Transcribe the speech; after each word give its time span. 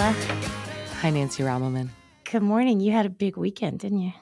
Hi, 0.00 0.12
Hi, 1.00 1.10
Nancy 1.10 1.42
Rommelmann. 1.42 1.88
Good 2.30 2.42
morning. 2.42 2.78
You 2.78 2.92
had 2.92 3.04
a 3.04 3.10
big 3.10 3.36
weekend, 3.36 3.80
didn't 3.80 3.98
you? 3.98 4.12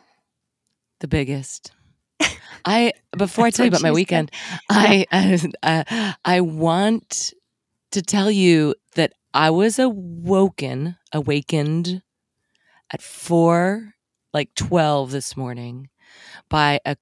The 1.00 1.06
biggest. 1.06 1.70
I 2.64 2.94
before 3.14 3.44
I 3.44 3.50
tell 3.50 3.66
you 3.66 3.68
about 3.68 3.82
my 3.82 3.92
weekend, 3.92 4.30
I 4.70 5.04
uh, 5.62 6.14
I 6.24 6.40
want 6.40 7.34
to 7.90 8.00
tell 8.00 8.30
you 8.30 8.74
that 8.94 9.12
I 9.34 9.50
was 9.50 9.78
awoken, 9.78 10.96
awakened 11.12 12.00
at 12.90 13.02
four, 13.02 13.92
like 14.32 14.54
twelve 14.54 15.10
this 15.10 15.36
morning, 15.36 15.90
by 16.48 16.80
a 16.86 16.96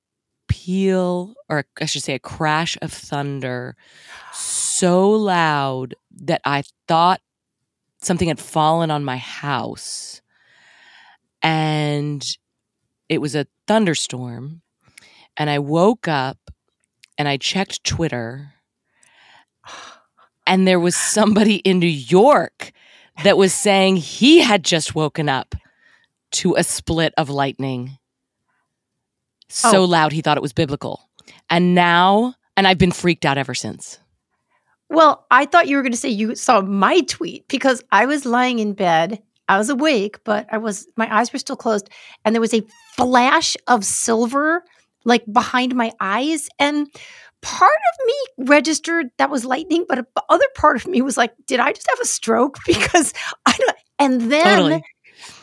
peal, 0.49 1.35
or 1.49 1.65
I 1.81 1.85
should 1.85 2.03
say, 2.03 2.15
a 2.15 2.19
crash 2.19 2.77
of 2.83 2.93
thunder, 2.93 3.77
so 4.33 5.11
loud 5.11 5.95
that 6.11 6.41
I 6.45 6.65
thought 6.89 7.21
something 8.05 8.29
had 8.29 8.41
fallen 8.41 8.91
on 8.91 9.05
my 9.05 9.17
house, 9.17 10.21
and 11.43 12.25
it 13.09 13.21
was 13.21 13.35
a 13.35 13.47
thunderstorm. 13.67 14.63
And 15.37 15.51
I 15.51 15.59
woke 15.59 16.07
up 16.07 16.39
and 17.19 17.27
I 17.27 17.37
checked 17.37 17.83
Twitter 17.83 18.53
and 20.47 20.67
there 20.67 20.81
was 20.81 20.95
somebody 20.97 21.57
in 21.57 21.79
New 21.79 21.87
York 21.87 22.73
that 23.23 23.37
was 23.37 23.53
saying 23.55 23.97
he 23.97 24.41
had 24.41 24.65
just 24.65 24.95
woken 24.95 25.29
up 25.29 25.55
to 26.33 26.55
a 26.55 26.65
split 26.65 27.15
of 27.17 27.31
lightning. 27.31 27.99
So 29.49 29.83
Oh. 29.83 29.85
loud 29.85 30.13
he 30.13 30.21
thought 30.21 30.37
it 30.37 30.43
was 30.43 30.53
biblical. 30.53 31.09
And 31.49 31.75
now, 31.75 32.35
and 32.57 32.67
I've 32.67 32.79
been 32.79 32.93
freaked 32.93 33.25
out 33.25 33.39
ever 33.39 33.55
since. 33.55 33.99
Well, 34.95 35.27
I 35.31 35.47
thought 35.47 35.69
you 35.69 35.77
were 35.77 35.83
going 35.83 35.93
to 35.93 35.99
say 35.99 36.09
you 36.09 36.35
saw 36.35 36.61
my 36.61 37.01
tweet 37.01 37.49
because 37.49 37.83
I 37.91 38.07
was 38.07 38.25
lying 38.25 38.59
in 38.59 38.75
bed. 38.75 39.23
I 39.49 39.59
was 39.59 39.69
awake, 39.69 40.23
but 40.25 40.47
I 40.51 40.59
was 40.59 40.87
my 40.97 41.15
eyes 41.15 41.33
were 41.33 41.39
still 41.39 41.57
closed, 41.57 41.91
and 42.25 42.35
there 42.35 42.41
was 42.41 42.55
a 42.55 42.63
flash 42.97 43.57
of 43.67 43.85
silver 43.85 44.65
like 45.05 45.25
behind 45.31 45.75
my 45.75 45.93
eyes, 46.01 46.49
and 46.59 46.89
part 47.43 47.71
of 47.71 48.07
me 48.07 48.47
registered 48.47 49.11
that 49.19 49.31
was 49.31 49.45
lightning, 49.45 49.85
but 49.87 49.99
a 49.99 50.07
other 50.31 50.47
part 50.55 50.77
of 50.77 50.87
me 50.87 51.03
was 51.03 51.17
like, 51.17 51.35
"Did 51.47 51.61
I 51.61 51.73
just 51.73 51.89
have 51.91 52.01
a 52.01 52.07
stroke?" 52.07 52.59
Because 52.67 53.13
I 53.45 53.53
don't. 53.59 53.77
And 53.99 54.33
then 54.33 54.57
Totally. 54.57 54.83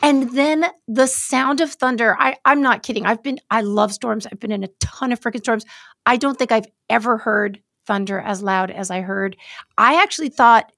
And 0.02 0.30
then 0.30 0.66
the 0.86 1.06
sound 1.06 1.60
of 1.60 1.72
thunder. 1.72 2.16
I, 2.18 2.36
I'm 2.44 2.60
not 2.60 2.82
kidding. 2.82 3.06
I've 3.06 3.22
been, 3.22 3.38
I 3.50 3.62
love 3.62 3.92
storms. 3.92 4.26
I've 4.26 4.38
been 4.38 4.52
in 4.52 4.62
a 4.62 4.68
ton 4.80 5.12
of 5.12 5.20
freaking 5.20 5.40
storms. 5.40 5.64
I 6.06 6.16
don't 6.16 6.38
think 6.38 6.52
I've 6.52 6.66
ever 6.90 7.18
heard 7.18 7.60
thunder 7.86 8.20
as 8.20 8.42
loud 8.42 8.70
as 8.70 8.90
I 8.90 9.00
heard. 9.00 9.36
I 9.78 10.02
actually 10.02 10.28
thought 10.28 10.72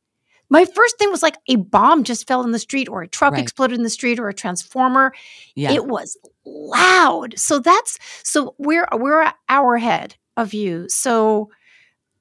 my 0.50 0.64
first 0.66 0.98
thing 0.98 1.11
was 1.11 1.22
like 1.22 1.36
a 1.48 1.56
bomb 1.56 2.05
just 2.05 2.27
fell 2.28 2.42
in 2.42 2.50
the 2.52 2.58
street 2.58 2.88
or 2.88 3.02
a 3.02 3.08
truck 3.08 3.33
Right. 3.33 3.42
exploded 3.42 3.77
in 3.78 3.83
the 3.83 3.91
street 3.91 4.19
or 4.20 4.28
a 4.28 4.34
transformer. 4.34 5.12
Yeah. 5.55 5.72
It 5.72 5.86
was 5.86 6.16
loud. 6.44 7.38
So 7.38 7.58
that's, 7.58 7.98
so 8.22 8.55
we're, 8.58 8.86
we're 8.92 9.22
an 9.22 9.33
hour 9.48 9.74
ahead 9.74 10.16
of 10.36 10.52
you. 10.52 10.86
So, 10.88 11.50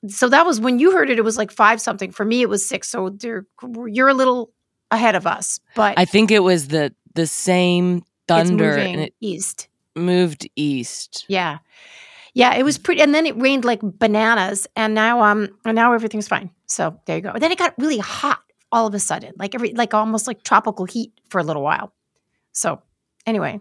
so 0.08 0.30
that 0.30 0.46
was 0.46 0.60
when 0.60 0.80
you 0.80 0.92
heard 0.94 1.10
it, 1.10 1.20
it 1.20 1.24
was 1.24 1.38
like 1.38 1.52
five 1.52 1.80
something. 1.82 2.12
For 2.12 2.26
me, 2.26 2.42
it 2.42 2.50
was 2.50 2.66
six. 2.66 2.90
So 2.90 3.10
there, 3.10 3.46
you're 3.88 4.10
a 4.10 4.14
little 4.14 4.52
ahead 4.92 5.16
of 5.16 5.26
us, 5.28 5.60
but 5.76 5.98
I 5.98 6.06
think 6.06 6.30
it 6.30 6.42
was 6.42 6.68
the 6.68 6.94
the 7.16 7.26
same 7.26 8.04
thunder 8.28 8.76
and 8.78 9.02
it 9.02 9.14
east. 9.22 9.68
moved 9.96 10.48
east. 10.56 11.26
Yeah. 11.28 11.60
Yeah, 12.36 12.56
it 12.56 12.64
was 12.64 12.78
pretty 12.78 13.02
and 13.02 13.14
then 13.14 13.26
it 13.26 13.36
rained 13.40 13.64
like 13.66 13.80
bananas 13.84 14.68
and 14.76 14.94
now 14.96 15.22
um 15.22 15.50
and 15.66 15.76
now 15.76 15.94
everything's 15.94 16.28
fine. 16.28 16.50
So 16.68 17.00
there 17.06 17.18
you 17.18 17.22
go. 17.22 17.30
And 17.30 17.42
then 17.42 17.52
it 17.52 17.58
got 17.60 17.74
really 17.78 18.00
hot 18.00 18.40
all 18.72 18.88
of 18.88 18.94
a 18.96 19.00
sudden. 19.00 19.34
Like 19.38 19.54
every 19.56 19.74
like 19.74 19.94
almost 19.94 20.26
like 20.28 20.44
tropical 20.44 20.86
heat 20.86 21.12
for 21.30 21.40
a 21.40 21.44
little 21.44 21.62
while. 21.62 21.94
So 22.52 22.82
anyway. 23.28 23.60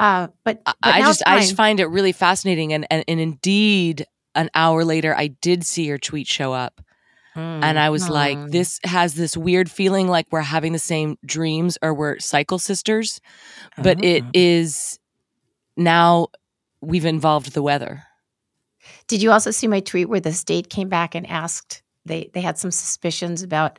Uh 0.00 0.28
but, 0.44 0.60
I- 0.66 0.74
but 0.82 0.94
I 0.94 1.00
just 1.00 1.22
I 1.26 1.38
just 1.40 1.56
find 1.56 1.80
it 1.80 1.86
really 1.86 2.12
fascinating 2.12 2.72
and, 2.72 2.86
and 2.90 3.04
and 3.08 3.20
indeed 3.20 4.06
an 4.34 4.50
hour 4.54 4.84
later 4.84 5.14
I 5.16 5.28
did 5.28 5.64
see 5.64 5.84
your 5.84 5.98
tweet 5.98 6.26
show 6.28 6.52
up 6.52 6.80
and 7.34 7.78
I 7.78 7.90
was 7.90 8.08
like 8.08 8.36
Mm. 8.36 8.50
this 8.50 8.80
has 8.82 9.14
this 9.14 9.36
weird 9.36 9.70
feeling 9.70 10.08
like 10.08 10.26
we're 10.32 10.40
having 10.40 10.72
the 10.72 10.78
same 10.80 11.16
dreams 11.24 11.78
or 11.82 11.94
we're 11.94 12.18
cycle 12.18 12.58
sisters 12.58 13.20
but 13.80 14.02
it 14.04 14.24
Oh. 14.24 14.30
is 14.34 14.98
now 15.76 16.28
we've 16.80 17.04
involved 17.04 17.52
the 17.52 17.62
weather. 17.62 18.04
Did 19.06 19.22
you 19.22 19.32
also 19.32 19.50
see 19.50 19.66
my 19.66 19.80
tweet 19.80 20.08
where 20.08 20.20
the 20.20 20.32
state 20.32 20.70
came 20.70 20.88
back 20.88 21.14
and 21.14 21.26
asked 21.26 21.82
they 22.04 22.30
they 22.32 22.40
had 22.40 22.58
some 22.58 22.70
suspicions 22.70 23.42
about 23.42 23.78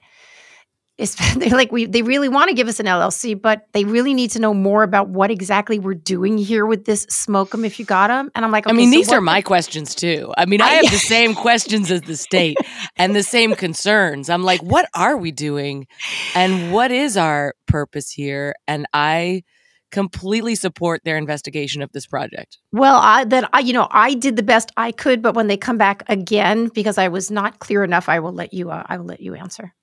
it's, 1.00 1.16
they're 1.38 1.50
like 1.52 1.72
we 1.72 1.86
they 1.86 2.02
really 2.02 2.28
want 2.28 2.50
to 2.50 2.54
give 2.54 2.68
us 2.68 2.82
an 2.82 2.86
LLC, 2.86 3.42
but 3.42 3.68
they 3.72 3.86
really 3.86 4.14
need 4.14 4.32
to 4.32 4.40
know 4.40 4.54
more 4.54 4.84
about 4.84 5.08
what 5.08 5.32
exactly 5.32 5.80
we're 5.80 5.94
doing 5.94 6.38
here 6.38 6.66
with 6.66 6.84
this 6.84 7.04
smoke 7.04 7.52
them 7.52 7.64
if 7.64 7.80
you 7.80 7.86
got 7.86 8.08
them. 8.10 8.30
And 8.36 8.44
I'm 8.44 8.52
like, 8.52 8.68
I 8.68 8.74
mean 8.74 8.92
so 8.92 8.98
these 8.98 9.12
are 9.14 9.22
my 9.22 9.42
questions 9.42 9.96
too. 9.96 10.34
I 10.38 10.46
mean 10.46 10.62
I 10.62 10.66
I- 10.66 10.74
have 10.74 10.92
the 10.92 10.98
same 10.98 11.36
questions 11.36 11.90
as 11.90 12.02
the 12.02 12.18
state 12.18 12.58
and 12.98 13.16
the 13.16 13.24
same 13.24 13.56
concerns. 13.56 14.30
I'm 14.30 14.44
like 14.44 14.62
what 14.62 14.90
are 14.94 15.16
we 15.16 15.32
doing 15.32 15.88
and 16.36 16.74
what 16.74 16.92
is 16.92 17.16
our 17.16 17.56
purpose 17.66 18.12
here 18.12 18.56
and 18.68 18.86
I 18.94 19.44
completely 19.92 20.56
support 20.56 21.02
their 21.04 21.18
investigation 21.18 21.82
of 21.82 21.92
this 21.92 22.06
project. 22.06 22.58
Well, 22.72 23.00
I 23.02 23.24
that 23.26 23.50
I 23.54 23.60
you 23.60 23.74
know 23.74 23.88
I 23.92 24.14
did 24.14 24.36
the 24.36 24.44
best 24.44 24.72
I 24.78 24.92
could, 24.92 25.22
but 25.22 25.36
when 25.36 25.48
they 25.48 25.58
come 25.58 25.78
back 25.78 26.04
again 26.08 26.70
because 26.74 26.98
I 26.98 27.08
was 27.08 27.32
not 27.32 27.60
clear 27.60 27.84
enough, 27.84 28.10
I 28.10 28.20
will 28.20 28.34
let 28.34 28.54
you 28.54 28.72
uh, 28.72 28.84
I 28.88 28.98
will 28.98 29.06
let 29.06 29.20
you 29.20 29.36
answer, 29.36 29.74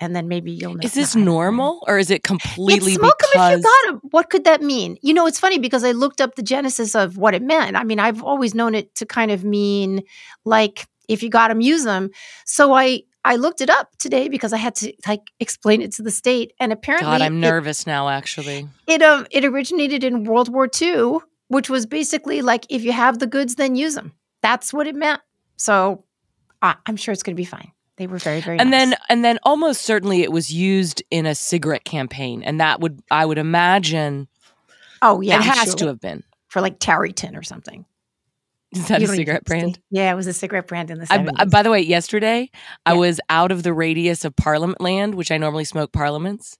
and 0.00 0.14
then 0.16 0.28
maybe 0.28 0.52
you'll 0.52 0.74
know. 0.74 0.80
Is 0.82 0.94
this 0.94 1.14
no, 1.14 1.24
normal 1.24 1.84
or 1.86 1.98
is 1.98 2.10
it 2.10 2.22
completely 2.22 2.92
It's 2.92 2.98
because 2.98 3.30
if 3.34 3.56
you 3.58 3.62
got 3.62 3.88
'em. 3.88 4.00
What 4.10 4.30
could 4.30 4.44
that 4.44 4.62
mean? 4.62 4.96
You 5.02 5.14
know, 5.14 5.26
it's 5.26 5.38
funny 5.38 5.58
because 5.58 5.84
I 5.84 5.92
looked 5.92 6.20
up 6.20 6.34
the 6.34 6.42
genesis 6.42 6.94
of 6.94 7.16
what 7.16 7.34
it 7.34 7.42
meant. 7.42 7.76
I 7.76 7.84
mean, 7.84 7.98
I've 7.98 8.22
always 8.22 8.54
known 8.54 8.74
it 8.74 8.94
to 8.96 9.06
kind 9.06 9.30
of 9.30 9.44
mean 9.44 10.02
like 10.44 10.86
if 11.08 11.22
you 11.22 11.28
got 11.28 11.48
them, 11.48 11.60
use 11.60 11.84
them. 11.84 12.10
So 12.46 12.72
I 12.72 13.02
I 13.24 13.36
looked 13.36 13.60
it 13.60 13.70
up 13.70 13.88
today 13.98 14.28
because 14.28 14.52
I 14.52 14.56
had 14.56 14.74
to 14.76 14.92
like 15.06 15.22
explain 15.38 15.80
it 15.82 15.92
to 15.92 16.02
the 16.02 16.10
state, 16.10 16.52
and 16.58 16.72
apparently, 16.72 17.06
God, 17.06 17.22
I'm 17.22 17.36
it- 17.36 17.40
nervous 17.40 17.86
now 17.86 18.08
actually. 18.08 18.68
It 18.86 19.02
um 19.02 19.26
it 19.30 19.44
originated 19.44 20.02
in 20.04 20.24
World 20.24 20.52
War 20.52 20.68
II, 20.80 21.18
which 21.48 21.70
was 21.70 21.86
basically 21.86 22.42
like 22.42 22.66
if 22.68 22.82
you 22.82 22.92
have 22.92 23.18
the 23.20 23.26
goods, 23.26 23.54
then 23.54 23.74
use 23.76 23.94
them. 23.94 24.12
That's 24.42 24.72
what 24.72 24.86
it 24.86 24.94
meant. 24.96 25.20
So 25.56 26.04
I 26.60 26.74
I'm 26.86 26.96
sure 26.96 27.12
it's 27.12 27.22
going 27.22 27.36
to 27.36 27.40
be 27.40 27.44
fine. 27.44 27.70
They 27.96 28.06
were 28.08 28.18
very 28.18 28.40
very 28.40 28.58
And 28.58 28.70
nice. 28.70 28.88
then 28.90 28.98
and 29.08 29.24
then 29.24 29.38
almost 29.44 29.82
certainly 29.82 30.22
it 30.22 30.32
was 30.32 30.52
used 30.52 31.02
in 31.10 31.26
a 31.26 31.34
cigarette 31.34 31.84
campaign 31.84 32.42
and 32.42 32.60
that 32.60 32.80
would 32.80 33.00
I 33.10 33.24
would 33.26 33.38
imagine 33.38 34.26
oh 35.00 35.20
yeah, 35.20 35.34
it 35.36 35.42
I'm 35.42 35.42
has 35.56 35.64
sure. 35.68 35.74
to 35.76 35.86
have 35.88 36.00
been. 36.00 36.24
for 36.48 36.60
like 36.60 36.78
Tareyton 36.80 37.36
or 37.38 37.42
something. 37.42 37.84
Is 38.76 38.88
that 38.88 39.00
You 39.00 39.06
a 39.06 39.10
cigarette 39.14 39.34
have 39.36 39.44
to 39.44 39.50
say- 39.50 39.60
brand? 39.60 39.80
Yeah, 39.90 40.10
it 40.12 40.14
was 40.14 40.26
a 40.26 40.32
cigarette 40.32 40.66
brand 40.66 40.90
in 40.90 40.98
the 40.98 41.06
70s. 41.06 41.30
I- 41.38 41.42
uh, 41.42 41.44
by 41.46 41.62
the 41.62 41.70
way, 41.70 41.80
yesterday 41.80 42.50
I 42.86 42.94
was 42.94 43.20
out 43.28 43.52
of 43.52 43.62
the 43.62 43.72
radius 43.72 44.24
of 44.24 44.34
Parliament 44.36 44.80
land, 44.80 45.14
which 45.14 45.30
I 45.30 45.36
normally 45.38 45.64
smoke 45.64 45.92
Parliaments. 45.92 46.56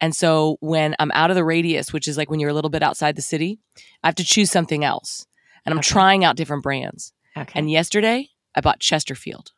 And 0.00 0.14
so 0.14 0.56
when 0.60 0.94
I'm 1.00 1.10
out 1.12 1.30
of 1.30 1.34
the 1.34 1.44
radius, 1.44 1.92
which 1.92 2.06
is 2.06 2.16
like 2.16 2.30
when 2.30 2.38
you're 2.38 2.50
a 2.50 2.54
little 2.54 2.70
bit 2.70 2.82
outside 2.84 3.16
the 3.16 3.22
city, 3.22 3.58
I 4.02 4.06
have 4.08 4.14
to 4.16 4.24
choose 4.24 4.50
something 4.50 4.84
else. 4.84 5.26
And 5.66 5.72
I'm 5.72 5.80
Okay. 5.80 5.88
trying 5.88 6.24
out 6.24 6.36
different 6.36 6.62
brands. 6.62 7.12
okay. 7.36 7.58
And 7.58 7.68
yesterday 7.70 8.28
I 8.54 8.60
bought 8.60 8.78
Chesterfield. 8.80 9.50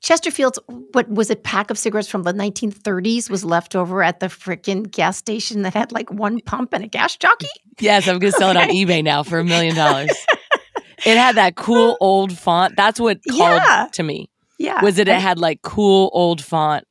Chesterfield's 0.00 0.58
what 0.92 1.08
was 1.08 1.30
it 1.30 1.42
pack 1.44 1.70
of 1.70 1.78
cigarettes 1.78 2.08
from 2.08 2.22
the 2.24 2.32
1930s 2.32 3.30
was 3.30 3.44
left 3.44 3.74
over 3.74 4.02
at 4.02 4.20
the 4.20 4.26
freaking 4.26 4.90
gas 4.90 5.16
station 5.16 5.62
that 5.62 5.74
had 5.74 5.92
like 5.92 6.10
one 6.12 6.40
pump 6.40 6.72
and 6.74 6.84
a 6.84 6.88
gas 6.88 7.16
jockey? 7.16 7.48
Yes, 7.80 8.06
I'm 8.06 8.18
going 8.18 8.32
to 8.32 8.38
sell 8.38 8.50
it 8.50 8.56
on 8.56 8.68
eBay 8.68 9.02
now 9.02 9.22
for 9.22 9.38
a 9.38 9.44
million 9.44 9.74
dollars. 9.74 10.10
It 10.98 11.16
had 11.16 11.36
that 11.36 11.56
cool 11.56 11.96
old 12.00 12.36
font. 12.36 12.74
That's 12.76 12.98
what 13.00 13.18
called 13.28 13.38
Yeah. 13.62 13.88
to 13.92 14.02
me. 14.02 14.28
Yeah. 14.58 14.82
Was 14.82 14.98
it? 14.98 15.08
It 15.08 15.20
had 15.20 15.38
like 15.38 15.62
cool 15.62 16.10
old 16.12 16.42
font 16.42 16.84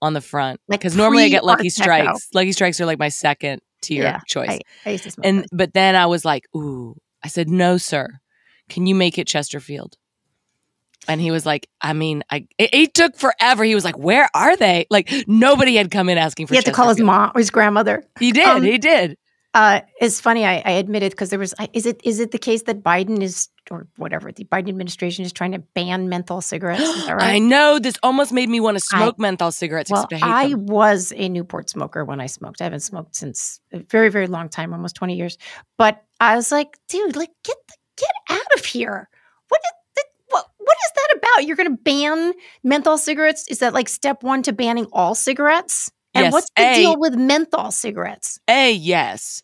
on 0.00 0.14
the 0.14 0.20
front. 0.20 0.60
Like 0.68 0.80
Because 0.80 0.96
normally 0.96 1.24
I 1.24 1.28
get 1.28 1.44
Lucky. 1.44 1.68
Strikes. 1.68 2.28
Lucky 2.34 2.52
Strikes 2.52 2.80
are 2.80 2.86
like 2.86 2.98
my 2.98 3.08
second 3.08 3.60
tier 3.82 4.02
Yeah, 4.04 4.20
choice. 4.26 4.48
I, 4.50 4.60
I 4.86 4.90
used 4.92 5.04
to 5.04 5.10
smoke 5.10 5.26
and 5.26 5.38
those. 5.40 5.46
but 5.52 5.74
then 5.74 5.94
I 5.96 6.06
was 6.06 6.24
like, 6.24 6.44
ooh. 6.56 6.96
I 7.22 7.28
said, 7.28 7.48
no, 7.48 7.76
sir. 7.76 8.08
Can 8.68 8.86
you 8.86 8.94
make 8.94 9.18
it 9.18 9.26
Chesterfield? 9.26 9.96
And 11.08 11.20
he 11.20 11.30
was 11.32 11.44
like, 11.44 11.68
I 11.80 11.92
mean, 11.94 12.22
I 12.30 12.46
it, 12.58 12.70
it 12.72 12.94
took 12.94 13.16
forever. 13.16 13.64
He 13.64 13.74
was 13.74 13.84
like, 13.84 13.98
where 13.98 14.28
are 14.34 14.56
they? 14.56 14.86
Like 14.88 15.12
nobody 15.26 15.74
had 15.74 15.90
come 15.90 16.08
in 16.08 16.16
asking 16.16 16.46
for. 16.46 16.54
he 16.54 16.58
had 16.58 16.64
to 16.66 16.72
call 16.72 16.88
his 16.88 17.00
mom 17.00 17.32
or 17.34 17.38
his 17.40 17.50
grandmother. 17.50 18.04
He 18.20 18.30
did. 18.30 18.46
Um, 18.46 18.62
he 18.62 18.78
did. 18.78 19.18
Uh, 19.54 19.80
it's 20.00 20.18
funny. 20.18 20.46
I, 20.46 20.62
I 20.64 20.70
admitted 20.72 21.12
because 21.12 21.28
there 21.28 21.38
was. 21.38 21.54
Is 21.74 21.84
it 21.84 22.00
is 22.04 22.20
it 22.20 22.30
the 22.30 22.38
case 22.38 22.62
that 22.62 22.82
Biden 22.82 23.22
is 23.22 23.48
or 23.70 23.86
whatever 23.96 24.32
the 24.32 24.44
Biden 24.44 24.70
administration 24.70 25.26
is 25.26 25.32
trying 25.32 25.52
to 25.52 25.58
ban 25.58 26.08
menthol 26.08 26.40
cigarettes? 26.40 26.82
Right? 27.08 27.34
I 27.34 27.38
know 27.38 27.78
this 27.78 27.96
almost 28.02 28.32
made 28.32 28.48
me 28.48 28.60
want 28.60 28.78
to 28.78 28.84
I- 28.92 28.98
smoke 28.98 29.18
menthol 29.18 29.52
cigarettes. 29.52 29.90
Well, 29.90 30.08
I 30.10 30.16
hate 30.16 30.22
I 30.24 30.54
was 30.54 31.12
a 31.14 31.28
Newport 31.28 31.68
smoker 31.68 32.04
when 32.04 32.20
I 32.20 32.26
smoked. 32.26 32.62
I 32.62 32.64
haven't 32.64 32.80
smoked 32.80 33.14
since 33.14 33.60
a 33.72 33.80
very, 33.80 34.08
very 34.08 34.26
long 34.26 34.48
time, 34.48 34.72
almost 34.72 34.96
20 34.96 35.16
years. 35.16 35.36
But 35.76 36.02
I 36.18 36.36
was 36.36 36.50
like, 36.50 36.78
dude, 36.88 37.16
like 37.16 37.30
get 37.44 37.56
the, 37.68 37.74
get 37.98 38.12
out 38.30 38.58
of 38.58 38.64
here. 38.64 39.08
What 39.48 39.60
is 39.64 40.04
what 40.30 40.46
what 40.56 40.76
is 40.86 40.92
that 40.94 41.18
about? 41.18 41.46
You're 41.46 41.56
gonna 41.56 41.76
ban 41.76 42.32
menthol 42.64 42.96
cigarettes? 42.96 43.46
Is 43.48 43.58
that 43.58 43.74
like 43.74 43.90
step 43.90 44.22
one 44.22 44.42
to 44.44 44.52
banning 44.54 44.86
all 44.92 45.14
cigarettes? 45.14 45.90
And 46.14 46.24
Yes, 46.24 46.32
what's 46.32 46.50
the 46.56 46.62
A- 46.62 46.74
deal 46.74 46.98
with 46.98 47.14
menthol 47.14 47.70
cigarettes? 47.70 48.38
A, 48.48 48.72
yes. 48.72 49.42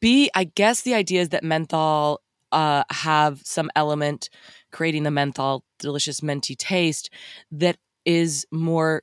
B, 0.00 0.30
I 0.34 0.44
guess 0.44 0.82
the 0.82 0.94
idea 0.94 1.20
is 1.20 1.30
that 1.30 1.44
menthol 1.44 2.20
uh, 2.50 2.84
have 2.90 3.40
some 3.44 3.70
element 3.76 4.28
creating 4.72 5.04
the 5.04 5.10
menthol 5.10 5.64
delicious 5.78 6.22
minty 6.22 6.54
taste 6.54 7.08
that 7.50 7.76
is 8.04 8.44
more 8.50 9.02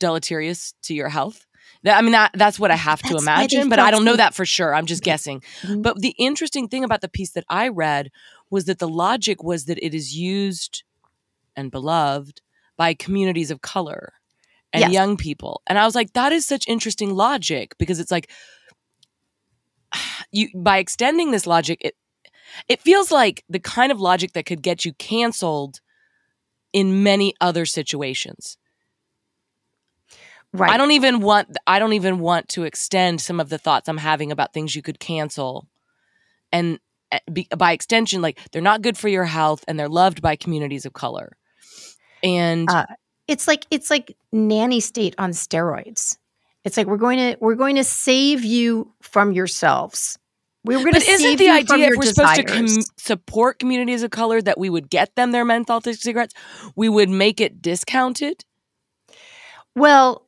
deleterious 0.00 0.74
to 0.82 0.94
your 0.94 1.08
health. 1.08 1.46
That- 1.84 1.96
I 1.98 2.02
mean, 2.02 2.12
that, 2.12 2.32
that's 2.34 2.58
what 2.58 2.70
I 2.70 2.76
have 2.76 3.00
to 3.02 3.08
That's 3.14 3.24
they 3.24 3.30
imagine, 3.32 3.68
but 3.70 3.78
I 3.78 3.90
don't 3.90 4.04
know 4.04 4.16
that 4.16 4.34
for 4.34 4.44
sure. 4.44 4.74
I'm 4.74 4.86
just 4.86 5.02
Okay. 5.02 5.12
guessing. 5.12 5.40
Mhm. 5.62 5.82
But 5.82 6.00
the 6.00 6.14
interesting 6.18 6.68
thing 6.68 6.84
about 6.84 7.00
the 7.00 7.08
piece 7.08 7.30
that 7.32 7.44
I 7.48 7.68
read 7.68 8.10
was 8.50 8.64
that 8.66 8.78
the 8.80 8.88
logic 8.88 9.42
was 9.42 9.64
that 9.66 9.78
it 9.84 9.94
is 9.94 10.14
used 10.16 10.82
and 11.56 11.70
beloved 11.70 12.40
by 12.76 12.92
communities 12.92 13.50
of 13.50 13.60
color 13.62 14.14
and 14.74 14.80
Yes. 14.80 14.90
young 14.90 15.16
people. 15.16 15.62
And 15.68 15.78
I 15.78 15.86
was 15.86 15.96
like, 15.96 16.14
that 16.14 16.32
is 16.32 16.46
such 16.46 16.68
interesting 16.68 17.14
logic 17.14 17.76
because 17.78 18.00
it's 18.00 18.12
like 18.12 18.30
you 20.32 20.48
by 20.54 20.78
extending 20.78 21.30
this 21.30 21.46
logic, 21.46 21.78
it 21.82 21.94
it 22.68 22.82
feels 22.82 23.10
like 23.12 23.44
the 23.48 23.60
kind 23.60 23.92
of 23.92 24.00
logic 24.00 24.34
that 24.34 24.46
could 24.46 24.62
get 24.62 24.84
you 24.84 24.92
canceled 24.94 25.80
in 26.72 27.02
many 27.04 27.34
other 27.40 27.66
situations. 27.66 28.58
Right. 30.52 30.70
I 30.72 30.76
don't 30.76 30.92
even 30.92 31.20
want 31.20 31.56
I 31.66 31.78
don't 31.78 31.94
even 31.94 32.18
want 32.20 32.48
to 32.50 32.64
extend 32.64 33.20
some 33.20 33.40
of 33.40 33.48
the 33.48 33.58
thoughts 33.58 33.88
I'm 33.88 33.98
having 33.98 34.32
about 34.32 34.52
things 34.52 34.76
you 34.76 34.82
could 34.82 35.00
cancel 35.00 35.68
and 36.52 36.78
be, 37.32 37.48
by 37.56 37.72
extension 37.72 38.22
like 38.22 38.40
they're 38.52 38.62
not 38.62 38.82
good 38.82 38.98
for 38.98 39.08
your 39.08 39.24
health 39.24 39.64
and 39.68 39.78
they're 39.78 39.88
loved 39.88 40.22
by 40.22 40.36
communities 40.36 40.86
of 40.86 40.92
color. 40.92 41.36
And 42.22 42.74
Uh, 42.74 42.86
it's 43.28 43.46
like 43.48 43.66
it's 43.70 43.90
like 43.90 44.16
nanny 44.32 44.80
state 44.80 45.14
on 45.18 45.30
steroids. 45.30 46.16
It's 46.64 46.76
like 46.76 46.86
we're 46.86 46.96
going 46.96 47.18
to 47.18 47.36
we're 47.40 47.54
going 47.54 47.76
to 47.76 47.84
save 47.84 48.44
you 48.44 48.92
from 49.00 49.32
yourselves. 49.32 50.18
We're 50.64 50.78
going 50.78 50.94
to 50.94 51.00
but 51.00 51.02
save 51.02 51.20
isn't 51.20 51.36
the 51.38 51.50
idea 51.50 51.88
if 51.88 51.96
we're 51.96 52.06
supposed 52.06 52.36
to 52.36 52.44
com- 52.44 52.82
support 52.96 53.58
communities 53.58 54.02
of 54.02 54.10
color 54.10 54.40
that 54.40 54.58
we 54.58 54.70
would 54.70 54.88
get 54.88 55.14
them 55.14 55.32
their 55.32 55.44
menthol 55.44 55.82
cigarettes, 55.82 56.34
we 56.74 56.88
would 56.88 57.10
make 57.10 57.38
it 57.38 57.60
discounted? 57.60 58.46
Well, 59.74 60.26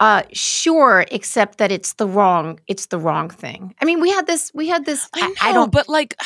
uh, 0.00 0.22
sure, 0.32 1.04
except 1.12 1.58
that 1.58 1.70
it's 1.70 1.92
the 1.94 2.08
wrong 2.08 2.58
it's 2.66 2.86
the 2.86 2.98
wrong 2.98 3.28
thing. 3.30 3.74
I 3.80 3.84
mean, 3.84 4.00
we 4.00 4.10
had 4.10 4.26
this 4.26 4.50
we 4.54 4.66
had 4.68 4.86
this. 4.86 5.08
I 5.14 5.28
know, 5.28 5.34
I, 5.40 5.52
don't. 5.52 5.70
but 5.70 5.88
like 5.88 6.16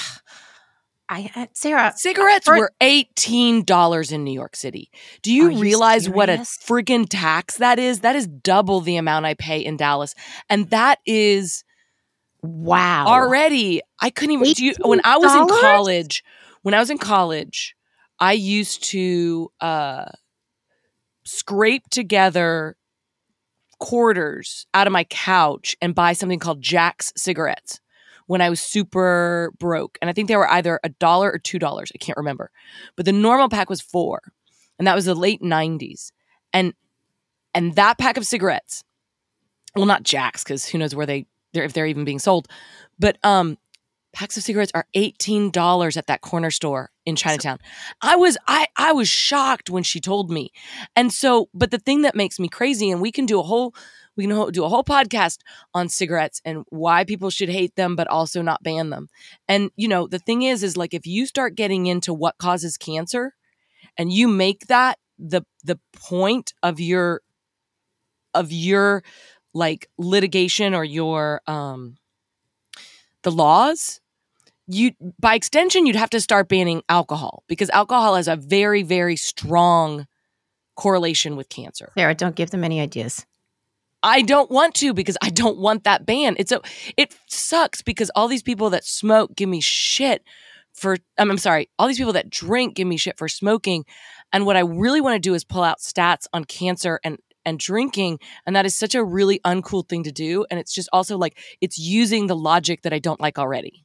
I, 1.08 1.30
I 1.34 1.48
Sarah. 1.52 1.92
cigarettes 1.96 2.46
for- 2.46 2.56
were 2.56 2.72
$18 2.80 4.12
in 4.12 4.24
New 4.24 4.32
York 4.32 4.56
City. 4.56 4.90
Do 5.22 5.32
you 5.32 5.58
realize 5.60 6.08
what 6.08 6.30
a 6.30 6.38
freaking 6.38 7.06
tax 7.08 7.58
that 7.58 7.78
is? 7.78 8.00
That 8.00 8.16
is 8.16 8.26
double 8.26 8.80
the 8.80 8.96
amount 8.96 9.26
I 9.26 9.34
pay 9.34 9.60
in 9.60 9.76
Dallas. 9.76 10.14
And 10.48 10.70
that 10.70 10.98
is 11.06 11.64
Wow. 12.42 13.06
already 13.06 13.80
I 14.00 14.10
couldn't 14.10 14.32
even 14.34 14.52
do 14.52 14.64
you, 14.66 14.74
when 14.82 15.00
I 15.04 15.16
was 15.16 15.34
in 15.34 15.46
college, 15.48 16.22
when 16.62 16.74
I 16.74 16.78
was 16.78 16.90
in 16.90 16.98
college, 16.98 17.74
I 18.18 18.32
used 18.32 18.84
to 18.90 19.50
uh 19.60 20.06
scrape 21.24 21.84
together 21.90 22.76
quarters 23.80 24.66
out 24.74 24.86
of 24.86 24.92
my 24.92 25.04
couch 25.04 25.74
and 25.80 25.94
buy 25.94 26.12
something 26.12 26.38
called 26.38 26.60
Jack's 26.62 27.12
cigarettes 27.16 27.80
when 28.26 28.40
I 28.40 28.50
was 28.50 28.60
super 28.60 29.52
broke. 29.58 29.98
And 30.00 30.08
I 30.08 30.12
think 30.12 30.28
they 30.28 30.36
were 30.36 30.50
either 30.50 30.80
a 30.82 30.88
dollar 30.88 31.30
or 31.30 31.38
two 31.38 31.58
dollars. 31.58 31.92
I 31.94 31.98
can't 31.98 32.18
remember. 32.18 32.50
But 32.96 33.06
the 33.06 33.12
normal 33.12 33.48
pack 33.48 33.68
was 33.68 33.80
four. 33.80 34.20
And 34.78 34.86
that 34.86 34.94
was 34.94 35.04
the 35.04 35.14
late 35.14 35.42
nineties. 35.42 36.12
And 36.52 36.74
and 37.54 37.74
that 37.76 37.98
pack 37.98 38.16
of 38.16 38.26
cigarettes, 38.26 38.82
well, 39.76 39.86
not 39.86 40.02
Jack's, 40.02 40.42
because 40.42 40.66
who 40.66 40.78
knows 40.78 40.94
where 40.94 41.06
they 41.06 41.26
they're 41.52 41.64
if 41.64 41.72
they're 41.72 41.86
even 41.86 42.04
being 42.04 42.18
sold. 42.18 42.48
But 42.98 43.18
um 43.24 43.58
packs 44.12 44.36
of 44.36 44.44
cigarettes 44.44 44.70
are 44.76 44.86
$18 44.94 45.96
at 45.96 46.06
that 46.06 46.20
corner 46.20 46.50
store 46.52 46.90
in 47.04 47.16
Chinatown. 47.16 47.58
I 48.00 48.16
was 48.16 48.38
I 48.46 48.66
I 48.76 48.92
was 48.92 49.08
shocked 49.08 49.70
when 49.70 49.82
she 49.82 50.00
told 50.00 50.30
me. 50.30 50.52
And 50.96 51.12
so 51.12 51.48
but 51.52 51.70
the 51.70 51.78
thing 51.78 52.02
that 52.02 52.14
makes 52.14 52.38
me 52.38 52.48
crazy 52.48 52.90
and 52.90 53.00
we 53.00 53.12
can 53.12 53.26
do 53.26 53.40
a 53.40 53.42
whole 53.42 53.74
we 54.16 54.26
can 54.26 54.50
do 54.52 54.64
a 54.64 54.68
whole 54.68 54.84
podcast 54.84 55.38
on 55.72 55.88
cigarettes 55.88 56.40
and 56.44 56.64
why 56.70 57.04
people 57.04 57.30
should 57.30 57.48
hate 57.48 57.74
them 57.76 57.96
but 57.96 58.08
also 58.08 58.42
not 58.42 58.62
ban 58.62 58.90
them. 58.90 59.08
And 59.48 59.70
you 59.76 59.88
know, 59.88 60.06
the 60.06 60.18
thing 60.18 60.42
is 60.42 60.62
is 60.62 60.76
like 60.76 60.94
if 60.94 61.06
you 61.06 61.26
start 61.26 61.54
getting 61.54 61.86
into 61.86 62.14
what 62.14 62.38
causes 62.38 62.76
cancer 62.76 63.34
and 63.96 64.12
you 64.12 64.28
make 64.28 64.66
that 64.68 64.98
the 65.18 65.42
the 65.62 65.78
point 65.92 66.52
of 66.62 66.80
your 66.80 67.22
of 68.34 68.50
your 68.50 69.02
like 69.52 69.88
litigation 69.98 70.74
or 70.74 70.84
your 70.84 71.40
um 71.46 71.96
the 73.22 73.30
laws 73.30 74.00
you 74.66 74.90
by 75.20 75.34
extension 75.34 75.86
you'd 75.86 75.94
have 75.94 76.10
to 76.10 76.20
start 76.20 76.48
banning 76.48 76.82
alcohol 76.88 77.44
because 77.46 77.70
alcohol 77.70 78.16
has 78.16 78.26
a 78.26 78.34
very 78.34 78.82
very 78.82 79.14
strong 79.14 80.06
correlation 80.74 81.36
with 81.36 81.48
cancer 81.48 81.92
Sarah, 81.96 82.14
don't 82.14 82.34
give 82.34 82.50
them 82.50 82.64
any 82.64 82.80
ideas. 82.80 83.24
I 84.04 84.22
don't 84.22 84.50
want 84.50 84.74
to 84.74 84.94
because 84.94 85.16
i 85.22 85.30
don't 85.30 85.58
want 85.58 85.84
that 85.84 86.06
ban. 86.06 86.36
It's 86.38 86.52
a 86.52 86.60
it 86.96 87.16
sucks 87.26 87.82
because 87.82 88.10
all 88.14 88.28
these 88.28 88.42
people 88.42 88.70
that 88.70 88.84
smoke 88.84 89.34
give 89.34 89.48
me 89.48 89.60
shit 89.60 90.22
for 90.72 90.98
i'm 91.18 91.38
sorry 91.38 91.70
all 91.78 91.88
these 91.88 91.98
people 91.98 92.12
that 92.12 92.30
drink 92.30 92.76
give 92.76 92.86
me 92.86 92.96
shit 92.96 93.18
for 93.18 93.28
smoking. 93.28 93.84
And 94.32 94.46
what 94.46 94.56
i 94.56 94.60
really 94.60 95.00
want 95.00 95.14
to 95.16 95.28
do 95.28 95.34
is 95.34 95.44
pull 95.44 95.64
out 95.64 95.80
stats 95.80 96.26
on 96.32 96.44
cancer 96.44 97.00
and 97.02 97.18
and 97.46 97.58
drinking 97.58 98.18
and 98.46 98.54
that 98.56 98.66
is 98.66 98.74
such 98.74 98.94
a 98.94 99.04
really 99.04 99.40
uncool 99.40 99.86
thing 99.88 100.04
to 100.04 100.12
do. 100.12 100.46
And 100.50 100.60
it's 100.60 100.72
just 100.72 100.88
also 100.92 101.18
like 101.18 101.38
it's 101.60 101.78
using 101.78 102.26
the 102.26 102.36
logic 102.36 102.82
that 102.82 102.92
i 102.92 102.98
don't 102.98 103.20
like 103.20 103.38
already 103.38 103.83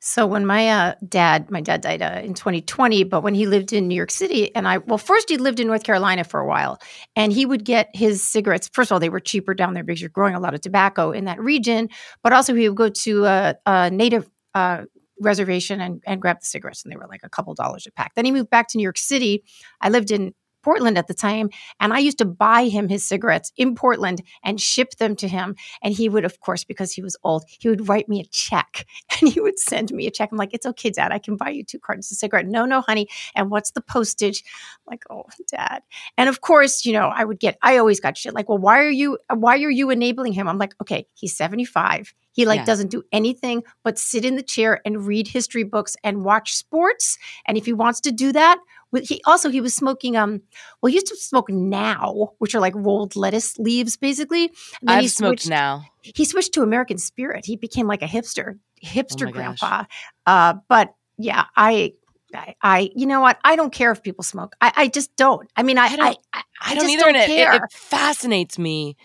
So 0.00 0.26
when 0.26 0.46
my 0.46 0.68
uh, 0.68 0.94
dad, 1.08 1.50
my 1.50 1.60
dad 1.60 1.80
died 1.80 2.02
uh, 2.02 2.20
in 2.22 2.34
2020, 2.34 3.04
but 3.04 3.22
when 3.22 3.34
he 3.34 3.46
lived 3.46 3.72
in 3.72 3.88
New 3.88 3.94
York 3.94 4.10
City, 4.10 4.54
and 4.54 4.66
I, 4.66 4.78
well, 4.78 4.98
first 4.98 5.28
he 5.28 5.36
lived 5.36 5.60
in 5.60 5.66
North 5.66 5.84
Carolina 5.84 6.24
for 6.24 6.40
a 6.40 6.46
while, 6.46 6.78
and 7.16 7.32
he 7.32 7.46
would 7.46 7.64
get 7.64 7.88
his 7.94 8.22
cigarettes. 8.22 8.68
First 8.72 8.90
of 8.90 8.94
all, 8.94 9.00
they 9.00 9.08
were 9.08 9.20
cheaper 9.20 9.54
down 9.54 9.74
there 9.74 9.84
because 9.84 10.00
you're 10.00 10.10
growing 10.10 10.34
a 10.34 10.40
lot 10.40 10.54
of 10.54 10.60
tobacco 10.60 11.12
in 11.12 11.24
that 11.26 11.40
region, 11.40 11.88
but 12.22 12.32
also 12.32 12.54
he 12.54 12.68
would 12.68 12.76
go 12.76 12.88
to 12.88 13.24
a, 13.24 13.54
a 13.66 13.90
native 13.90 14.28
uh, 14.54 14.82
reservation 15.20 15.80
and, 15.80 16.02
and 16.06 16.20
grab 16.20 16.40
the 16.40 16.46
cigarettes, 16.46 16.84
and 16.84 16.92
they 16.92 16.96
were 16.96 17.06
like 17.08 17.22
a 17.22 17.28
couple 17.28 17.54
dollars 17.54 17.86
a 17.86 17.92
pack. 17.92 18.14
Then 18.14 18.24
he 18.24 18.32
moved 18.32 18.50
back 18.50 18.68
to 18.68 18.78
New 18.78 18.82
York 18.82 18.98
City. 18.98 19.44
I 19.80 19.88
lived 19.88 20.10
in 20.10 20.34
Portland 20.62 20.96
at 20.98 21.06
the 21.06 21.14
time, 21.14 21.50
and 21.80 21.92
I 21.92 21.98
used 21.98 22.18
to 22.18 22.24
buy 22.24 22.64
him 22.68 22.88
his 22.88 23.04
cigarettes 23.04 23.52
in 23.56 23.74
Portland 23.74 24.22
and 24.44 24.60
ship 24.60 24.92
them 24.98 25.16
to 25.16 25.28
him. 25.28 25.56
And 25.82 25.94
he 25.94 26.08
would, 26.08 26.24
of 26.24 26.40
course, 26.40 26.64
because 26.64 26.92
he 26.92 27.02
was 27.02 27.16
old, 27.24 27.44
he 27.46 27.68
would 27.68 27.88
write 27.88 28.08
me 28.08 28.20
a 28.20 28.24
check 28.24 28.86
and 29.20 29.30
he 29.32 29.40
would 29.40 29.58
send 29.58 29.92
me 29.92 30.06
a 30.06 30.10
check. 30.10 30.30
I'm 30.32 30.38
like, 30.38 30.54
it's 30.54 30.66
okay, 30.66 30.90
Dad. 30.90 31.12
I 31.12 31.18
can 31.18 31.36
buy 31.36 31.50
you 31.50 31.64
two 31.64 31.78
cartons 31.78 32.10
of 32.12 32.18
cigarette. 32.18 32.46
No, 32.46 32.64
no, 32.64 32.80
honey. 32.80 33.08
And 33.34 33.50
what's 33.50 33.72
the 33.72 33.80
postage? 33.80 34.44
I'm 34.86 34.92
like, 34.92 35.04
oh, 35.10 35.24
Dad. 35.50 35.82
And 36.16 36.28
of 36.28 36.40
course, 36.40 36.84
you 36.84 36.92
know, 36.92 37.08
I 37.14 37.24
would 37.24 37.40
get. 37.40 37.58
I 37.62 37.78
always 37.78 38.00
got 38.00 38.16
shit 38.16 38.34
like, 38.34 38.48
well, 38.48 38.58
why 38.58 38.78
are 38.78 38.90
you? 38.90 39.18
Why 39.34 39.58
are 39.62 39.70
you 39.70 39.90
enabling 39.90 40.32
him? 40.32 40.48
I'm 40.48 40.58
like, 40.58 40.74
okay, 40.80 41.06
he's 41.14 41.36
75. 41.36 42.14
He 42.34 42.46
like 42.46 42.60
Yeah. 42.60 42.64
doesn't 42.64 42.90
do 42.90 43.02
anything 43.12 43.62
but 43.84 43.98
sit 43.98 44.24
in 44.24 44.36
the 44.36 44.42
chair 44.42 44.80
and 44.86 45.06
read 45.06 45.28
history 45.28 45.64
books 45.64 45.96
and 46.02 46.24
watch 46.24 46.54
sports. 46.54 47.18
And 47.46 47.58
if 47.58 47.66
he 47.66 47.72
wants 47.74 48.00
to 48.02 48.12
do 48.12 48.32
that, 48.32 48.58
he 49.00 49.20
also 49.24 49.48
he 49.50 49.60
was 49.60 49.74
smoking. 49.74 50.16
Um, 50.16 50.42
well, 50.80 50.88
he 50.90 50.94
used 50.96 51.06
to 51.08 51.16
smoke 51.16 51.48
now, 51.50 52.32
which 52.38 52.54
are 52.54 52.60
like 52.60 52.74
rolled 52.76 53.16
lettuce 53.16 53.58
leaves, 53.58 53.96
basically. 53.96 54.44
And 54.80 54.88
then 54.88 54.98
he 55.00 55.04
i've 55.06 55.10
smoked 55.10 55.40
switched- 55.40 55.50
now 55.50 55.84
he 56.02 56.24
switched 56.24 56.52
to 56.54 56.62
American 56.62 56.98
Spirit. 56.98 57.44
He 57.46 57.56
became 57.56 57.86
like 57.86 58.02
a 58.02 58.06
hipster, 58.06 58.58
hipster 58.84 59.22
Oh 59.22 59.24
my 59.26 59.30
gosh. 59.32 59.58
grandpa. 59.60 59.84
Uh, 60.26 60.54
but 60.68 60.94
yeah, 61.16 61.44
I, 61.56 61.92
I, 62.34 62.54
I, 62.62 62.90
you 62.96 63.06
know 63.06 63.20
what? 63.20 63.38
I 63.44 63.54
don't 63.56 63.72
care 63.72 63.92
if 63.92 64.02
people 64.02 64.24
smoke. 64.24 64.54
I, 64.60 64.72
I 64.76 64.88
just 64.88 65.14
don't. 65.16 65.48
I 65.56 65.62
mean, 65.62 65.78
I, 65.78 65.82
I 65.82 65.86
I, 65.86 65.96
don't- 65.96 66.18
I, 66.32 66.42
I 66.62 66.74
don't 66.74 66.90
either. 66.90 67.08
and 67.08 67.16
it, 67.16 67.30
it, 67.30 67.54
it 67.54 67.62
fascinates 67.72 68.58
me 68.58 68.96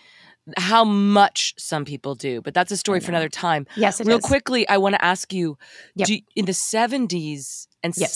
how 0.56 0.82
much 0.82 1.52
some 1.58 1.84
people 1.84 2.14
do, 2.14 2.40
but 2.40 2.54
that's 2.54 2.72
a 2.72 2.76
story 2.76 3.00
for 3.00 3.10
another 3.10 3.28
time. 3.28 3.66
yes, 3.76 4.00
it 4.00 4.06
Real 4.06 4.16
is. 4.18 4.24
quickly, 4.24 4.66
I 4.68 4.78
want 4.78 4.94
to 4.94 5.04
ask 5.04 5.32
you: 5.32 5.58
Yep. 5.96 6.08
do, 6.08 6.18
in 6.36 6.46
the 6.46 6.54
seventies 6.54 7.68
and 7.82 7.94
Yep. 7.96 8.08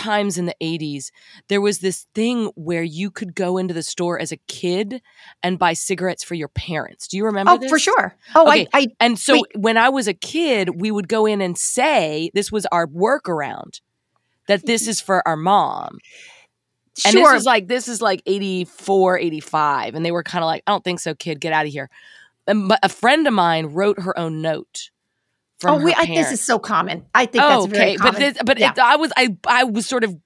Sometimes 0.00 0.38
in 0.38 0.46
the 0.46 0.56
eighties, 0.60 1.12
there 1.48 1.60
was 1.60 1.78
this 1.78 2.06
thing 2.14 2.50
where 2.54 2.82
you 2.82 3.10
could 3.10 3.34
go 3.34 3.58
into 3.58 3.74
the 3.74 3.82
store 3.82 4.18
as 4.18 4.32
a 4.32 4.36
kid 4.48 5.02
and 5.42 5.58
buy 5.58 5.72
cigarettes 5.72 6.24
for 6.24 6.34
your 6.34 6.48
parents. 6.48 7.08
Do 7.08 7.16
you 7.16 7.24
remember? 7.24 7.52
Oh, 7.52 7.58
this? 7.58 7.70
for 7.70 7.78
sure. 7.78 8.16
Oh, 8.34 8.48
Okay. 8.48 8.66
I, 8.72 8.80
I, 8.80 8.86
And 8.98 9.18
so 9.18 9.34
Wait. 9.34 9.44
when 9.56 9.76
I 9.76 9.88
was 9.88 10.08
a 10.08 10.14
kid, 10.14 10.80
we 10.80 10.90
would 10.90 11.08
go 11.08 11.26
in 11.26 11.40
and 11.40 11.56
say 11.56 12.30
this 12.34 12.50
was 12.50 12.66
our 12.72 12.86
workaround. 12.86 13.80
That 14.48 14.66
this 14.66 14.88
is 14.88 15.00
for 15.00 15.26
our 15.28 15.36
mom. 15.36 15.98
And 17.04 17.12
sure. 17.12 17.32
this 17.32 17.40
is 17.40 17.46
like 17.46 17.68
this 17.68 17.86
is 17.86 18.02
like 18.02 18.20
84, 18.26 19.18
85. 19.18 19.94
And 19.94 20.04
they 20.04 20.10
were 20.10 20.24
kind 20.24 20.42
of 20.42 20.46
like, 20.46 20.62
I 20.66 20.72
don't 20.72 20.82
think 20.82 20.98
so, 20.98 21.14
kid, 21.14 21.40
get 21.40 21.52
out 21.52 21.66
of 21.66 21.72
here. 21.72 21.88
And, 22.48 22.68
but 22.68 22.80
a 22.82 22.88
friend 22.88 23.28
of 23.28 23.32
mine 23.32 23.66
wrote 23.66 24.00
her 24.00 24.18
own 24.18 24.42
note 24.42 24.90
oh, 25.64 25.82
we, 25.82 25.92
I, 25.94 26.06
this 26.06 26.32
is 26.32 26.40
so 26.42 26.58
common. 26.58 27.04
I 27.14 27.26
think 27.26 27.44
Oh, 27.44 27.62
that's 27.62 27.72
very 27.72 27.84
okay, 27.90 27.96
common. 27.96 28.12
but 28.12 28.18
this, 28.18 28.42
but 28.44 28.58
Yeah. 28.58 28.72
it, 28.72 28.78
I 28.78 28.96
was 28.96 29.12
I 29.16 29.36
I 29.46 29.64
was 29.64 29.86
sort 29.86 30.04
of 30.04 30.16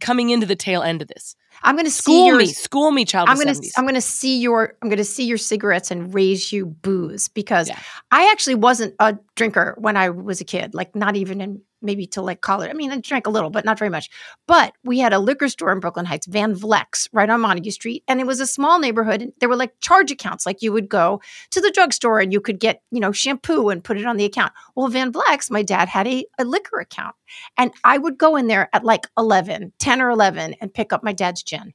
coming 0.00 0.30
into 0.30 0.46
the 0.46 0.56
tail 0.56 0.82
end 0.82 1.02
of 1.02 1.08
this. 1.08 1.34
I'm 1.62 1.76
going 1.76 1.84
to 1.84 1.90
School 1.92 2.26
your, 2.26 2.38
me, 2.38 2.46
school 2.46 2.90
me, 2.90 3.04
child. 3.04 3.28
I'm 3.28 3.36
going 3.36 3.54
to 3.54 3.70
I'm 3.76 3.84
going 3.84 3.94
to 3.94 4.00
see 4.00 4.38
your 4.40 4.74
I'm 4.82 4.88
going 4.88 4.98
to 4.98 5.04
see 5.04 5.24
your 5.24 5.38
cigarettes 5.38 5.90
and 5.90 6.12
raise 6.12 6.52
you 6.52 6.66
booze 6.66 7.28
because 7.28 7.68
Yeah. 7.68 7.78
I 8.10 8.30
actually 8.32 8.56
wasn't 8.56 8.94
a 8.98 9.16
drinker 9.36 9.74
when 9.78 9.96
I 9.96 10.10
was 10.10 10.40
a 10.40 10.44
kid, 10.44 10.74
like 10.74 10.94
not 10.96 11.16
even 11.16 11.40
in 11.40 11.60
maybe 11.82 12.06
till 12.06 12.24
like 12.24 12.40
college. 12.40 12.70
I 12.70 12.72
mean, 12.72 12.90
I 12.90 12.98
drank 12.98 13.26
a 13.26 13.30
little, 13.30 13.50
but 13.50 13.64
not 13.64 13.78
very 13.78 13.90
much. 13.90 14.10
But 14.46 14.74
we 14.84 14.98
had 14.98 15.12
a 15.12 15.18
liquor 15.18 15.48
store 15.48 15.72
in 15.72 15.80
Brooklyn 15.80 16.06
Heights, 16.06 16.26
Van 16.26 16.54
Vleck's, 16.54 17.08
right 17.12 17.28
on 17.28 17.40
Montague 17.40 17.70
Street, 17.70 18.04
and 18.08 18.20
it 18.20 18.26
was 18.26 18.40
a 18.40 18.46
small 18.46 18.78
neighborhood. 18.78 19.22
And 19.22 19.32
there 19.40 19.48
were 19.48 19.56
like 19.56 19.78
charge 19.80 20.10
accounts, 20.10 20.46
like 20.46 20.62
you 20.62 20.72
would 20.72 20.88
go 20.88 21.20
to 21.50 21.60
the 21.60 21.70
drugstore 21.70 22.20
and 22.20 22.32
you 22.32 22.40
could 22.40 22.60
get 22.60 22.82
you 22.90 23.00
know 23.00 23.12
shampoo 23.12 23.68
and 23.68 23.84
put 23.84 23.98
it 23.98 24.06
on 24.06 24.16
the 24.16 24.24
account. 24.24 24.52
Well, 24.74 24.88
Van 24.88 25.12
Vleck's, 25.12 25.50
my 25.50 25.62
dad 25.62 25.88
had 25.88 26.06
a, 26.06 26.24
a 26.38 26.44
liquor 26.44 26.80
account, 26.80 27.14
and 27.58 27.72
I 27.84 27.98
would 27.98 28.18
go 28.18 28.36
in 28.36 28.46
there 28.46 28.68
at 28.72 28.84
like 28.84 29.06
11, 29.18 29.72
10 29.78 30.00
or 30.02 30.10
11 30.10 30.56
and 30.60 30.72
pick 30.72 30.92
up 30.92 31.02
my 31.02 31.12
dad's 31.12 31.42
gin 31.42 31.74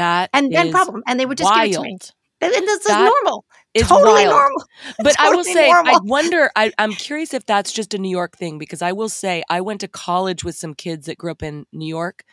that 0.00 0.30
and 0.32 0.50
then 0.52 0.70
problem, 0.72 1.02
and 1.06 1.20
they 1.20 1.26
would 1.26 1.38
just 1.38 1.52
give 1.54 1.64
it 1.64 1.72
to 1.74 1.82
me. 1.82 1.90
wild. 1.90 2.12
And 2.42 2.52
this 2.52 2.80
is 2.80 2.86
That 2.86 3.04
normal. 3.04 3.44
It's 3.74 3.88
totally 3.88 4.26
wild. 4.26 4.30
normal. 4.30 4.64
But 4.98 5.18
I 5.20 5.28
will 5.30 5.44
Totally 5.44 5.54
say, 5.54 5.70
I 5.70 5.98
wonder. 6.02 6.50
I, 6.56 6.72
I'm 6.78 6.92
curious 6.92 7.32
if 7.34 7.46
that's 7.46 7.72
just 7.72 7.94
a 7.94 7.98
New 7.98 8.10
York 8.10 8.36
thing 8.36 8.58
because 8.58 8.82
I 8.82 8.92
will 8.92 9.08
say 9.08 9.42
I 9.48 9.60
went 9.60 9.80
to 9.82 9.88
college 9.88 10.42
with 10.42 10.56
some 10.56 10.74
kids 10.74 11.06
that 11.06 11.18
grew 11.18 11.30
up 11.30 11.42
in 11.42 11.66
New 11.72 11.86
York, 11.86 12.24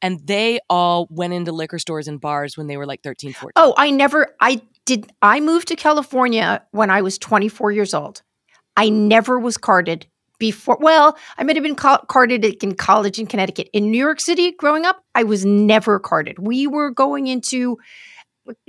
and 0.00 0.20
they 0.24 0.60
all 0.70 1.08
went 1.10 1.32
into 1.32 1.50
liquor 1.52 1.78
stores 1.78 2.06
and 2.06 2.20
bars 2.20 2.56
when 2.56 2.68
they 2.68 2.76
were 2.76 2.86
like 2.86 3.02
13, 3.02 3.32
14. 3.32 3.52
Oh, 3.56 3.74
I 3.76 3.90
never, 3.90 4.34
I 4.40 4.62
did, 4.84 5.10
I 5.22 5.40
moved 5.40 5.68
to 5.68 5.76
California 5.76 6.62
when 6.70 6.90
I 6.90 7.02
was 7.02 7.18
24 7.18 7.72
years 7.72 7.92
old. 7.92 8.22
I 8.76 8.88
never 8.88 9.38
was 9.40 9.56
carded 9.56 10.06
before. 10.38 10.78
Well, 10.80 11.16
I 11.38 11.44
might 11.44 11.56
have 11.56 11.62
been 11.62 11.74
ca- 11.74 12.04
carded 12.08 12.44
in 12.44 12.74
college 12.74 13.18
in 13.18 13.26
Connecticut. 13.26 13.70
In 13.72 13.90
New 13.90 13.98
York 13.98 14.20
City 14.20 14.52
growing 14.52 14.84
up, 14.84 15.02
I 15.14 15.24
was 15.24 15.44
never 15.44 15.98
carded. 15.98 16.38
We 16.38 16.66
were 16.66 16.90
going 16.90 17.26
into 17.26 17.78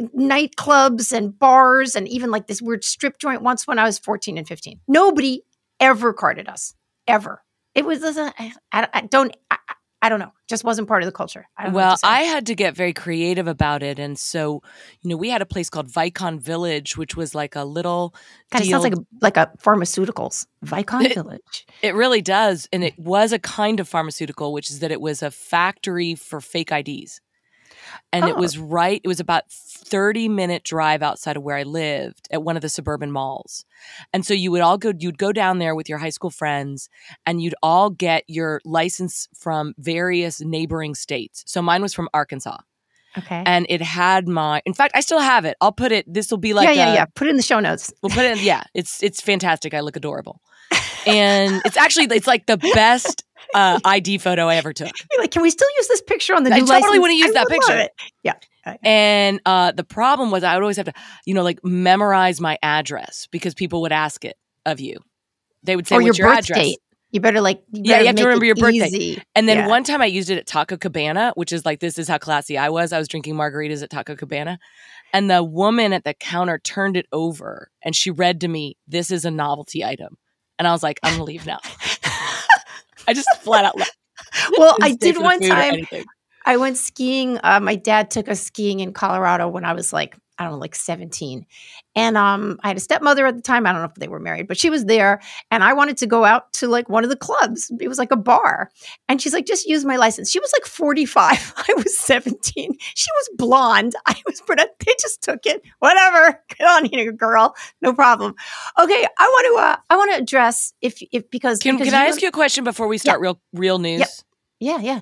nightclubs 0.01 1.11
and 1.11 1.37
bars 1.37 1.95
and 1.95 2.07
even 2.07 2.31
like 2.31 2.47
this 2.47 2.61
weird 2.61 2.83
strip 2.83 3.17
joint 3.19 3.41
once 3.41 3.67
when 3.67 3.79
I 3.79 3.83
was 3.85 3.99
14 3.99 4.37
and 4.37 4.47
15. 4.47 4.79
Nobody 4.87 5.43
ever 5.79 6.13
carded 6.13 6.47
us, 6.47 6.73
ever. 7.07 7.43
It 7.75 7.85
was, 7.85 8.03
uh, 8.03 8.31
I, 8.39 8.53
I, 8.71 8.87
I 8.93 9.01
don't, 9.01 9.35
I, 9.51 9.57
I- 10.01 10.09
don't 10.09 10.19
know, 10.19 10.31
just 10.47 10.63
wasn't 10.63 10.87
part 10.87 11.01
of 11.03 11.05
the 11.07 11.11
culture. 11.11 11.47
I 11.57 11.63
don't 11.63 11.73
know 11.73 11.79
what 11.79 11.85
Well. 12.01 12.11
I 12.11 12.21
had 12.21 12.45
to 12.45 12.55
get 12.55 12.75
very 12.75 12.93
creative 12.93 13.45
about 13.47 13.83
it, 13.83 13.99
and 13.99 14.17
so 14.17 14.61
you 15.01 15.09
know 15.09 15.17
we 15.17 15.29
had 15.29 15.41
a 15.41 15.45
place 15.45 15.69
called 15.69 15.87
Vicon 15.89 16.39
Village, 16.39 16.95
which 16.95 17.17
was 17.17 17.35
like 17.35 17.55
a 17.57 17.65
little. 17.65 18.15
Kind 18.51 18.63
of 18.63 18.69
sounds 18.69 18.83
like 18.83 18.93
a, 18.93 19.05
like 19.21 19.35
a 19.37 19.51
pharmaceuticals. 19.61 20.45
Vicon 20.65 21.03
It- 21.03 21.13
Village. 21.15 21.67
It 21.81 21.93
really 21.93 22.21
does, 22.21 22.69
and 22.71 22.83
it 22.85 22.97
was 22.97 23.33
a 23.33 23.39
kind 23.39 23.79
of 23.81 23.87
pharmaceutical, 23.89 24.53
which 24.53 24.69
is 24.71 24.79
that 24.79 24.91
it 24.91 25.01
was 25.01 25.21
a 25.21 25.29
factory 25.31 26.15
for 26.15 26.39
fake 26.39 26.71
IDs, 26.71 27.19
and 28.13 28.25
it 28.25 28.35
Oh. 28.35 28.39
was 28.39 28.57
right. 28.57 29.01
It 29.03 29.07
was 29.07 29.19
about 29.19 29.43
thirty 29.51 30.27
minute 30.29 30.63
drive 30.63 31.01
outside 31.01 31.37
of 31.37 31.43
where 31.43 31.55
I 31.57 31.63
lived 31.63 32.27
at 32.31 32.43
one 32.43 32.55
of 32.55 32.61
the 32.61 32.69
suburban 32.69 33.11
malls, 33.11 33.65
and 34.13 34.25
so 34.25 34.33
you 34.33 34.51
would 34.51 34.61
all 34.61 34.77
go. 34.77 34.93
You'd 34.97 35.17
go 35.17 35.31
down 35.31 35.59
there 35.59 35.75
with 35.75 35.87
your 35.89 35.97
high 35.97 36.09
school 36.09 36.29
friends, 36.29 36.89
and 37.25 37.41
you'd 37.41 37.55
all 37.63 37.89
get 37.89 38.23
your 38.27 38.61
license 38.65 39.27
from 39.35 39.73
various 39.77 40.41
neighboring 40.41 40.95
states. 40.95 41.43
So 41.47 41.61
mine 41.61 41.81
was 41.81 41.93
from 41.93 42.09
Arkansas. 42.13 42.57
Okay. 43.17 43.41
and 43.47 43.65
it 43.67 43.81
had 43.81 44.27
my 44.27 44.61
in 44.63 44.75
fact 44.75 44.91
i 44.95 44.99
still 44.99 45.19
have 45.19 45.43
it 45.43 45.57
i'll 45.59 45.71
put 45.71 45.91
it 45.91 46.05
this 46.13 46.29
will 46.29 46.37
be 46.37 46.53
like 46.53 46.65
yeah, 46.67 46.73
yeah, 46.73 46.91
a- 46.91 46.93
yeah. 46.93 47.05
Put 47.15 47.25
it 47.25 47.31
in 47.31 47.37
the 47.37 47.41
show 47.41 47.59
notes. 47.59 47.91
we'll 48.03 48.11
put 48.11 48.25
it 48.25 48.37
in 48.37 48.43
yeah 48.45 48.61
it's 48.75 49.01
it's 49.01 49.21
fantastic 49.21 49.73
i 49.73 49.79
look 49.79 49.95
adorable 49.95 50.39
and 51.05 51.61
it's 51.65 51.77
actually 51.77 52.05
it's 52.11 52.27
like 52.27 52.45
the 52.45 52.57
best 52.57 53.23
uh 53.53 53.79
id 53.85 54.17
photo 54.17 54.47
i 54.47 54.55
ever 54.55 54.73
took 54.73 54.91
You're 55.11 55.21
like, 55.21 55.31
can 55.31 55.41
we 55.41 55.49
still 55.49 55.69
use 55.77 55.87
this 55.87 56.01
picture 56.01 56.35
on 56.35 56.43
the 56.43 56.51
I 56.53 56.59
new 56.59 56.65
totally 56.65 56.81
license? 56.81 56.99
wanna 57.01 57.13
use 57.13 57.29
I 57.29 57.33
that 57.33 57.47
picture. 57.49 57.89
Yeah. 58.23 58.33
and 58.83 59.39
uh 59.45 59.71
the 59.71 59.83
problem 59.85 60.31
was 60.31 60.43
i 60.43 60.53
would 60.55 60.63
always 60.63 60.77
have 60.77 60.87
to 60.87 60.93
you 61.25 61.33
know 61.33 61.43
like 61.43 61.59
memorize 61.63 62.41
my 62.41 62.57
address 62.61 63.27
because 63.31 63.53
people 63.53 63.81
would 63.81 63.93
ask 63.93 64.25
it 64.25 64.35
of 64.65 64.79
you 64.79 64.97
they 65.63 65.75
would 65.75 65.87
say 65.87 65.95
or 65.95 66.01
your 66.01 66.09
what's 66.09 66.17
your, 66.19 66.27
birth 66.29 66.39
address 66.39 66.59
date. 66.65 66.79
You 67.09 67.21
better 67.21 67.39
like 67.39 67.63
you 67.71 67.83
Yeah, 67.85 67.93
better 67.93 68.01
you 68.03 68.07
have 68.07 68.15
to 68.17 68.23
remember 68.25 68.45
your 68.45 68.55
birthday. 68.55 68.87
easy. 68.87 69.23
And 69.33 69.47
then 69.47 69.59
Yeah. 69.59 69.67
one 69.69 69.85
time 69.85 70.01
I 70.01 70.07
used 70.07 70.29
it 70.29 70.37
at 70.37 70.45
Taco 70.45 70.75
Cabana, 70.75 71.31
which 71.35 71.53
is 71.53 71.65
like 71.65 71.79
this 71.79 71.97
is 71.97 72.09
how 72.09 72.17
classy 72.17 72.57
I 72.57 72.67
was. 72.67 72.91
I 72.91 72.99
was 72.99 73.07
drinking 73.07 73.35
margaritas 73.35 73.81
at 73.81 73.89
Taco 73.89 74.15
Cabana. 74.17 74.59
And 75.13 75.31
the 75.31 75.41
woman 75.41 75.93
at 75.93 76.03
the 76.03 76.13
counter 76.13 76.59
turned 76.59 76.97
it 76.97 77.05
over 77.13 77.69
and 77.81 77.95
she 77.95 78.11
read 78.11 78.41
to 78.41 78.49
me, 78.49 78.75
This 78.89 79.09
is 79.09 79.23
a 79.23 79.31
novelty 79.31 79.85
item. 79.85 80.17
And 80.59 80.67
I 80.67 80.71
was 80.71 80.83
like, 80.83 80.99
I'm 81.03 81.13
gonna 81.13 81.23
leave 81.23 81.45
now. 81.45 81.59
I 83.07 83.13
just 83.13 83.29
flat 83.41 83.65
out 83.65 83.77
left. 83.77 83.97
well, 84.57 84.77
I 84.81 84.93
did 84.93 85.17
one 85.17 85.39
time. 85.39 85.85
I 86.45 86.57
went 86.57 86.77
skiing. 86.77 87.39
Uh, 87.43 87.59
my 87.59 87.75
dad 87.75 88.09
took 88.09 88.29
us 88.29 88.41
skiing 88.41 88.79
in 88.79 88.93
Colorado 88.93 89.47
when 89.47 89.65
I 89.65 89.73
was 89.73 89.91
like, 89.91 90.17
I 90.39 90.43
don't 90.43 90.53
know, 90.53 90.59
like 90.59 90.75
17. 90.75 91.45
And 91.95 92.17
um, 92.17 92.59
I 92.63 92.67
had 92.67 92.77
a 92.77 92.79
stepmother 92.79 93.25
at 93.25 93.35
the 93.35 93.41
time. 93.41 93.65
I 93.65 93.71
don't 93.71 93.81
know 93.81 93.87
if 93.87 93.95
they 93.95 94.07
were 94.07 94.19
married, 94.19 94.47
but 94.47 94.57
she 94.57 94.69
was 94.69 94.85
there. 94.85 95.19
And 95.49 95.63
I 95.63 95.73
wanted 95.73 95.97
to 95.97 96.07
go 96.07 96.25
out 96.25 96.53
to 96.53 96.67
like 96.67 96.89
one 96.89 97.03
of 97.03 97.09
the 97.09 97.15
clubs. 97.15 97.71
It 97.79 97.87
was 97.87 97.97
like 97.97 98.11
a 98.11 98.15
bar. 98.17 98.69
And 99.09 99.21
she's 99.21 99.33
like, 99.33 99.45
just 99.45 99.65
use 99.65 99.83
my 99.83 99.95
license. 99.95 100.29
She 100.29 100.39
was 100.39 100.51
like 100.53 100.65
45. 100.65 101.53
I 101.57 101.73
was 101.75 101.97
17. 101.97 102.37
She 102.53 103.11
was 103.11 103.29
blonde. 103.35 103.95
I 104.05 104.15
was, 104.25 104.41
but 104.45 104.57
they 104.57 104.93
just 105.01 105.23
took 105.23 105.45
it. 105.45 105.61
Whatever. 105.79 106.39
Get 106.57 106.67
on 106.67 106.85
here, 106.85 107.11
girl. 107.11 107.55
No 107.81 107.93
problem. 107.93 108.35
Okay. 108.79 109.07
I 109.17 109.27
want 109.27 109.55
to, 109.55 109.63
uh, 109.63 109.75
I 109.89 109.97
want 109.97 110.11
to 110.13 110.21
address 110.21 110.73
if, 110.81 111.01
if, 111.11 111.29
because, 111.31 111.59
Can, 111.59 111.75
because 111.77 111.91
can 111.91 111.99
I 112.01 112.07
ask 112.07 112.21
you 112.21 112.27
a 112.27 112.31
question 112.31 112.63
before 112.63 112.87
we 112.87 112.97
start 112.97 113.21
real 113.21 113.39
real 113.53 113.79
news? 113.79 114.23
Yeah. 114.59 114.79
Yeah. 114.79 114.99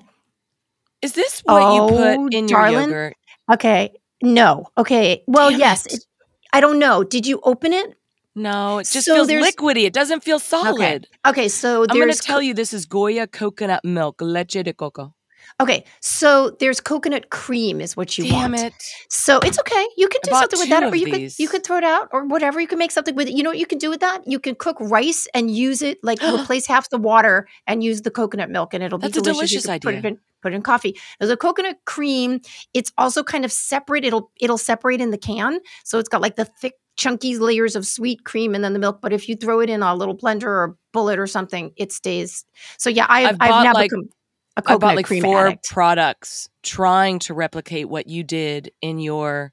Is 1.02 1.12
this 1.12 1.40
what 1.44 1.74
you 1.74 1.82
Oh, 1.82 1.88
put 1.88 2.34
in 2.34 2.48
your 2.48 2.68
yogurt? 2.68 3.16
Okay. 3.52 3.92
No. 4.22 4.66
Okay. 4.78 5.22
Well, 5.26 5.50
Damn 5.50 5.58
yes. 5.60 5.86
it. 5.86 5.94
It, 5.94 6.04
I 6.52 6.60
don't 6.60 6.78
know. 6.78 7.04
Did 7.04 7.26
you 7.26 7.40
open 7.42 7.72
it? 7.72 7.96
No, 8.34 8.78
it 8.78 8.86
just 8.86 9.06
So 9.06 9.14
feels 9.26 9.28
liquidy. 9.28 9.84
It 9.84 9.94
doesn't 9.94 10.22
feel 10.22 10.38
solid. 10.38 11.08
Okay. 11.26 11.48
So 11.48 11.86
I'm 11.88 11.96
going 11.96 12.12
to 12.12 12.18
tell 12.18 12.42
you 12.42 12.52
this 12.52 12.72
is 12.74 12.84
Goya 12.84 13.26
coconut 13.26 13.84
milk, 13.84 14.20
leche 14.20 14.62
de 14.62 14.72
coco. 14.74 15.14
Okay. 15.58 15.84
So 16.00 16.50
there's 16.60 16.80
coconut 16.80 17.30
cream 17.30 17.80
is 17.80 17.96
what 17.96 18.18
you 18.18 18.24
want. 18.24 18.52
Damn 18.52 18.52
want. 18.52 18.74
it. 18.74 18.74
So 19.08 19.38
it's 19.38 19.58
okay. 19.58 19.86
You 19.96 20.08
can 20.08 20.20
do 20.22 20.30
something 20.32 20.58
with 20.58 20.68
that, 20.68 20.82
or 20.82 20.94
you 20.94 21.06
could 21.10 21.38
you 21.38 21.48
could 21.48 21.64
throw 21.64 21.78
it 21.78 21.84
out, 21.84 22.08
or 22.12 22.26
whatever. 22.26 22.60
You 22.60 22.66
can 22.66 22.78
make 22.78 22.90
something 22.90 23.14
with 23.14 23.28
it. 23.28 23.34
You 23.34 23.42
know 23.42 23.50
what 23.50 23.58
you 23.58 23.66
can 23.66 23.78
do 23.78 23.88
with 23.88 24.00
that? 24.00 24.22
You 24.26 24.38
can 24.38 24.54
cook 24.54 24.76
rice 24.80 25.26
and 25.32 25.50
use 25.50 25.80
it 25.80 25.98
like 26.02 26.22
replace 26.22 26.66
half 26.66 26.90
the 26.90 26.98
water 26.98 27.48
and 27.66 27.82
use 27.82 28.02
the 28.02 28.10
coconut 28.10 28.50
milk, 28.50 28.74
and 28.74 28.82
it'll 28.82 28.98
That's 28.98 29.16
be 29.16 29.22
delicious. 29.22 29.62
Delicious 29.62 29.66
can 29.66 29.80
Put 29.80 29.94
it 29.94 30.04
in 30.04 30.18
put 30.42 30.52
it 30.52 30.56
in 30.56 30.62
coffee. 30.62 30.94
There's 31.18 31.30
a 31.30 31.36
coconut 31.36 31.78
cream. 31.86 32.40
It's 32.74 32.92
also 32.98 33.22
kind 33.22 33.44
of 33.44 33.52
separate. 33.52 34.04
It'll 34.04 34.30
it'll 34.38 34.58
separate 34.58 35.00
in 35.00 35.10
the 35.10 35.18
can, 35.18 35.60
so 35.84 35.98
it's 35.98 36.08
got 36.08 36.20
like 36.20 36.36
the 36.36 36.44
thick. 36.44 36.74
Chunky 36.98 37.36
layers 37.36 37.76
of 37.76 37.86
sweet 37.86 38.24
cream 38.24 38.54
and 38.54 38.64
then 38.64 38.72
the 38.72 38.78
milk. 38.78 39.02
But 39.02 39.12
if 39.12 39.28
you 39.28 39.36
throw 39.36 39.60
it 39.60 39.68
in 39.68 39.82
a 39.82 39.94
little 39.94 40.16
blender 40.16 40.44
or 40.44 40.78
bullet 40.94 41.18
or 41.18 41.26
something, 41.26 41.74
it 41.76 41.92
stays. 41.92 42.46
So 42.78 42.88
yeah, 42.88 43.04
I, 43.06 43.26
I've 43.26 43.36
I've, 43.38 43.64
now 43.64 43.74
like- 43.74 43.90
become 43.90 44.08
a 44.56 44.60
I 44.60 44.62
coconut 44.62 44.80
bought 44.80 44.96
like 44.96 45.06
cream 45.06 45.22
four 45.22 45.46
addict. 45.48 45.68
products 45.68 46.48
trying 46.62 47.18
to 47.20 47.34
replicate 47.34 47.88
what 47.88 48.06
you 48.08 48.22
did 48.22 48.72
in 48.82 48.98
your 48.98 49.52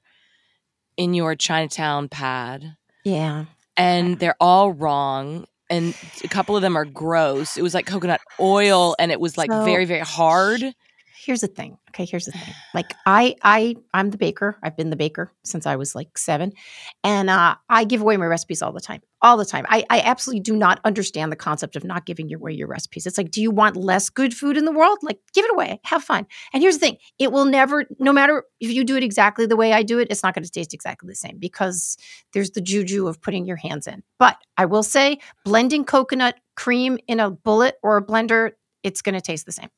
in 0.96 1.12
your 1.14 1.34
Chinatown 1.34 2.08
pad, 2.08 2.76
Yeah. 3.04 3.46
and 3.76 4.18
they're 4.20 4.36
all 4.40 4.72
wrong. 4.72 5.46
And 5.70 5.96
a 6.22 6.28
couple 6.28 6.54
of 6.56 6.62
them 6.62 6.76
are 6.76 6.84
gross. 6.84 7.56
It 7.56 7.62
was 7.62 7.74
like 7.74 7.86
coconut 7.86 8.20
oil, 8.38 8.94
and 8.98 9.10
it 9.10 9.18
was 9.18 9.36
like 9.36 9.50
So- 9.50 9.64
very, 9.64 9.86
very 9.86 10.00
hard. 10.00 10.62
Here's 11.14 11.40
the 11.40 11.46
thing 11.46 11.78
okay 11.90 12.04
here's 12.04 12.24
the 12.24 12.32
thing 12.32 12.54
like 12.74 12.94
i 13.06 13.34
i 13.42 13.76
i'm 13.92 14.10
the 14.10 14.18
baker 14.18 14.58
i've 14.62 14.76
been 14.76 14.90
the 14.90 14.96
baker 14.96 15.32
since 15.44 15.66
i 15.66 15.76
was 15.76 15.94
like 15.94 16.18
seven 16.18 16.52
and 17.02 17.30
uh 17.30 17.54
i 17.68 17.84
give 17.84 18.00
away 18.00 18.16
my 18.16 18.26
recipes 18.26 18.62
all 18.62 18.72
the 18.72 18.80
time 18.80 19.00
all 19.22 19.36
the 19.36 19.44
time 19.44 19.64
i 19.68 19.84
i 19.90 20.00
absolutely 20.00 20.40
do 20.40 20.56
not 20.56 20.80
understand 20.84 21.30
the 21.30 21.36
concept 21.36 21.76
of 21.76 21.84
not 21.84 22.04
giving 22.04 22.32
away 22.34 22.52
your 22.52 22.66
recipes 22.66 23.06
it's 23.06 23.16
like 23.16 23.30
do 23.30 23.40
you 23.40 23.50
want 23.50 23.76
less 23.76 24.10
good 24.10 24.34
food 24.34 24.56
in 24.56 24.64
the 24.64 24.72
world? 24.72 24.98
Like 25.02 25.18
give 25.32 25.44
it 25.44 25.52
away 25.52 25.80
have 25.84 26.02
fun 26.02 26.26
and 26.52 26.62
here's 26.62 26.76
the 26.78 26.86
thing 26.86 26.96
it 27.18 27.30
will 27.30 27.44
never 27.44 27.84
no 27.98 28.12
matter 28.12 28.44
if 28.60 28.70
you 28.70 28.84
do 28.84 28.96
it 28.96 29.02
exactly 29.02 29.46
the 29.46 29.56
way 29.56 29.72
i 29.72 29.82
do 29.82 29.98
it 29.98 30.08
it's 30.10 30.22
not 30.22 30.34
going 30.34 30.44
to 30.44 30.50
taste 30.50 30.74
exactly 30.74 31.08
the 31.08 31.14
same 31.14 31.38
because 31.38 31.96
there's 32.32 32.50
the 32.50 32.60
juju 32.60 33.06
of 33.06 33.20
putting 33.20 33.46
your 33.46 33.56
hands 33.56 33.86
in 33.86 34.02
but 34.18 34.36
i 34.56 34.64
will 34.64 34.82
say 34.82 35.18
blending 35.44 35.84
coconut 35.84 36.36
cream 36.56 36.98
in 37.06 37.20
a 37.20 37.30
bullet 37.30 37.76
or 37.82 37.96
a 37.96 38.04
blender 38.04 38.52
it's 38.82 39.00
going 39.00 39.14
to 39.14 39.20
taste 39.20 39.46
the 39.46 39.52
same 39.52 39.68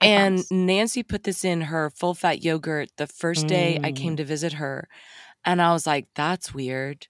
I 0.00 0.06
And 0.06 0.34
promise. 0.36 0.50
Nancy 0.50 1.02
put 1.02 1.24
this 1.24 1.44
in 1.44 1.62
her 1.62 1.90
full 1.90 2.14
fat 2.14 2.42
yogurt 2.44 2.90
the 2.96 3.06
first 3.06 3.46
day 3.46 3.78
I 3.82 3.92
Mm. 3.92 3.96
came 3.96 4.16
to 4.16 4.24
visit 4.24 4.54
her. 4.54 4.88
And 5.44 5.62
I 5.62 5.72
was 5.72 5.86
like, 5.86 6.06
that's 6.14 6.52
weird. 6.52 7.06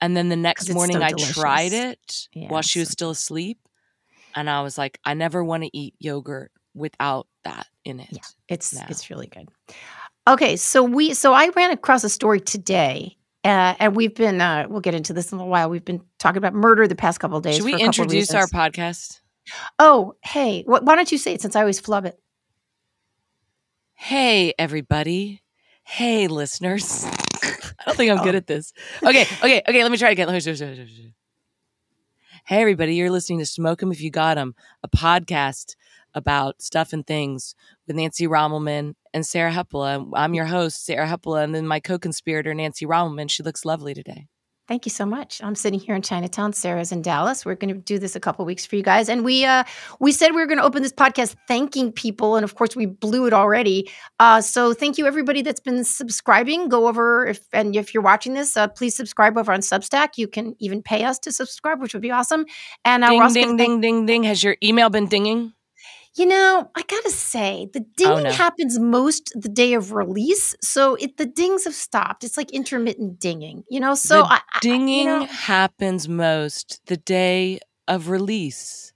And 0.00 0.16
then 0.16 0.28
the 0.28 0.36
next 0.36 0.70
morning 0.72 1.02
I 1.02 1.10
tried 1.12 1.72
it 1.72 2.28
while 2.34 2.62
she 2.62 2.78
was 2.80 2.88
still 2.88 3.10
asleep. 3.10 3.58
And 4.34 4.48
I 4.48 4.62
was 4.62 4.78
like, 4.78 4.98
I 5.04 5.14
never 5.14 5.42
want 5.44 5.64
to 5.64 5.76
eat 5.76 5.94
yogurt 5.98 6.52
without 6.74 7.26
that 7.44 7.66
in 7.84 7.98
it. 8.00 8.08
Yeah, 8.12 8.20
it's 8.48 8.72
now. 8.74 8.86
it's 8.88 9.10
really 9.10 9.26
good. 9.26 9.48
Okay, 10.28 10.56
so 10.56 10.82
we 10.84 11.14
so 11.14 11.32
I 11.32 11.48
ran 11.56 11.72
across 11.72 12.04
a 12.04 12.08
story 12.08 12.40
today 12.40 13.16
Uh, 13.42 13.74
and 13.80 13.96
we've 13.96 14.14
been, 14.14 14.38
uh, 14.40 14.66
we'll 14.68 14.82
get 14.82 14.94
into 14.94 15.14
this 15.14 15.32
in 15.32 15.36
a 15.36 15.38
little 15.40 15.50
while. 15.50 15.70
We've 15.70 15.84
been 15.84 16.02
talking 16.18 16.36
about 16.36 16.52
murder 16.52 16.86
the 16.86 16.94
past 16.94 17.20
couple 17.20 17.38
of 17.38 17.42
days. 17.42 17.56
Should 17.56 17.64
we 17.64 17.74
introduce 17.74 18.34
our 18.34 18.46
podcast? 18.46 19.20
Oh, 19.78 20.12
hey, 20.22 20.62
wh- 20.64 20.84
why 20.84 20.94
don't 20.94 21.10
you 21.10 21.16
say 21.16 21.32
it 21.32 21.40
since 21.40 21.56
I 21.56 21.60
always 21.60 21.80
flub 21.80 22.04
it? 22.04 22.19
Hey, 24.02 24.54
everybody. 24.58 25.42
Hey, 25.84 26.26
listeners. 26.26 27.04
I 27.42 27.84
don't 27.84 27.96
think 27.96 28.10
I'm 28.10 28.24
good 28.24 28.34
Oh. 28.34 28.38
at 28.38 28.46
this. 28.46 28.72
Okay, 29.02 29.22
okay, 29.42 29.60
okay. 29.68 29.82
Let 29.82 29.92
me 29.92 29.98
try 29.98 30.10
again. 30.10 30.26
Let 30.26 30.32
me 30.34 30.40
try, 30.40 30.54
try, 30.54 30.74
try, 30.74 30.84
try. 30.86 31.14
Hey, 32.46 32.60
everybody. 32.62 32.94
You're 32.94 33.10
listening 33.10 33.40
to 33.40 33.46
Smoke 33.46 33.82
'em 33.82 33.92
If 33.92 34.00
You 34.00 34.10
Got 34.10 34.38
'em, 34.38 34.54
a 34.82 34.88
podcast 34.88 35.76
about 36.14 36.62
stuff 36.62 36.94
and 36.94 37.06
things 37.06 37.54
with 37.86 37.96
Nancy 37.96 38.26
Rommelmann 38.26 38.94
and 39.12 39.26
Sarah 39.26 39.52
Hepola. 39.52 40.10
I'm 40.14 40.32
your 40.32 40.46
host, 40.46 40.82
Sarah 40.86 41.06
Hepola, 41.06 41.44
and 41.44 41.54
then 41.54 41.66
my 41.66 41.78
co 41.78 41.98
conspirator, 41.98 42.54
Nancy 42.54 42.86
Rommelmann. 42.86 43.30
She 43.30 43.42
looks 43.42 43.66
lovely 43.66 43.92
today. 43.92 44.28
Thank 44.70 44.86
you 44.86 44.90
so 44.90 45.04
much. 45.04 45.40
I'm 45.42 45.56
sitting 45.56 45.80
here 45.80 45.96
in 45.96 46.02
Chinatown. 46.02 46.52
Sarah's 46.52 46.92
in 46.92 47.02
Dallas. 47.02 47.44
We're 47.44 47.56
going 47.56 47.74
to 47.74 47.80
do 47.80 47.98
this 47.98 48.14
a 48.14 48.20
couple 48.20 48.44
weeks 48.44 48.64
for 48.64 48.76
you 48.76 48.84
guys, 48.84 49.08
and 49.08 49.24
we 49.24 49.44
uh, 49.44 49.64
we 49.98 50.12
said 50.12 50.28
we 50.28 50.40
were 50.40 50.46
going 50.46 50.58
to 50.58 50.64
open 50.64 50.84
this 50.84 50.92
podcast 50.92 51.34
thanking 51.48 51.90
people, 51.90 52.36
and 52.36 52.44
of 52.44 52.54
course 52.54 52.76
we 52.76 52.86
blew 52.86 53.26
it 53.26 53.32
already. 53.32 53.90
Uh, 54.20 54.40
so 54.40 54.72
thank 54.72 54.96
you 54.96 55.08
everybody 55.08 55.42
that's 55.42 55.58
been 55.58 55.82
subscribing. 55.82 56.68
Go 56.68 56.86
over 56.86 57.26
if 57.26 57.40
and 57.52 57.74
if 57.74 57.92
you're 57.92 58.02
watching 58.04 58.34
this, 58.34 58.56
uh, 58.56 58.68
please 58.68 58.94
subscribe 58.94 59.36
over 59.36 59.52
on 59.52 59.58
Substack. 59.58 60.10
You 60.14 60.28
can 60.28 60.54
even 60.60 60.84
pay 60.84 61.02
us 61.02 61.18
to 61.18 61.32
subscribe, 61.32 61.80
which 61.80 61.92
would 61.92 62.02
be 62.02 62.12
awesome. 62.12 62.46
And 62.84 63.02
uh, 63.02 63.08
Ding, 63.08 63.22
also 63.22 63.34
ding, 63.34 63.56
ding, 63.56 63.80
ding, 63.80 64.06
ding. 64.06 64.22
Has 64.22 64.44
your 64.44 64.56
email 64.62 64.88
been 64.88 65.08
dinging? 65.08 65.52
You 66.16 66.26
know, 66.26 66.68
I 66.76 66.82
gotta 66.82 67.10
say, 67.10 67.68
the 67.72 67.80
dinging 67.96 68.18
Oh, 68.18 68.22
no. 68.22 68.32
happens 68.32 68.78
most 68.80 69.32
the 69.36 69.48
day 69.48 69.74
of 69.74 69.92
release, 69.92 70.56
so 70.60 70.96
it 70.96 71.16
the 71.18 71.26
dings 71.26 71.64
have 71.64 71.74
stopped. 71.74 72.24
It's 72.24 72.36
like 72.36 72.50
intermittent 72.50 73.20
dinging, 73.20 73.62
you 73.70 73.78
know. 73.78 73.94
So 73.94 74.22
The 74.22 74.24
I, 74.24 74.40
I- 74.54 74.58
Dinging 74.60 75.06
know- 75.06 75.24
happens 75.26 76.08
most 76.08 76.80
the 76.86 76.96
day 76.96 77.60
of 77.86 78.08
release. 78.08 78.92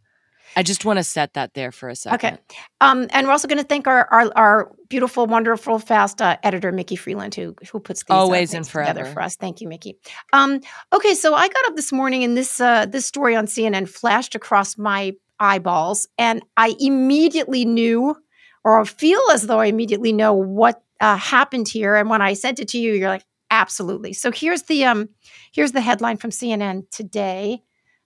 I 0.56 0.62
just 0.62 0.84
want 0.84 0.98
to 0.98 1.02
set 1.04 1.34
that 1.34 1.54
there 1.54 1.72
for 1.72 1.88
a 1.88 1.96
second. 1.96 2.34
Okay. 2.34 2.58
Um, 2.80 3.08
and 3.10 3.26
we're 3.26 3.32
also 3.32 3.48
going 3.48 3.58
to 3.58 3.64
thank 3.64 3.88
our, 3.88 4.06
our 4.12 4.30
our 4.36 4.72
beautiful, 4.88 5.26
wonderful, 5.26 5.80
fast 5.80 6.22
uh, 6.22 6.36
editor 6.44 6.70
Mickey 6.70 6.94
Freeland, 6.94 7.34
who 7.34 7.56
who 7.72 7.80
puts 7.80 8.04
these 8.04 8.10
uh, 8.14 8.18
Always 8.18 8.54
and 8.54 8.64
things 8.64 8.68
together 8.72 9.00
forever. 9.02 9.12
for 9.14 9.22
us. 9.22 9.34
Thank 9.36 9.60
you, 9.60 9.68
Mickey. 9.68 9.98
Um, 10.32 10.60
okay, 10.92 11.14
so 11.14 11.34
I 11.34 11.48
got 11.48 11.66
up 11.66 11.74
this 11.76 11.90
morning 11.92 12.22
and 12.22 12.36
this 12.36 12.60
uh, 12.60 12.86
this 12.86 13.04
story 13.06 13.34
on 13.34 13.46
CNN 13.46 13.88
flashed 13.88 14.34
across 14.36 14.78
my 14.78 15.12
eyeballs, 15.40 16.08
and 16.18 16.42
I 16.56 16.74
immediately 16.78 17.64
knew, 17.64 18.16
or 18.64 18.84
feel 18.84 19.20
as 19.32 19.46
though 19.46 19.60
I 19.60 19.66
immediately 19.66 20.12
know 20.12 20.32
what 20.32 20.82
uh, 21.00 21.16
happened 21.16 21.68
here. 21.68 21.96
And 21.96 22.08
when 22.08 22.22
I 22.22 22.34
sent 22.34 22.60
it 22.60 22.68
to 22.68 22.78
you, 22.78 22.94
you're 22.94 23.08
like, 23.08 23.24
absolutely. 23.50 24.12
So 24.12 24.30
here's 24.32 24.62
the 24.62 24.84
um 24.84 25.08
here's 25.52 25.72
the 25.72 25.80
headline 25.80 26.16
from 26.16 26.30
CNN 26.30 26.90
today. 26.90 27.62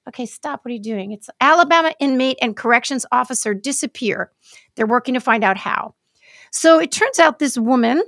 Okay, 0.08 0.26
stop. 0.26 0.64
What 0.64 0.70
are 0.70 0.75
you 0.75 0.82
doing? 0.82 1.12
It's 1.12 1.28
Alabama 1.40 1.92
inmate 2.00 2.38
and 2.40 2.56
corrections 2.56 3.04
officer 3.12 3.52
disappear. 3.52 4.32
They're 4.75 4.87
working 4.87 5.14
to 5.14 5.20
find 5.20 5.44
out 5.44 5.58
how. 5.58 5.94
So 6.50 6.80
it 6.80 6.90
turns 6.90 7.18
out 7.18 7.38
this 7.38 7.58
woman, 7.58 8.02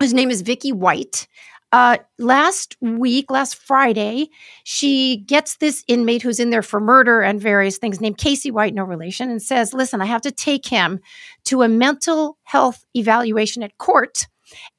whose 0.00 0.14
name 0.14 0.30
is 0.30 0.40
Vicky 0.40 0.72
White, 0.72 1.28
uh, 1.72 1.98
last 2.18 2.76
week, 2.80 3.30
last 3.30 3.56
Friday, 3.56 4.28
she 4.64 5.18
gets 5.18 5.56
this 5.56 5.84
inmate 5.88 6.22
who's 6.22 6.38
in 6.40 6.50
there 6.50 6.62
for 6.62 6.80
murder 6.80 7.20
and 7.20 7.40
various 7.40 7.78
things 7.78 8.00
named 8.00 8.18
Casey 8.18 8.50
White, 8.50 8.74
no 8.74 8.84
relation, 8.84 9.30
and 9.30 9.42
says, 9.42 9.74
Listen, 9.74 10.00
I 10.00 10.06
have 10.06 10.22
to 10.22 10.30
take 10.30 10.66
him 10.66 11.00
to 11.44 11.62
a 11.62 11.68
mental 11.68 12.38
health 12.44 12.84
evaluation 12.94 13.62
at 13.62 13.78
court. 13.78 14.26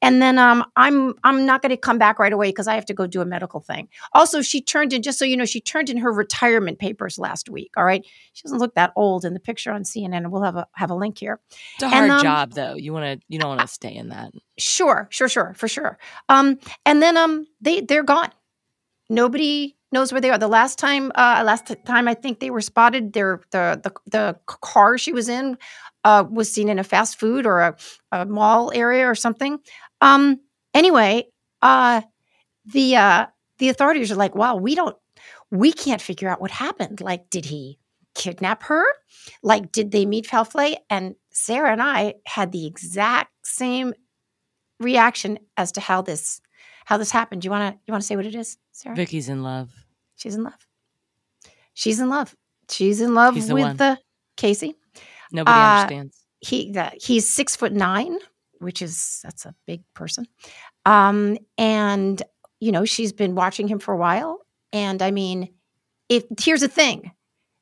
And 0.02 0.20
then 0.22 0.38
um, 0.38 0.64
I'm 0.76 1.14
I'm 1.24 1.46
not 1.46 1.62
going 1.62 1.70
to 1.70 1.76
come 1.76 1.98
back 1.98 2.18
right 2.18 2.32
away 2.32 2.48
because 2.48 2.68
I 2.68 2.74
have 2.74 2.86
to 2.86 2.94
go 2.94 3.06
do 3.06 3.20
a 3.20 3.24
medical 3.24 3.60
thing. 3.60 3.88
Also, 4.12 4.42
she 4.42 4.60
turned 4.60 4.92
in 4.92 5.02
just 5.02 5.18
so 5.18 5.24
you 5.24 5.36
know, 5.36 5.44
she 5.44 5.60
turned 5.60 5.90
in 5.90 5.98
her 5.98 6.12
retirement 6.12 6.78
papers 6.78 7.18
last 7.18 7.48
week. 7.48 7.72
All 7.76 7.84
right, 7.84 8.04
she 8.32 8.42
doesn't 8.42 8.58
look 8.58 8.74
that 8.74 8.92
old 8.96 9.24
in 9.24 9.34
the 9.34 9.40
picture 9.40 9.72
on 9.72 9.82
CNN, 9.82 10.30
we'll 10.30 10.42
have 10.42 10.56
a 10.56 10.66
have 10.72 10.90
a 10.90 10.94
link 10.94 11.18
here. 11.18 11.40
It's 11.74 11.84
a 11.84 11.86
And, 11.86 11.94
hard 11.94 12.10
um, 12.10 12.22
job 12.22 12.52
though. 12.52 12.74
You 12.74 12.92
want 12.92 13.20
to 13.20 13.24
you 13.28 13.38
don't 13.38 13.48
want 13.48 13.60
to 13.60 13.68
stay 13.68 13.94
in 13.94 14.08
that. 14.08 14.32
Sure, 14.58 15.08
sure, 15.10 15.28
sure, 15.28 15.54
for 15.56 15.68
sure. 15.68 15.98
Um, 16.28 16.58
and 16.84 17.02
then 17.02 17.16
um, 17.16 17.46
they 17.60 17.80
they're 17.80 18.02
gone. 18.02 18.30
Nobody 19.10 19.76
knows 19.90 20.12
where 20.12 20.20
they 20.20 20.30
are. 20.30 20.38
The 20.38 20.48
last 20.48 20.78
time, 20.78 21.10
uh, 21.14 21.42
last 21.44 21.74
time 21.86 22.08
I 22.08 22.14
think 22.14 22.40
they 22.40 22.50
were 22.50 22.60
spotted, 22.60 23.12
their 23.12 23.40
the 23.50 23.80
the 23.82 23.92
the 24.10 24.38
car 24.46 24.98
she 24.98 25.12
was 25.12 25.28
in 25.28 25.56
uh, 26.08 26.24
was 26.24 26.50
seen 26.50 26.70
in 26.70 26.78
a 26.78 26.84
fast 26.84 27.20
food 27.20 27.44
or 27.44 27.60
a, 27.60 27.76
a 28.12 28.24
mall 28.24 28.72
area 28.74 29.06
or 29.06 29.14
something. 29.14 29.58
Um, 30.00 30.40
anyway, 30.72 31.26
uh, 31.60 32.00
the 32.64 32.96
uh, 32.96 33.26
the 33.58 33.68
authorities 33.68 34.10
are 34.10 34.14
like, 34.16 34.34
"Wow, 34.34 34.56
we 34.56 34.74
don't, 34.74 34.96
we 35.50 35.70
can't 35.70 36.00
figure 36.00 36.30
out 36.30 36.40
what 36.40 36.50
happened. 36.50 37.02
Like, 37.02 37.28
did 37.28 37.44
he 37.44 37.78
kidnap 38.14 38.62
her? 38.64 38.84
Like, 39.42 39.70
did 39.70 39.90
they 39.90 40.06
meet 40.06 40.26
foul 40.26 40.46
play?" 40.46 40.78
And 40.88 41.14
Sarah 41.30 41.72
and 41.72 41.82
I 41.82 42.14
had 42.24 42.52
the 42.52 42.66
exact 42.66 43.30
same 43.46 43.92
reaction 44.80 45.38
as 45.58 45.72
to 45.72 45.80
how 45.82 46.00
this 46.00 46.40
how 46.86 46.96
this 46.96 47.10
happened. 47.10 47.42
Do 47.42 47.46
you 47.46 47.50
want 47.50 47.74
to 47.74 47.80
you 47.86 47.92
want 47.92 48.00
to 48.00 48.06
say 48.06 48.16
what 48.16 48.24
it 48.24 48.34
is, 48.34 48.56
Sarah? 48.72 48.96
Vicky's 48.96 49.28
in 49.28 49.42
love. 49.42 49.70
She's 50.16 50.34
in 50.34 50.42
love. 50.42 50.66
She's 51.74 52.00
in 52.00 52.08
love. 52.08 52.34
She's 52.70 53.02
in 53.02 53.12
love 53.12 53.34
She's 53.34 53.48
the 53.48 53.54
one. 53.54 53.68
with 53.68 53.78
the 53.78 53.98
Casey. 54.38 54.74
Nobody 55.32 55.58
Uh, 55.58 55.80
understands. 55.80 56.24
He 56.40 56.70
the, 56.72 56.92
he's 57.00 57.28
six 57.28 57.56
foot 57.56 57.72
nine, 57.72 58.18
which 58.58 58.82
is 58.82 59.20
that's 59.22 59.44
a 59.44 59.54
big 59.66 59.82
person. 59.94 60.26
Um, 60.86 61.38
and 61.56 62.22
you 62.60 62.72
know 62.72 62.84
she's 62.84 63.12
been 63.12 63.34
watching 63.34 63.68
him 63.68 63.78
for 63.78 63.92
a 63.92 63.98
while. 63.98 64.40
And 64.72 65.02
I 65.02 65.10
mean, 65.10 65.48
if 66.08 66.24
here's 66.40 66.60
the 66.60 66.68
thing, 66.68 67.12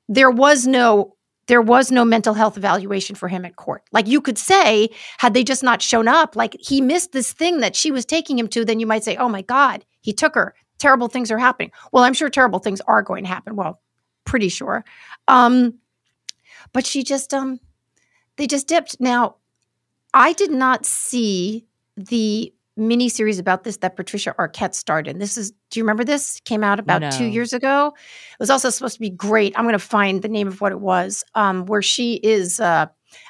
there 0.09 0.31
was 0.31 0.66
no 0.66 1.16
there 1.46 1.62
was 1.62 1.92
no 1.92 2.05
mental 2.05 2.35
health 2.35 2.57
evaluation 2.57 3.14
for 3.14 3.29
him 3.29 3.44
at 3.44 3.57
court. 3.57 3.83
Like 3.92 4.09
you 4.09 4.20
could 4.20 4.37
say, 4.37 4.90
had 5.18 5.33
they 5.33 5.44
just 5.44 5.62
not 5.62 5.81
shown 5.81 6.09
up, 6.09 6.35
like 6.35 6.57
he 6.59 6.81
missed 6.81 7.12
this 7.12 7.33
thing 7.33 7.61
that 7.61 7.76
she 7.76 7.92
was 7.92 8.05
taking 8.05 8.37
him 8.38 8.48
to, 8.48 8.64
then 8.64 8.81
you 8.81 8.87
might 8.87 9.05
say, 9.05 9.16
oh 9.16 9.29
my 9.29 9.42
God, 9.42 9.85
he 10.00 10.12
took 10.12 10.35
her. 10.35 10.55
Terrible 10.79 11.09
things 11.09 11.31
are 11.31 11.38
happening. 11.38 11.70
Well, 11.92 12.02
I'm 12.02 12.14
sure 12.14 12.29
terrible 12.29 12.59
things 12.59 12.81
are 12.83 13.02
going 13.02 13.22
to 13.24 13.29
happen. 13.29 13.55
Well, 13.55 13.81
pretty 14.24 14.48
sure. 14.48 14.85
Um, 15.29 15.74
but 16.72 16.87
she 16.87 17.02
just 17.02 17.33
um 17.35 17.61
they 18.37 18.46
just 18.46 18.68
dipped. 18.68 18.96
Now, 19.00 19.37
I 20.12 20.33
did 20.33 20.50
not 20.50 20.87
see 20.87 21.66
the 21.96 22.52
mini 22.76 23.09
series 23.09 23.38
about 23.38 23.64
this 23.64 23.79
that 23.79 23.96
Patricia 23.96 24.35
Arquette 24.38 24.74
starred 24.74 25.09
in. 25.09 25.18
This 25.18 25.37
is, 25.38 25.52
do 25.70 25.81
you 25.81 25.85
remember 25.85 26.05
this? 26.05 26.40
Came 26.44 26.62
out 26.62 26.79
about 26.79 27.11
two 27.12 27.24
years 27.24 27.52
ago. 27.52 27.94
It 27.96 28.40
was 28.40 28.50
also 28.50 28.68
supposed 28.70 28.94
to 28.94 29.00
be 29.00 29.11
great. 29.11 29.55
I'm 29.57 29.64
going 29.64 29.72
to 29.72 29.79
find 29.79 30.20
the 30.20 30.29
name 30.29 30.48
of 30.48 30.61
what 30.61 30.72
it 30.72 30.81
was, 30.81 31.24
um, 31.35 31.64
where 31.66 31.83
she 31.83 32.14
is. 32.14 32.61
Uh, 32.61 32.87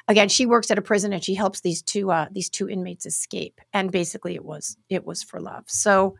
again, 0.07 0.27
she 0.27 0.45
works 0.45 0.69
at 0.69 0.77
a 0.77 0.81
prison 0.81 1.13
and 1.13 1.23
she 1.23 1.33
helps 1.33 1.61
these 1.61 1.81
two 1.81 2.11
uh, 2.11 2.27
these 2.31 2.49
two 2.49 2.69
inmates 2.69 3.05
escape. 3.05 3.61
And 3.71 3.91
basically, 3.91 4.35
it 4.35 4.43
was 4.43 4.77
it 4.89 5.05
was 5.05 5.23
for 5.23 5.39
love. 5.39 5.63
So, 5.67 6.17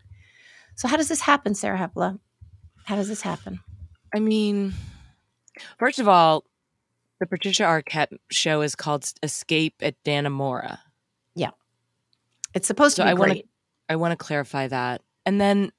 so 0.75 0.88
how 0.88 0.95
does 0.95 1.10
this 1.10 1.21
happen, 1.21 1.53
Sarah 1.53 1.77
Hepola? 1.77 2.19
How 2.86 2.95
does 2.95 3.10
this 3.10 3.21
happen? 3.21 3.60
I 4.15 4.19
mean, 4.19 4.73
first 5.77 5.99
of 5.99 6.08
all, 6.08 6.45
the 7.19 7.25
Patricia 7.25 7.63
Arquette 7.63 8.17
show 8.30 8.62
is 8.62 8.75
called 8.75 9.12
Escape 9.23 9.75
at 9.82 10.01
Dannemora. 10.03 10.80
Yeah. 11.36 11.51
It's 12.53 12.67
supposed 12.67 12.95
So 12.97 13.03
to 13.03 13.08
be 13.08 13.12
I 13.12 13.13
wanna- 13.13 13.34
great. 13.34 13.49
I 13.89 13.95
want 13.95 14.12
to 14.12 14.17
clarify 14.23 14.67
that. 14.67 15.01
And 15.25 15.39
then, 15.39 15.71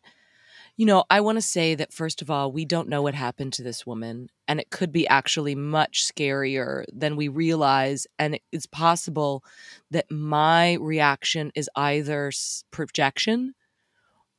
you 0.77 0.87
know, 0.87 1.05
I 1.11 1.21
want 1.21 1.37
to 1.37 1.43
say 1.43 1.75
that 1.75 1.93
first 1.93 2.23
of 2.23 2.31
all, 2.31 2.51
we 2.51 2.65
don't 2.65 2.89
know 2.89 3.03
what 3.03 3.15
happened 3.15 3.53
to 3.55 3.63
this 3.63 3.85
woman, 3.87 4.31
and 4.47 4.61
it 4.61 4.71
could 4.71 4.93
be 4.93 5.07
actually 5.09 5.55
much 5.55 6.07
scarier 6.07 6.85
than 6.93 7.17
we 7.17 7.29
realize. 7.29 8.07
And 8.19 8.39
it's 8.51 8.67
possible 8.67 9.45
that 9.91 10.11
my 10.11 10.75
reaction 10.75 11.53
is 11.55 11.69
either 11.77 12.33
projection 12.71 13.55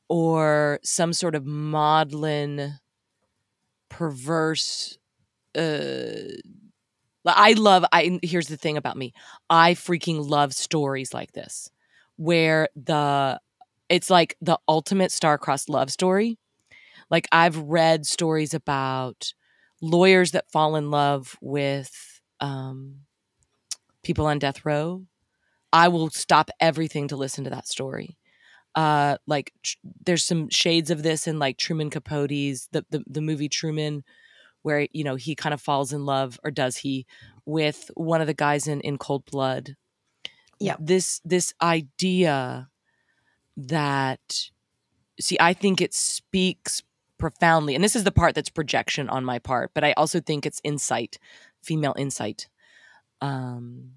or 0.08 0.80
some 0.82 1.12
sort 1.12 1.34
of 1.36 1.46
maudlin, 1.46 2.80
perverse. 3.88 4.98
Uh, 5.56 6.34
I 7.26 7.52
love. 7.52 7.84
I 7.92 8.18
here's 8.22 8.48
the 8.48 8.56
thing 8.56 8.76
about 8.76 8.96
me. 8.96 9.12
I 9.48 9.74
freaking 9.74 10.28
love 10.28 10.54
stories 10.54 11.12
like 11.12 11.32
this, 11.32 11.70
where 12.16 12.68
the 12.76 13.40
it's 13.88 14.10
like 14.10 14.36
the 14.40 14.58
ultimate 14.68 15.12
star-crossed 15.12 15.68
love 15.68 15.90
story. 15.90 16.38
Like 17.10 17.28
I've 17.32 17.56
read 17.58 18.06
stories 18.06 18.54
about 18.54 19.32
lawyers 19.82 20.30
that 20.32 20.50
fall 20.50 20.76
in 20.76 20.90
love 20.90 21.36
with 21.40 22.20
um, 22.40 23.00
people 24.02 24.26
on 24.26 24.38
death 24.38 24.64
row. 24.64 25.04
I 25.72 25.88
will 25.88 26.10
stop 26.10 26.50
everything 26.60 27.08
to 27.08 27.16
listen 27.16 27.44
to 27.44 27.50
that 27.50 27.68
story. 27.68 28.16
Uh, 28.74 29.16
like 29.26 29.52
tr- 29.62 29.76
there's 30.06 30.24
some 30.24 30.48
shades 30.48 30.90
of 30.90 31.02
this 31.02 31.26
in 31.26 31.38
like 31.38 31.58
Truman 31.58 31.90
Capote's 31.90 32.68
the, 32.72 32.84
the 32.90 33.02
the 33.06 33.20
movie 33.20 33.48
Truman, 33.48 34.04
where 34.62 34.86
you 34.92 35.04
know 35.04 35.16
he 35.16 35.34
kind 35.34 35.54
of 35.54 35.60
falls 35.60 35.92
in 35.92 36.04
love 36.04 36.38
or 36.44 36.50
does 36.50 36.76
he 36.78 37.06
with 37.50 37.90
one 37.94 38.20
of 38.20 38.26
the 38.26 38.34
guys 38.34 38.66
in 38.66 38.80
in 38.80 38.98
Cold 38.98 39.24
Blood. 39.24 39.76
Yeah. 40.58 40.76
This 40.78 41.20
this 41.24 41.52
idea 41.60 42.68
that 43.56 44.50
see, 45.20 45.36
I 45.40 45.52
think 45.52 45.80
it 45.80 45.94
speaks 45.94 46.82
profoundly, 47.18 47.74
and 47.74 47.84
this 47.84 47.96
is 47.96 48.04
the 48.04 48.12
part 48.12 48.34
that's 48.34 48.50
projection 48.50 49.08
on 49.08 49.24
my 49.24 49.38
part, 49.38 49.72
but 49.74 49.84
I 49.84 49.92
also 49.92 50.20
think 50.20 50.46
it's 50.46 50.60
insight, 50.64 51.18
female 51.62 51.94
insight. 51.98 52.48
Um, 53.20 53.92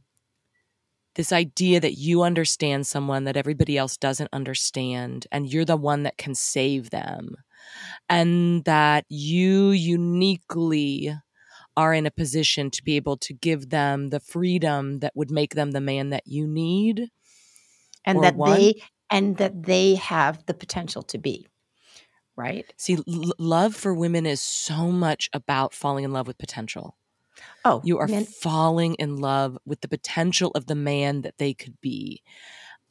this 1.16 1.32
idea 1.32 1.80
that 1.80 1.94
you 1.94 2.24
understand 2.24 2.88
someone 2.88 3.26
that 3.26 3.38
everybody 3.38 3.78
else 3.78 3.98
doesn't 3.98 4.30
understand, 4.34 5.28
and 5.32 5.52
you're 5.52 5.64
the 5.66 5.78
one 5.78 6.04
that 6.04 6.18
can 6.18 6.34
save 6.34 6.90
them, 6.90 7.36
and 8.10 8.64
that 8.66 9.06
you 9.10 9.72
uniquely 9.72 11.14
are 11.78 11.94
in 11.94 12.06
a 12.06 12.12
position 12.12 12.70
to 12.72 12.84
be 12.84 12.96
able 12.96 13.18
to 13.18 13.34
give 13.34 13.70
them 13.70 14.10
the 14.10 14.20
freedom 14.20 15.00
that 15.00 15.14
would 15.16 15.32
make 15.32 15.56
them 15.56 15.72
the 15.72 15.82
man 15.82 16.10
that 16.10 16.28
you 16.28 16.48
need 16.48 17.10
and 18.06 18.24
that 18.24 18.36
want. 18.36 18.60
they 18.60 18.84
and 19.10 19.38
that 19.38 19.64
they 19.64 19.96
have 19.96 20.46
the 20.46 20.54
potential 20.54 21.02
to 21.04 21.18
be 21.18 21.48
right 22.36 22.74
See, 22.78 22.96
l- 23.08 23.34
love 23.38 23.76
for 23.76 23.94
women 23.94 24.26
is 24.26 24.42
so 24.42 24.92
much 24.92 25.30
about 25.34 25.74
falling 25.74 26.04
in 26.04 26.12
love 26.12 26.28
with 26.28 26.38
potential. 26.38 26.98
oh 27.66 27.82
You 27.84 28.00
are 28.00 28.08
men- 28.08 28.26
falling 28.26 28.96
in 28.96 29.18
love 29.18 29.58
with 29.66 29.82
the 29.82 29.88
potential 29.88 30.52
of 30.56 30.66
the 30.68 30.76
man 30.76 31.22
that 31.22 31.38
they 31.38 31.54
could 31.54 31.80
be. 31.82 32.22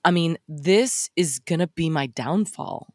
I 0.05 0.11
mean, 0.11 0.39
this 0.49 1.11
is 1.17 1.39
going 1.41 1.61
to 1.61 1.67
be 1.69 1.91
my 1.91 2.07
downfall. 2.07 2.95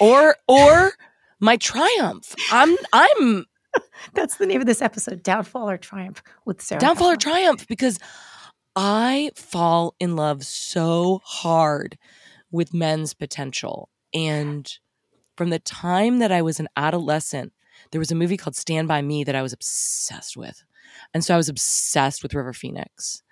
Or 0.00 0.36
or 0.48 0.92
my 1.40 1.56
triumph. 1.56 2.34
I'm 2.50 2.76
I'm 2.92 3.46
that's 4.14 4.36
the 4.36 4.46
name 4.46 4.60
of 4.60 4.66
this 4.66 4.82
episode 4.82 5.22
downfall 5.22 5.68
or 5.68 5.76
triumph 5.76 6.22
with 6.44 6.62
sarah 6.62 6.80
downfall 6.80 7.10
or 7.10 7.16
triumph 7.16 7.66
because 7.66 7.98
I 8.76 9.30
fall 9.36 9.94
in 10.00 10.16
love 10.16 10.44
so 10.44 11.20
hard 11.24 11.96
with 12.50 12.74
men's 12.74 13.14
potential. 13.14 13.88
And 14.12 14.70
from 15.36 15.50
the 15.50 15.58
time 15.60 16.18
that 16.18 16.32
I 16.32 16.42
was 16.42 16.58
an 16.58 16.68
adolescent, 16.76 17.52
there 17.90 17.98
was 18.00 18.10
a 18.10 18.16
movie 18.16 18.36
called 18.36 18.56
Stand 18.56 18.88
By 18.88 19.02
Me 19.02 19.24
that 19.24 19.34
I 19.34 19.42
was 19.42 19.52
obsessed 19.52 20.36
with. 20.36 20.64
And 21.12 21.24
so 21.24 21.34
I 21.34 21.36
was 21.36 21.48
obsessed 21.48 22.22
with 22.22 22.34
River 22.34 22.52
Phoenix, 22.52 23.22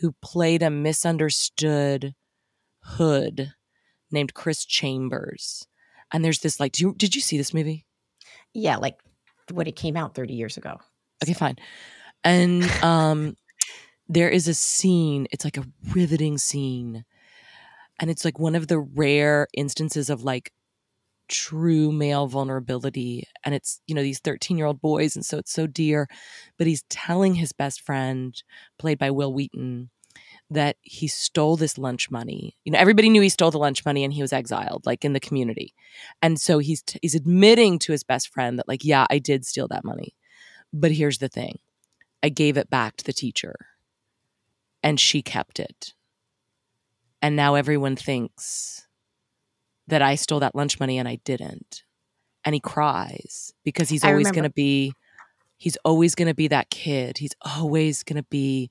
who 0.00 0.14
played 0.22 0.62
a 0.62 0.70
misunderstood 0.70 2.14
hood 2.82 3.52
named 4.10 4.34
Chris 4.34 4.64
Chambers. 4.64 5.66
And 6.12 6.24
there's 6.24 6.40
this 6.40 6.60
like, 6.60 6.72
do 6.72 6.84
you, 6.84 6.94
did 6.96 7.14
you 7.14 7.20
see 7.20 7.38
this 7.38 7.54
movie? 7.54 7.86
yeah 8.54 8.76
like 8.76 8.98
when 9.50 9.66
it 9.66 9.76
came 9.76 9.96
out 9.96 10.14
30 10.14 10.34
years 10.34 10.56
ago 10.56 10.78
Okay, 11.22 11.34
fine. 11.34 11.56
And 12.24 12.64
um 12.82 13.36
there 14.08 14.28
is 14.28 14.48
a 14.48 14.54
scene, 14.54 15.26
it's 15.30 15.44
like 15.44 15.56
a 15.56 15.64
riveting 15.94 16.36
scene. 16.36 17.04
And 18.00 18.10
it's 18.10 18.24
like 18.24 18.38
one 18.38 18.54
of 18.54 18.66
the 18.66 18.80
rare 18.80 19.46
instances 19.54 20.10
of 20.10 20.24
like 20.24 20.52
true 21.28 21.92
male 21.92 22.26
vulnerability. 22.26 23.26
And 23.44 23.54
it's, 23.54 23.80
you 23.86 23.94
know, 23.94 24.02
these 24.02 24.18
13 24.18 24.58
year 24.58 24.66
old 24.66 24.80
boys. 24.80 25.14
And 25.14 25.24
so 25.24 25.38
it's 25.38 25.52
so 25.52 25.66
dear. 25.66 26.08
But 26.58 26.66
he's 26.66 26.82
telling 26.90 27.36
his 27.36 27.52
best 27.52 27.80
friend, 27.80 28.34
played 28.78 28.98
by 28.98 29.10
Wil 29.10 29.32
Wheaton, 29.32 29.90
that 30.52 30.76
he 30.82 31.08
stole 31.08 31.56
this 31.56 31.78
lunch 31.78 32.10
money. 32.10 32.56
You 32.64 32.72
know, 32.72 32.78
everybody 32.78 33.08
knew 33.08 33.20
he 33.20 33.28
stole 33.28 33.50
the 33.50 33.58
lunch 33.58 33.84
money 33.84 34.04
and 34.04 34.12
he 34.12 34.22
was 34.22 34.32
exiled, 34.32 34.86
like 34.86 35.04
in 35.04 35.12
the 35.12 35.20
community. 35.20 35.74
And 36.20 36.40
so 36.40 36.58
he's 36.58 36.82
t- 36.82 36.98
he's 37.02 37.14
admitting 37.14 37.78
to 37.80 37.92
his 37.92 38.04
best 38.04 38.28
friend 38.28 38.58
that, 38.58 38.68
like, 38.68 38.84
yeah, 38.84 39.06
I 39.10 39.18
did 39.18 39.44
steal 39.44 39.68
that 39.68 39.84
money. 39.84 40.14
But 40.72 40.92
here's 40.92 41.18
the 41.18 41.28
thing 41.28 41.58
I 42.22 42.28
gave 42.28 42.56
it 42.56 42.70
back 42.70 42.96
to 42.96 43.04
the 43.04 43.12
teacher 43.12 43.54
and 44.82 44.98
she 44.98 45.22
kept 45.22 45.60
it. 45.60 45.94
And 47.20 47.36
now 47.36 47.54
everyone 47.54 47.96
thinks 47.96 48.86
that 49.86 50.02
I 50.02 50.14
stole 50.16 50.40
that 50.40 50.54
lunch 50.54 50.80
money 50.80 50.98
and 50.98 51.08
I 51.08 51.16
didn't. 51.24 51.84
And 52.44 52.54
he 52.54 52.60
cries 52.60 53.52
because 53.64 53.88
he's 53.88 54.04
always 54.04 54.32
going 54.32 54.42
to 54.42 54.50
be, 54.50 54.92
he's 55.58 55.76
always 55.84 56.16
going 56.16 56.26
to 56.26 56.34
be 56.34 56.48
that 56.48 56.70
kid. 56.70 57.18
He's 57.18 57.34
always 57.42 58.02
going 58.02 58.16
to 58.16 58.26
be 58.28 58.70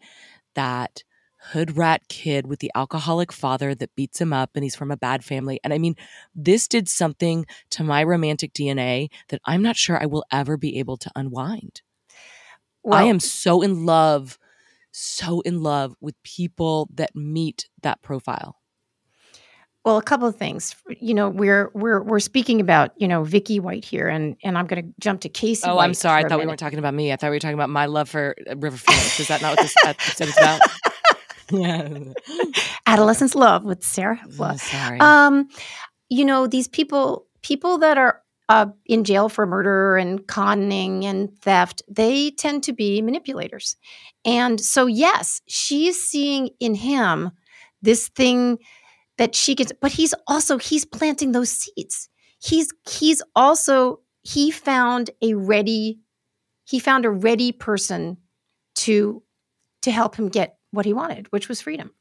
that 0.55 1.03
hood 1.45 1.75
rat 1.75 2.01
kid 2.07 2.45
with 2.47 2.59
the 2.59 2.71
alcoholic 2.75 3.31
father 3.31 3.73
that 3.75 3.95
beats 3.95 4.21
him 4.21 4.31
up 4.31 4.51
and 4.55 4.63
he's 4.63 4.75
from 4.75 4.91
a 4.91 4.97
bad 4.97 5.23
family. 5.23 5.59
And 5.63 5.73
I 5.73 5.77
mean, 5.79 5.95
this 6.35 6.67
did 6.67 6.87
something 6.87 7.45
to 7.71 7.83
my 7.83 8.03
romantic 8.03 8.53
DNA 8.53 9.09
that 9.29 9.41
I'm 9.45 9.61
not 9.63 9.75
sure 9.75 10.01
I 10.01 10.05
will 10.05 10.23
ever 10.31 10.55
be 10.57 10.77
able 10.79 10.97
to 10.97 11.11
unwind. 11.15 11.81
I 12.89 13.03
am 13.03 13.19
so 13.19 13.61
in 13.61 13.85
love, 13.85 14.39
so 14.91 15.41
in 15.41 15.61
love 15.61 15.95
with 16.01 16.15
people 16.23 16.89
that 16.95 17.15
meet 17.15 17.69
that 17.81 18.01
profile. 18.01 18.57
well 19.85 19.97
a 19.97 20.03
couple 20.03 20.27
of 20.27 20.35
things 20.35 20.75
you 20.99 21.13
know 21.13 21.27
we're 21.29 21.71
we're 21.73 22.01
we're 22.03 22.19
speaking 22.19 22.59
about 22.61 22.91
you 22.97 23.07
know 23.07 23.23
vicky 23.23 23.59
white 23.59 23.83
here 23.85 24.07
and 24.07 24.35
and 24.43 24.57
i'm 24.57 24.67
going 24.67 24.83
to 24.83 24.93
jump 24.99 25.21
to 25.21 25.29
casey 25.29 25.67
Oh, 25.67 25.75
White 25.77 25.85
I'm 25.85 25.93
sorry. 25.95 26.23
I 26.23 26.27
thought 26.27 26.39
we 26.39 26.45
weren't 26.45 26.59
talking 26.59 26.77
about 26.79 26.93
me. 26.93 27.11
I 27.11 27.15
thought 27.15 27.31
we 27.31 27.35
were 27.37 27.39
talking 27.39 27.55
about 27.55 27.69
my 27.69 27.85
love 27.87 28.09
for 28.09 28.35
uh, 28.49 28.55
River 28.57 28.77
Phoenix. 28.77 29.19
Is 29.19 29.27
that 29.29 29.41
not 29.41 29.51
what 29.57 29.59
this 29.61 29.73
episode 29.85 30.27
is 30.27 30.37
about? 30.37 30.61
yeah. 31.61 31.87
adolescence 32.85 33.35
love 33.35 33.63
with 33.63 33.83
sarah 33.83 34.19
Oh, 34.39 34.57
sorry. 34.57 34.99
Um, 34.99 35.47
you 36.11 36.25
know, 36.25 36.45
these 36.45 36.67
people, 36.67 37.25
people 37.41 37.77
that 37.79 37.97
are 37.97 38.21
uh, 38.49 38.67
in 38.85 39.05
jail 39.05 39.29
for 39.29 39.45
murder 39.45 39.95
and 39.95 40.27
conning 40.27 41.05
and 41.05 41.33
theft, 41.39 41.81
they 41.87 42.31
tend 42.31 42.63
to 42.63 42.73
be 42.73 43.01
manipulators. 43.01 43.77
And 44.25 44.59
so, 44.59 44.87
yes, 44.87 45.41
she's 45.47 46.03
seeing 46.03 46.49
in 46.59 46.75
him 46.75 47.31
this 47.81 48.09
thing 48.09 48.59
that 49.17 49.35
she 49.35 49.55
gets, 49.55 49.71
but 49.79 49.93
he's 49.93 50.13
also 50.27 50.57
he's 50.57 50.83
planting 50.83 51.31
those 51.31 51.49
seeds. 51.49 52.09
He's 52.43 52.69
he's 52.89 53.21
also 53.33 54.01
he 54.21 54.51
found 54.51 55.11
a 55.21 55.33
ready 55.35 55.99
he 56.65 56.79
found 56.79 57.05
a 57.05 57.09
ready 57.09 57.53
person 57.53 58.17
to 58.75 59.23
to 59.83 59.91
help 59.91 60.15
him 60.15 60.27
get 60.27 60.57
what 60.71 60.85
he 60.85 60.93
wanted, 60.93 61.31
which 61.31 61.47
was 61.47 61.61
freedom. 61.61 61.91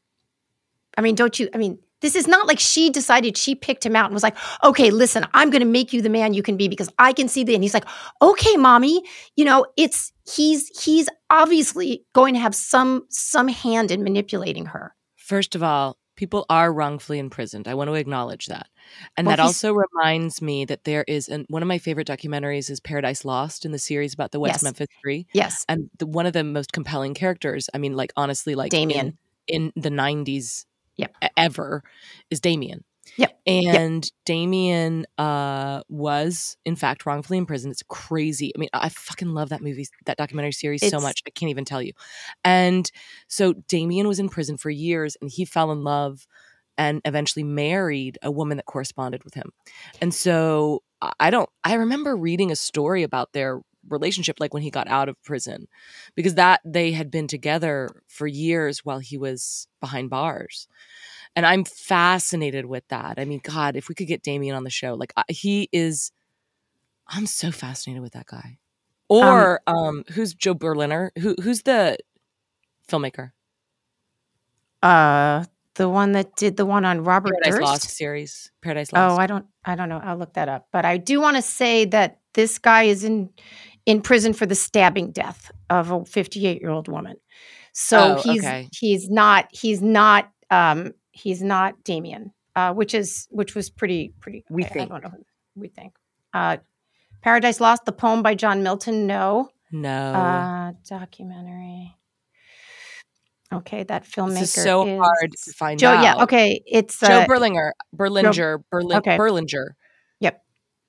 I 0.97 1.03
mean, 1.03 1.15
don't 1.15 1.39
you? 1.39 1.49
I 1.55 1.59
mean, 1.59 1.79
this 2.01 2.17
is 2.17 2.27
not 2.27 2.47
like 2.47 2.59
she 2.59 2.91
decided 2.91 3.37
she 3.37 3.55
picked 3.55 3.85
him 3.85 3.95
out 3.95 4.07
and 4.07 4.15
was 4.15 4.23
like, 4.23 4.37
okay, 4.65 4.91
listen, 4.91 5.27
I'm 5.35 5.51
going 5.51 5.61
to 5.61 5.67
make 5.67 5.93
you 5.93 6.03
the 6.03 6.09
man 6.09 6.35
you 6.35 6.43
can 6.43 6.57
be 6.57 6.69
because 6.69 6.89
I 6.99 7.13
can 7.13 7.29
see 7.29 7.45
that. 7.45 7.55
And 7.55 7.63
he's 7.63 7.75
like, 7.75 7.87
okay, 8.23 8.57
mommy, 8.57 9.03
you 9.37 9.45
know, 9.45 9.67
it's 9.77 10.13
he's 10.25 10.69
he's 10.83 11.09
obviously 11.29 12.05
going 12.15 12.35
to 12.35 12.41
have 12.41 12.55
some 12.55 13.07
some 13.09 13.49
hand 13.49 13.91
in 13.91 14.03
manipulating 14.03 14.67
her. 14.67 14.95
First 15.17 15.55
of 15.55 15.63
all, 15.63 15.99
people 16.17 16.47
are 16.49 16.73
wrongfully 16.73 17.19
imprisoned. 17.19 17.69
I 17.69 17.75
want 17.75 17.89
to 17.89 17.95
acknowledge 17.95 18.47
that. 18.47 18.69
And 19.17 19.27
Well, 19.27 19.37
that 19.37 19.43
also 19.43 19.73
reminds 19.73 20.41
me 20.43 20.65
that 20.65 20.85
there 20.85 21.05
is, 21.07 21.29
and 21.29 21.47
one 21.49 21.63
of 21.63 21.69
my 21.69 21.79
favorite 21.79 22.07
documentaries 22.07 22.71
is 22.71 22.81
Paradise 22.81 23.25
Lost 23.25 23.65
in 23.65 23.73
the 23.73 23.79
series 23.79 24.15
about 24.15 24.33
the 24.33 24.41
West 24.41 24.55
Yes. 24.57 24.63
Memphis 24.63 24.89
Three. 25.03 25.27
Yes, 25.33 25.65
And 25.69 25.91
the, 25.99 26.07
one 26.07 26.27
of 26.27 26.33
the 26.33 26.45
most 26.45 26.73
compelling 26.73 27.15
characters, 27.15 27.69
I 27.75 27.79
mean, 27.79 27.97
like 27.97 28.13
honestly, 28.17 28.55
like 28.55 28.71
Damien. 28.71 29.19
in, 29.47 29.73
the 29.77 29.91
90s 29.91 30.67
Yep. 30.97 31.17
ever, 31.37 31.83
is 32.31 32.41
Damien. 32.41 32.85
Yep. 33.17 33.41
And 33.47 34.13
Damien 34.25 35.07
uh, 35.19 35.83
was, 35.89 36.57
in 36.65 36.77
fact, 36.77 37.07
wrongfully 37.07 37.39
imprisoned. 37.39 37.73
It's 37.73 37.83
crazy. 37.89 38.53
I 38.55 38.59
mean, 38.59 38.69
I 38.73 38.89
fucking 38.89 39.29
love 39.29 39.49
that 39.49 39.63
movie, 39.63 39.89
that 40.07 40.17
documentary 40.17 40.53
series 40.53 40.89
so 40.89 41.01
much. 41.01 41.23
I 41.27 41.31
can't 41.31 41.51
even 41.51 41.65
tell 41.65 41.83
you. 41.83 41.93
And 42.45 42.91
so 43.29 43.55
Damien 43.67 44.07
was 44.07 44.21
in 44.21 44.29
prison 44.29 44.57
for 44.57 44.71
years 44.71 45.17
and 45.21 45.31
he 45.31 45.45
fell 45.45 45.73
in 45.73 45.83
love 45.83 46.27
and 46.81 47.03
eventually 47.05 47.45
married 47.45 48.17
a 48.23 48.31
woman 48.31 48.57
that 48.57 48.65
corresponded 48.65 49.23
with 49.23 49.35
him. 49.35 49.53
And 50.01 50.15
so 50.15 50.83
I- 51.03 51.29
don't, 51.29 51.49
I 51.63 51.75
remember 51.75 52.17
reading 52.17 52.51
a 52.51 52.57
story 52.57 53.03
about 53.03 53.35
their 53.35 53.61
relationship, 53.91 54.41
like 54.41 54.55
when 54.55 54.63
he 54.63 54.71
got 54.71 54.89
out 54.89 55.11
of 55.11 55.23
prison, 55.23 55.69
because 56.15 56.37
that 56.37 56.63
they 56.65 56.93
had 56.93 57.11
been 57.11 57.27
together 57.27 57.91
for 58.09 58.27
years 58.27 58.83
while 58.83 58.99
he 58.99 59.19
was 59.19 59.69
behind 59.81 60.09
bars. 60.09 60.69
And 61.37 61.45
I'm 61.45 61.65
fascinated 61.65 62.65
with 62.65 62.89
that. 62.89 63.19
I 63.19 63.27
mean, 63.27 63.43
God, 63.45 63.77
if 63.77 63.91
we 63.91 63.95
could 63.95 64.09
get 64.09 64.23
Damien 64.23 64.57
on 64.57 64.65
the 64.65 64.71
show, 64.71 64.95
like 64.95 65.13
he 65.29 65.69
is, 65.73 66.13
I'm 67.07 67.27
so 67.27 67.53
fascinated 67.53 68.03
with 68.03 68.13
that 68.13 68.27
guy. 68.27 68.57
Or 69.11 69.61
um, 69.67 70.05
who's 70.13 70.33
Joe 70.33 70.55
Berliner? 70.55 71.13
Who 71.19 71.35
who's 71.43 71.63
the 71.63 71.99
filmmaker? 72.89 73.33
uh, 74.83 75.45
the 75.81 75.89
one 75.89 76.13
that 76.13 76.37
did 76.37 76.57
the 76.57 76.67
one 76.67 76.85
on 76.85 77.03
Robert 77.05 77.33
Paradise 77.43 77.59
Durst. 77.61 77.63
Lost 77.73 77.91
series. 77.97 78.51
Paradise 78.61 78.93
Lost. 78.93 79.17
Oh, 79.17 79.21
I 79.21 79.27
don't, 79.27 79.47
I 79.65 79.75
don't 79.77 79.89
know. 79.89 80.01
I'll 80.05 80.17
look 80.19 80.35
that 80.35 80.49
up. 80.49 80.69
But 80.73 80.85
I 80.85 80.97
do 80.99 81.21
want 81.21 81.37
to 81.37 81.43
say 81.43 81.87
that 81.87 82.19
this 82.35 82.59
guy 82.59 82.83
is 82.85 83.03
in 83.05 83.31
in 83.87 84.03
prison 84.03 84.33
for 84.35 84.47
the 84.47 84.55
stabbing 84.55 85.11
death 85.11 85.51
of 85.71 85.91
a 85.91 86.05
58 86.05 86.61
year 86.61 86.71
old 86.71 86.87
woman. 86.89 87.17
So 87.73 87.99
Oh, 88.19 88.23
he's 88.23 88.45
okay. 88.45 88.69
he's 88.79 89.09
not 89.09 89.49
he's 89.53 89.81
not 89.81 90.31
um 90.51 90.93
he's 91.13 91.43
not 91.43 91.83
Damien, 91.85 92.33
uh, 92.57 92.73
which 92.75 92.95
is 92.95 93.27
which 93.31 93.55
was 93.55 93.71
pretty 93.71 94.13
pretty. 94.21 94.45
We 94.51 94.65
I- 94.65 94.67
I 94.67 94.71
think. 94.71 94.91
don't 94.91 95.03
know. 95.03 95.11
We 95.57 95.69
think. 95.69 95.95
Uh, 96.35 96.59
Paradise 97.23 97.61
Lost, 97.61 97.85
the 97.85 97.93
poem 97.93 98.23
by 98.23 98.35
John 98.35 98.63
Milton. 98.63 99.07
No, 99.07 99.51
no. 99.73 99.89
uh, 99.91 100.73
documentary. 100.89 101.95
Okay, 103.53 103.83
that 103.85 104.05
filmmaker. 104.05 104.41
This 104.41 104.57
is 104.57 104.65
so 104.65 104.87
is 104.87 104.99
hard 104.99 105.33
to 105.45 105.53
find 105.53 105.79
Joe. 105.79 105.91
out. 105.91 106.03
Yeah. 106.03 106.23
Okay, 106.23 106.63
it's 106.67 107.01
Joe 107.01 107.21
uh, 107.21 107.27
Berlinger, 107.27 107.73
Berlinger, 107.95 108.63
Berlin, 108.71 108.99
okay. 108.99 109.17
Berlinger. 109.17 109.71
Yep. 110.21 110.43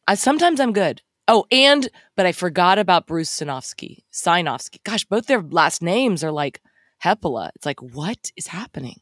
I 0.07 0.15
sometimes 0.15 0.59
I'm 0.59 0.73
good. 0.73 1.01
Oh, 1.27 1.45
and 1.51 1.87
but 2.15 2.25
I 2.25 2.31
forgot 2.31 2.77
about 2.77 3.07
Bruce 3.07 3.29
Sinofsky, 3.29 4.03
Sinofsky. 4.13 4.83
Gosh, 4.83 5.05
both 5.05 5.25
their 5.25 5.41
last 5.41 5.81
names 5.81 6.23
are 6.23 6.31
like 6.31 6.61
Hepola. 7.03 7.49
It's 7.55 7.65
like 7.65 7.81
what 7.81 8.31
is 8.35 8.47
happening? 8.47 8.99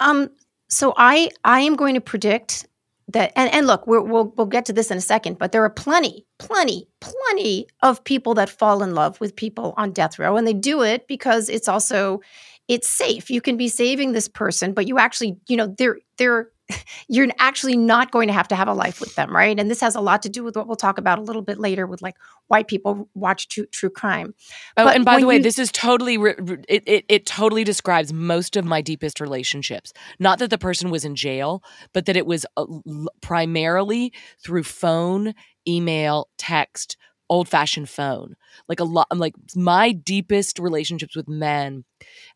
Um, 0.00 0.30
so 0.68 0.92
I 0.96 1.30
I 1.44 1.60
am 1.60 1.76
going 1.76 1.94
to 1.94 2.00
predict 2.00 2.66
that, 3.08 3.32
and, 3.36 3.52
and 3.52 3.66
look, 3.66 3.86
we're, 3.86 4.00
we'll 4.00 4.32
we'll 4.36 4.46
get 4.46 4.64
to 4.66 4.72
this 4.72 4.90
in 4.90 4.98
a 4.98 5.02
second, 5.02 5.38
but 5.38 5.52
there 5.52 5.62
are 5.64 5.70
plenty, 5.70 6.26
plenty, 6.38 6.88
plenty 7.00 7.66
of 7.82 8.02
people 8.04 8.34
that 8.34 8.48
fall 8.48 8.82
in 8.82 8.94
love 8.94 9.20
with 9.20 9.36
people 9.36 9.74
on 9.76 9.92
death 9.92 10.18
row, 10.18 10.36
and 10.36 10.46
they 10.46 10.54
do 10.54 10.82
it 10.82 11.06
because 11.06 11.48
it's 11.48 11.68
also 11.68 12.20
it's 12.68 12.88
safe. 12.88 13.30
You 13.30 13.40
can 13.40 13.56
be 13.56 13.68
saving 13.68 14.12
this 14.12 14.28
person, 14.28 14.72
but 14.72 14.88
you 14.88 14.98
actually, 14.98 15.36
you 15.48 15.56
know, 15.56 15.74
they're 15.78 15.98
they're 16.16 16.48
you're 17.08 17.28
actually 17.38 17.76
not 17.76 18.10
going 18.10 18.28
to 18.28 18.32
have 18.32 18.48
to 18.48 18.56
have 18.56 18.68
a 18.68 18.72
life 18.72 19.00
with 19.00 19.14
them, 19.16 19.34
right? 19.34 19.58
And 19.58 19.70
this 19.70 19.80
has 19.80 19.94
a 19.94 20.00
lot 20.00 20.22
to 20.22 20.28
do 20.28 20.42
with 20.42 20.56
what 20.56 20.66
we'll 20.66 20.76
talk 20.76 20.98
about 20.98 21.18
a 21.18 21.22
little 21.22 21.42
bit 21.42 21.58
later 21.58 21.86
with 21.86 22.00
like 22.02 22.16
why 22.48 22.62
people 22.62 23.08
watch 23.14 23.48
true, 23.48 23.66
true 23.66 23.90
crime. 23.90 24.34
Oh, 24.76 24.84
But 24.84 24.96
and 24.96 25.04
by 25.04 25.20
the 25.20 25.26
way, 25.26 25.36
you- 25.36 25.42
this 25.42 25.58
is 25.58 25.70
totally 25.72 26.16
re- 26.16 26.34
re- 26.38 26.64
it, 26.68 26.82
it. 26.86 27.04
It 27.08 27.26
totally 27.26 27.64
describes 27.64 28.12
most 28.12 28.56
of 28.56 28.64
my 28.64 28.80
deepest 28.80 29.20
relationships. 29.20 29.92
Not 30.18 30.38
that 30.38 30.50
the 30.50 30.58
person 30.58 30.90
was 30.90 31.04
in 31.04 31.14
jail, 31.14 31.62
but 31.92 32.06
that 32.06 32.16
it 32.16 32.26
was 32.26 32.46
uh, 32.56 32.64
l- 32.86 33.06
primarily 33.20 34.12
through 34.42 34.64
phone, 34.64 35.34
email, 35.68 36.28
text, 36.38 36.96
old 37.28 37.48
fashioned 37.48 37.88
phone. 37.90 38.36
Like 38.68 38.80
a 38.80 38.84
lot. 38.84 39.06
Like 39.14 39.34
my 39.54 39.92
deepest 39.92 40.58
relationships 40.58 41.14
with 41.14 41.28
men 41.28 41.84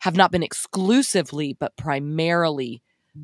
have 0.01 0.15
not 0.15 0.31
been 0.31 0.43
exclusively, 0.43 1.53
but 1.59 1.75
primarily 1.77 2.81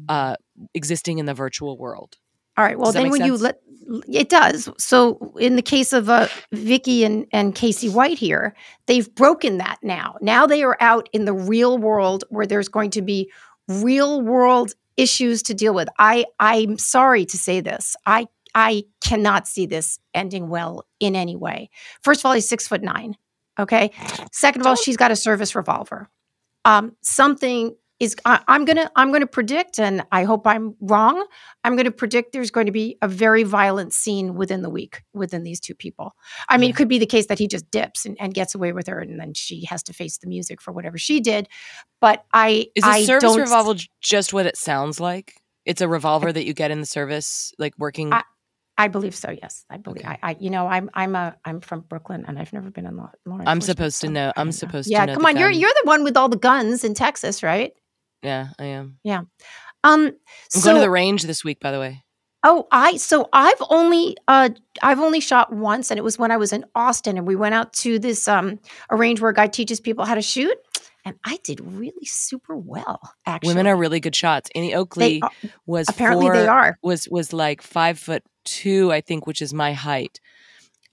uh, 0.10 0.36
existing 0.74 1.19
in 1.19 1.26
the 1.26 1.34
virtual 1.34 1.78
world. 1.78 2.17
All 2.58 2.63
right. 2.63 2.80
Well, 2.80 2.91
then 2.91 3.10
when 3.10 3.26
you 3.26 3.36
let 3.36 3.60
it 4.08 4.30
does. 4.30 4.69
So 4.78 5.34
in 5.39 5.56
the 5.56 5.62
case 5.62 5.93
of 5.93 6.10
uh, 6.10 6.28
Vicky 6.52 7.04
and 7.04 7.28
and 7.32 7.54
Casey 7.54 7.89
White 7.89 8.17
here, 8.17 8.56
they've 8.88 9.13
broken 9.13 9.58
that 9.58 9.78
now. 9.84 10.15
Now 10.21 10.48
they 10.48 10.63
are 10.63 10.78
out 10.80 11.10
in 11.13 11.26
the 11.26 11.34
real 11.34 11.78
world 11.78 12.24
where 12.30 12.48
there's 12.48 12.69
going 12.69 12.91
to 12.91 13.02
be 13.02 13.32
real 13.67 14.21
world 14.21 14.74
issues 14.98 15.43
to 15.43 15.54
deal 15.54 15.74
with. 15.74 15.89
I 16.00 16.26
I'm 16.39 16.78
sorry 16.78 17.26
to 17.26 17.38
say 17.38 17.60
this. 17.60 17.95
I 18.06 18.28
I 18.56 18.84
cannot 19.04 19.48
see 19.48 19.65
this 19.65 20.00
ending 20.13 20.48
well 20.48 20.86
in 21.00 21.15
any 21.15 21.36
way. 21.36 21.69
First 22.04 22.21
of 22.21 22.26
all, 22.26 22.34
he's 22.34 22.48
six 22.48 22.67
foot 22.67 22.82
nine. 22.82 23.17
Okay. 23.60 23.91
Second 24.32 24.62
of 24.62 24.67
all, 24.67 24.76
she's 24.76 24.98
got 24.98 25.12
a 25.12 25.15
service 25.15 25.56
revolver. 25.56 26.10
Um, 26.65 26.95
something 27.02 27.76
is. 27.99 28.15
I, 28.25 28.41
I'm 28.47 28.65
gonna. 28.65 28.89
I'm 28.95 29.12
gonna 29.12 29.27
predict, 29.27 29.79
and 29.79 30.03
I 30.12 30.23
hope 30.23 30.45
I'm 30.47 30.75
wrong. 30.81 31.25
I'm 31.63 31.75
going 31.75 31.86
to 31.86 31.91
predict 31.91 32.31
there's 32.34 32.51
going 32.51 32.65
to 32.67 32.71
be 32.71 32.97
a 33.01 33.08
very 33.08 33.43
violent 33.43 33.93
scene 33.93 34.36
within 34.36 34.62
the 34.62 34.69
week 34.69 35.01
within 35.13 35.43
these 35.43 35.60
two 35.60 35.73
people. 35.75 36.13
I 36.49 36.58
mean, 36.58 36.69
Yeah. 36.69 36.73
it 36.73 36.75
could 36.77 36.88
be 36.89 36.99
the 36.99 37.05
case 37.05 37.25
that 37.27 37.39
he 37.39 37.47
just 37.47 37.69
dips 37.71 38.05
and, 38.05 38.15
and 38.19 38.34
gets 38.34 38.53
away 38.53 38.71
with 38.73 38.88
her, 38.88 38.99
and 38.99 39.19
then 39.19 39.34
she 39.34 39.65
has 39.65 39.81
to 39.84 39.93
face 39.93 40.17
the 40.17 40.27
music 40.27 40.62
for 40.62 40.71
whatever 40.71 40.97
she 40.97 41.19
did. 41.19 41.47
But 42.01 42.25
I, 42.34 42.67
Is 42.75 42.84
a 42.84 42.88
I 42.88 43.03
service 43.05 43.21
don't. 43.23 43.39
revolver 43.39 43.79
just 44.01 44.34
what 44.34 44.45
it 44.45 44.58
sounds 44.58 44.99
like? 44.99 45.36
It's 45.65 45.81
a 45.81 45.88
revolver 45.88 46.31
that 46.31 46.45
you 46.45 46.53
get 46.53 46.69
in 46.71 46.79
the 46.81 46.86
service, 46.86 47.53
like 47.58 47.73
working. 47.77 48.13
I- 48.13 48.23
I 48.77 48.89
believe 48.89 49.15
so. 49.15 49.31
Yes, 49.31 49.63
I 49.69 49.77
believe. 49.77 50.03
Okay. 50.03 50.19
I, 50.21 50.31
I, 50.31 50.38
you 50.38 50.49
know, 50.49 50.67
I'm, 50.67 50.89
I'm 50.93 51.15
a, 51.15 51.38
I'm 51.45 51.62
from 51.62 51.79
Brooklyn, 51.88 52.25
and 52.27 52.38
I've 52.38 52.51
never 52.51 52.69
been 52.69 52.86
in 52.86 52.97
law. 52.97 53.10
law 53.25 53.39
I'm 53.47 53.62
supposed 53.62 54.01
to 54.01 54.10
know. 54.10 54.34
I'm 54.36 54.51
supposed 54.51 54.91
Yeah, 54.91 55.05
to 55.05 55.13
know. 55.13 55.17
come 55.17 55.25
on. 55.25 55.38
You're, 55.38 55.49
you're 55.49 55.71
the 55.81 55.88
one 55.88 56.03
with 56.03 56.17
all 56.17 56.27
the 56.27 56.36
guns 56.36 56.84
in 56.84 56.93
Texas, 56.93 57.41
right? 57.41 57.71
Yeah, 58.26 58.50
I 58.60 58.66
am. 58.66 58.98
Yeah. 59.04 59.22
Um. 59.84 60.08
I'm 60.08 60.14
so, 60.50 60.62
going 60.64 60.76
to 60.76 60.82
the 60.82 60.90
range 60.90 61.24
this 61.24 61.44
week, 61.44 61.60
by 61.60 61.72
the 61.72 61.80
way. 61.80 62.04
Oh, 62.48 62.68
I 62.72 62.98
so 62.98 63.28
I've 63.34 63.62
only 63.72 64.16
uh 64.28 64.50
I've 64.84 65.00
only 65.00 65.20
shot 65.20 65.52
once 65.52 65.90
and 65.90 65.98
it 65.98 66.04
was 66.04 66.20
when 66.20 66.30
I 66.30 66.38
was 66.38 66.54
in 66.54 66.64
Austin 66.76 67.18
and 67.18 67.26
we 67.26 67.36
went 67.36 67.56
out 67.56 67.74
to 67.74 67.98
this 67.98 68.28
um 68.28 68.60
a 68.92 68.96
range 68.96 69.20
where 69.20 69.32
a 69.32 69.34
guy 69.34 69.48
teaches 69.48 69.80
people 69.80 70.06
how 70.06 70.14
to 70.14 70.22
shoot 70.22 70.56
and 71.06 71.16
I 71.24 71.40
did 71.44 71.60
really 71.60 72.06
super 72.06 72.56
well 72.56 73.00
actually. 73.26 73.50
Women 73.50 73.66
are 73.66 73.76
really 73.76 74.00
good 74.00 74.16
shots. 74.16 74.52
Annie 74.54 74.76
Oakley 74.76 75.22
are, 75.24 75.32
was 75.66 75.90
apparently 75.90 76.28
four, 76.28 76.38
they 76.38 76.48
are. 76.48 76.78
was 76.84 77.10
was 77.10 77.34
like 77.34 77.64
five 77.64 77.98
foot 77.98 78.24
two, 78.44 78.92
I 78.92 79.02
think, 79.02 79.26
which 79.26 79.42
is 79.42 79.52
my 79.52 79.74
height, 79.74 80.20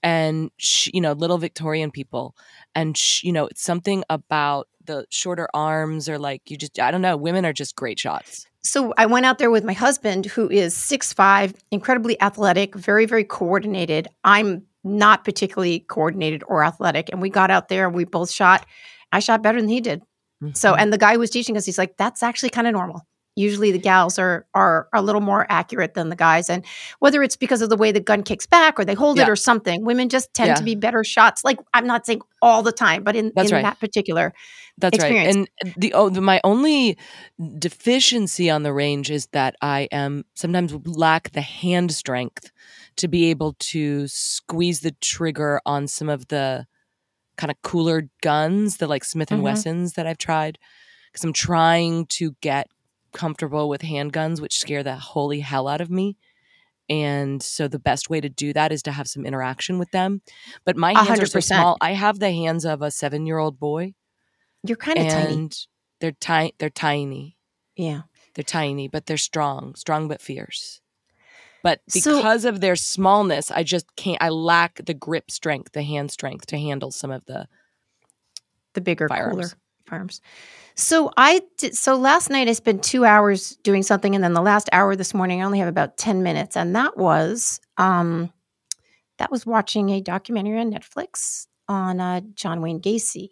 and 0.01 0.49
she, 0.57 0.89
you 0.93 1.01
know, 1.01 1.13
little 1.13 1.37
Victorian 1.37 1.91
people, 1.91 2.35
and 2.73 2.97
sh 2.97 3.23
you 3.23 3.31
know, 3.31 3.45
it's 3.45 3.63
something 3.63 4.03
about 4.09 4.67
the 4.85 5.05
shorter 5.09 5.47
arms 5.53 6.09
or 6.09 6.17
like 6.19 6.49
you 6.49 6.57
just 6.57 6.79
I 6.79 6.91
don't 6.91 7.01
know. 7.01 7.17
Women 7.17 7.45
are 7.45 7.53
just 7.53 7.75
great 7.75 7.99
shots. 7.99 8.45
So 8.61 8.93
I 8.97 9.05
went 9.05 9.25
out 9.25 9.39
there 9.39 9.51
with 9.51 9.63
my 9.63 9.73
husband 9.73 10.25
who 10.25 10.49
is 10.49 10.75
six 10.75 11.11
five, 11.13 11.53
incredibly 11.71 12.19
athletic, 12.21 12.75
very 12.75 13.05
very 13.05 13.23
coordinated. 13.23 14.07
I'm 14.23 14.63
not 14.83 15.23
particularly 15.23 15.79
coordinated 15.81 16.43
or 16.47 16.63
athletic 16.63 17.09
and 17.11 17.21
we 17.21 17.29
got 17.29 17.49
out 17.51 17.69
there 17.69 17.85
and 17.87 17.95
we 17.95 18.03
both 18.05 18.29
shot. 18.31 18.65
I 19.11 19.19
shot 19.19 19.41
better 19.43 19.59
than 19.61 19.69
he 19.69 19.79
did. 19.81 20.01
So, 20.53 20.73
Mhm. 20.73 20.77
and 20.79 20.93
the 20.93 20.97
guy 20.97 21.13
who 21.13 21.19
was 21.19 21.29
teaching 21.29 21.55
us, 21.55 21.65
he's 21.65 21.77
like, 21.77 21.95
that's 21.95 22.21
actually 22.21 22.49
kind 22.49 22.67
of 22.67 22.73
normal. 22.73 23.01
Usually 23.35 23.71
the 23.71 23.79
gals 23.79 24.19
are, 24.19 24.45
are 24.53 24.87
a 24.93 25.01
little 25.01 25.21
more 25.21 25.47
accurate 25.49 25.95
than 25.95 26.09
the 26.09 26.15
guys. 26.15 26.49
And 26.49 26.63
whether 26.99 27.23
it's 27.23 27.35
because 27.35 27.61
of 27.61 27.69
the 27.69 27.77
way 27.77 27.91
the 27.91 27.99
gun 27.99 28.21
kicks 28.23 28.45
back 28.45 28.79
or 28.79 28.85
they 28.85 28.93
hold 28.93 29.17
it 29.19 29.27
or 29.27 29.35
something, 29.35 29.83
women 29.83 30.09
just 30.09 30.33
tend 30.33 30.55
to 30.57 30.63
be 30.63 30.75
better 30.75 31.03
shots. 31.03 31.43
Like 31.43 31.59
I'm 31.73 31.87
not 31.87 32.05
saying 32.05 32.21
all 32.41 32.61
the 32.61 32.71
time, 32.71 33.03
but 33.03 33.15
in, 33.15 33.31
That's 33.35 33.49
in 33.49 33.55
right. 33.55 33.61
that 33.63 33.79
particular. 33.79 34.33
That's 34.77 34.95
experience. 34.95 35.35
right. 35.35 35.47
And 35.63 35.73
the 35.77 35.93
oh, 35.93 36.09
my 36.09 36.41
only 36.43 36.97
deficiency 37.59 38.49
on 38.49 38.63
the 38.63 38.73
range 38.73 39.09
is 39.11 39.27
that 39.33 39.55
I 39.61 39.87
am 39.91 40.25
sometimes 40.35 40.73
lack 40.85 41.31
the 41.31 41.41
hand 41.41 41.91
strength 41.91 42.51
to 42.97 43.07
be 43.07 43.29
able 43.29 43.55
to 43.59 44.07
squeeze 44.07 44.81
the 44.81 44.91
trigger 45.01 45.59
on 45.65 45.87
some 45.87 46.09
of 46.09 46.27
the 46.27 46.65
kind 47.37 47.49
of 47.51 47.59
cooler 47.63 48.09
guns, 48.21 48.77
the 48.77 48.87
like 48.87 49.03
Smith 49.03 49.31
and 49.31 49.41
Mhm. 49.41 49.45
Wessons 49.45 49.93
that 49.93 50.05
I've 50.05 50.17
tried, 50.17 50.59
because 51.11 51.23
I'm 51.23 51.33
trying 51.33 52.05
to 52.07 52.35
get 52.41 52.67
comfortable 53.13 53.69
with 53.69 53.81
handguns, 53.81 54.41
which 54.41 54.57
scare 54.59 54.83
the 54.83 54.95
holy 54.97 55.39
hell 55.39 55.67
out 55.67 55.81
of 55.81 55.89
me. 55.89 56.17
And 56.89 57.41
so 57.41 57.67
the 57.69 57.79
best 57.79 58.09
way 58.09 58.19
to 58.19 58.27
do 58.29 58.51
that 58.53 58.71
is 58.73 58.83
to 58.83 58.91
have 58.91 59.07
some 59.07 59.25
interaction 59.25 59.79
with 59.79 59.91
them. 59.91 60.21
But 60.65 60.75
my 60.75 60.93
hands 60.93 61.19
are 61.21 61.25
so 61.25 61.39
small. 61.39 61.77
I 61.79 61.93
have 61.93 62.19
the 62.19 62.31
hands 62.31 62.65
of 62.65 62.81
a 62.81 62.91
seven 62.91 63.25
year 63.25 63.37
old 63.37 63.57
boy 63.59 63.93
You're 64.67 64.75
kind 64.77 64.99
of 64.99 65.07
tiny. 65.07 65.49
they're 66.01 66.11
tiny 66.11 66.53
they're 66.59 66.69
tiny 66.69 67.37
Yeah. 67.77 68.01
they're 68.35 68.43
tiny 68.43 68.87
but 68.89 69.05
they're 69.05 69.17
strong 69.17 69.75
strong 69.75 70.07
but 70.09 70.21
fierce 70.21 70.81
but 71.63 71.79
So- 71.87 72.17
because 72.17 72.43
of 72.43 72.59
their 72.59 72.75
smallness 72.75 73.49
i 73.51 73.63
just 73.63 73.85
can't 73.95 74.21
i 74.21 74.27
lack 74.29 74.83
the 74.85 74.93
grip 74.93 75.31
strength 75.31 75.71
the 75.71 75.83
hand 75.83 76.11
strength 76.11 76.45
to 76.47 76.57
handle 76.57 76.91
some 76.91 77.11
of 77.11 77.23
the 77.25 77.47
the 78.73 78.81
bigger, 78.81 79.07
Firearms. 79.07 79.35
cooler 79.35 79.49
firearms. 79.93 80.21
So 80.75 81.11
I 81.17 81.41
did. 81.57 81.75
So 81.75 81.95
last 81.95 82.29
night 82.29 82.47
I 82.47 82.53
spent 82.53 82.83
two 82.83 83.05
hours 83.05 83.55
doing 83.57 83.83
something, 83.83 84.15
and 84.15 84.23
then 84.23 84.33
the 84.33 84.41
last 84.41 84.69
hour 84.71 84.95
this 84.95 85.13
morning 85.13 85.41
I 85.41 85.45
only 85.45 85.59
have 85.59 85.67
about 85.67 85.97
ten 85.97 86.23
minutes, 86.23 86.57
and 86.57 86.75
that 86.75 86.97
was 86.97 87.59
um, 87.77 88.31
that 89.19 89.31
was 89.31 89.45
watching 89.45 89.89
a 89.89 90.01
documentary 90.01 90.59
on 90.59 90.71
Netflix 90.71 91.47
on 91.67 91.99
uh, 91.99 92.21
John 92.33 92.61
Wayne 92.61 92.81
Gacy, 92.81 93.29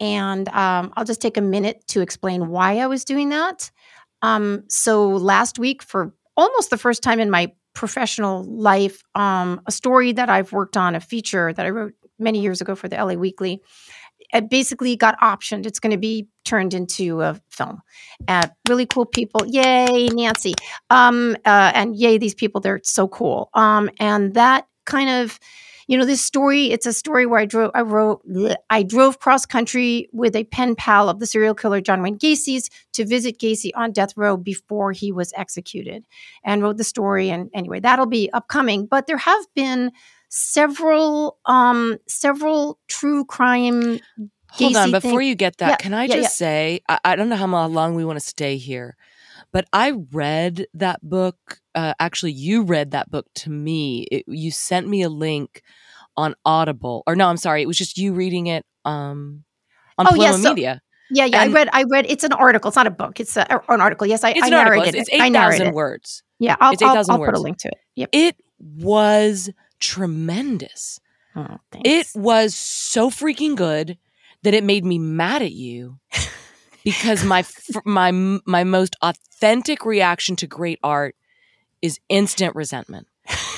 and 0.00 0.48
um, 0.48 0.92
I'll 0.96 1.04
just 1.04 1.22
take 1.22 1.36
a 1.36 1.42
minute 1.42 1.86
to 1.88 2.00
explain 2.00 2.48
why 2.48 2.78
I 2.78 2.86
was 2.88 3.04
doing 3.04 3.28
that. 3.28 3.70
Um, 4.22 4.64
so 4.68 5.08
last 5.08 5.58
week, 5.58 5.82
for 5.82 6.12
almost 6.36 6.70
the 6.70 6.78
first 6.78 7.02
time 7.02 7.20
in 7.20 7.30
my 7.30 7.52
professional 7.74 8.42
life, 8.44 9.02
um, 9.14 9.60
a 9.66 9.70
story 9.70 10.12
that 10.12 10.30
I've 10.30 10.50
worked 10.50 10.76
on, 10.76 10.94
a 10.96 11.00
feature 11.00 11.52
that 11.52 11.64
I 11.64 11.70
wrote 11.70 11.92
many 12.18 12.40
years 12.40 12.60
ago 12.60 12.74
for 12.74 12.88
the 12.88 12.96
LA 12.96 13.14
Weekly 13.14 13.62
it 14.32 14.50
basically 14.50 14.96
got 14.96 15.18
optioned. 15.20 15.66
It's 15.66 15.80
going 15.80 15.92
to 15.92 15.98
be 15.98 16.28
turned 16.44 16.74
into 16.74 17.20
a 17.22 17.40
film. 17.50 17.82
Uh, 18.28 18.48
really 18.68 18.86
cool 18.86 19.06
people. 19.06 19.46
Yay, 19.46 20.08
Nancy. 20.08 20.54
Um, 20.90 21.36
uh, 21.44 21.72
and 21.74 21.96
yay, 21.96 22.18
these 22.18 22.34
people, 22.34 22.60
they're 22.60 22.80
so 22.84 23.08
cool. 23.08 23.50
Um, 23.54 23.90
and 23.98 24.34
that 24.34 24.66
kind 24.84 25.10
of, 25.10 25.38
you 25.88 25.96
know, 25.96 26.04
this 26.04 26.20
story, 26.20 26.72
it's 26.72 26.86
a 26.86 26.92
story 26.92 27.26
where 27.26 27.38
I 27.38 27.44
drove, 27.44 27.70
I 27.74 27.82
wrote, 27.82 28.26
bleh, 28.28 28.56
I 28.70 28.82
drove 28.82 29.20
cross 29.20 29.46
country 29.46 30.08
with 30.12 30.34
a 30.34 30.44
pen 30.44 30.74
pal 30.74 31.08
of 31.08 31.20
the 31.20 31.26
serial 31.26 31.54
killer 31.54 31.80
John 31.80 32.02
Wayne 32.02 32.18
Gacy's 32.18 32.70
to 32.94 33.04
visit 33.04 33.38
Gacy 33.38 33.70
on 33.74 33.92
death 33.92 34.16
row 34.16 34.36
before 34.36 34.90
he 34.90 35.12
was 35.12 35.32
executed 35.36 36.04
and 36.42 36.62
wrote 36.62 36.76
the 36.76 36.84
story. 36.84 37.30
And 37.30 37.50
anyway, 37.54 37.78
that'll 37.80 38.06
be 38.06 38.30
upcoming. 38.32 38.86
But 38.86 39.06
there 39.06 39.16
have 39.16 39.46
been 39.54 39.92
several 40.28 41.38
um 41.46 41.98
several 42.08 42.78
true 42.88 43.24
crime 43.24 43.98
hold 44.50 44.76
on 44.76 44.90
before 44.90 45.20
thing- 45.20 45.28
you 45.28 45.34
get 45.34 45.56
that 45.58 45.68
Yeah, 45.70 45.76
can 45.76 45.94
i 45.94 46.04
yeah, 46.04 46.14
just 46.16 46.22
yeah. 46.22 46.28
say 46.46 46.80
I, 46.88 46.98
I 47.04 47.16
don't 47.16 47.28
know 47.28 47.36
how 47.36 47.66
long 47.66 47.94
we 47.94 48.04
want 48.04 48.18
to 48.18 48.24
stay 48.26 48.56
here 48.56 48.96
but 49.52 49.66
i 49.72 49.92
read 50.12 50.66
that 50.74 51.00
book 51.02 51.36
uh, 51.74 51.94
actually 52.00 52.32
you 52.32 52.62
read 52.62 52.92
that 52.92 53.10
book 53.10 53.26
to 53.34 53.50
me 53.50 54.02
it, 54.10 54.24
you 54.26 54.50
sent 54.50 54.88
me 54.88 55.02
a 55.02 55.08
link 55.08 55.62
on 56.16 56.34
audible 56.44 57.02
or 57.06 57.14
no 57.16 57.28
i'm 57.28 57.36
sorry 57.36 57.62
it 57.62 57.66
was 57.66 57.76
just 57.78 57.96
you 57.98 58.12
reading 58.12 58.46
it 58.46 58.64
um 58.84 59.44
on 59.98 60.06
Oh, 60.08 60.14
yeah, 60.14 60.32
so- 60.32 60.50
media 60.50 60.80
Yeah, 61.10 61.24
yeah. 61.26 61.42
And- 61.42 61.50
I 61.52 61.54
read. 61.54 61.68
I 61.72 61.84
read. 61.88 62.06
It's 62.08 62.24
an 62.24 62.32
article. 62.32 62.68
It's 62.68 62.76
not 62.76 62.88
a 62.88 62.90
book. 62.90 63.20
It's 63.20 63.36
a, 63.36 63.46
an 63.68 63.80
article. 63.80 64.08
Yes, 64.08 64.24
I, 64.24 64.30
It's 64.30 64.42
I 64.42 64.48
an 64.48 64.54
article. 64.54 64.78
narrated 64.82 65.00
It's 65.00 65.08
it. 65.08 65.20
I 65.22 65.26
eight 65.26 65.30
narrated 65.30 65.52
thousand 65.58 65.66
it. 65.68 65.74
words. 65.74 66.22
Yeah, 66.40 66.56
I'll, 66.60 66.72
It's 66.72 66.82
I'll, 66.82 66.96
I'll 67.12 67.18
put 67.24 67.34
a 67.34 67.40
link 67.40 67.58
to 67.58 67.68
it. 67.68 67.78
Yep. 67.94 68.08
It 68.12 68.36
was 68.60 69.48
tremendous. 69.80 71.00
Oh. 71.34 71.58
It 71.84 72.08
was 72.14 72.54
so 72.54 73.10
freaking 73.10 73.56
good 73.56 73.98
that 74.42 74.54
it 74.54 74.64
made 74.64 74.84
me 74.84 74.98
mad 74.98 75.42
at 75.42 75.52
you 75.52 75.98
because 76.84 77.24
my 77.24 77.44
my 77.84 78.10
my 78.46 78.64
most 78.64 78.96
authentic 79.02 79.84
reaction 79.84 80.36
to 80.36 80.46
great 80.46 80.78
art 80.82 81.14
is 81.82 81.98
instant 82.08 82.54
resentment. 82.54 83.06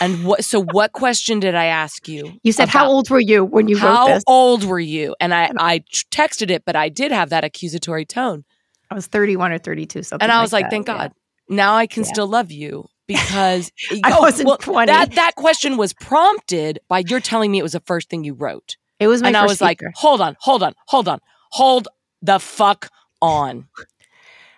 And 0.00 0.24
what? 0.24 0.44
So, 0.44 0.62
what 0.62 0.92
question 0.92 1.40
did 1.40 1.54
I 1.54 1.66
ask 1.66 2.08
you? 2.08 2.32
you 2.42 2.52
said, 2.52 2.68
"How 2.68 2.88
old 2.88 3.10
were 3.10 3.20
you 3.20 3.44
when 3.44 3.68
you 3.68 3.76
wrote 3.78 4.06
this?" 4.06 4.24
How 4.26 4.32
old 4.32 4.64
were 4.64 4.80
you? 4.80 5.14
And 5.20 5.34
I 5.34 5.50
I 5.58 5.80
texted 6.10 6.50
it, 6.50 6.64
but 6.64 6.74
I 6.74 6.88
did 6.88 7.12
have 7.12 7.30
that 7.30 7.44
accusatory 7.44 8.06
tone, 8.06 8.44
I 8.90 8.94
was 8.94 9.06
thirty-one 9.06 9.52
or 9.52 9.58
thirty-two. 9.58 10.02
Something. 10.02 10.24
and 10.24 10.32
I 10.32 10.40
was 10.40 10.52
like, 10.52 10.64
that, 10.64 10.70
"Thank 10.70 10.88
yeah. 10.88 10.96
God." 10.96 11.12
Now 11.50 11.74
I 11.74 11.86
can 11.86 12.02
Yeah. 12.04 12.08
still 12.12 12.26
love 12.26 12.50
you 12.50 12.88
because 13.08 13.72
I 14.04 14.20
wasn't 14.20 14.46
well, 14.46 14.58
20. 14.58 14.86
That 14.92 15.12
that 15.16 15.34
question 15.34 15.76
was 15.76 15.92
prompted 15.92 16.78
by 16.88 17.02
your 17.08 17.18
telling 17.18 17.50
me 17.50 17.58
it 17.58 17.64
was 17.64 17.72
the 17.72 17.80
first 17.80 18.08
thing 18.08 18.22
you 18.22 18.34
wrote. 18.34 18.76
It 19.00 19.08
was 19.08 19.22
my 19.22 19.28
and 19.28 19.36
I 19.36 19.44
was 19.46 19.60
like, 19.60 19.80
hold 19.96 20.20
on, 20.20 20.36
hold 20.38 20.62
on, 20.62 20.74
hold 20.86 21.08
on, 21.08 21.18
hold 21.50 21.88
the 22.22 22.38
fuck 22.38 22.90
on. 23.20 23.66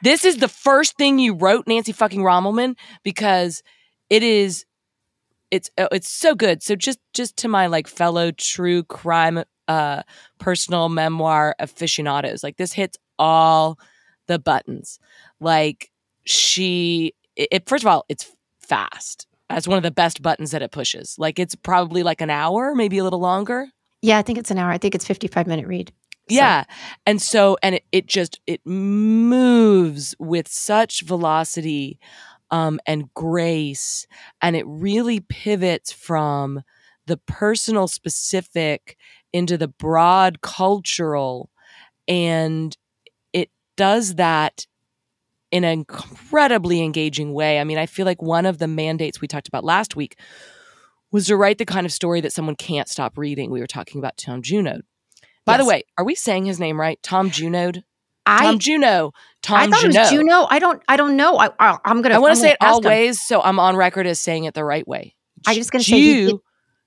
This 0.02 0.24
is 0.24 0.38
the 0.38 0.48
first 0.48 0.96
thing 0.96 1.18
you 1.18 1.34
wrote, 1.34 1.66
Nancy 1.66 1.92
fucking 1.92 2.20
Rommelmann, 2.22 2.74
because 3.02 3.62
it 4.08 4.22
is, 4.22 4.64
it's 5.50 5.68
uh, 5.76 5.88
it's 5.92 6.08
so 6.08 6.34
good. 6.34 6.62
So 6.62 6.74
just 6.74 6.98
just 7.12 7.36
to 7.38 7.48
my 7.48 7.66
like 7.66 7.86
fellow 7.86 8.30
true 8.30 8.82
crime, 8.82 9.44
uh, 9.68 10.02
personal 10.38 10.88
memoir 10.88 11.54
aficionados, 11.58 12.42
like 12.42 12.56
this 12.56 12.72
hits 12.72 12.96
all 13.18 13.78
the 14.26 14.38
buttons. 14.38 14.98
Like 15.38 15.90
she, 16.24 17.12
it- 17.36 17.68
first 17.68 17.84
of 17.84 17.88
all, 17.88 18.06
it's 18.08 18.34
fast. 18.70 19.26
That's 19.50 19.68
one 19.68 19.76
of 19.76 19.82
the 19.82 19.90
best 20.02 20.22
buttons 20.22 20.52
that 20.52 20.62
it 20.62 20.70
pushes. 20.70 21.16
Like 21.18 21.38
it's 21.38 21.54
probably 21.56 22.02
like 22.02 22.20
an 22.20 22.30
hour, 22.30 22.74
maybe 22.74 22.98
a 22.98 23.04
little 23.04 23.20
longer. 23.20 23.66
yeah, 24.02 24.18
I 24.18 24.22
think 24.22 24.38
it's 24.38 24.50
an 24.50 24.58
hour. 24.58 24.70
I 24.70 24.78
think 24.78 24.94
it's 24.94 25.06
fifty-five 25.06 25.46
minute 25.46 25.66
read. 25.66 25.92
So- 26.30 26.36
Yeah. 26.36 26.64
And 27.06 27.20
so 27.20 27.56
and 27.62 27.74
it, 27.76 27.84
it 27.92 28.06
just 28.06 28.40
it 28.46 28.60
moves 28.64 30.14
with 30.18 30.46
such 30.48 31.02
velocity 31.02 31.98
um 32.52 32.78
and 32.86 33.12
grace 33.14 34.06
and 34.42 34.56
it 34.56 34.64
really 34.66 35.20
pivots 35.20 35.92
from 35.92 36.62
the 37.06 37.16
personal 37.16 37.88
specific 37.88 38.96
into 39.32 39.56
the 39.56 39.68
broad 39.68 40.40
cultural 40.40 41.50
and 42.08 42.76
it 43.32 43.50
does 43.76 44.14
that 44.16 44.66
in 45.50 45.64
an 45.64 45.72
incredibly 45.72 46.82
engaging 46.82 47.32
way. 47.32 47.58
I 47.58 47.64
mean, 47.64 47.78
I 47.78 47.86
feel 47.86 48.06
like 48.06 48.22
one 48.22 48.46
of 48.46 48.58
the 48.58 48.68
mandates 48.68 49.20
we 49.20 49.28
talked 49.28 49.48
about 49.48 49.64
last 49.64 49.96
week 49.96 50.16
was 51.10 51.26
to 51.26 51.36
write 51.36 51.58
the 51.58 51.66
kind 51.66 51.86
of 51.86 51.92
story 51.92 52.20
that 52.20 52.32
someone 52.32 52.54
can't 52.56 52.88
stop 52.88 53.18
reading. 53.18 53.50
We 53.50 53.60
were 53.60 53.66
talking 53.66 53.98
about 53.98 54.16
Tom 54.16 54.42
Junod. 54.42 54.82
By 55.44 55.56
the 55.56 55.64
way, 55.64 55.82
are 55.98 56.04
we 56.04 56.14
saying 56.14 56.44
his 56.44 56.60
name 56.60 56.80
right? 56.80 57.02
Tom 57.02 57.30
Junod? 57.30 57.82
I 58.26 58.44
Tom 58.44 58.58
Juno. 58.58 59.12
Tom 59.42 59.58
I 59.58 59.66
thought 59.66 59.82
it 59.84 59.96
was 59.96 60.10
Juno. 60.10 60.46
I 60.48 60.58
don't. 60.58 60.82
I 60.86 60.96
don't 60.96 61.16
know. 61.16 61.38
I, 61.38 61.50
I 61.58 61.78
I'm 61.84 62.02
gonna. 62.02 62.14
I 62.14 62.18
want 62.18 62.34
to 62.34 62.40
say 62.40 62.50
it 62.50 62.58
ask 62.60 62.84
him. 62.84 63.14
so 63.14 63.42
I'm 63.42 63.58
on 63.58 63.76
record 63.76 64.06
as 64.06 64.20
saying 64.20 64.44
it 64.44 64.54
the 64.54 64.64
right 64.64 64.86
way. 64.86 65.16
I'm 65.46 65.54
just 65.54 65.72
gonna 65.72 65.82
say 65.82 65.96
he- 65.98 66.26
Ju- 66.28 66.42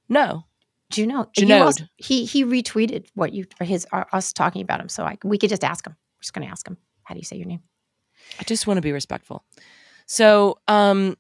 no. 0.08 0.46
Juno. 0.92 1.28
Also- 1.64 1.86
he 1.98 2.26
he 2.26 2.46
retweeted 2.46 3.08
what 3.16 3.34
you 3.34 3.46
his 3.60 3.88
uh, 3.92 4.04
us 4.14 4.32
talking 4.32 4.62
about 4.62 4.80
him. 4.80 4.88
So 4.90 5.04
I 5.04 5.18
we 5.24 5.38
could 5.38 5.50
just 5.50 5.64
ask 5.64 5.86
him. 5.86 5.94
We're 5.94 6.22
just 6.22 6.34
gonna 6.34 6.46
ask 6.46 6.66
him. 6.68 6.78
How 7.04 7.16
do 7.16 7.20
you 7.20 7.26
say 7.26 7.36
your 7.38 7.48
name? 7.48 7.62
I 8.40 8.44
just 8.44 8.68
want 8.68 8.78
to 8.78 8.82
be 8.82 8.92
respectful. 8.92 9.44
So, 10.06 10.58
um, 10.68 11.18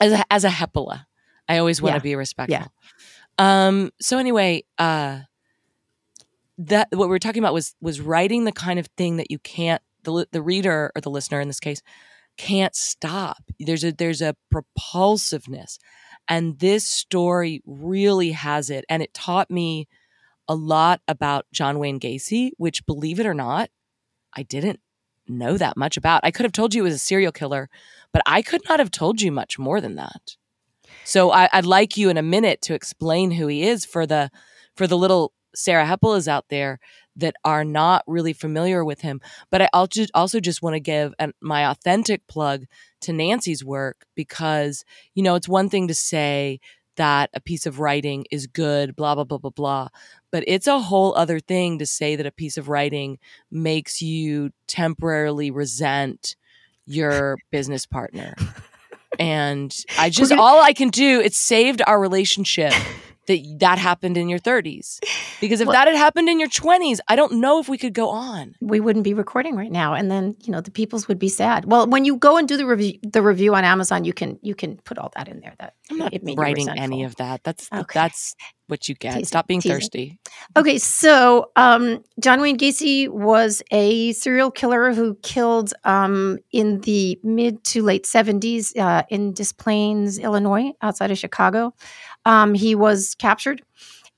as 0.00 0.12
a, 0.12 0.24
as 0.32 0.44
a 0.44 0.48
Hepola, 0.48 1.06
I 1.48 1.58
always 1.58 1.80
want 1.80 1.92
to 1.92 1.98
Yeah. 1.98 2.02
be 2.02 2.16
respectful. 2.16 2.72
Um. 3.38 3.90
So 4.00 4.18
anyway, 4.18 4.64
uh, 4.78 5.20
that 6.58 6.88
what 6.92 7.06
we 7.06 7.10
were 7.10 7.18
talking 7.18 7.42
about 7.42 7.54
was 7.54 7.74
was 7.80 8.00
writing 8.00 8.44
the 8.44 8.52
kind 8.52 8.78
of 8.78 8.86
thing 8.96 9.16
that 9.16 9.30
you 9.30 9.38
can't 9.40 9.82
the 10.04 10.26
the 10.30 10.42
reader 10.42 10.92
or 10.94 11.00
the 11.00 11.10
listener 11.10 11.40
in 11.40 11.48
this 11.48 11.60
case 11.60 11.82
can't 12.36 12.74
stop. 12.74 13.38
There's 13.60 13.84
a 13.84 13.92
there's 13.92 14.20
a 14.22 14.36
propulsiveness, 14.50 15.78
and 16.28 16.58
this 16.58 16.84
story 16.84 17.62
really 17.66 18.32
has 18.32 18.70
it. 18.70 18.84
And 18.88 19.02
it 19.02 19.14
taught 19.14 19.50
me 19.50 19.88
a 20.48 20.54
lot 20.54 21.00
about 21.08 21.46
John 21.52 21.78
Wayne 21.78 21.98
Gacy, 22.00 22.50
which, 22.58 22.84
believe 22.86 23.18
it 23.20 23.26
or 23.26 23.34
not, 23.34 23.70
I 24.36 24.42
didn't 24.42 24.80
know 25.28 25.56
that 25.56 25.76
much 25.76 25.96
about. 25.96 26.20
I 26.24 26.30
could 26.30 26.44
have 26.44 26.52
told 26.52 26.74
you 26.74 26.82
he 26.82 26.88
was 26.88 26.94
a 26.94 26.98
serial 26.98 27.32
killer, 27.32 27.68
but 28.12 28.22
I 28.26 28.42
could 28.42 28.62
not 28.68 28.78
have 28.78 28.90
told 28.90 29.20
you 29.20 29.32
much 29.32 29.58
more 29.58 29.80
than 29.80 29.96
that. 29.96 30.36
So 31.04 31.30
I, 31.30 31.48
I'd 31.52 31.66
like 31.66 31.96
you 31.96 32.08
in 32.08 32.16
a 32.16 32.22
minute 32.22 32.62
to 32.62 32.74
explain 32.74 33.32
who 33.32 33.46
he 33.46 33.64
is 33.64 33.84
for 33.84 34.06
the 34.06 34.30
for 34.74 34.86
the 34.86 34.98
little 34.98 35.32
Sarah 35.54 35.86
Hepolas 35.86 36.26
out 36.26 36.46
there 36.48 36.80
that 37.16 37.36
are 37.44 37.64
not 37.64 38.02
really 38.06 38.32
familiar 38.32 38.84
with 38.84 39.02
him. 39.02 39.20
But 39.50 39.62
I 39.62 39.68
also 39.72 40.06
also 40.14 40.40
just 40.40 40.62
want 40.62 40.74
to 40.74 40.80
give 40.80 41.14
an, 41.18 41.32
my 41.40 41.70
authentic 41.70 42.26
plug 42.26 42.64
to 43.02 43.12
Nancy's 43.12 43.64
work 43.64 44.06
because 44.14 44.84
you 45.14 45.22
know 45.22 45.34
it's 45.34 45.48
one 45.48 45.68
thing 45.68 45.88
to 45.88 45.94
say 45.94 46.60
that 46.96 47.30
a 47.34 47.40
piece 47.40 47.66
of 47.66 47.80
writing 47.80 48.26
is 48.30 48.46
good, 48.46 48.96
blah 48.96 49.14
blah 49.14 49.24
blah 49.24 49.38
blah 49.38 49.50
blah, 49.50 49.88
but 50.30 50.44
it's 50.46 50.66
a 50.66 50.78
whole 50.78 51.14
other 51.16 51.40
thing 51.40 51.78
to 51.78 51.86
say 51.86 52.16
that 52.16 52.26
a 52.26 52.32
piece 52.32 52.56
of 52.56 52.68
writing 52.68 53.18
makes 53.50 54.02
you 54.02 54.50
temporarily 54.66 55.50
resent 55.50 56.36
your 56.86 57.36
business 57.50 57.86
partner. 57.86 58.34
And 59.16 59.72
I 59.96 60.10
just 60.10 60.32
all 60.32 60.60
I 60.60 60.72
can 60.72 60.88
do 60.88 61.20
it's 61.20 61.36
saved 61.36 61.80
our 61.86 62.00
relationship 62.00 62.72
that 63.26 63.40
that 63.60 63.78
happened 63.78 64.16
in 64.16 64.28
your 64.28 64.38
30s. 64.38 64.98
Because 65.40 65.60
if 65.60 65.66
Well- 65.66 65.74
that 65.74 65.88
had 65.88 65.96
happened 65.96 66.28
in 66.28 66.38
your 66.38 66.48
20s, 66.48 67.00
I 67.08 67.16
don't 67.16 67.34
know 67.34 67.58
if 67.60 67.68
we 67.68 67.78
could 67.78 67.94
go 67.94 68.08
on. 68.10 68.54
We 68.60 68.80
wouldn't 68.80 69.04
be 69.04 69.14
recording 69.14 69.56
right 69.56 69.70
now, 69.72 69.94
and 69.94 70.10
then 70.10 70.36
you 70.44 70.52
know 70.52 70.60
the 70.60 70.70
peoples 70.70 71.08
would 71.08 71.18
be 71.18 71.28
sad. 71.28 71.64
Well, 71.64 71.86
when 71.86 72.04
you 72.04 72.16
go 72.16 72.36
and 72.36 72.46
do 72.48 72.56
the 72.56 72.66
review, 72.66 72.98
the 73.02 73.22
review 73.22 73.54
on 73.54 73.64
Amazon, 73.64 74.04
you 74.04 74.12
can 74.12 74.38
you 74.42 74.54
can 74.54 74.76
put 74.84 74.98
all 74.98 75.10
that 75.16 75.28
in 75.28 75.40
there. 75.40 75.54
That 75.58 75.74
I'm 75.90 75.98
not 75.98 76.12
it 76.14 76.22
made 76.22 76.36
you 76.36 76.42
writing 76.42 76.68
any 76.68 77.04
of 77.04 77.16
that. 77.16 77.42
That's 77.44 77.68
Okay. 77.72 77.84
that's 77.92 78.34
what 78.66 78.88
you 78.88 78.94
get. 78.94 79.10
Teasing, 79.12 79.24
Stop 79.26 79.46
being 79.46 79.60
teasing. 79.60 79.76
thirsty. 79.76 80.18
Okay, 80.56 80.78
so 80.78 81.50
um, 81.56 82.02
John 82.18 82.40
Wayne 82.40 82.56
Gacy 82.56 83.08
was 83.10 83.62
a 83.70 84.12
serial 84.12 84.50
killer 84.50 84.94
who 84.94 85.16
killed 85.22 85.74
um, 85.84 86.38
in 86.50 86.80
the 86.80 87.18
mid 87.22 87.62
to 87.64 87.82
late 87.82 88.04
70s 88.04 88.74
uh, 88.78 89.02
in 89.10 89.32
Des 89.34 89.52
Plaines, 89.58 90.18
Illinois, 90.18 90.72
outside 90.80 91.10
of 91.10 91.18
Chicago. 91.18 91.74
Um, 92.24 92.54
he 92.54 92.74
was 92.74 93.14
captured, 93.14 93.62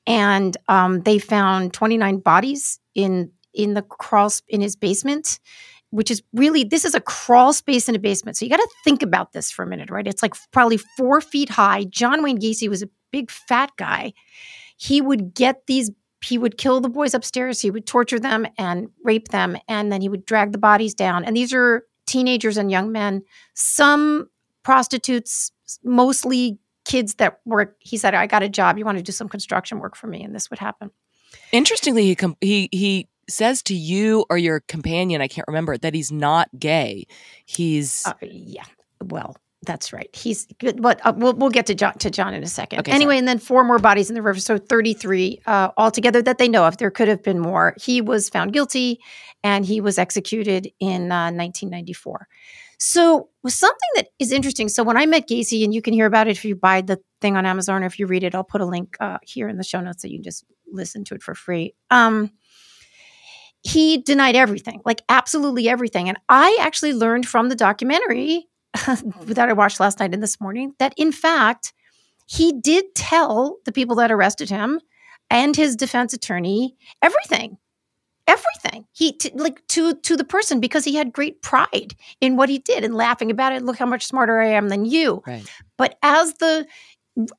and 0.06 0.56
um, 0.68 1.02
they 1.02 1.18
found 1.18 1.72
29 1.72 2.18
bodies 2.18 2.78
in 2.94 3.30
in 3.54 3.74
the 3.74 3.82
crawl 3.82 4.30
in 4.48 4.60
his 4.60 4.76
basement. 4.76 5.40
Which 5.90 6.10
is 6.10 6.20
really 6.34 6.64
this 6.64 6.84
is 6.84 6.94
a 6.94 7.00
crawl 7.00 7.52
space 7.52 7.88
in 7.88 7.94
a 7.94 7.98
basement. 7.98 8.36
So 8.36 8.44
you 8.44 8.50
got 8.50 8.56
to 8.56 8.68
think 8.82 9.02
about 9.02 9.32
this 9.32 9.50
for 9.50 9.62
a 9.62 9.66
minute, 9.66 9.88
right? 9.88 10.06
It's 10.06 10.20
like 10.20 10.34
probably 10.50 10.78
four 10.78 11.20
feet 11.20 11.48
high. 11.48 11.84
John 11.84 12.22
Wayne 12.22 12.38
Gacy 12.38 12.68
was 12.68 12.82
a 12.82 12.88
big 13.12 13.30
fat 13.30 13.70
guy. 13.78 14.12
He 14.76 15.00
would 15.00 15.32
get 15.32 15.66
these 15.66 15.90
he 16.24 16.38
would 16.38 16.58
kill 16.58 16.80
the 16.80 16.88
boys 16.88 17.14
upstairs 17.14 17.60
he 17.60 17.70
would 17.70 17.86
torture 17.86 18.18
them 18.18 18.46
and 18.58 18.88
rape 19.04 19.28
them 19.28 19.56
and 19.68 19.92
then 19.92 20.00
he 20.00 20.08
would 20.08 20.26
drag 20.26 20.52
the 20.52 20.58
bodies 20.58 20.94
down 20.94 21.24
and 21.24 21.36
these 21.36 21.52
are 21.52 21.84
teenagers 22.06 22.56
and 22.56 22.70
young 22.70 22.90
men 22.90 23.22
some 23.54 24.28
prostitutes 24.62 25.52
mostly 25.84 26.58
kids 26.86 27.16
that 27.16 27.40
were 27.44 27.76
he 27.80 27.96
said 27.98 28.14
i 28.14 28.26
got 28.26 28.42
a 28.42 28.48
job. 28.48 28.78
You 28.78 28.84
want 28.84 28.96
to 28.96 29.04
do 29.04 29.12
some 29.12 29.28
construction 29.28 29.80
work 29.80 29.96
for 29.96 30.06
me? 30.06 30.22
And 30.22 30.34
this 30.34 30.48
would 30.48 30.58
happen. 30.58 30.90
Interestingly, 31.52 32.04
he 32.04 32.14
com- 32.14 32.36
he 32.40 32.68
he 32.72 33.08
says 33.28 33.62
to 33.64 33.74
you 33.74 34.24
or 34.30 34.38
your 34.38 34.60
companion, 34.60 35.20
I 35.20 35.28
can't 35.28 35.46
remember, 35.48 35.76
that 35.76 35.94
he's 35.94 36.12
not 36.12 36.48
gay. 36.58 37.06
He's 37.44 38.06
uh, 38.06 38.14
yeah. 38.22 38.64
Well 39.02 39.36
that's 39.62 39.92
right. 39.92 40.14
He's 40.14 40.46
good 40.60 40.80
but 40.80 41.04
uh, 41.04 41.12
we'll, 41.16 41.34
we'll 41.34 41.50
get 41.50 41.66
to 41.66 41.74
john 41.74 41.94
to 41.98 42.08
john 42.08 42.32
in 42.34 42.42
a 42.44 42.46
second. 42.46 42.80
Okay, 42.80 42.92
anyway 42.92 43.14
sorry. 43.14 43.18
and 43.18 43.28
then 43.28 43.38
four 43.40 43.64
more 43.64 43.80
bodies 43.80 44.08
in 44.08 44.14
the 44.14 44.22
river 44.22 44.38
so 44.38 44.58
33 44.58 45.40
uh, 45.46 45.70
altogether 45.76 46.22
that 46.22 46.38
they 46.38 46.48
know 46.48 46.64
of. 46.64 46.76
There 46.76 46.90
could 46.90 47.08
have 47.08 47.22
been 47.22 47.40
more. 47.40 47.74
He 47.80 48.00
was 48.00 48.28
found 48.28 48.52
guilty 48.52 49.00
and 49.42 49.66
he 49.66 49.80
was 49.80 49.98
executed 49.98 50.70
in 50.78 51.10
uh, 51.10 51.32
1994 51.32 52.28
so 52.78 53.28
something 53.46 53.90
that 53.94 54.08
is 54.18 54.32
interesting 54.32 54.68
so 54.68 54.82
when 54.82 54.96
i 54.96 55.06
met 55.06 55.28
gacy 55.28 55.64
and 55.64 55.72
you 55.72 55.80
can 55.80 55.94
hear 55.94 56.06
about 56.06 56.26
it 56.26 56.32
if 56.32 56.44
you 56.44 56.54
buy 56.54 56.80
the 56.80 56.98
thing 57.20 57.36
on 57.36 57.46
amazon 57.46 57.82
or 57.82 57.86
if 57.86 57.98
you 57.98 58.06
read 58.06 58.24
it 58.24 58.34
i'll 58.34 58.44
put 58.44 58.60
a 58.60 58.66
link 58.66 58.96
uh, 59.00 59.18
here 59.22 59.48
in 59.48 59.56
the 59.56 59.64
show 59.64 59.80
notes 59.80 60.02
so 60.02 60.08
you 60.08 60.18
can 60.18 60.24
just 60.24 60.44
listen 60.72 61.04
to 61.04 61.14
it 61.14 61.22
for 61.22 61.34
free 61.34 61.74
um, 61.90 62.30
he 63.66 63.98
denied 63.98 64.36
everything, 64.36 64.80
like 64.84 65.02
absolutely 65.08 65.68
everything. 65.68 66.08
And 66.08 66.18
I 66.28 66.56
actually 66.60 66.92
learned 66.92 67.26
from 67.26 67.48
the 67.48 67.56
documentary 67.56 68.46
that 68.74 69.48
I 69.48 69.52
watched 69.52 69.80
last 69.80 69.98
night 69.98 70.14
and 70.14 70.22
this 70.22 70.40
morning 70.40 70.74
that 70.78 70.94
in 70.96 71.10
fact, 71.10 71.72
he 72.28 72.52
did 72.52 72.94
tell 72.94 73.56
the 73.64 73.72
people 73.72 73.96
that 73.96 74.12
arrested 74.12 74.50
him 74.50 74.80
and 75.30 75.56
his 75.56 75.74
defense 75.74 76.12
attorney 76.12 76.76
everything. 77.02 77.58
Everything. 78.26 78.86
He 78.92 79.12
t- 79.12 79.30
like 79.34 79.66
to 79.68 79.94
to 79.94 80.16
the 80.16 80.24
person 80.24 80.60
because 80.60 80.84
he 80.84 80.94
had 80.94 81.12
great 81.12 81.42
pride 81.42 81.94
in 82.20 82.36
what 82.36 82.48
he 82.48 82.58
did 82.58 82.84
and 82.84 82.94
laughing 82.94 83.30
about 83.30 83.52
it. 83.52 83.62
Look 83.62 83.78
how 83.78 83.86
much 83.86 84.06
smarter 84.06 84.40
I 84.40 84.48
am 84.48 84.68
than 84.68 84.84
you. 84.84 85.22
Right. 85.26 85.46
But 85.76 85.98
as 86.02 86.34
the 86.34 86.66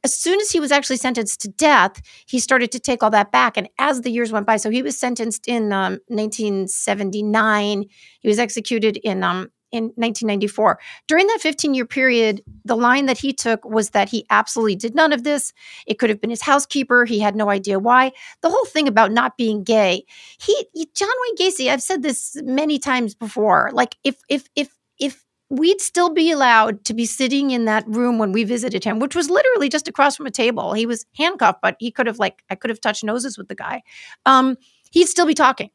as 0.03 0.13
soon 0.13 0.39
as 0.39 0.49
he 0.49 0.59
was 0.59 0.71
actually 0.71 0.97
sentenced 0.97 1.39
to 1.41 1.49
death, 1.49 2.01
he 2.25 2.39
started 2.39 2.71
to 2.71 2.79
take 2.79 3.03
all 3.03 3.11
that 3.11 3.31
back. 3.31 3.57
And 3.57 3.69
as 3.77 4.01
the 4.01 4.09
years 4.09 4.31
went 4.31 4.47
by, 4.47 4.57
so 4.57 4.71
he 4.71 4.81
was 4.81 4.97
sentenced 4.97 5.47
in 5.47 5.71
um, 5.71 5.99
1979. 6.07 7.85
He 8.19 8.27
was 8.27 8.39
executed 8.39 8.97
in 8.97 9.23
um, 9.23 9.51
in 9.71 9.85
1994. 9.95 10.79
During 11.07 11.27
that 11.27 11.39
15 11.41 11.73
year 11.73 11.85
period, 11.85 12.41
the 12.65 12.75
line 12.75 13.05
that 13.05 13.17
he 13.17 13.33
took 13.33 13.63
was 13.65 13.91
that 13.91 14.09
he 14.09 14.25
absolutely 14.29 14.75
did 14.75 14.95
none 14.95 15.13
of 15.13 15.23
this. 15.23 15.53
It 15.85 15.99
could 15.99 16.09
have 16.09 16.21
been 16.21 16.29
his 16.29 16.41
housekeeper. 16.41 17.05
He 17.05 17.19
had 17.19 17.35
no 17.35 17.49
idea 17.49 17.79
why. 17.79 18.11
The 18.41 18.49
whole 18.49 18.65
thing 18.65 18.87
about 18.87 19.11
not 19.11 19.37
being 19.37 19.63
gay. 19.63 20.05
He, 20.39 20.67
he 20.73 20.89
John 20.95 21.09
Wayne 21.21 21.49
Gacy. 21.49 21.69
I've 21.69 21.83
said 21.83 22.01
this 22.01 22.37
many 22.43 22.79
times 22.79 23.15
before. 23.15 23.69
Like 23.73 23.95
if 24.03 24.17
if 24.29 24.47
if 24.55 24.69
if 24.99 25.23
we'd 25.49 25.79
still 25.81 26.13
be 26.13 26.31
allowed 26.31 26.83
to 26.85 26.93
be 26.93 27.05
sitting 27.05 27.51
in 27.51 27.65
that 27.65 27.87
room 27.87 28.17
when 28.19 28.31
we 28.31 28.43
visited 28.43 28.83
him, 28.83 28.99
which 28.99 29.15
was 29.15 29.29
literally 29.29 29.69
just 29.69 29.87
across 29.87 30.17
from 30.17 30.25
a 30.25 30.31
table. 30.31 30.73
He 30.73 30.85
was 30.85 31.05
handcuffed, 31.15 31.61
but 31.61 31.77
he 31.79 31.91
could 31.91 32.07
have 32.07 32.19
like 32.19 32.43
I 32.49 32.55
could 32.55 32.69
have 32.69 32.81
touched 32.81 33.03
noses 33.03 33.37
with 33.37 33.47
the 33.47 33.55
guy. 33.55 33.83
Um, 34.25 34.57
he'd 34.91 35.07
still 35.07 35.25
be 35.25 35.33
talking. 35.33 35.69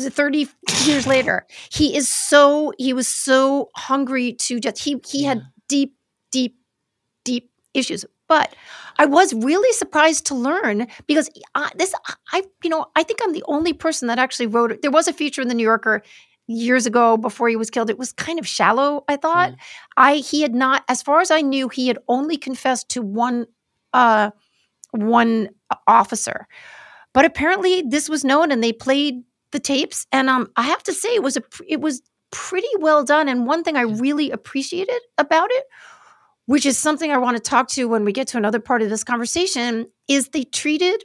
30 0.00 0.48
years 0.84 1.06
later 1.06 1.46
he 1.70 1.96
is 1.96 2.08
so 2.08 2.72
he 2.78 2.92
was 2.92 3.06
so 3.06 3.70
hungry 3.76 4.32
to 4.34 4.58
just 4.58 4.78
he 4.78 5.00
he 5.06 5.22
yeah. 5.22 5.28
had 5.28 5.42
deep 5.68 5.94
deep 6.30 6.56
deep 7.24 7.50
issues. 7.74 8.04
But 8.28 8.54
i 8.98 9.06
was 9.06 9.34
really 9.34 9.72
surprised 9.72 10.26
to 10.26 10.34
learn 10.34 10.86
because 11.06 11.28
I, 11.54 11.70
this 11.76 11.94
i 12.32 12.42
you 12.62 12.70
know 12.70 12.86
i 12.96 13.02
think 13.02 13.20
i'm 13.22 13.32
the 13.32 13.44
only 13.46 13.72
person 13.72 14.08
that 14.08 14.18
actually 14.18 14.46
wrote 14.46 14.72
it. 14.72 14.82
There 14.82 14.90
was 14.90 15.08
a 15.08 15.12
feature 15.12 15.42
in 15.42 15.48
the 15.48 15.54
new 15.54 15.64
yorker 15.64 16.02
years 16.48 16.86
ago 16.86 17.16
before 17.16 17.48
he 17.48 17.56
was 17.56 17.70
killed. 17.70 17.88
It 17.88 17.98
was 17.98 18.12
kind 18.12 18.38
of 18.38 18.46
shallow 18.46 19.04
i 19.08 19.16
thought. 19.16 19.54
I 19.96 20.16
he 20.16 20.42
had 20.42 20.54
not 20.54 20.84
as 20.88 21.02
far 21.02 21.20
as 21.20 21.30
i 21.30 21.42
knew 21.42 21.68
he 21.68 21.88
had 21.88 21.98
only 22.08 22.38
confessed 22.38 22.88
to 22.90 23.02
one 23.02 23.46
uh 23.92 24.30
one 24.92 25.50
officer. 25.86 26.46
But 27.12 27.24
apparently 27.26 27.82
this 27.82 28.08
was 28.08 28.24
known 28.24 28.50
and 28.50 28.62
they 28.62 28.72
played 28.72 29.22
the 29.52 29.60
tapes 29.60 30.06
and 30.12 30.28
um 30.28 30.50
i 30.56 30.62
have 30.62 30.82
to 30.82 30.92
say 30.92 31.14
it 31.14 31.22
was 31.22 31.36
a 31.36 31.42
it 31.66 31.80
was 31.80 32.02
pretty 32.30 32.68
well 32.78 33.04
done 33.04 33.28
and 33.28 33.46
one 33.46 33.62
thing 33.62 33.76
i 33.76 33.82
really 33.82 34.30
appreciated 34.30 35.00
about 35.18 35.50
it 35.50 35.64
which 36.46 36.66
is 36.66 36.78
something 36.78 37.12
i 37.12 37.18
want 37.18 37.36
to 37.36 37.42
talk 37.42 37.68
to 37.68 37.86
when 37.86 38.04
we 38.04 38.12
get 38.12 38.26
to 38.26 38.36
another 38.36 38.60
part 38.60 38.82
of 38.82 38.90
this 38.90 39.04
conversation 39.04 39.86
is 40.08 40.28
they 40.28 40.44
treated 40.44 41.04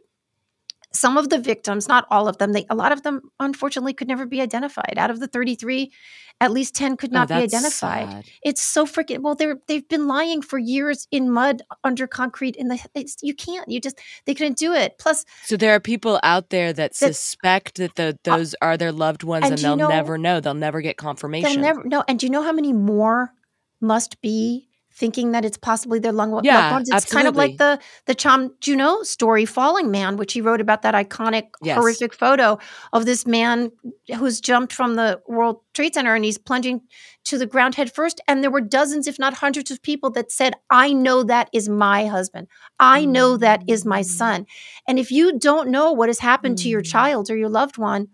some 0.93 1.17
of 1.17 1.29
the 1.29 1.37
victims, 1.37 1.87
not 1.87 2.05
all 2.09 2.27
of 2.27 2.37
them, 2.37 2.53
they 2.53 2.65
a 2.69 2.75
lot 2.75 2.91
of 2.91 3.03
them 3.03 3.21
unfortunately 3.39 3.93
could 3.93 4.07
never 4.07 4.25
be 4.25 4.41
identified. 4.41 4.95
Out 4.97 5.11
of 5.11 5.19
the 5.19 5.27
33, 5.27 5.91
at 6.39 6.51
least 6.51 6.75
10 6.75 6.97
could 6.97 7.11
oh, 7.11 7.13
not 7.13 7.31
oh, 7.31 7.37
be 7.37 7.43
identified. 7.43 8.09
Sad. 8.09 8.25
It's 8.43 8.61
so 8.61 8.85
freaking 8.85 9.21
well, 9.21 9.35
they're 9.35 9.57
they've 9.67 9.87
been 9.87 10.07
lying 10.07 10.41
for 10.41 10.57
years 10.57 11.07
in 11.11 11.31
mud 11.31 11.61
under 11.83 12.07
concrete 12.07 12.55
in 12.55 12.67
the 12.67 12.77
you 13.21 13.33
can't. 13.33 13.67
You 13.69 13.79
just 13.79 13.99
they 14.25 14.33
couldn't 14.33 14.57
do 14.57 14.73
it. 14.73 14.97
Plus 14.99 15.25
So 15.43 15.57
there 15.57 15.73
are 15.73 15.79
people 15.79 16.19
out 16.23 16.49
there 16.49 16.73
that, 16.73 16.93
that 16.93 17.15
suspect 17.15 17.75
that 17.75 17.95
the, 17.95 18.09
uh, 18.09 18.13
those 18.23 18.53
uh, 18.55 18.65
are 18.65 18.77
their 18.77 18.91
loved 18.91 19.23
ones 19.23 19.45
and, 19.45 19.53
and 19.53 19.61
they'll 19.61 19.77
know, 19.77 19.87
never 19.87 20.17
know. 20.17 20.39
They'll 20.39 20.53
never 20.53 20.81
get 20.81 20.97
confirmation. 20.97 21.49
They'll 21.49 21.61
never 21.61 21.83
know. 21.83 22.03
And 22.07 22.19
do 22.19 22.25
you 22.25 22.31
know 22.31 22.43
how 22.43 22.53
many 22.53 22.73
more 22.73 23.33
must 23.81 24.21
be 24.21 24.67
thinking 24.97 25.31
that 25.31 25.45
it's 25.45 25.57
possibly 25.57 25.99
their 25.99 26.11
lung 26.11 26.39
yeah, 26.43 26.57
loved 26.57 26.73
ones. 26.73 26.89
It's 26.89 27.05
absolutely. 27.05 27.15
kind 27.15 27.27
of 27.27 27.35
like 27.35 27.57
the 27.57 27.79
the 28.05 28.15
Tom 28.15 28.49
Junod 28.59 29.05
story, 29.05 29.45
Falling 29.45 29.91
Man, 29.91 30.17
which 30.17 30.33
he 30.33 30.41
wrote 30.41 30.59
about 30.59 30.81
that 30.81 30.95
iconic, 30.95 31.49
yes. 31.61 31.77
horrific 31.77 32.13
photo 32.13 32.57
of 32.93 33.05
this 33.05 33.27
man 33.27 33.71
who's 34.15 34.41
jumped 34.41 34.73
from 34.73 34.95
the 34.95 35.21
World 35.27 35.61
Trade 35.73 35.93
Center 35.93 36.15
and 36.15 36.25
he's 36.25 36.39
plunging 36.39 36.81
to 37.25 37.37
the 37.37 37.45
ground 37.45 37.75
head 37.75 37.93
first. 37.93 38.19
And 38.27 38.43
there 38.43 38.49
were 38.49 38.61
dozens, 38.61 39.07
if 39.07 39.19
not 39.19 39.35
hundreds, 39.35 39.69
of 39.69 39.81
people 39.83 40.09
that 40.11 40.31
said, 40.31 40.55
"I 40.69 40.93
know 40.93 41.23
that 41.23 41.49
is 41.53 41.69
my 41.69 42.07
husband. 42.07 42.47
I 42.79 43.05
know 43.05 43.37
that 43.37 43.63
is 43.67 43.85
my 43.85 44.01
mm. 44.01 44.05
son." 44.05 44.45
And 44.87 44.97
if 44.97 45.11
you 45.11 45.37
don't 45.37 45.69
know 45.69 45.91
what 45.91 46.09
has 46.09 46.19
happened 46.19 46.57
mm. 46.57 46.63
to 46.63 46.69
your 46.69 46.81
mm. 46.81 46.91
child 46.91 47.29
or 47.29 47.37
your 47.37 47.49
loved 47.49 47.77
one, 47.77 48.07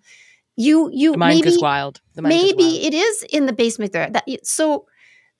you 0.57 0.89
you 0.91 1.13
the 1.13 1.17
mind 1.17 1.41
maybe 1.45 1.57
wild. 1.61 2.01
maybe 2.17 2.63
wild. 2.63 2.86
it 2.86 2.93
is 2.93 3.23
in 3.31 3.45
the 3.45 3.53
basement 3.53 3.93
there. 3.93 4.09
That 4.09 4.25
so 4.43 4.86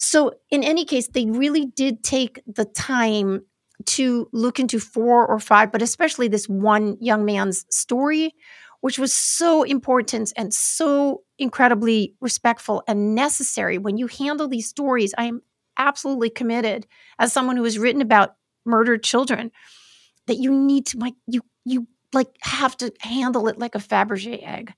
so, 0.04 0.34
in 0.52 0.64
any 0.64 0.84
case, 0.84 1.08
they 1.08 1.26
really 1.26 1.66
did 1.66 2.04
take 2.04 2.42
the 2.46 2.66
time 2.66 3.46
to 3.86 4.28
look 4.34 4.60
into 4.60 4.80
four 4.80 5.26
or 5.26 5.40
five, 5.40 5.72
but 5.72 5.82
especially 5.82 6.28
this 6.28 6.48
one 6.50 6.98
young 7.00 7.24
man's 7.24 7.66
story, 7.70 8.34
which 8.82 9.00
was 9.00 9.14
so 9.14 9.64
important 9.64 10.34
and 10.36 10.54
so 10.54 11.24
incredibly 11.40 12.16
respectful 12.20 12.84
and 12.86 13.16
necessary. 13.16 13.78
When 13.78 13.98
you 13.98 14.08
handle 14.08 14.50
these 14.50 14.68
stories, 14.68 15.14
I 15.18 15.24
am 15.26 15.42
absolutely 15.78 16.30
committed 16.30 16.86
as 17.18 17.32
someone 17.32 17.56
who 17.56 17.64
has 17.64 17.80
written 17.80 18.02
about 18.02 18.36
murdered 18.66 19.04
children 19.04 19.52
that 20.28 20.38
you 20.38 20.52
need 20.52 20.86
to 20.88 20.98
like 20.98 21.16
you 21.28 21.42
you 21.64 21.88
like 22.14 22.30
have 22.42 22.76
to 22.78 22.92
handle 23.00 23.48
it 23.48 23.58
like 23.58 23.76
a 23.76 23.80
Fabergé 23.80 24.46
egg. 24.46 24.74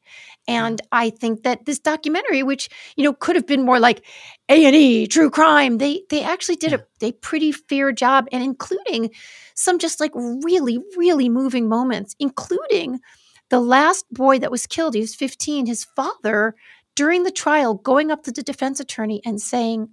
And 0.48 0.82
I 0.92 1.10
think 1.10 1.44
that 1.44 1.66
this 1.66 1.80
documentary, 1.80 2.44
which 2.44 2.70
you 2.96 3.04
know 3.04 3.14
could 3.14 3.36
have 3.36 3.48
been 3.48 3.66
more 3.66 3.80
like 3.80 4.06
A 4.50 4.66
and 4.66 4.76
E 4.76 5.08
true 5.08 5.30
crime, 5.30 5.78
they 5.78 6.04
they 6.10 6.24
actually 6.24 6.58
did 6.58 6.74
a, 6.74 6.86
a 7.02 7.12
pretty 7.14 7.52
fair 7.52 7.92
job, 7.92 8.28
and 8.32 8.44
including 8.44 9.12
some 9.56 9.80
just 9.80 10.00
like 10.00 10.12
really 10.16 10.80
really 10.96 11.30
moving 11.30 11.68
moments, 11.68 12.16
including 12.20 13.00
the 13.50 13.60
last 13.60 14.06
boy 14.12 14.40
that 14.40 14.52
was 14.52 14.68
killed. 14.68 14.96
He 14.96 15.02
was 15.02 15.16
15. 15.16 15.66
His 15.66 15.84
father 15.84 16.56
during 16.96 17.24
the 17.24 17.32
trial 17.32 17.76
going 17.76 18.10
up 18.10 18.24
to 18.24 18.32
the 18.32 18.42
defense 18.44 18.80
attorney 18.80 19.22
and 19.26 19.42
saying, 19.42 19.90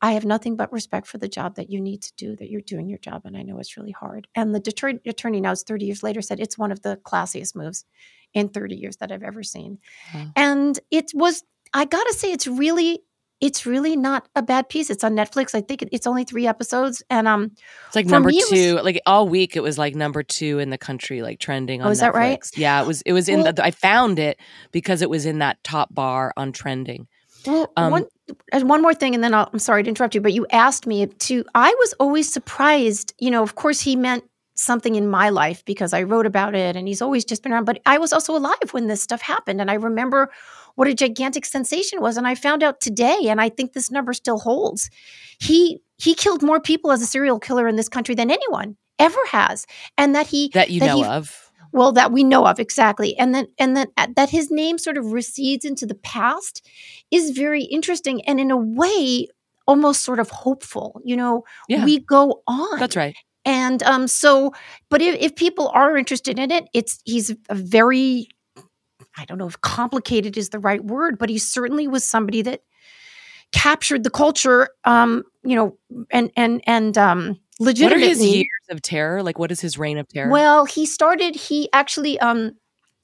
I 0.00 0.12
have 0.12 0.24
nothing 0.24 0.56
but 0.56 0.72
respect 0.72 1.06
for 1.06 1.18
the 1.18 1.28
job 1.28 1.56
that 1.56 1.70
you 1.70 1.80
need 1.80 2.02
to 2.02 2.12
do, 2.16 2.36
that 2.36 2.50
you're 2.50 2.60
doing 2.60 2.88
your 2.88 2.98
job. 2.98 3.22
And 3.24 3.36
I 3.36 3.42
know 3.42 3.58
it's 3.58 3.76
really 3.76 3.92
hard. 3.92 4.28
And 4.34 4.54
the 4.54 4.60
Detroit 4.60 5.00
attorney 5.06 5.40
now, 5.40 5.54
30 5.54 5.86
years 5.86 6.02
later, 6.02 6.22
said 6.22 6.38
it's 6.38 6.56
one 6.56 6.70
of 6.70 6.82
the 6.82 6.98
classiest 7.04 7.56
moves 7.56 7.84
in 8.32 8.48
30 8.48 8.76
years 8.76 8.96
that 8.98 9.10
I've 9.10 9.22
ever 9.22 9.42
seen. 9.42 9.78
And 10.36 10.78
it 10.90 11.10
was, 11.14 11.42
I 11.72 11.84
gotta 11.84 12.14
say, 12.14 12.30
it's 12.30 12.46
really, 12.46 13.00
it's 13.40 13.66
really 13.66 13.96
not 13.96 14.28
a 14.34 14.42
bad 14.42 14.68
piece. 14.68 14.90
It's 14.90 15.04
on 15.04 15.14
Netflix. 15.14 15.54
I 15.54 15.60
think 15.60 15.84
it's 15.92 16.06
only 16.06 16.24
three 16.24 16.46
episodes. 16.46 17.02
And 17.08 17.26
um 17.28 17.52
it's 17.86 17.96
like 17.96 18.06
number 18.06 18.30
me, 18.30 18.42
two. 18.48 18.74
Was, 18.74 18.84
like 18.84 19.00
all 19.06 19.28
week 19.28 19.56
it 19.56 19.62
was 19.62 19.78
like 19.78 19.94
number 19.94 20.22
two 20.22 20.58
in 20.58 20.70
the 20.70 20.78
country, 20.78 21.22
like 21.22 21.38
trending 21.38 21.80
oh, 21.80 21.84
on. 21.84 21.88
Oh, 21.88 21.92
is 21.92 21.98
Netflix. 21.98 22.00
that 22.00 22.14
right? 22.14 22.50
Yeah, 22.56 22.82
it 22.82 22.86
was 22.86 23.02
it 23.02 23.12
was 23.12 23.28
in 23.28 23.42
well, 23.42 23.52
the 23.52 23.64
I 23.64 23.70
found 23.70 24.18
it 24.18 24.38
because 24.72 25.02
it 25.02 25.10
was 25.10 25.24
in 25.24 25.38
that 25.38 25.62
top 25.62 25.94
bar 25.94 26.32
on 26.36 26.52
trending. 26.52 27.06
Well, 27.48 27.72
um, 27.76 27.90
one 27.90 28.06
one 28.52 28.82
more 28.82 28.94
thing, 28.94 29.14
and 29.14 29.24
then 29.24 29.34
i 29.34 29.48
am 29.52 29.58
sorry 29.58 29.82
to 29.82 29.88
interrupt 29.88 30.14
you, 30.14 30.20
but 30.20 30.32
you 30.32 30.46
asked 30.50 30.86
me 30.86 31.06
to. 31.06 31.44
I 31.54 31.74
was 31.78 31.94
always 31.94 32.30
surprised. 32.30 33.14
You 33.18 33.30
know, 33.30 33.42
of 33.42 33.54
course, 33.54 33.80
he 33.80 33.96
meant 33.96 34.24
something 34.54 34.96
in 34.96 35.08
my 35.08 35.30
life 35.30 35.64
because 35.64 35.92
I 35.92 36.02
wrote 36.02 36.26
about 36.26 36.54
it, 36.54 36.76
and 36.76 36.86
he's 36.86 37.00
always 37.00 37.24
just 37.24 37.42
been 37.42 37.52
around. 37.52 37.64
But 37.64 37.80
I 37.86 37.98
was 37.98 38.12
also 38.12 38.36
alive 38.36 38.72
when 38.72 38.86
this 38.86 39.02
stuff 39.02 39.22
happened, 39.22 39.60
and 39.60 39.70
I 39.70 39.74
remember 39.74 40.30
what 40.74 40.88
a 40.88 40.94
gigantic 40.94 41.44
sensation 41.44 42.00
was. 42.00 42.16
And 42.16 42.26
I 42.26 42.34
found 42.34 42.62
out 42.62 42.80
today, 42.80 43.18
and 43.28 43.40
I 43.40 43.48
think 43.48 43.72
this 43.72 43.90
number 43.90 44.12
still 44.12 44.38
holds. 44.38 44.90
He 45.40 45.80
he 45.96 46.14
killed 46.14 46.42
more 46.42 46.60
people 46.60 46.92
as 46.92 47.02
a 47.02 47.06
serial 47.06 47.40
killer 47.40 47.66
in 47.66 47.76
this 47.76 47.88
country 47.88 48.14
than 48.14 48.30
anyone 48.30 48.76
ever 48.98 49.18
has, 49.30 49.66
and 49.96 50.14
that 50.14 50.26
he 50.26 50.50
that 50.54 50.70
you 50.70 50.80
that 50.80 50.86
know 50.86 50.96
he, 50.98 51.04
of 51.04 51.47
well 51.72 51.92
that 51.92 52.12
we 52.12 52.24
know 52.24 52.46
of 52.46 52.58
exactly. 52.58 53.16
And 53.16 53.34
then 53.34 53.48
and 53.58 53.76
then 53.76 53.88
uh, 53.96 54.08
that 54.16 54.30
his 54.30 54.50
name 54.50 54.78
sort 54.78 54.98
of 54.98 55.12
recedes 55.12 55.64
into 55.64 55.86
the 55.86 55.94
past 55.94 56.66
is 57.10 57.30
very 57.30 57.64
interesting 57.64 58.24
and 58.26 58.40
in 58.40 58.50
a 58.50 58.56
way 58.56 59.28
almost 59.66 60.02
sort 60.02 60.18
of 60.18 60.30
hopeful 60.30 61.00
you 61.04 61.16
know 61.16 61.44
yeah. 61.68 61.84
we 61.84 61.98
go 61.98 62.42
on. 62.46 62.78
That's 62.78 62.96
right. 62.96 63.16
And 63.44 63.82
um 63.82 64.08
so 64.08 64.52
but 64.90 65.02
if, 65.02 65.16
if 65.20 65.36
people 65.36 65.68
are 65.74 65.96
interested 65.96 66.38
in 66.38 66.50
it 66.50 66.68
it's 66.74 67.00
he's 67.04 67.30
a 67.48 67.54
very 67.54 68.28
i 69.16 69.24
don't 69.24 69.38
know 69.38 69.46
if 69.46 69.60
complicated 69.60 70.36
is 70.36 70.50
the 70.50 70.58
right 70.58 70.84
word 70.84 71.18
but 71.18 71.28
he 71.28 71.38
certainly 71.38 71.86
was 71.88 72.04
somebody 72.04 72.42
that 72.42 72.62
captured 73.52 74.04
the 74.04 74.10
culture 74.10 74.68
um 74.84 75.22
you 75.42 75.56
know 75.56 75.78
and 76.10 76.30
and 76.36 76.60
and 76.66 76.98
um 76.98 77.38
legitimately. 77.58 78.02
What 78.02 78.06
are 78.06 78.08
his 78.08 78.24
years 78.24 78.46
of 78.70 78.82
terror? 78.82 79.22
Like, 79.22 79.38
what 79.38 79.50
is 79.50 79.60
his 79.60 79.78
reign 79.78 79.98
of 79.98 80.08
terror? 80.08 80.30
Well, 80.30 80.64
he 80.64 80.86
started. 80.86 81.34
He 81.34 81.68
actually 81.72 82.18
um 82.20 82.52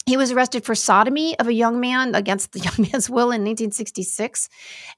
he 0.06 0.16
was 0.16 0.32
arrested 0.32 0.64
for 0.64 0.74
sodomy 0.74 1.38
of 1.38 1.48
a 1.48 1.54
young 1.54 1.80
man 1.80 2.14
against 2.14 2.52
the 2.52 2.60
young 2.60 2.88
man's 2.90 3.08
will 3.08 3.30
in 3.30 3.42
1966, 3.44 4.48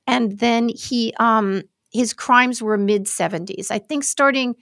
and 0.07 0.39
then 0.39 0.69
he 0.69 1.15
um 1.19 1.63
his 1.93 2.13
crimes 2.13 2.63
were 2.63 2.77
mid 2.77 3.05
70s. 3.05 3.71
I 3.71 3.79
think 3.79 4.05
starting 4.05 4.57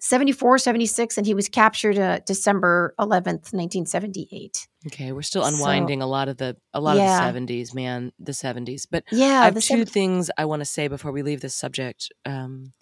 74, 0.00 0.58
76, 0.58 1.18
and 1.18 1.26
he 1.26 1.34
was 1.34 1.48
captured 1.48 1.98
uh, 1.98 2.20
December 2.24 2.94
11th, 3.00 3.52
1978. 3.52 4.68
Okay, 4.86 5.10
we're 5.12 5.22
still 5.22 5.44
unwinding 5.44 6.00
so, 6.00 6.06
a 6.06 6.08
lot 6.08 6.28
of 6.28 6.36
the 6.36 6.56
a 6.72 6.80
lot 6.80 6.96
yeah. 6.96 7.28
of 7.28 7.34
the 7.34 7.40
70s, 7.40 7.74
man, 7.74 8.12
the 8.18 8.32
70s. 8.32 8.86
But 8.88 9.04
yeah, 9.10 9.40
I 9.40 9.44
have 9.46 9.54
two 9.54 9.84
70s. 9.84 9.88
things 9.88 10.30
I 10.38 10.44
want 10.44 10.60
to 10.60 10.66
say 10.66 10.86
before 10.88 11.10
we 11.10 11.22
leave 11.22 11.40
this 11.40 11.54
subject. 11.54 12.12
Um, 12.24 12.72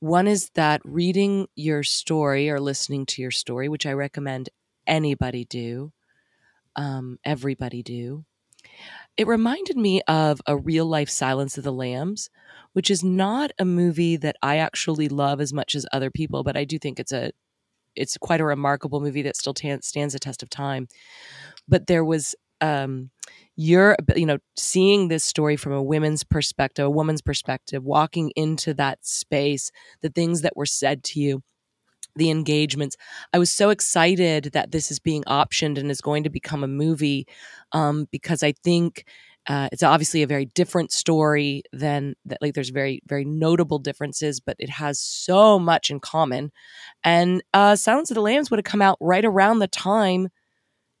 one 0.00 0.26
is 0.26 0.50
that 0.54 0.80
reading 0.84 1.48
your 1.54 1.82
story 1.82 2.50
or 2.50 2.60
listening 2.60 3.06
to 3.06 3.22
your 3.22 3.30
story, 3.30 3.68
which 3.68 3.86
I 3.86 3.92
recommend 3.92 4.50
anybody 4.86 5.44
do, 5.44 5.92
um, 6.76 7.18
everybody 7.24 7.82
do. 7.82 8.24
It 9.16 9.26
reminded 9.26 9.76
me 9.76 10.02
of 10.02 10.40
a 10.46 10.56
real 10.56 10.84
life 10.84 11.08
Silence 11.08 11.56
of 11.56 11.64
the 11.64 11.72
Lambs, 11.72 12.28
which 12.74 12.90
is 12.90 13.02
not 13.02 13.50
a 13.58 13.64
movie 13.64 14.16
that 14.16 14.36
I 14.42 14.58
actually 14.58 15.08
love 15.08 15.40
as 15.40 15.52
much 15.52 15.74
as 15.74 15.86
other 15.92 16.10
people, 16.10 16.42
but 16.42 16.56
I 16.56 16.64
do 16.64 16.78
think 16.78 17.00
it's 17.00 17.12
a 17.12 17.32
it's 17.94 18.18
quite 18.18 18.42
a 18.42 18.44
remarkable 18.44 19.00
movie 19.00 19.22
that 19.22 19.36
still 19.36 19.54
t- 19.54 19.74
stands 19.80 20.12
the 20.12 20.18
test 20.18 20.42
of 20.42 20.50
time. 20.50 20.86
But 21.66 21.86
there 21.86 22.04
was 22.04 22.34
um 22.60 23.10
you're 23.56 23.96
you 24.16 24.26
know 24.26 24.38
seeing 24.56 25.08
this 25.08 25.24
story 25.24 25.56
from 25.56 25.72
a 25.72 25.82
women's 25.82 26.24
perspective 26.24 26.86
a 26.86 26.90
woman's 26.90 27.22
perspective 27.22 27.84
walking 27.84 28.30
into 28.36 28.74
that 28.74 29.04
space 29.04 29.70
the 30.02 30.10
things 30.10 30.42
that 30.42 30.56
were 30.56 30.66
said 30.66 31.02
to 31.04 31.20
you 31.20 31.42
the 32.16 32.30
engagements. 32.30 32.96
I 33.32 33.38
was 33.38 33.50
so 33.50 33.70
excited 33.70 34.50
that 34.52 34.72
this 34.72 34.90
is 34.90 34.98
being 34.98 35.22
optioned 35.24 35.78
and 35.78 35.90
is 35.90 36.00
going 36.00 36.24
to 36.24 36.30
become 36.30 36.64
a 36.64 36.68
movie 36.68 37.26
um, 37.72 38.06
because 38.10 38.42
i 38.42 38.52
think 38.64 39.04
uh, 39.48 39.68
it's 39.70 39.84
obviously 39.84 40.22
a 40.22 40.26
very 40.26 40.46
different 40.46 40.90
story 40.90 41.62
than 41.72 42.14
that 42.24 42.38
like 42.42 42.54
there's 42.54 42.70
very 42.70 43.00
very 43.06 43.24
notable 43.24 43.78
differences 43.78 44.40
but 44.40 44.56
it 44.58 44.68
has 44.68 44.98
so 44.98 45.58
much 45.58 45.90
in 45.90 46.00
common. 46.00 46.50
And 47.04 47.42
uh, 47.54 47.76
silence 47.76 48.10
of 48.10 48.16
the 48.16 48.22
lambs 48.22 48.50
would 48.50 48.58
have 48.58 48.64
come 48.64 48.82
out 48.82 48.98
right 49.00 49.24
around 49.24 49.60
the 49.60 49.68
time 49.68 50.28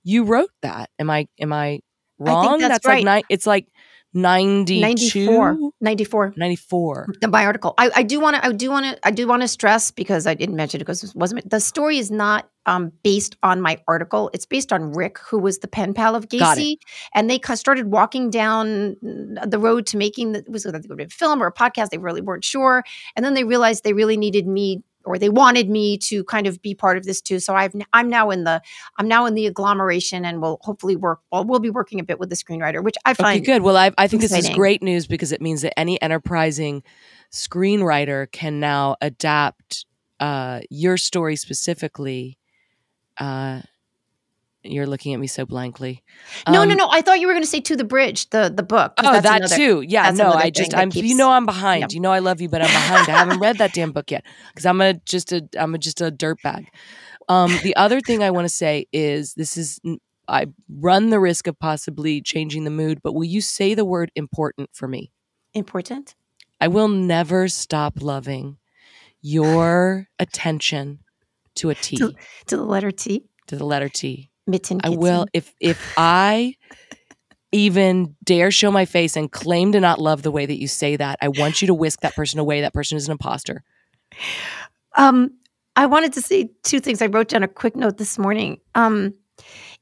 you 0.06 0.24
wrote 0.24 0.50
that. 0.62 0.88
Am 0.98 1.10
i 1.10 1.26
am 1.40 1.52
i 1.52 1.80
wrong? 2.18 2.58
that's 2.58 2.84
like 2.86 3.04
right. 3.04 3.18
ni- 3.18 3.24
it's 3.28 3.46
like 3.46 3.66
92 4.14 4.80
94 4.80 5.58
94 5.80 6.34
94 6.36 7.06
the 7.20 7.28
my 7.28 7.44
article. 7.44 7.74
I, 7.76 7.90
I 7.96 8.02
do 8.02 8.18
want 8.18 8.36
to 8.36 8.46
i 8.46 8.52
do 8.52 8.70
want 8.70 8.86
to 8.86 9.06
i 9.06 9.10
do 9.10 9.26
want 9.26 9.42
to 9.42 9.48
stress 9.48 9.90
because 9.90 10.26
i 10.26 10.32
didn't 10.32 10.56
mention 10.56 10.80
it 10.80 10.84
because 10.84 11.04
it 11.04 11.14
wasn't 11.14 11.50
the 11.50 11.60
story 11.60 11.98
is 11.98 12.10
not 12.10 12.48
um, 12.68 12.90
based 13.04 13.36
on 13.44 13.60
my 13.60 13.80
article. 13.86 14.28
It's 14.32 14.46
based 14.46 14.72
on 14.72 14.92
rick 14.92 15.18
who 15.18 15.38
was 15.38 15.58
the 15.58 15.68
pen 15.68 15.92
pal 15.92 16.14
of 16.14 16.28
gacy 16.28 16.76
and 17.14 17.28
they 17.28 17.38
started 17.54 17.90
walking 17.92 18.30
down 18.30 18.96
the 19.02 19.58
road 19.58 19.86
to 19.88 19.96
making 19.96 20.32
the, 20.32 20.38
it 20.38 20.50
was 20.50 20.64
going 20.64 21.00
a 21.00 21.08
film 21.08 21.42
or 21.42 21.46
a 21.46 21.52
podcast 21.52 21.90
they 21.90 21.98
really 21.98 22.20
weren't 22.20 22.44
sure 22.44 22.84
and 23.14 23.24
then 23.24 23.34
they 23.34 23.44
realized 23.44 23.84
they 23.84 23.92
really 23.92 24.16
needed 24.16 24.46
me 24.46 24.82
or 25.06 25.18
they 25.18 25.28
wanted 25.28 25.68
me 25.68 25.98
to 25.98 26.22
kind 26.24 26.46
of 26.46 26.62
be 26.62 26.74
part 26.74 26.96
of 26.96 27.04
this 27.04 27.20
too 27.20 27.40
so 27.40 27.54
i've 27.54 27.74
I'm 27.92 28.08
now 28.08 28.30
in 28.30 28.44
the 28.44 28.62
i'm 28.98 29.08
now 29.08 29.26
in 29.26 29.34
the 29.34 29.46
agglomeration 29.46 30.24
and 30.24 30.40
will 30.40 30.58
hopefully 30.62 30.96
work 30.96 31.20
well 31.32 31.44
we'll 31.44 31.60
be 31.60 31.70
working 31.70 31.98
a 32.00 32.04
bit 32.04 32.18
with 32.20 32.30
the 32.30 32.36
screenwriter 32.36 32.82
which 32.82 32.96
i 33.04 33.14
Okay, 33.18 33.22
find 33.22 33.44
good. 33.44 33.62
Well, 33.62 33.76
I, 33.76 33.92
I 33.96 34.08
think 34.08 34.22
this 34.22 34.32
is 34.32 34.48
great 34.50 34.82
news 34.82 35.06
because 35.06 35.32
it 35.32 35.40
means 35.40 35.62
that 35.62 35.78
any 35.78 36.00
enterprising 36.02 36.82
screenwriter 37.32 38.30
can 38.30 38.60
now 38.60 38.96
adapt 39.00 39.86
uh, 40.20 40.60
your 40.70 40.96
story 40.96 41.36
specifically. 41.36 42.38
Uh, 43.18 43.62
you're 44.70 44.86
looking 44.86 45.14
at 45.14 45.20
me 45.20 45.26
so 45.26 45.44
blankly. 45.46 46.02
no 46.48 46.64
no 46.64 46.72
Um, 46.72 46.76
no 46.78 46.88
i 46.90 47.00
thought 47.02 47.20
you 47.20 47.26
were 47.26 47.32
going 47.32 47.42
to 47.42 47.48
say 47.48 47.60
to 47.60 47.76
the 47.76 47.84
bridge 47.84 48.28
the 48.30 48.52
the 48.54 48.62
book 48.62 48.96
'cause 48.96 49.06
Oh, 49.06 49.12
that's 49.12 49.22
that 49.24 49.36
another- 49.42 49.56
too. 49.56 49.80
Yeah, 49.86 50.04
that's 50.04 50.18
no, 50.18 50.32
I 50.32 50.50
just 50.50 50.74
I'm 50.74 50.90
you 50.92 51.14
know 51.16 51.30
I'm 51.30 51.46
behind. 51.46 51.80
yeah. 51.82 51.86
You 51.94 52.00
know 52.00 52.12
I 52.12 52.18
love 52.20 52.40
you, 52.40 52.48
but 52.48 52.60
I'm 52.62 52.68
behind. 52.68 53.08
I 53.08 53.18
haven't 53.18 53.40
read 53.40 53.58
that 53.58 53.72
damn 53.72 53.92
book 53.92 54.10
yet 54.10 54.24
because 54.52 54.66
I'm 54.66 54.80
a 54.80 54.94
just 54.94 55.32
a 55.32 55.46
I'm 55.58 55.74
a, 55.74 55.78
just 55.78 56.00
a 56.00 56.10
dirtbag. 56.10 56.66
Um, 57.28 57.50
the 57.62 57.74
other 57.76 58.00
thing 58.00 58.22
I 58.22 58.30
want 58.30 58.44
to 58.44 58.54
say 58.54 58.86
is 58.92 59.34
this 59.34 59.56
is 59.56 59.80
I 60.28 60.46
run 60.68 61.10
the 61.10 61.20
risk 61.20 61.46
of 61.46 61.58
possibly 61.58 62.20
changing 62.20 62.64
the 62.64 62.70
mood, 62.70 63.00
but 63.02 63.12
will 63.14 63.24
you 63.24 63.40
say 63.40 63.74
the 63.74 63.84
word 63.84 64.10
important 64.16 64.70
for 64.72 64.88
me? 64.88 65.12
important 65.54 66.14
I 66.60 66.68
will 66.68 66.88
never 66.88 67.48
stop 67.48 67.94
loving 68.02 68.58
your 69.22 70.08
attention 70.18 71.00
to 71.56 71.70
a 71.70 71.74
T, 71.74 71.96
To- 71.96 72.14
to 72.46 72.56
the 72.56 72.64
letter 72.64 72.90
t 72.90 73.24
to 73.46 73.56
the 73.56 73.64
letter 73.64 73.88
T. 73.88 74.30
mitten 74.46 74.80
I 74.84 74.90
will 74.90 75.26
if 75.32 75.54
if 75.60 75.94
I 75.96 76.54
even 77.52 78.16
dare 78.24 78.50
show 78.50 78.70
my 78.70 78.84
face 78.84 79.16
and 79.16 79.30
claim 79.30 79.72
to 79.72 79.80
not 79.80 80.00
love 80.00 80.22
the 80.22 80.30
way 80.30 80.46
that 80.46 80.58
you 80.58 80.68
say 80.68 80.96
that, 80.96 81.18
I 81.22 81.28
want 81.28 81.62
you 81.62 81.68
to 81.68 81.74
whisk 81.74 82.00
that 82.00 82.14
person 82.14 82.38
away. 82.38 82.60
That 82.60 82.74
person 82.74 82.96
is 82.96 83.06
an 83.06 83.12
imposter. 83.12 83.62
Um, 84.96 85.32
I 85.76 85.86
wanted 85.86 86.12
to 86.14 86.22
say 86.22 86.50
two 86.64 86.80
things. 86.80 87.02
I 87.02 87.06
wrote 87.06 87.28
down 87.28 87.42
a 87.42 87.48
quick 87.48 87.76
note 87.76 87.98
this 87.98 88.18
morning. 88.18 88.58
Um, 88.74 89.14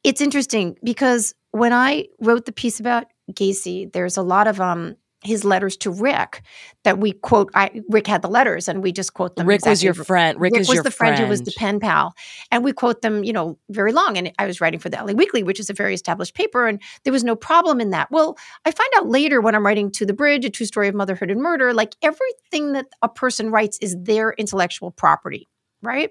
it's 0.03 0.21
interesting 0.21 0.77
because 0.85 1.35
when 1.53 1.73
I 1.73 2.07
wrote 2.21 2.47
the 2.47 2.53
piece 2.53 2.81
about 2.81 3.07
Gacy, 3.33 3.93
there's 3.93 4.17
a 4.17 4.23
lot 4.23 4.47
of 4.47 4.61
um 4.61 4.97
his 5.25 5.45
letters 5.45 5.77
to 5.79 5.91
Rick 5.91 6.43
that 6.85 6.99
we 6.99 7.12
quote. 7.12 7.51
I 7.55 7.83
Rick 7.89 8.07
had 8.07 8.22
the 8.22 8.29
letters, 8.29 8.68
and 8.68 8.83
we 8.83 8.93
just 8.93 9.14
quote 9.14 9.37
them. 9.37 9.47
Rick 9.47 9.64
was 9.64 9.83
your 9.83 9.95
friend. 9.95 10.39
Rick, 10.39 10.57
is 10.57 10.68
was 10.68 10.77
your 10.77 10.83
the 10.83 10.91
friend, 10.91 11.18
who 11.18 11.27
was 11.27 11.43
the 11.43 11.53
pen 11.57 11.81
pal, 11.81 12.14
and 12.51 12.62
we 12.62 12.72
quote 12.72 13.03
them, 13.03 13.25
you 13.25 13.33
know, 13.33 13.59
very 13.70 13.93
long. 13.93 14.16
And 14.18 14.33
I 14.39 14.47
was 14.47 14.61
writing 14.61 14.79
for 14.79 14.91
the 14.91 14.99
LA 15.03 15.12
Weekly, 15.12 15.43
which 15.43 15.59
is 15.59 15.70
a 15.70 15.75
very 15.75 15.95
established 15.95 16.35
paper, 16.35 16.68
and 16.68 16.81
there 17.05 17.12
was 17.12 17.25
no 17.25 17.35
problem 17.35 17.81
in 17.81 17.91
that. 17.91 18.11
Well, 18.11 18.37
I 18.64 18.70
find 18.70 18.91
out 18.97 19.09
later 19.09 19.41
when 19.41 19.55
I'm 19.55 19.64
writing 19.64 19.91
to 19.93 20.07
the 20.07 20.12
bridge, 20.12 20.45
a 20.45 20.51
true 20.51 20.66
story 20.66 20.89
of 20.89 20.95
motherhood 20.95 21.31
and 21.31 21.41
murder, 21.41 21.72
like 21.72 21.95
everything 22.03 22.72
that 22.72 22.87
a 23.03 23.09
person 23.09 23.51
writes 23.51 23.79
is 23.79 23.97
their 23.99 24.33
intellectual 24.33 24.91
property, 24.91 25.49
right? 25.83 26.11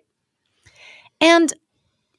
And 1.21 1.53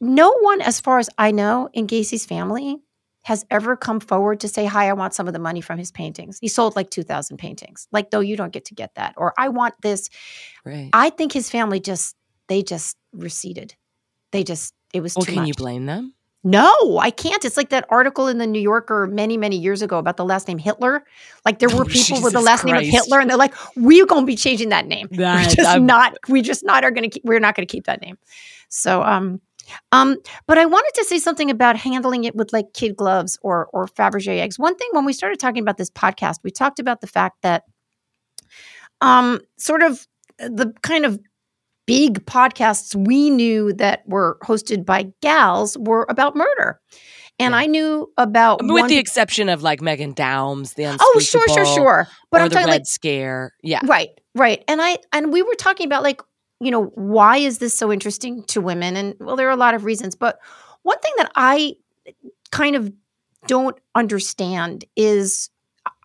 no 0.01 0.33
one, 0.39 0.61
as 0.61 0.81
far 0.81 0.99
as 0.99 1.11
I 1.19 1.31
know, 1.31 1.69
in 1.73 1.87
Gacy's 1.87 2.25
family 2.27 2.84
has 3.25 3.45
ever 3.51 3.75
come 3.77 4.01
forward 4.01 4.39
to 4.41 4.49
say, 4.49 4.67
Hi, 4.67 4.89
I 4.89 4.93
want 4.93 5.15
some 5.15 5.27
of 5.27 5.33
the 5.33 5.39
money 5.39 5.61
from 5.61 5.79
his 5.79 5.91
paintings. 5.91 6.39
He 6.41 6.49
sold 6.49 6.77
like 6.77 6.91
2,000 6.91 7.37
paintings. 7.39 7.89
Like, 7.91 8.13
no, 8.13 8.21
you 8.21 8.37
don't 8.37 8.53
get 8.53 8.67
to 8.67 8.75
get 8.75 8.95
that. 8.95 9.15
Or 9.17 9.33
I 9.39 9.49
want 9.49 9.75
this. 9.81 10.11
Right. 10.65 10.91
I 10.93 11.11
think 11.11 11.33
his 11.33 11.51
family 11.51 11.81
just, 11.81 12.17
they 12.49 12.63
just 12.63 12.97
receded. 13.13 13.75
They 14.31 14.45
just, 14.45 14.75
it 14.93 15.01
was 15.01 15.17
well, 15.17 15.25
can 15.25 15.37
much. 15.37 15.49
you 15.49 15.55
blame 15.55 15.87
them? 15.87 16.15
No, 16.47 16.99
I 16.99 17.11
can't. 17.11 17.43
It's 17.47 17.57
like 17.57 17.71
that 17.71 17.87
article 17.89 18.29
in 18.29 18.37
the 18.37 18.47
New 18.47 18.61
Yorker 18.61 19.07
many, 19.07 19.39
many 19.39 19.57
years 19.57 19.81
ago 19.81 19.97
about 19.97 20.19
the 20.19 20.27
last 20.27 20.47
name 20.47 20.59
Hitler. 20.59 21.03
Like 21.47 21.59
there 21.59 21.69
were 21.75 21.83
Oh, 21.83 21.85
people 21.85 22.21
with 22.21 22.35
the 22.35 22.41
Jesus 22.41 22.45
last 22.45 22.65
name 22.67 22.77
of 22.77 22.83
Hitler, 22.83 23.19
and 23.21 23.31
they're 23.31 23.39
like, 23.39 23.55
"We're 23.77 24.05
going 24.05 24.25
to 24.25 24.27
be 24.27 24.37
changing 24.37 24.69
that 24.69 24.87
name. 24.87 25.09
That- 25.13 25.47
we're 25.49 25.55
just 25.55 25.69
I'm- 25.71 25.87
not. 25.87 26.19
We 26.29 26.43
just 26.43 26.63
not 26.63 26.85
are 26.85 26.91
going 26.91 27.09
to. 27.09 27.21
We're 27.25 27.41
not 27.41 27.55
going 27.55 27.67
to 27.67 27.73
keep 27.73 27.87
that 27.87 28.03
name." 28.03 28.19
So, 28.69 29.03
um, 29.03 29.41
um, 29.93 30.17
but 30.47 30.59
I 30.59 30.67
wanted 30.67 30.93
to 30.97 31.05
say 31.05 31.19
something 31.19 31.51
about 31.51 31.77
handling 31.77 32.25
it 32.25 32.35
with 32.35 32.53
like 32.53 32.67
kid 32.75 32.97
gloves 32.97 33.39
or 33.43 33.69
or 33.73 33.87
Fabergé 33.87 34.39
eggs. 34.41 34.59
One 34.59 34.77
thing 34.77 34.89
when 34.93 35.05
we 35.05 35.13
started 35.13 35.39
talking 35.41 35.63
about 35.63 35.77
this 35.79 35.91
podcast, 35.91 36.37
we 36.43 36.51
talked 36.51 36.79
about 36.79 37.01
the 37.01 37.07
fact 37.07 37.39
that, 37.43 37.65
um, 39.01 39.41
sort 39.59 39.83
of 39.83 40.07
the 40.39 40.73
kind 40.83 41.05
of 41.05 41.19
big 41.87 42.25
podcasts 42.27 42.95
we 42.95 43.31
knew 43.31 43.73
that 43.75 44.03
were 44.07 44.39
hosted 44.43 44.85
by 44.87 45.07
gals 45.21 45.77
were 45.79 46.07
about 46.09 46.35
murder. 46.35 46.81
And 47.39 47.53
Yeah. 47.53 47.59
I 47.59 47.67
knew 47.67 48.11
about 48.17 48.63
with 48.63 48.71
one- 48.71 48.89
the 48.89 48.97
exception 48.97 49.49
of 49.49 49.63
like 49.63 49.83
Megan 49.83 50.13
Downs, 50.13 50.75
the 50.75 50.97
oh 50.99 51.19
sure 51.21 51.47
sure 51.49 51.67
sure 51.67 52.09
but 52.31 52.41
I'm 52.41 52.49
the 52.49 52.55
talking 52.55 52.69
Red 52.69 52.75
like 52.83 52.87
Scare. 52.87 53.53
Yeah. 53.63 53.81
right 53.85 54.09
right 54.35 54.63
and 54.69 54.81
I 54.81 54.99
and 55.13 55.33
we 55.33 55.43
were 55.43 55.55
talking 55.57 55.87
about 55.87 56.03
like 56.05 56.23
you 56.61 56.71
know 56.71 56.85
why 56.95 57.37
is 57.37 57.59
this 57.59 57.75
so 57.75 57.93
interesting 57.93 58.43
to 58.45 58.61
women 58.61 58.97
and 58.97 59.15
well 59.21 59.37
there 59.37 59.49
are 59.49 59.53
a 59.53 59.57
lot 59.57 59.75
of 59.75 59.85
reasons 59.85 60.15
but 60.15 60.39
one 60.85 60.99
thing 61.01 61.13
that 61.17 61.33
I 61.35 61.77
kind 62.51 62.77
of 62.77 62.93
don't 63.47 63.77
understand 63.95 64.85
is 64.97 65.51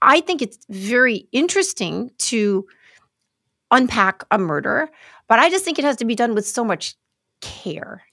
I 0.02 0.22
think 0.22 0.42
it's 0.42 0.58
very 0.70 1.28
interesting 1.32 2.12
to 2.18 2.66
unpack 3.72 4.24
a 4.32 4.38
murder, 4.38 4.90
but 5.28 5.40
I 5.40 5.50
just 5.50 5.64
think 5.64 5.78
it 5.78 5.86
has 5.86 5.98
to 5.98 6.06
be 6.06 6.16
done 6.16 6.34
with 6.34 6.48
so 6.48 6.64
much 6.64 6.96
care. 7.42 8.04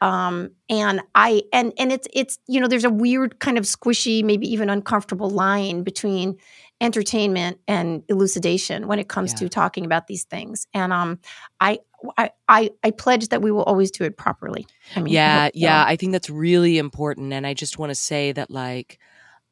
Um, 0.00 0.50
and 0.68 1.02
I 1.14 1.42
and 1.52 1.72
and 1.78 1.92
it's 1.92 2.08
it's 2.12 2.38
you 2.46 2.60
know 2.60 2.68
there's 2.68 2.84
a 2.84 2.90
weird 2.90 3.38
kind 3.38 3.56
of 3.56 3.64
squishy, 3.64 4.24
maybe 4.24 4.50
even 4.50 4.68
uncomfortable 4.68 5.30
line 5.30 5.82
between 5.82 6.36
entertainment 6.80 7.58
and 7.68 8.02
elucidation 8.08 8.86
when 8.86 8.98
it 8.98 9.08
comes 9.08 9.32
Yeah. 9.32 9.38
to 9.40 9.48
talking 9.48 9.84
about 9.84 10.06
these 10.06 10.24
things. 10.24 10.66
And 10.74 10.92
um, 10.92 11.18
I 11.60 11.78
I 12.18 12.30
I, 12.48 12.70
I 12.82 12.90
pledge 12.90 13.28
that 13.28 13.42
we 13.42 13.50
will 13.50 13.62
always 13.62 13.90
do 13.90 14.04
it 14.04 14.16
properly. 14.16 14.66
I 14.94 15.00
mean, 15.00 15.12
yeah 15.12 15.48
yeah 15.54 15.84
i 15.86 15.96
think 15.96 16.12
that's 16.12 16.30
really 16.30 16.78
important 16.78 17.32
and 17.32 17.46
i 17.46 17.54
just 17.54 17.78
want 17.78 17.90
to 17.90 17.94
say 17.94 18.32
that 18.32 18.50
like 18.50 18.98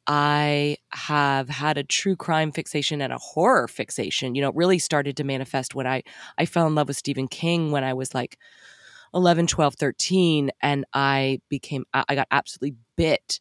i 0.07 0.77
have 0.91 1.49
had 1.49 1.77
a 1.77 1.83
true 1.83 2.15
crime 2.15 2.51
fixation 2.51 3.01
and 3.01 3.11
a 3.11 3.17
horror 3.17 3.67
fixation 3.67 4.35
you 4.35 4.41
know 4.41 4.49
it 4.49 4.55
really 4.55 4.79
started 4.79 5.17
to 5.17 5.23
manifest 5.23 5.75
when 5.75 5.87
i 5.87 6.03
i 6.37 6.45
fell 6.45 6.67
in 6.67 6.75
love 6.75 6.87
with 6.87 6.97
stephen 6.97 7.27
king 7.27 7.71
when 7.71 7.83
i 7.83 7.93
was 7.93 8.13
like 8.13 8.37
11 9.13 9.47
12 9.47 9.75
13 9.75 10.51
and 10.61 10.85
i 10.93 11.39
became 11.49 11.85
I 11.93 12.15
got 12.15 12.27
absolutely 12.31 12.75
bit 12.95 13.39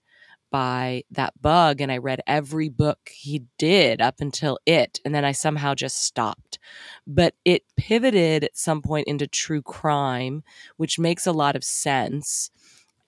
by 0.52 1.02
that 1.10 1.32
bug 1.42 1.80
and 1.80 1.90
i 1.90 1.98
read 1.98 2.20
every 2.28 2.68
book 2.68 3.10
he 3.10 3.42
did 3.58 4.00
up 4.00 4.20
until 4.20 4.58
it 4.66 5.00
and 5.04 5.14
then 5.14 5.24
i 5.24 5.32
somehow 5.32 5.74
just 5.74 6.04
stopped 6.04 6.58
but 7.06 7.34
it 7.44 7.64
pivoted 7.76 8.44
at 8.44 8.56
some 8.56 8.82
point 8.82 9.08
into 9.08 9.26
true 9.26 9.62
crime 9.62 10.44
which 10.76 10.98
makes 10.98 11.26
a 11.26 11.32
lot 11.32 11.56
of 11.56 11.64
sense. 11.64 12.50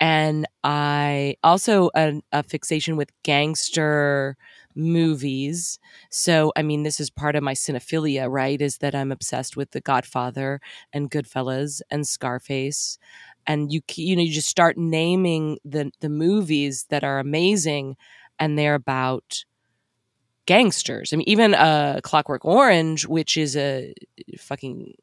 And 0.00 0.46
I 0.64 1.36
also 1.42 1.90
a, 1.94 2.20
a 2.32 2.42
fixation 2.42 2.96
with 2.96 3.10
gangster 3.22 4.36
movies. 4.74 5.78
So, 6.10 6.52
I 6.56 6.62
mean, 6.62 6.82
this 6.82 6.98
is 6.98 7.10
part 7.10 7.36
of 7.36 7.44
my 7.44 7.54
cinephilia, 7.54 8.28
right? 8.28 8.60
Is 8.60 8.78
that 8.78 8.94
I'm 8.94 9.12
obsessed 9.12 9.56
with 9.56 9.70
The 9.70 9.80
Godfather 9.80 10.60
and 10.92 11.10
Goodfellas 11.10 11.80
and 11.90 12.06
Scarface 12.06 12.98
and 13.46 13.72
you 13.72 13.80
you 13.94 14.16
know 14.16 14.22
you 14.22 14.32
just 14.32 14.48
start 14.48 14.76
naming 14.78 15.58
the 15.64 15.90
the 16.00 16.08
movies 16.08 16.86
that 16.90 17.04
are 17.04 17.18
amazing 17.18 17.96
and 18.38 18.58
they're 18.58 18.74
about 18.74 19.44
gangsters. 20.46 21.12
I 21.12 21.16
mean 21.16 21.28
even 21.28 21.54
uh 21.54 22.00
clockwork 22.02 22.44
orange 22.44 23.06
which 23.06 23.36
is 23.36 23.56
a 23.56 23.94
fucking 24.38 24.94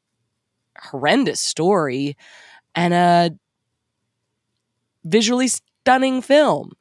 horrendous 0.78 1.42
story 1.42 2.18
and 2.76 2.94
a 2.94 3.32
visually 5.04 5.48
stunning 5.48 6.22
film 6.22 6.72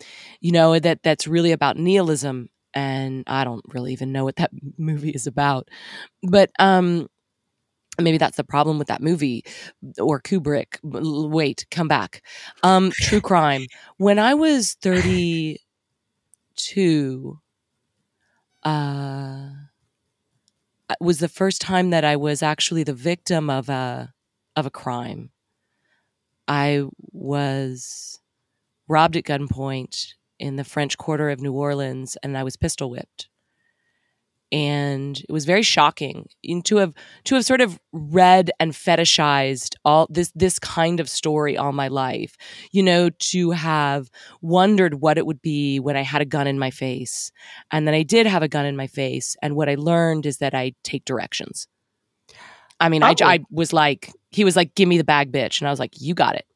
you 0.40 0.52
know 0.52 0.78
that 0.78 1.02
that's 1.02 1.26
really 1.26 1.52
about 1.52 1.76
nihilism 1.76 2.48
and 2.74 3.24
i 3.26 3.44
don't 3.44 3.64
really 3.68 3.92
even 3.92 4.12
know 4.12 4.24
what 4.24 4.36
that 4.36 4.50
movie 4.78 5.10
is 5.10 5.26
about. 5.26 5.68
But 6.22 6.50
um 6.58 7.08
maybe 8.00 8.18
that's 8.18 8.36
the 8.36 8.44
problem 8.44 8.78
with 8.78 8.88
that 8.88 9.02
movie 9.02 9.44
or 9.98 10.20
kubrick 10.20 10.78
wait 10.82 11.66
come 11.70 11.88
back. 11.88 12.22
Um 12.62 12.90
true 12.92 13.20
crime. 13.20 13.66
When 13.96 14.18
i 14.18 14.34
was 14.34 14.74
32 14.82 17.38
uh 18.62 19.48
was 21.00 21.18
the 21.18 21.28
first 21.28 21.60
time 21.60 21.90
that 21.90 22.04
i 22.04 22.16
was 22.16 22.42
actually 22.42 22.82
the 22.82 22.94
victim 22.94 23.50
of 23.50 23.68
a 23.68 24.12
of 24.56 24.66
a 24.66 24.70
crime. 24.70 25.30
I 26.48 26.84
was 27.12 28.18
robbed 28.88 29.16
at 29.16 29.24
gunpoint 29.24 30.14
in 30.38 30.56
the 30.56 30.64
french 30.64 30.98
quarter 30.98 31.30
of 31.30 31.40
new 31.40 31.52
orleans 31.52 32.16
and 32.22 32.36
i 32.36 32.42
was 32.42 32.56
pistol 32.56 32.90
whipped 32.90 33.28
and 34.52 35.20
it 35.20 35.32
was 35.32 35.44
very 35.44 35.62
shocking. 35.62 36.28
To 36.64 36.76
have 36.76 36.94
to 37.24 37.34
have 37.36 37.44
sort 37.44 37.60
of 37.60 37.78
read 37.92 38.50
and 38.58 38.72
fetishized 38.72 39.76
all 39.84 40.06
this 40.10 40.32
this 40.34 40.58
kind 40.58 41.00
of 41.00 41.08
story 41.08 41.56
all 41.56 41.72
my 41.72 41.88
life 41.88 42.36
you 42.72 42.82
know 42.82 43.10
to 43.10 43.50
have 43.52 44.10
wondered 44.40 44.94
what 44.94 45.18
it 45.18 45.26
would 45.26 45.42
be 45.42 45.78
when 45.78 45.96
i 45.96 46.02
had 46.02 46.20
a 46.20 46.24
gun 46.24 46.46
in 46.46 46.58
my 46.58 46.70
face. 46.70 47.30
And 47.70 47.86
then 47.86 47.94
i 47.94 48.02
did 48.02 48.26
have 48.26 48.42
a 48.42 48.48
gun 48.48 48.66
in 48.66 48.76
my 48.76 48.86
face 48.86 49.36
and 49.42 49.54
what 49.54 49.68
i 49.68 49.74
learned 49.76 50.26
is 50.26 50.38
that 50.38 50.54
i 50.54 50.72
take 50.82 51.04
directions. 51.04 51.68
I 52.78 52.88
mean 52.88 53.02
I, 53.02 53.14
oh. 53.20 53.24
I 53.24 53.40
was 53.50 53.72
like 53.72 54.12
he 54.30 54.44
was 54.44 54.56
like 54.56 54.74
give 54.74 54.88
me 54.88 54.98
the 54.98 55.04
bag 55.04 55.32
bitch. 55.32 55.60
And 55.60 55.68
i 55.68 55.70
was 55.70 55.80
like 55.80 56.00
you 56.00 56.14
got 56.14 56.34
it. 56.36 56.46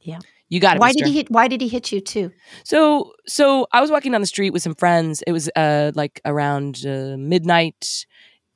Yeah 0.00 0.18
you 0.48 0.60
got 0.60 0.76
it. 0.76 0.80
Why 0.80 0.88
mister. 0.88 1.04
did 1.04 1.08
he 1.08 1.16
hit? 1.16 1.30
Why 1.30 1.48
did 1.48 1.60
he 1.60 1.68
hit 1.68 1.90
you 1.92 2.00
too? 2.00 2.30
So, 2.64 3.12
so 3.26 3.66
I 3.72 3.80
was 3.80 3.90
walking 3.90 4.12
down 4.12 4.20
the 4.20 4.26
street 4.26 4.50
with 4.50 4.62
some 4.62 4.74
friends. 4.74 5.22
It 5.26 5.32
was 5.32 5.50
uh, 5.56 5.92
like 5.94 6.20
around 6.24 6.84
uh, 6.86 7.16
midnight 7.18 8.06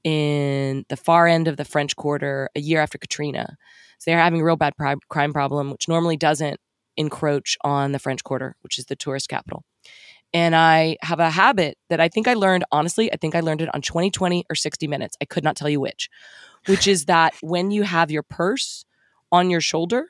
in 0.04 0.84
the 0.88 0.96
far 0.96 1.26
end 1.26 1.48
of 1.48 1.56
the 1.56 1.64
French 1.64 1.96
Quarter, 1.96 2.48
a 2.54 2.60
year 2.60 2.80
after 2.80 2.96
Katrina. 2.96 3.56
So 3.98 4.10
they're 4.10 4.20
having 4.20 4.40
a 4.40 4.44
real 4.44 4.56
bad 4.56 4.76
pri- 4.76 4.96
crime 5.08 5.32
problem, 5.32 5.70
which 5.70 5.88
normally 5.88 6.16
doesn't 6.16 6.58
encroach 6.96 7.56
on 7.62 7.92
the 7.92 7.98
French 7.98 8.24
Quarter, 8.24 8.56
which 8.62 8.78
is 8.78 8.86
the 8.86 8.96
tourist 8.96 9.28
capital. 9.28 9.64
And 10.32 10.54
I 10.54 10.96
have 11.02 11.18
a 11.18 11.28
habit 11.28 11.76
that 11.88 12.00
I 12.00 12.08
think 12.08 12.28
I 12.28 12.34
learned, 12.34 12.64
honestly, 12.70 13.12
I 13.12 13.16
think 13.16 13.34
I 13.34 13.40
learned 13.40 13.62
it 13.62 13.74
on 13.74 13.82
2020 13.82 14.44
or 14.48 14.54
60 14.54 14.86
Minutes. 14.86 15.16
I 15.20 15.24
could 15.24 15.42
not 15.42 15.56
tell 15.56 15.68
you 15.68 15.80
which, 15.80 16.08
which 16.66 16.86
is 16.86 17.06
that 17.06 17.34
when 17.42 17.70
you 17.70 17.82
have 17.82 18.10
your 18.10 18.22
purse 18.22 18.84
on 19.32 19.50
your 19.50 19.60
shoulder, 19.60 20.06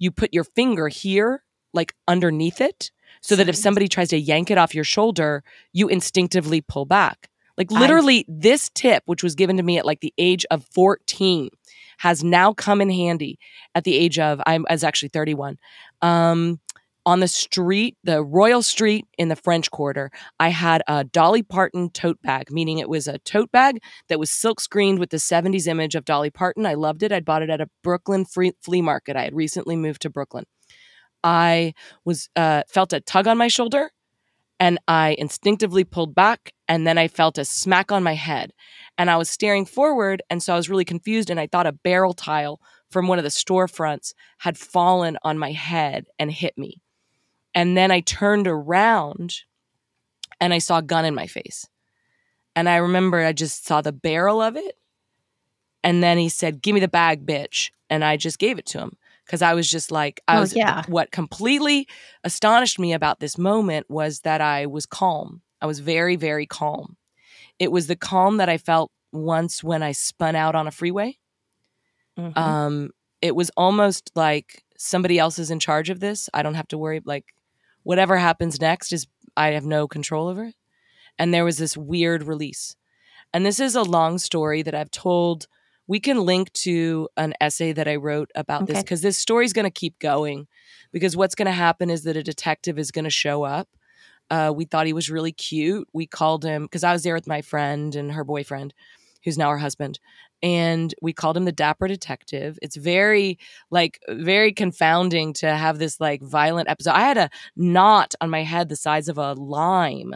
you 0.00 0.10
put 0.10 0.34
your 0.34 0.42
finger 0.42 0.88
here, 0.88 1.44
like 1.72 1.94
underneath 2.08 2.60
it, 2.60 2.90
so 3.20 3.36
that 3.36 3.48
if 3.48 3.54
somebody 3.54 3.86
tries 3.86 4.08
to 4.08 4.18
yank 4.18 4.50
it 4.50 4.58
off 4.58 4.74
your 4.74 4.82
shoulder, 4.82 5.44
you 5.72 5.86
instinctively 5.86 6.60
pull 6.60 6.86
back. 6.86 7.28
Like 7.56 7.70
literally, 7.70 8.24
I've... 8.28 8.40
this 8.40 8.70
tip, 8.70 9.02
which 9.06 9.22
was 9.22 9.34
given 9.34 9.58
to 9.58 9.62
me 9.62 9.78
at 9.78 9.86
like 9.86 10.00
the 10.00 10.14
age 10.18 10.44
of 10.50 10.64
14, 10.72 11.50
has 11.98 12.24
now 12.24 12.54
come 12.54 12.80
in 12.80 12.90
handy 12.90 13.38
at 13.74 13.84
the 13.84 13.94
age 13.94 14.18
of, 14.18 14.40
I 14.46 14.58
was 14.58 14.82
actually 14.82 15.10
31. 15.10 15.58
Um, 16.00 16.58
on 17.06 17.20
the 17.20 17.28
street, 17.28 17.96
the 18.04 18.22
Royal 18.22 18.62
Street 18.62 19.06
in 19.18 19.28
the 19.28 19.36
French 19.36 19.70
Quarter, 19.70 20.10
I 20.38 20.48
had 20.48 20.82
a 20.86 21.04
Dolly 21.04 21.42
Parton 21.42 21.90
tote 21.90 22.20
bag, 22.22 22.50
meaning 22.50 22.78
it 22.78 22.88
was 22.88 23.08
a 23.08 23.18
tote 23.20 23.50
bag 23.50 23.80
that 24.08 24.18
was 24.18 24.30
silk 24.30 24.60
screened 24.60 24.98
with 24.98 25.10
the 25.10 25.16
70s 25.16 25.66
image 25.66 25.94
of 25.94 26.04
Dolly 26.04 26.30
Parton. 26.30 26.66
I 26.66 26.74
loved 26.74 27.02
it. 27.02 27.12
I'd 27.12 27.24
bought 27.24 27.42
it 27.42 27.50
at 27.50 27.60
a 27.60 27.70
Brooklyn 27.82 28.24
free, 28.24 28.52
flea 28.62 28.82
market. 28.82 29.16
I 29.16 29.24
had 29.24 29.34
recently 29.34 29.76
moved 29.76 30.02
to 30.02 30.10
Brooklyn. 30.10 30.44
I 31.24 31.74
was 32.04 32.28
uh, 32.36 32.62
felt 32.68 32.92
a 32.92 33.00
tug 33.00 33.26
on 33.26 33.38
my 33.38 33.48
shoulder 33.48 33.90
and 34.58 34.78
I 34.86 35.16
instinctively 35.18 35.84
pulled 35.84 36.14
back 36.14 36.52
and 36.68 36.86
then 36.86 36.98
I 36.98 37.08
felt 37.08 37.38
a 37.38 37.44
smack 37.44 37.90
on 37.90 38.02
my 38.02 38.14
head. 38.14 38.52
And 38.98 39.10
I 39.10 39.16
was 39.16 39.30
staring 39.30 39.64
forward 39.64 40.22
and 40.30 40.42
so 40.42 40.52
I 40.52 40.56
was 40.56 40.68
really 40.68 40.84
confused 40.84 41.30
and 41.30 41.40
I 41.40 41.46
thought 41.46 41.66
a 41.66 41.72
barrel 41.72 42.12
tile 42.12 42.60
from 42.90 43.08
one 43.08 43.18
of 43.18 43.24
the 43.24 43.30
storefronts 43.30 44.12
had 44.38 44.58
fallen 44.58 45.16
on 45.22 45.38
my 45.38 45.52
head 45.52 46.06
and 46.18 46.30
hit 46.30 46.56
me. 46.58 46.80
And 47.54 47.76
then 47.76 47.90
I 47.90 48.00
turned 48.00 48.46
around 48.46 49.42
and 50.40 50.54
I 50.54 50.58
saw 50.58 50.78
a 50.78 50.82
gun 50.82 51.04
in 51.04 51.14
my 51.14 51.26
face. 51.26 51.66
And 52.56 52.68
I 52.68 52.76
remember 52.76 53.20
I 53.20 53.32
just 53.32 53.66
saw 53.66 53.80
the 53.80 53.92
barrel 53.92 54.40
of 54.40 54.56
it. 54.56 54.76
And 55.82 56.02
then 56.02 56.18
he 56.18 56.28
said, 56.28 56.62
Give 56.62 56.74
me 56.74 56.80
the 56.80 56.88
bag, 56.88 57.26
bitch. 57.26 57.70
And 57.88 58.04
I 58.04 58.16
just 58.16 58.38
gave 58.38 58.58
it 58.58 58.66
to 58.66 58.78
him 58.78 58.96
because 59.24 59.42
I 59.42 59.54
was 59.54 59.70
just 59.70 59.90
like, 59.90 60.20
I 60.28 60.36
oh, 60.36 60.40
was, 60.40 60.54
yeah. 60.54 60.82
what 60.88 61.10
completely 61.10 61.88
astonished 62.24 62.78
me 62.78 62.92
about 62.92 63.20
this 63.20 63.38
moment 63.38 63.88
was 63.88 64.20
that 64.20 64.40
I 64.40 64.66
was 64.66 64.86
calm. 64.86 65.42
I 65.60 65.66
was 65.66 65.78
very, 65.78 66.16
very 66.16 66.46
calm. 66.46 66.96
It 67.58 67.72
was 67.72 67.86
the 67.86 67.96
calm 67.96 68.38
that 68.38 68.48
I 68.48 68.58
felt 68.58 68.90
once 69.12 69.62
when 69.62 69.82
I 69.82 69.92
spun 69.92 70.36
out 70.36 70.54
on 70.54 70.66
a 70.66 70.70
freeway. 70.70 71.18
Mm-hmm. 72.18 72.38
Um, 72.38 72.90
it 73.22 73.34
was 73.34 73.50
almost 73.56 74.10
like 74.14 74.64
somebody 74.76 75.18
else 75.18 75.38
is 75.38 75.50
in 75.50 75.60
charge 75.60 75.90
of 75.90 76.00
this. 76.00 76.28
I 76.32 76.42
don't 76.42 76.54
have 76.54 76.68
to 76.68 76.78
worry. 76.78 77.00
Like 77.04 77.34
whatever 77.82 78.16
happens 78.16 78.60
next 78.60 78.92
is 78.92 79.06
I 79.36 79.48
have 79.52 79.64
no 79.64 79.88
control 79.88 80.28
over 80.28 80.44
it. 80.44 80.54
And 81.18 81.32
there 81.32 81.44
was 81.44 81.58
this 81.58 81.76
weird 81.76 82.22
release. 82.22 82.76
And 83.32 83.44
this 83.44 83.60
is 83.60 83.74
a 83.74 83.82
long 83.82 84.18
story 84.18 84.62
that 84.62 84.74
I've 84.74 84.90
told. 84.90 85.46
We 85.86 86.00
can 86.00 86.24
link 86.24 86.52
to 86.54 87.08
an 87.16 87.34
essay 87.40 87.72
that 87.72 87.88
I 87.88 87.96
wrote 87.96 88.30
about 88.34 88.62
okay. 88.62 88.72
this 88.72 88.82
because 88.82 89.02
this 89.02 89.18
story 89.18 89.44
is 89.44 89.52
going 89.52 89.64
to 89.64 89.70
keep 89.70 89.98
going. 89.98 90.46
Because 90.92 91.16
what's 91.16 91.34
going 91.34 91.46
to 91.46 91.52
happen 91.52 91.90
is 91.90 92.04
that 92.04 92.16
a 92.16 92.22
detective 92.22 92.78
is 92.78 92.90
going 92.90 93.04
to 93.04 93.10
show 93.10 93.42
up. 93.44 93.68
Uh, 94.30 94.52
we 94.54 94.64
thought 94.64 94.86
he 94.86 94.92
was 94.92 95.10
really 95.10 95.32
cute. 95.32 95.88
We 95.92 96.06
called 96.06 96.44
him 96.44 96.62
because 96.62 96.84
I 96.84 96.92
was 96.92 97.02
there 97.02 97.14
with 97.14 97.26
my 97.26 97.42
friend 97.42 97.94
and 97.94 98.12
her 98.12 98.24
boyfriend, 98.24 98.72
who's 99.24 99.36
now 99.36 99.50
her 99.50 99.58
husband 99.58 99.98
and 100.42 100.94
we 101.02 101.12
called 101.12 101.36
him 101.36 101.44
the 101.44 101.52
dapper 101.52 101.88
detective. 101.88 102.58
It's 102.62 102.76
very 102.76 103.38
like 103.70 104.00
very 104.08 104.52
confounding 104.52 105.32
to 105.34 105.54
have 105.54 105.78
this 105.78 106.00
like 106.00 106.22
violent 106.22 106.68
episode. 106.68 106.92
I 106.92 107.00
had 107.00 107.18
a 107.18 107.30
knot 107.56 108.14
on 108.20 108.30
my 108.30 108.42
head 108.42 108.68
the 108.68 108.76
size 108.76 109.08
of 109.08 109.18
a 109.18 109.34
lime 109.34 110.14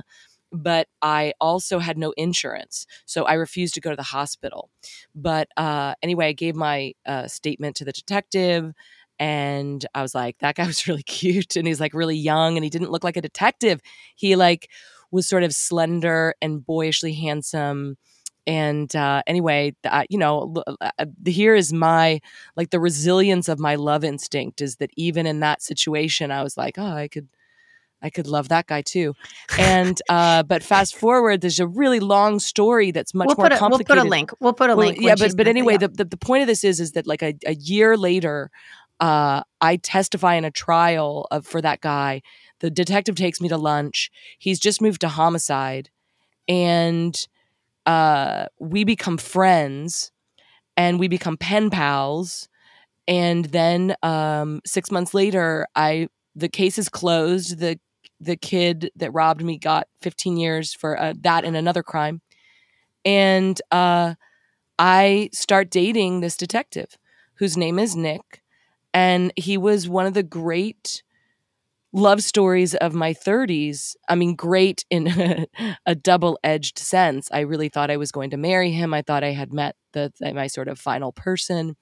but 0.52 0.86
i 1.02 1.32
also 1.40 1.80
had 1.80 1.98
no 1.98 2.12
insurance 2.16 2.86
so 3.06 3.24
i 3.24 3.34
refused 3.34 3.74
to 3.74 3.80
go 3.80 3.90
to 3.90 3.96
the 3.96 4.02
hospital. 4.02 4.70
But 5.14 5.48
uh, 5.56 5.94
anyway 6.02 6.28
i 6.28 6.32
gave 6.32 6.54
my 6.54 6.92
uh, 7.04 7.26
statement 7.26 7.76
to 7.76 7.84
the 7.84 7.92
detective 7.92 8.72
and 9.18 9.84
i 9.94 10.02
was 10.02 10.14
like 10.14 10.38
that 10.38 10.54
guy 10.54 10.66
was 10.66 10.86
really 10.86 11.02
cute 11.18 11.56
and 11.56 11.66
he's 11.66 11.80
like 11.80 11.94
really 11.94 12.16
young 12.16 12.56
and 12.56 12.64
he 12.64 12.70
didn't 12.70 12.90
look 12.90 13.04
like 13.04 13.16
a 13.16 13.22
detective. 13.22 13.80
He 14.14 14.36
like 14.36 14.70
was 15.10 15.28
sort 15.28 15.42
of 15.42 15.52
slender 15.54 16.34
and 16.40 16.64
boyishly 16.64 17.14
handsome 17.14 17.96
and 18.46 18.94
uh, 18.94 19.22
anyway 19.26 19.74
uh, 19.84 20.04
you 20.08 20.18
know 20.18 20.54
uh, 20.80 20.90
here 21.26 21.54
is 21.54 21.72
my 21.72 22.20
like 22.56 22.70
the 22.70 22.80
resilience 22.80 23.48
of 23.48 23.58
my 23.58 23.74
love 23.74 24.04
instinct 24.04 24.60
is 24.60 24.76
that 24.76 24.90
even 24.96 25.26
in 25.26 25.40
that 25.40 25.62
situation 25.62 26.30
i 26.30 26.42
was 26.42 26.56
like 26.56 26.78
oh 26.78 26.84
i 26.84 27.08
could 27.08 27.28
i 28.02 28.10
could 28.10 28.26
love 28.26 28.48
that 28.50 28.66
guy 28.66 28.82
too. 28.82 29.14
And 29.58 30.00
uh, 30.10 30.42
but 30.42 30.62
fast 30.62 30.94
forward 30.94 31.40
there's 31.40 31.60
a 31.60 31.66
really 31.66 32.00
long 32.00 32.38
story 32.38 32.90
that's 32.90 33.14
much 33.14 33.28
we'll 33.28 33.36
more 33.36 33.46
a, 33.46 33.56
complicated 33.56 33.96
we'll 33.96 34.02
put 34.02 34.06
a 34.06 34.10
link 34.10 34.30
we'll 34.40 34.52
put 34.52 34.70
a 34.70 34.74
link 34.74 34.98
well, 34.98 35.08
yeah 35.08 35.14
but 35.18 35.36
but 35.36 35.48
anyway 35.48 35.78
the, 35.78 35.88
the, 35.88 36.04
the 36.04 36.16
point 36.16 36.42
of 36.42 36.46
this 36.46 36.64
is 36.64 36.80
is 36.80 36.92
that 36.92 37.06
like 37.06 37.22
a, 37.22 37.34
a 37.46 37.54
year 37.54 37.96
later 37.96 38.50
uh, 39.00 39.42
i 39.60 39.76
testify 39.76 40.34
in 40.34 40.44
a 40.44 40.50
trial 40.50 41.26
of 41.30 41.46
for 41.46 41.60
that 41.62 41.80
guy. 41.80 42.22
The 42.60 42.70
detective 42.70 43.14
takes 43.16 43.40
me 43.40 43.48
to 43.48 43.58
lunch. 43.58 44.10
He's 44.38 44.58
just 44.58 44.80
moved 44.80 45.00
to 45.02 45.08
homicide. 45.08 45.90
And 46.48 47.14
uh, 47.86 48.46
we 48.60 48.84
become 48.84 49.18
friends 49.18 50.12
and 50.76 51.00
we 51.00 51.08
become 51.08 51.36
pen 51.36 51.70
pals. 51.70 52.48
And 53.08 53.46
then 53.46 53.96
um, 54.02 54.62
six 54.66 54.90
months 54.90 55.14
later, 55.14 55.66
I 55.76 56.08
the 56.36 56.48
case 56.48 56.78
is 56.78 56.88
closed. 56.88 57.60
The 57.60 57.78
the 58.20 58.36
kid 58.36 58.90
that 58.96 59.12
robbed 59.12 59.44
me 59.44 59.58
got 59.58 59.88
15 60.02 60.36
years 60.38 60.74
for 60.74 61.00
uh, 61.00 61.14
that 61.22 61.44
and 61.44 61.56
another 61.56 61.82
crime. 61.82 62.22
And 63.04 63.60
uh, 63.70 64.14
I 64.78 65.30
start 65.32 65.70
dating 65.70 66.20
this 66.20 66.36
detective 66.36 66.98
whose 67.36 67.56
name 67.56 67.78
is 67.78 67.96
Nick. 67.96 68.42
And 68.94 69.32
he 69.36 69.58
was 69.58 69.88
one 69.88 70.06
of 70.06 70.14
the 70.14 70.24
great 70.24 71.03
love 71.94 72.22
stories 72.22 72.74
of 72.74 72.92
my 72.92 73.14
30s. 73.14 73.94
I 74.08 74.16
mean, 74.16 74.34
great 74.34 74.84
in 74.90 75.06
a, 75.86 75.94
double 75.94 76.38
edged 76.42 76.78
sense. 76.78 77.28
I 77.32 77.40
really 77.40 77.68
thought 77.68 77.90
I 77.90 77.96
was 77.96 78.12
going 78.12 78.30
to 78.30 78.36
marry 78.36 78.72
him. 78.72 78.92
I 78.92 79.00
thought 79.00 79.24
I 79.24 79.30
had 79.30 79.52
met 79.52 79.76
the 79.92 80.12
my 80.20 80.48
sort 80.48 80.68
of 80.68 80.78
final 80.78 81.12
person. 81.12 81.76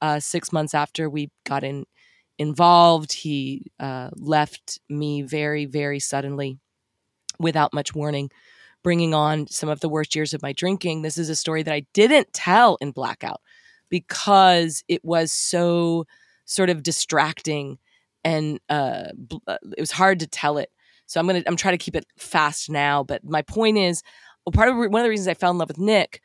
Uh, 0.00 0.18
six 0.18 0.52
months 0.52 0.74
after 0.74 1.08
we 1.08 1.30
got 1.44 1.62
in 1.62 1.84
involved. 2.36 3.12
He 3.12 3.70
uh, 3.78 4.10
left 4.14 4.80
me 4.88 5.22
very, 5.22 5.64
very 5.64 6.00
suddenly 6.00 6.58
without 7.38 7.72
much 7.72 7.94
warning, 7.94 8.30
bringing 8.82 9.14
on 9.14 9.46
some 9.46 9.68
of 9.68 9.78
the 9.78 9.88
worst 9.88 10.16
years 10.16 10.34
of 10.34 10.42
my 10.42 10.52
drinking. 10.52 11.02
This 11.02 11.18
is 11.18 11.28
a 11.28 11.36
story 11.36 11.62
that 11.62 11.72
I 11.72 11.86
didn't 11.94 12.32
tell 12.32 12.78
in 12.80 12.90
Blackout 12.90 13.40
because 13.88 14.82
it 14.88 15.04
was 15.04 15.32
so 15.32 16.04
sort 16.46 16.68
of 16.68 16.82
distracting 16.82 17.78
and 18.24 18.60
uh, 18.68 19.08
uh 19.46 19.58
it 19.76 19.80
was 19.80 19.90
hard 19.90 20.20
to 20.20 20.26
tell 20.26 20.58
it. 20.58 20.70
So 21.06 21.20
I'm 21.20 21.26
gonna 21.26 21.42
I'm 21.46 21.56
trying 21.56 21.74
to 21.74 21.84
keep 21.84 21.96
it 21.96 22.06
fast 22.16 22.70
now. 22.70 23.02
But 23.02 23.24
my 23.24 23.42
point 23.42 23.78
is, 23.78 24.02
well, 24.44 24.52
part 24.52 24.68
of 24.68 24.76
one 24.76 24.94
of 24.94 25.02
the 25.04 25.10
reasons 25.10 25.28
I 25.28 25.34
fell 25.34 25.50
in 25.50 25.58
love 25.58 25.68
with 25.68 25.78
Nick 25.78 26.20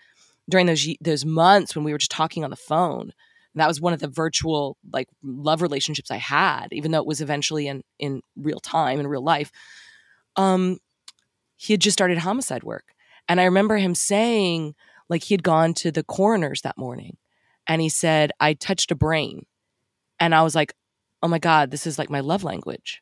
during 0.49 0.65
those 0.65 0.87
those 1.01 1.25
months 1.25 1.75
when 1.75 1.83
we 1.83 1.91
were 1.91 1.97
just 1.97 2.11
talking 2.11 2.43
on 2.43 2.49
the 2.49 2.55
phone. 2.55 3.11
That 3.55 3.67
was 3.67 3.81
one 3.81 3.93
of 3.93 3.99
the 3.99 4.07
virtual 4.07 4.77
like 4.93 5.07
love 5.23 5.63
relationships 5.63 6.11
I 6.11 6.17
had, 6.17 6.67
even 6.71 6.91
though 6.91 6.99
it 6.99 7.07
was 7.07 7.21
eventually 7.21 7.67
in 7.67 7.83
in 7.97 8.21
real 8.35 8.59
time 8.59 8.99
in 8.99 9.07
real 9.07 9.23
life. 9.23 9.51
Um, 10.35 10.77
he 11.55 11.73
had 11.73 11.81
just 11.81 11.97
started 11.97 12.19
homicide 12.19 12.63
work, 12.63 12.93
and 13.27 13.41
I 13.41 13.45
remember 13.45 13.77
him 13.77 13.95
saying 13.95 14.75
like 15.09 15.23
he 15.23 15.33
had 15.33 15.41
gone 15.41 15.73
to 15.75 15.91
the 15.91 16.03
coroner's 16.03 16.61
that 16.61 16.77
morning, 16.77 17.17
and 17.65 17.81
he 17.81 17.89
said 17.89 18.31
I 18.39 18.53
touched 18.53 18.91
a 18.91 18.95
brain, 18.95 19.47
and 20.19 20.35
I 20.35 20.43
was 20.43 20.53
like, 20.53 20.75
oh 21.23 21.27
my 21.27 21.39
god, 21.39 21.71
this 21.71 21.87
is 21.87 21.97
like 21.97 22.09
my 22.09 22.19
love 22.19 22.43
language. 22.43 23.01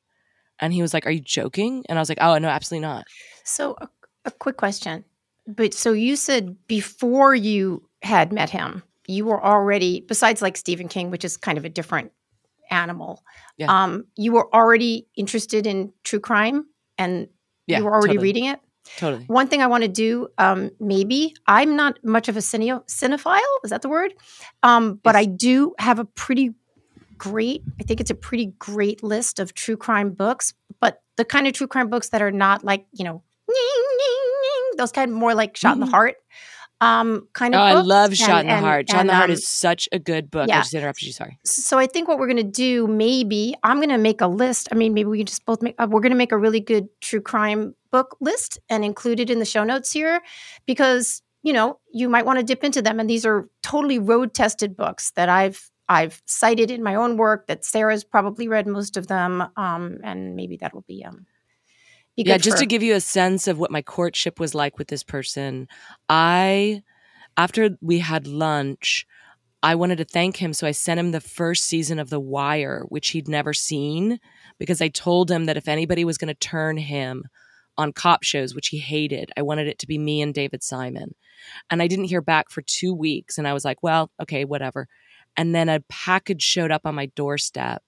And 0.60 0.74
he 0.74 0.82
was 0.82 0.94
like, 0.94 1.06
Are 1.06 1.12
you 1.12 1.20
joking? 1.20 1.84
And 1.90 1.98
I 2.00 2.02
was 2.02 2.10
like, 2.10 2.20
Oh, 2.22 2.38
no, 2.38 2.48
absolutely 2.48 2.88
not. 2.88 3.06
So, 3.44 3.76
a, 3.82 3.90
a 4.26 4.32
quick 4.32 4.58
question. 4.58 5.04
But 5.48 5.74
so 5.74 5.94
you 5.94 6.16
said 6.16 6.56
before 6.68 7.36
you 7.36 7.88
had 8.02 8.34
met 8.34 8.50
him, 8.50 8.84
you 9.08 9.26
were 9.26 9.44
already, 9.44 10.02
besides 10.02 10.42
like 10.42 10.58
Stephen 10.58 10.88
King, 10.88 11.12
which 11.12 11.24
is 11.24 11.38
kind 11.38 11.58
of 11.58 11.66
a 11.66 11.70
different 11.70 12.12
animal, 12.72 13.24
yeah. 13.58 13.68
um, 13.70 14.06
you 14.16 14.32
were 14.32 14.54
already 14.54 15.08
interested 15.16 15.68
in 15.68 15.94
true 16.04 16.20
crime 16.20 16.66
and 16.98 17.28
yeah, 17.68 17.80
you 17.80 17.86
were 17.86 17.92
already 17.92 18.16
totally. 18.16 18.24
reading 18.24 18.46
it? 18.46 18.60
Totally. 18.98 19.26
One 19.26 19.48
thing 19.48 19.62
I 19.62 19.68
want 19.68 19.84
to 19.84 19.88
do, 19.88 20.28
um, 20.38 20.72
maybe 20.80 21.34
I'm 21.48 21.76
not 21.76 22.04
much 22.04 22.28
of 22.28 22.38
a 22.38 22.40
cine- 22.40 22.86
cinephile. 22.88 23.42
Is 23.64 23.72
that 23.72 23.82
the 23.82 23.90
word? 23.90 24.14
Um, 24.64 25.00
but 25.04 25.16
yes. 25.16 25.22
I 25.22 25.26
do 25.26 25.74
have 25.80 26.00
a 26.00 26.06
pretty 26.06 26.54
great, 27.18 27.64
I 27.80 27.84
think 27.84 28.00
it's 28.00 28.12
a 28.12 28.16
pretty 28.16 28.54
great 28.60 29.04
list 29.04 29.40
of 29.40 29.54
true 29.54 29.78
crime 29.78 30.12
books, 30.12 30.54
but 30.80 31.02
the 31.18 31.26
kind 31.26 31.48
of 31.48 31.54
true 31.54 31.68
crime 31.68 31.90
books 31.90 32.10
that 32.10 32.22
are 32.22 32.32
not 32.32 32.64
like, 32.64 32.86
you 32.92 33.06
know, 33.06 33.24
those 34.78 34.92
kind 34.92 35.10
of 35.10 35.18
more 35.18 35.34
like 35.34 35.56
shot 35.56 35.70
mm-hmm. 35.70 35.74
in 35.74 35.80
the 35.80 35.86
mm-hmm. 35.86 35.96
heart 35.96 36.16
um, 36.82 37.28
kind 37.34 37.56
of. 37.56 37.62
Oh, 37.62 37.64
I 37.64 37.74
love 37.74 38.16
Shot 38.16 38.42
and, 38.42 38.50
in 38.50 38.56
the 38.56 38.62
Heart. 38.62 38.90
Shot 38.90 39.02
in 39.02 39.08
the 39.08 39.16
Heart 39.16 39.30
um, 39.30 39.34
is 39.34 39.48
such 39.48 39.88
a 39.92 40.00
good 40.00 40.30
book. 40.30 40.48
Yeah. 40.48 40.58
I 40.58 40.62
just 40.62 40.74
interrupted 40.74 41.08
you. 41.08 41.14
Sorry. 41.14 41.40
So 41.46 41.78
I 41.78 41.88
think 41.88 42.08
what 42.08 42.20
we're 42.20 42.28
going 42.28 42.38
to 42.38 42.44
do, 42.44 42.88
maybe 42.88 43.56
I'm 43.64 43.78
going 43.78 43.90
to 43.90 43.98
make 43.98 44.22
a 44.22 44.28
list. 44.28 44.68
I 44.72 44.76
mean, 44.76 44.94
maybe 44.94 45.10
we 45.10 45.18
can 45.18 45.26
just 45.26 45.46
both 45.46 45.62
make. 45.62 45.76
Uh, 45.80 45.88
we're 45.90 46.02
going 46.02 46.12
to 46.12 46.18
make 46.18 46.32
a 46.32 46.38
really 46.38 46.60
good 46.60 46.88
true 47.02 47.22
crime 47.22 47.76
book 47.92 48.18
list 48.20 48.60
and 48.70 48.84
include 48.84 49.20
it 49.20 49.30
in 49.30 49.40
the 49.40 49.46
show 49.46 49.64
notes 49.64 49.92
here, 49.92 50.22
because 50.66 51.22
you 51.44 51.54
know 51.54 51.80
you 51.94 52.10
might 52.10 52.26
want 52.26 52.40
to 52.40 52.44
dip 52.44 52.64
into 52.64 52.82
them. 52.82 53.00
And 53.00 53.10
these 53.10 53.26
are 53.26 53.48
totally 53.64 54.00
road 54.00 54.34
tested 54.34 54.76
books 54.76 55.12
that 55.12 55.30
I've 55.30 55.72
I've 55.88 56.22
cited 56.26 56.72
in 56.72 56.84
my 56.84 56.96
own 56.96 57.18
work. 57.18 57.48
That 57.48 57.66
Sarah's 57.66 58.04
probably 58.04 58.48
read 58.48 58.68
most 58.68 58.98
of 58.98 59.08
them, 59.08 59.44
um, 59.56 60.00
and 60.04 60.36
maybe 60.36 60.58
that 60.58 60.74
will 60.74 60.86
be 60.88 61.04
um, 61.04 61.26
yeah, 62.16 62.38
just 62.38 62.58
for- 62.58 62.62
to 62.62 62.66
give 62.66 62.84
you 62.84 62.96
a 62.96 63.02
sense 63.02 63.48
of 63.48 63.60
what 63.60 63.72
my 63.72 63.82
courtship 63.82 64.40
was 64.40 64.56
like 64.56 64.78
with 64.78 64.88
this 64.88 65.04
person, 65.04 65.68
I, 66.08 66.84
after 67.38 67.78
we 67.82 68.00
had 68.00 68.28
lunch, 68.28 69.06
I 69.62 69.76
wanted 69.76 69.98
to 69.98 70.06
thank 70.06 70.38
him. 70.38 70.54
So 70.54 70.68
I 70.68 70.72
sent 70.72 71.00
him 71.00 71.12
the 71.12 71.20
first 71.20 71.66
season 71.66 72.00
of 72.00 72.10
The 72.10 72.20
Wire, 72.20 72.86
which 72.88 73.10
he'd 73.10 73.28
never 73.28 73.54
seen, 73.54 74.20
because 74.60 74.82
I 74.82 74.88
told 74.88 75.30
him 75.30 75.46
that 75.46 75.58
if 75.58 75.68
anybody 75.68 76.06
was 76.06 76.18
going 76.18 76.30
to 76.30 76.36
turn 76.36 76.78
him 76.78 77.26
on 77.78 77.92
cop 77.92 78.24
shows, 78.24 78.56
which 78.56 78.70
he 78.70 78.78
hated, 78.78 79.32
I 79.36 79.42
wanted 79.42 79.68
it 79.68 79.80
to 79.80 79.88
be 79.88 79.98
me 79.98 80.22
and 80.22 80.34
David 80.34 80.64
Simon. 80.64 81.16
And 81.70 81.82
I 81.82 81.88
didn't 81.88 82.06
hear 82.06 82.22
back 82.22 82.50
for 82.50 82.62
two 82.62 82.94
weeks. 82.94 83.38
And 83.38 83.48
I 83.48 83.54
was 83.54 83.66
like, 83.66 83.84
well, 83.84 84.12
okay, 84.22 84.46
whatever. 84.46 84.88
And 85.38 85.54
then 85.54 85.70
a 85.70 85.82
package 85.90 86.42
showed 86.42 86.72
up 86.72 86.86
on 86.86 86.96
my 86.96 87.08
doorstep 87.08 87.84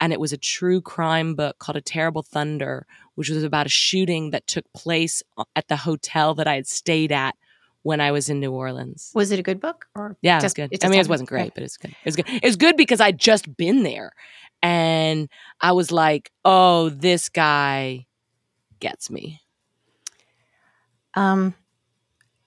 and 0.00 0.12
it 0.12 0.20
was 0.20 0.32
a 0.32 0.38
true 0.38 0.80
crime 0.80 1.34
book 1.34 1.58
called 1.58 1.76
A 1.76 1.80
Terrible 1.80 2.22
Thunder, 2.22 2.86
which 3.14 3.28
was 3.28 3.42
about 3.42 3.66
a 3.66 3.70
shooting 3.70 4.30
that 4.30 4.46
took 4.46 4.64
place 4.72 5.22
at 5.56 5.68
the 5.68 5.76
hotel 5.76 6.34
that 6.34 6.46
I 6.46 6.54
had 6.54 6.66
stayed 6.66 7.12
at 7.12 7.34
when 7.82 8.00
I 8.00 8.12
was 8.12 8.28
in 8.28 8.40
New 8.40 8.52
Orleans. 8.52 9.10
Was 9.14 9.32
it 9.32 9.38
a 9.38 9.42
good 9.42 9.60
book? 9.60 9.86
Or 9.94 10.16
yeah, 10.22 10.40
just, 10.40 10.58
it 10.58 10.62
was 10.62 10.78
good. 10.78 10.84
I 10.84 10.88
mean, 10.88 11.00
it 11.00 11.08
wasn't 11.08 11.28
great, 11.28 11.54
but 11.54 11.62
it's 11.62 11.76
good. 11.76 11.90
It 11.90 12.04
was 12.04 12.16
good. 12.16 12.28
It 12.28 12.44
was 12.44 12.56
good 12.56 12.76
because 12.76 13.00
I'd 13.00 13.18
just 13.18 13.56
been 13.56 13.82
there, 13.82 14.12
and 14.62 15.28
I 15.60 15.72
was 15.72 15.90
like, 15.90 16.30
"Oh, 16.44 16.90
this 16.90 17.28
guy 17.28 18.06
gets 18.80 19.10
me." 19.10 19.40
Um, 21.14 21.54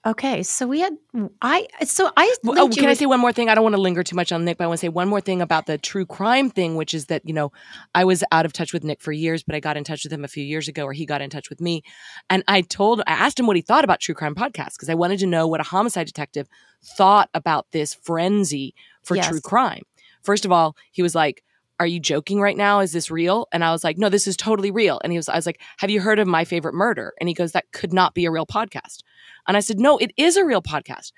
Okay, 0.04 0.42
so 0.42 0.66
we 0.66 0.80
had 0.80 0.96
I 1.42 1.68
so 1.84 2.10
I 2.16 2.34
oh, 2.44 2.68
can 2.68 2.88
I 2.88 2.94
say 2.94 3.06
one 3.06 3.20
more 3.20 3.32
thing? 3.32 3.48
I 3.48 3.54
don't 3.54 3.62
want 3.62 3.76
to 3.76 3.80
linger 3.80 4.02
too 4.02 4.16
much 4.16 4.32
on 4.32 4.44
Nick, 4.44 4.58
but 4.58 4.64
I 4.64 4.66
want 4.66 4.80
to 4.80 4.86
say 4.86 4.88
one 4.88 5.08
more 5.08 5.20
thing 5.20 5.40
about 5.40 5.66
the 5.66 5.78
true 5.78 6.04
crime 6.04 6.50
thing, 6.50 6.74
which 6.74 6.92
is 6.92 7.06
that 7.06 7.22
you 7.24 7.32
know 7.32 7.52
I 7.94 8.04
was 8.04 8.24
out 8.32 8.44
of 8.44 8.52
touch 8.52 8.72
with 8.72 8.82
Nick 8.82 9.00
for 9.00 9.12
years, 9.12 9.44
but 9.44 9.54
I 9.54 9.60
got 9.60 9.76
in 9.76 9.84
touch 9.84 10.02
with 10.02 10.12
him 10.12 10.24
a 10.24 10.28
few 10.28 10.42
years 10.42 10.66
ago, 10.66 10.84
or 10.84 10.92
he 10.92 11.06
got 11.06 11.22
in 11.22 11.30
touch 11.30 11.48
with 11.48 11.60
me, 11.60 11.84
and 12.28 12.42
I 12.48 12.62
told 12.62 13.00
I 13.06 13.12
asked 13.12 13.38
him 13.38 13.46
what 13.46 13.54
he 13.54 13.62
thought 13.62 13.84
about 13.84 14.00
true 14.00 14.16
crime 14.16 14.34
podcasts 14.34 14.74
because 14.74 14.88
I 14.88 14.94
wanted 14.94 15.20
to 15.20 15.26
know 15.26 15.46
what 15.46 15.60
a 15.60 15.64
homicide 15.64 16.08
detective 16.08 16.48
thought 16.82 17.30
about 17.32 17.66
this 17.70 17.94
frenzy 17.94 18.74
for 19.04 19.14
yes. 19.14 19.28
true 19.28 19.40
crime. 19.40 19.82
First 20.22 20.44
of 20.44 20.50
all, 20.50 20.76
he 20.90 21.02
was 21.02 21.14
like, 21.14 21.44
are 21.82 21.86
you 21.86 21.98
joking 21.98 22.40
right 22.40 22.56
now? 22.56 22.78
Is 22.78 22.92
this 22.92 23.10
real? 23.10 23.48
And 23.50 23.64
I 23.64 23.72
was 23.72 23.82
like, 23.82 23.98
no, 23.98 24.08
this 24.08 24.28
is 24.28 24.36
totally 24.36 24.70
real. 24.70 25.00
And 25.02 25.12
he 25.12 25.18
was, 25.18 25.28
I 25.28 25.34
was 25.34 25.46
like, 25.46 25.60
have 25.78 25.90
you 25.90 26.00
heard 26.00 26.20
of 26.20 26.28
My 26.28 26.44
Favorite 26.44 26.74
Murder? 26.74 27.12
And 27.18 27.28
he 27.28 27.34
goes, 27.34 27.52
that 27.52 27.72
could 27.72 27.92
not 27.92 28.14
be 28.14 28.24
a 28.24 28.30
real 28.30 28.46
podcast. 28.46 29.00
And 29.48 29.56
I 29.56 29.60
said, 29.60 29.80
no, 29.80 29.98
it 29.98 30.12
is 30.16 30.36
a 30.36 30.44
real 30.44 30.62
podcast. 30.62 31.10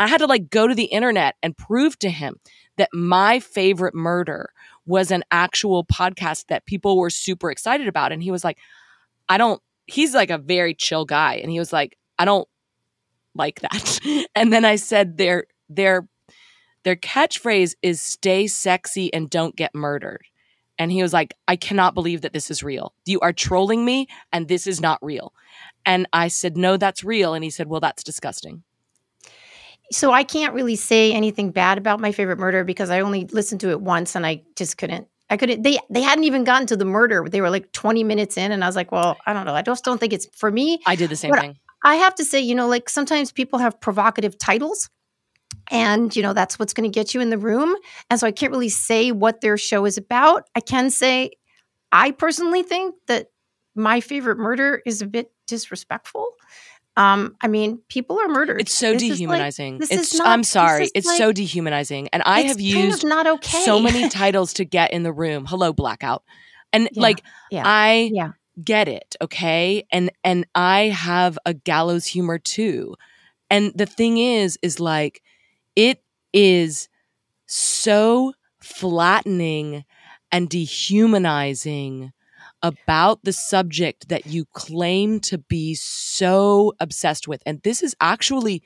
I 0.00 0.08
had 0.08 0.18
to 0.18 0.26
like 0.26 0.50
go 0.50 0.66
to 0.66 0.74
the 0.74 0.86
internet 0.86 1.36
and 1.40 1.56
prove 1.56 1.96
to 2.00 2.10
him 2.10 2.40
that 2.78 2.88
my 2.92 3.38
favorite 3.38 3.94
murder 3.94 4.50
was 4.86 5.12
an 5.12 5.22
actual 5.30 5.84
podcast 5.84 6.46
that 6.48 6.66
people 6.66 6.98
were 6.98 7.10
super 7.10 7.48
excited 7.48 7.86
about. 7.86 8.10
And 8.10 8.20
he 8.20 8.32
was 8.32 8.42
like, 8.42 8.58
I 9.28 9.38
don't, 9.38 9.62
he's 9.86 10.14
like 10.16 10.30
a 10.30 10.38
very 10.38 10.74
chill 10.74 11.04
guy. 11.04 11.34
And 11.36 11.50
he 11.52 11.60
was 11.60 11.72
like, 11.72 11.96
I 12.18 12.24
don't 12.24 12.48
like 13.36 13.60
that. 13.60 14.00
and 14.34 14.52
then 14.52 14.64
I 14.64 14.74
said, 14.74 15.16
their, 15.16 15.44
their, 15.68 16.08
their 16.88 16.96
catchphrase 16.96 17.74
is 17.82 18.00
stay 18.00 18.46
sexy 18.46 19.12
and 19.12 19.28
don't 19.28 19.54
get 19.54 19.74
murdered. 19.74 20.22
And 20.78 20.90
he 20.90 21.02
was 21.02 21.12
like, 21.12 21.34
I 21.46 21.54
cannot 21.54 21.92
believe 21.92 22.22
that 22.22 22.32
this 22.32 22.50
is 22.50 22.62
real. 22.62 22.94
You 23.04 23.20
are 23.20 23.34
trolling 23.34 23.84
me 23.84 24.06
and 24.32 24.48
this 24.48 24.66
is 24.66 24.80
not 24.80 24.98
real. 25.02 25.34
And 25.84 26.08
I 26.14 26.28
said, 26.28 26.56
No, 26.56 26.78
that's 26.78 27.04
real. 27.04 27.34
And 27.34 27.44
he 27.44 27.50
said, 27.50 27.66
Well, 27.66 27.80
that's 27.80 28.02
disgusting. 28.02 28.62
So 29.92 30.12
I 30.12 30.24
can't 30.24 30.54
really 30.54 30.76
say 30.76 31.12
anything 31.12 31.50
bad 31.50 31.76
about 31.76 32.00
my 32.00 32.10
favorite 32.10 32.38
murder 32.38 32.64
because 32.64 32.88
I 32.88 33.00
only 33.00 33.26
listened 33.26 33.60
to 33.60 33.68
it 33.68 33.82
once 33.82 34.14
and 34.14 34.24
I 34.24 34.44
just 34.56 34.78
couldn't. 34.78 35.08
I 35.28 35.36
couldn't. 35.36 35.60
They 35.60 35.78
they 35.90 36.00
hadn't 36.00 36.24
even 36.24 36.44
gotten 36.44 36.66
to 36.68 36.76
the 36.78 36.86
murder. 36.86 37.26
They 37.28 37.42
were 37.42 37.50
like 37.50 37.70
twenty 37.72 38.02
minutes 38.02 38.38
in, 38.38 38.50
and 38.50 38.64
I 38.64 38.66
was 38.66 38.76
like, 38.76 38.90
"Well, 38.90 39.18
I 39.26 39.34
don't 39.34 39.44
know. 39.44 39.52
I 39.52 39.60
just 39.60 39.84
don't 39.84 39.98
think 39.98 40.14
it's 40.14 40.26
for 40.34 40.50
me." 40.50 40.80
I 40.86 40.96
did 40.96 41.10
the 41.10 41.16
same 41.16 41.34
thing. 41.34 41.58
I 41.84 41.96
have 41.96 42.14
to 42.14 42.24
say, 42.24 42.40
you 42.40 42.54
know, 42.54 42.66
like 42.66 42.88
sometimes 42.88 43.30
people 43.30 43.58
have 43.58 43.78
provocative 43.78 44.38
titles, 44.38 44.88
and 45.70 46.14
you 46.14 46.22
know 46.22 46.32
that's 46.32 46.58
what's 46.58 46.72
going 46.72 46.90
to 46.90 46.94
get 46.94 47.14
you 47.14 47.20
in 47.20 47.30
the 47.30 47.38
room. 47.38 47.74
And 48.10 48.18
so 48.18 48.26
I 48.26 48.32
can't 48.32 48.52
really 48.52 48.68
say 48.68 49.12
what 49.12 49.40
their 49.40 49.56
show 49.56 49.84
is 49.84 49.98
about. 49.98 50.48
I 50.54 50.60
can 50.60 50.90
say, 50.90 51.30
I 51.92 52.10
personally 52.10 52.62
think 52.62 52.94
that 53.06 53.28
my 53.74 54.00
favorite 54.00 54.38
murder 54.38 54.82
is 54.84 55.02
a 55.02 55.06
bit 55.06 55.30
disrespectful. 55.46 56.32
Um, 56.96 57.36
I 57.40 57.46
mean, 57.46 57.80
people 57.88 58.18
are 58.18 58.26
murdered. 58.26 58.60
It's 58.60 58.74
so 58.74 58.92
this 58.92 59.02
dehumanizing. 59.02 59.78
Like, 59.78 59.92
it's. 59.92 60.14
Not, 60.18 60.26
I'm 60.26 60.42
sorry. 60.42 60.90
It's 60.96 61.06
like, 61.06 61.16
so 61.16 61.30
dehumanizing, 61.30 62.08
and 62.12 62.24
I 62.24 62.42
have 62.42 62.60
used 62.60 63.06
not 63.06 63.26
okay. 63.26 63.62
so 63.64 63.78
many 63.78 64.08
titles 64.08 64.52
to 64.54 64.64
get 64.64 64.92
in 64.92 65.04
the 65.04 65.12
room. 65.12 65.46
Hello, 65.46 65.72
blackout, 65.72 66.24
and 66.72 66.88
yeah, 66.92 67.00
like 67.00 67.22
yeah, 67.52 67.62
I 67.64 68.10
yeah. 68.12 68.30
get 68.62 68.88
it, 68.88 69.14
okay, 69.22 69.84
and 69.92 70.10
and 70.24 70.44
I 70.56 70.88
have 70.88 71.38
a 71.46 71.54
gallows 71.54 72.04
humor 72.04 72.36
too, 72.36 72.96
and 73.48 73.70
the 73.76 73.86
thing 73.86 74.18
is, 74.18 74.58
is 74.60 74.80
like 74.80 75.22
it 75.78 76.02
is 76.32 76.88
so 77.46 78.32
flattening 78.58 79.84
and 80.32 80.48
dehumanizing 80.48 82.12
about 82.64 83.22
the 83.22 83.32
subject 83.32 84.08
that 84.08 84.26
you 84.26 84.44
claim 84.46 85.20
to 85.20 85.38
be 85.38 85.76
so 85.76 86.74
obsessed 86.80 87.28
with. 87.28 87.40
And 87.46 87.62
this 87.62 87.84
is 87.84 87.94
actually 88.00 88.64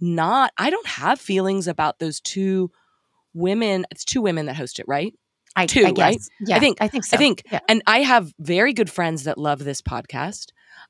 not, 0.00 0.52
I 0.56 0.70
don't 0.70 0.86
have 0.86 1.20
feelings 1.20 1.68
about 1.68 1.98
those 1.98 2.18
two 2.18 2.70
women. 3.34 3.84
It's 3.90 4.02
two 4.02 4.22
women 4.22 4.46
that 4.46 4.56
host 4.56 4.78
it, 4.78 4.86
right? 4.88 5.12
I, 5.54 5.66
two, 5.66 5.84
I 5.84 5.90
right? 5.90 6.18
Yeah, 6.40 6.56
I 6.56 6.60
think 6.60 6.78
I 6.80 6.88
think 6.88 7.04
so. 7.04 7.14
I 7.14 7.18
think, 7.18 7.42
yeah. 7.52 7.60
and 7.68 7.82
I 7.86 8.00
have 8.00 8.32
very 8.40 8.72
good 8.72 8.90
friends 8.90 9.24
that 9.24 9.36
love 9.36 9.62
this 9.62 9.82
podcast. 9.82 10.46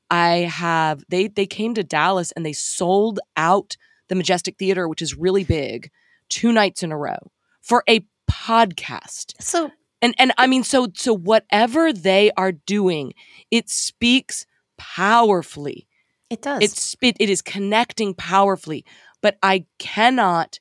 I 0.09 0.49
have 0.49 1.03
they 1.09 1.27
they 1.27 1.45
came 1.45 1.73
to 1.75 1.83
Dallas 1.83 2.31
and 2.31 2.45
they 2.45 2.53
sold 2.53 3.19
out 3.35 3.75
the 4.07 4.15
Majestic 4.15 4.57
Theater, 4.57 4.87
which 4.87 5.01
is 5.01 5.15
really 5.15 5.43
big, 5.43 5.91
two 6.29 6.51
nights 6.51 6.83
in 6.83 6.91
a 6.91 6.97
row 6.97 7.31
for 7.61 7.83
a 7.89 8.05
podcast. 8.29 9.33
So 9.41 9.71
And 10.01 10.13
and 10.17 10.33
I 10.37 10.47
mean 10.47 10.63
so 10.63 10.87
so 10.93 11.13
whatever 11.13 11.93
they 11.93 12.31
are 12.37 12.51
doing, 12.51 13.13
it 13.51 13.69
speaks 13.69 14.45
powerfully. 14.77 15.87
It 16.29 16.41
does. 16.41 16.61
It's 16.61 16.95
it, 17.01 17.17
it 17.19 17.29
is 17.29 17.41
connecting 17.41 18.13
powerfully, 18.13 18.85
but 19.21 19.37
I 19.41 19.65
cannot 19.79 20.59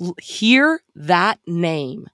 l- 0.00 0.16
hear 0.20 0.80
that 0.94 1.38
name. 1.46 2.08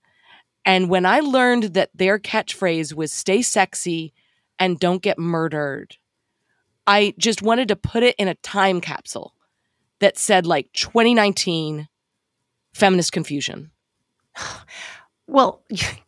And 0.64 0.88
when 0.88 1.06
I 1.06 1.20
learned 1.20 1.74
that 1.74 1.90
their 1.94 2.18
catchphrase 2.18 2.94
was 2.94 3.12
stay 3.12 3.42
sexy 3.42 4.12
and 4.58 4.78
don't 4.78 5.02
get 5.02 5.18
murdered, 5.18 5.96
I 6.86 7.14
just 7.18 7.42
wanted 7.42 7.68
to 7.68 7.76
put 7.76 8.02
it 8.02 8.14
in 8.16 8.28
a 8.28 8.36
time 8.36 8.80
capsule 8.80 9.34
that 10.02 10.18
said 10.18 10.46
like 10.46 10.72
2019 10.74 11.88
feminist 12.74 13.12
confusion. 13.12 13.70
well, 15.26 15.62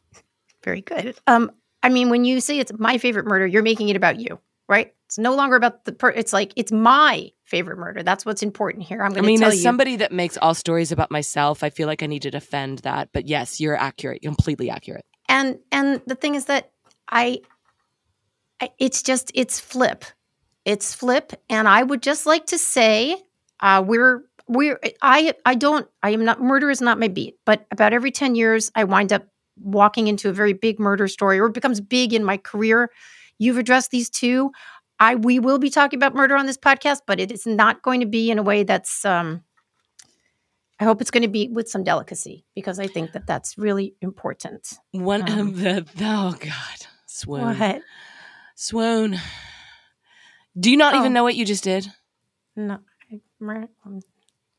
very 0.64 0.80
good. 0.82 1.16
Um, 1.26 1.51
I 1.82 1.88
mean, 1.88 2.11
when 2.11 2.24
you 2.24 2.40
say 2.40 2.59
it's 2.59 2.72
my 2.78 2.99
favorite 2.99 3.26
murder, 3.26 3.47
you're 3.47 3.62
making 3.62 3.88
it 3.88 3.97
about 3.97 4.18
you, 4.18 4.38
right? 4.68 4.95
It's 5.07 5.18
no 5.18 5.34
longer 5.34 5.57
about 5.57 5.84
the 5.84 5.92
per. 5.92 6.11
It's 6.11 6.32
like 6.32 6.53
it's 6.57 6.72
my 6.72 7.30
favorite 7.45 7.78
murder. 7.78 8.03
That's 8.03 8.24
what's 8.24 8.42
important 8.42 8.84
here. 8.84 9.03
I'm 9.03 9.11
going 9.11 9.22
to 9.22 9.26
mean, 9.26 9.40
tell 9.40 9.49
as 9.49 9.57
you. 9.57 9.62
somebody 9.62 9.97
that 9.97 10.12
makes 10.12 10.38
all 10.38 10.55
stories 10.55 10.92
about 10.92 11.11
myself, 11.11 11.62
I 11.62 11.70
feel 11.70 11.86
like 11.86 12.03
I 12.03 12.07
need 12.07 12.22
to 12.22 12.30
defend 12.30 12.78
that. 12.80 13.11
But 13.12 13.26
yes, 13.28 13.61
you're 13.61 13.76
accurate, 13.76 14.22
completely 14.22 14.70
accurate. 14.70 15.05
and 15.28 15.59
and 15.70 16.01
the 16.07 16.14
thing 16.14 16.34
is 16.34 16.47
that 16.47 16.70
I, 17.09 17.40
I 18.61 18.70
it's 18.78 19.03
just 19.03 19.30
it's 19.34 19.61
flip 19.61 20.05
it's 20.64 20.95
flip 20.95 21.32
and 21.51 21.68
i 21.68 21.82
would 21.82 22.03
just 22.03 22.24
like 22.24 22.47
to 22.47 22.57
say 22.59 23.16
uh 23.64 23.82
we're 23.84 24.22
we're 24.46 24.78
i 25.02 25.34
i 25.44 25.54
don't 25.56 25.88
i 26.04 26.10
am 26.10 26.24
not 26.24 26.40
murder 26.40 26.70
is 26.70 26.80
not 26.80 26.98
my 27.00 27.08
beat 27.08 27.34
but 27.44 27.66
about 27.72 27.92
every 27.92 28.10
10 28.12 28.34
years 28.36 28.70
i 28.76 28.84
wind 28.84 29.12
up 29.12 29.26
walking 29.60 30.06
into 30.06 30.28
a 30.28 30.32
very 30.32 30.52
big 30.52 30.78
murder 30.78 31.08
story 31.08 31.38
or 31.40 31.46
it 31.46 31.54
becomes 31.54 31.80
big 31.80 32.12
in 32.12 32.22
my 32.24 32.36
career 32.36 32.90
you've 33.38 33.58
addressed 33.58 33.90
these 33.90 34.10
two 34.10 34.50
i 35.00 35.14
we 35.14 35.38
will 35.38 35.58
be 35.58 35.70
talking 35.70 35.98
about 35.98 36.14
murder 36.14 36.36
on 36.36 36.46
this 36.46 36.58
podcast 36.58 37.00
but 37.06 37.18
it 37.20 37.32
is 37.32 37.46
not 37.46 37.82
going 37.82 38.00
to 38.00 38.06
be 38.06 38.30
in 38.30 38.38
a 38.38 38.42
way 38.42 38.62
that's 38.62 39.04
um 39.04 39.42
I 40.80 40.84
hope 40.84 41.00
it's 41.00 41.12
going 41.12 41.22
to 41.22 41.28
be 41.28 41.46
with 41.48 41.68
some 41.68 41.84
delicacy 41.84 42.44
because 42.56 42.80
I 42.80 42.88
think 42.88 43.12
that 43.12 43.28
that's 43.28 43.56
really 43.56 43.94
important. 44.00 44.74
One 44.90 45.22
Um, 45.30 45.38
of 45.50 45.56
the 45.60 45.86
oh 46.00 46.34
god, 46.38 46.78
swoon, 47.06 47.56
What? 47.56 47.80
swoon. 48.56 49.16
Do 50.58 50.72
you 50.72 50.76
not 50.76 50.94
Oh. 50.94 50.98
even 50.98 51.12
know 51.12 51.22
what 51.22 51.36
you 51.36 51.44
just 51.44 51.62
did? 51.62 51.86
No. 52.56 52.80
Um, 53.51 54.01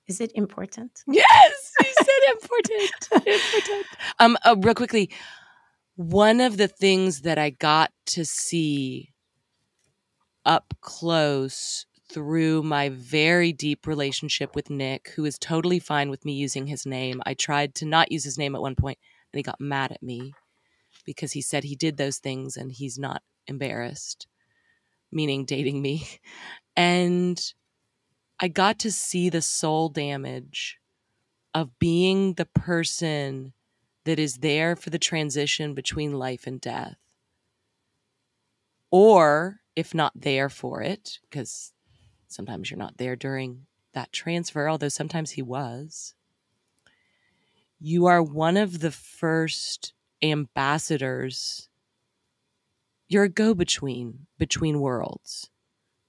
Is 0.08 0.22
it 0.22 0.32
important? 0.36 1.04
Yes, 1.08 1.72
you 1.82 1.94
said 1.98 2.32
important. 2.32 3.28
important. 3.28 3.86
Um, 4.20 4.38
uh, 4.46 4.56
real 4.60 4.76
quickly, 4.76 5.10
one 5.96 6.42
of 6.42 6.58
the 6.58 6.68
things 6.68 7.22
that 7.22 7.38
I 7.38 7.50
got 7.50 7.92
to 8.08 8.26
see 8.26 9.10
up 10.46 10.74
close 10.82 11.86
through 12.12 12.62
my 12.62 12.90
very 12.90 13.52
deep 13.52 13.88
relationship 13.88 14.56
with 14.56 14.70
Nick, 14.70 15.12
who 15.16 15.26
is 15.26 15.40
totally 15.40 15.80
fine 15.80 16.10
with 16.10 16.24
me 16.24 16.34
using 16.34 16.68
his 16.68 16.86
name. 16.86 17.22
I 17.26 17.34
tried 17.34 17.74
to 17.76 17.86
not 17.86 18.12
use 18.12 18.24
his 18.24 18.38
name 18.38 18.56
at 18.56 18.62
one 18.62 18.76
point, 18.76 19.00
and 19.34 19.40
he 19.40 19.44
got 19.44 19.60
mad 19.60 19.92
at 19.92 20.04
me 20.04 20.34
because 21.06 21.32
he 21.32 21.42
said 21.42 21.64
he 21.64 21.76
did 21.76 21.98
those 21.98 22.18
things 22.18 22.58
and 22.58 22.72
he's 22.72 22.98
not 22.98 23.22
embarrassed, 23.48 24.28
meaning 25.12 25.46
dating 25.46 25.82
me. 25.82 26.08
And 26.78 27.42
I 28.40 28.48
got 28.48 28.80
to 28.80 28.92
see 28.92 29.30
the 29.30 29.42
soul 29.42 29.90
damage 29.90 30.80
of 31.54 31.80
being 31.80 32.34
the 32.34 32.46
person 32.46 33.54
that 34.04 34.20
is 34.20 34.38
there 34.38 34.76
for 34.76 34.90
the 34.90 35.00
transition 35.00 35.74
between 35.74 36.14
life 36.14 36.46
and 36.46 36.60
death. 36.60 36.98
Or 38.92 39.62
if 39.76 39.94
not 39.94 40.14
there 40.16 40.50
for 40.50 40.82
it, 40.82 41.20
because 41.30 41.74
sometimes 42.28 42.70
you're 42.70 42.78
not 42.78 42.98
there 42.98 43.16
during 43.16 43.66
that 43.94 44.12
transfer, 44.12 44.70
although 44.70 44.90
sometimes 44.90 45.32
he 45.32 45.42
was, 45.42 46.14
you 47.80 48.06
are 48.06 48.22
one 48.22 48.58
of 48.58 48.80
the 48.80 48.92
first 48.92 49.94
ambassadors. 50.22 51.70
You're 53.08 53.24
a 53.24 53.30
go 53.30 53.54
between 53.54 54.28
between 54.38 54.80
worlds, 54.82 55.50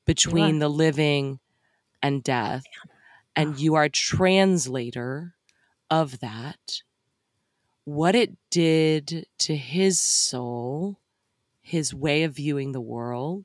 between 0.04 0.58
the 0.58 0.68
living 0.68 1.38
and 2.02 2.22
death. 2.22 2.64
And 3.34 3.58
you 3.58 3.74
are 3.74 3.84
a 3.84 3.90
translator 3.90 5.34
of 5.90 6.20
that. 6.20 6.82
What 7.84 8.14
it 8.14 8.36
did 8.50 9.26
to 9.38 9.56
his 9.56 10.00
soul, 10.00 10.98
his 11.60 11.94
way 11.94 12.24
of 12.24 12.34
viewing 12.34 12.72
the 12.72 12.80
world, 12.80 13.44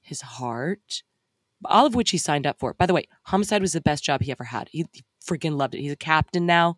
his 0.00 0.20
heart, 0.20 1.02
all 1.64 1.86
of 1.86 1.94
which 1.94 2.10
he 2.10 2.18
signed 2.18 2.46
up 2.46 2.58
for. 2.58 2.74
By 2.74 2.86
the 2.86 2.94
way, 2.94 3.08
homicide 3.24 3.62
was 3.62 3.72
the 3.72 3.80
best 3.80 4.04
job 4.04 4.22
he 4.22 4.30
ever 4.30 4.44
had. 4.44 4.68
He, 4.70 4.86
he 4.92 5.04
freaking 5.26 5.56
loved 5.56 5.74
it. 5.74 5.80
He's 5.80 5.92
a 5.92 5.96
captain 5.96 6.46
now. 6.46 6.76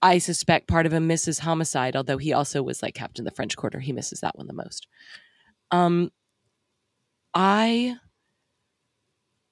I 0.00 0.18
suspect 0.18 0.66
part 0.66 0.84
of 0.84 0.92
him 0.92 1.06
misses 1.06 1.38
homicide, 1.40 1.94
although 1.94 2.18
he 2.18 2.32
also 2.32 2.62
was 2.62 2.82
like 2.82 2.94
captain 2.94 3.26
of 3.26 3.30
the 3.30 3.36
French 3.36 3.56
Quarter. 3.56 3.80
He 3.80 3.92
misses 3.92 4.20
that 4.20 4.36
one 4.36 4.48
the 4.48 4.52
most. 4.52 4.88
Um, 5.70 6.10
I 7.34 7.96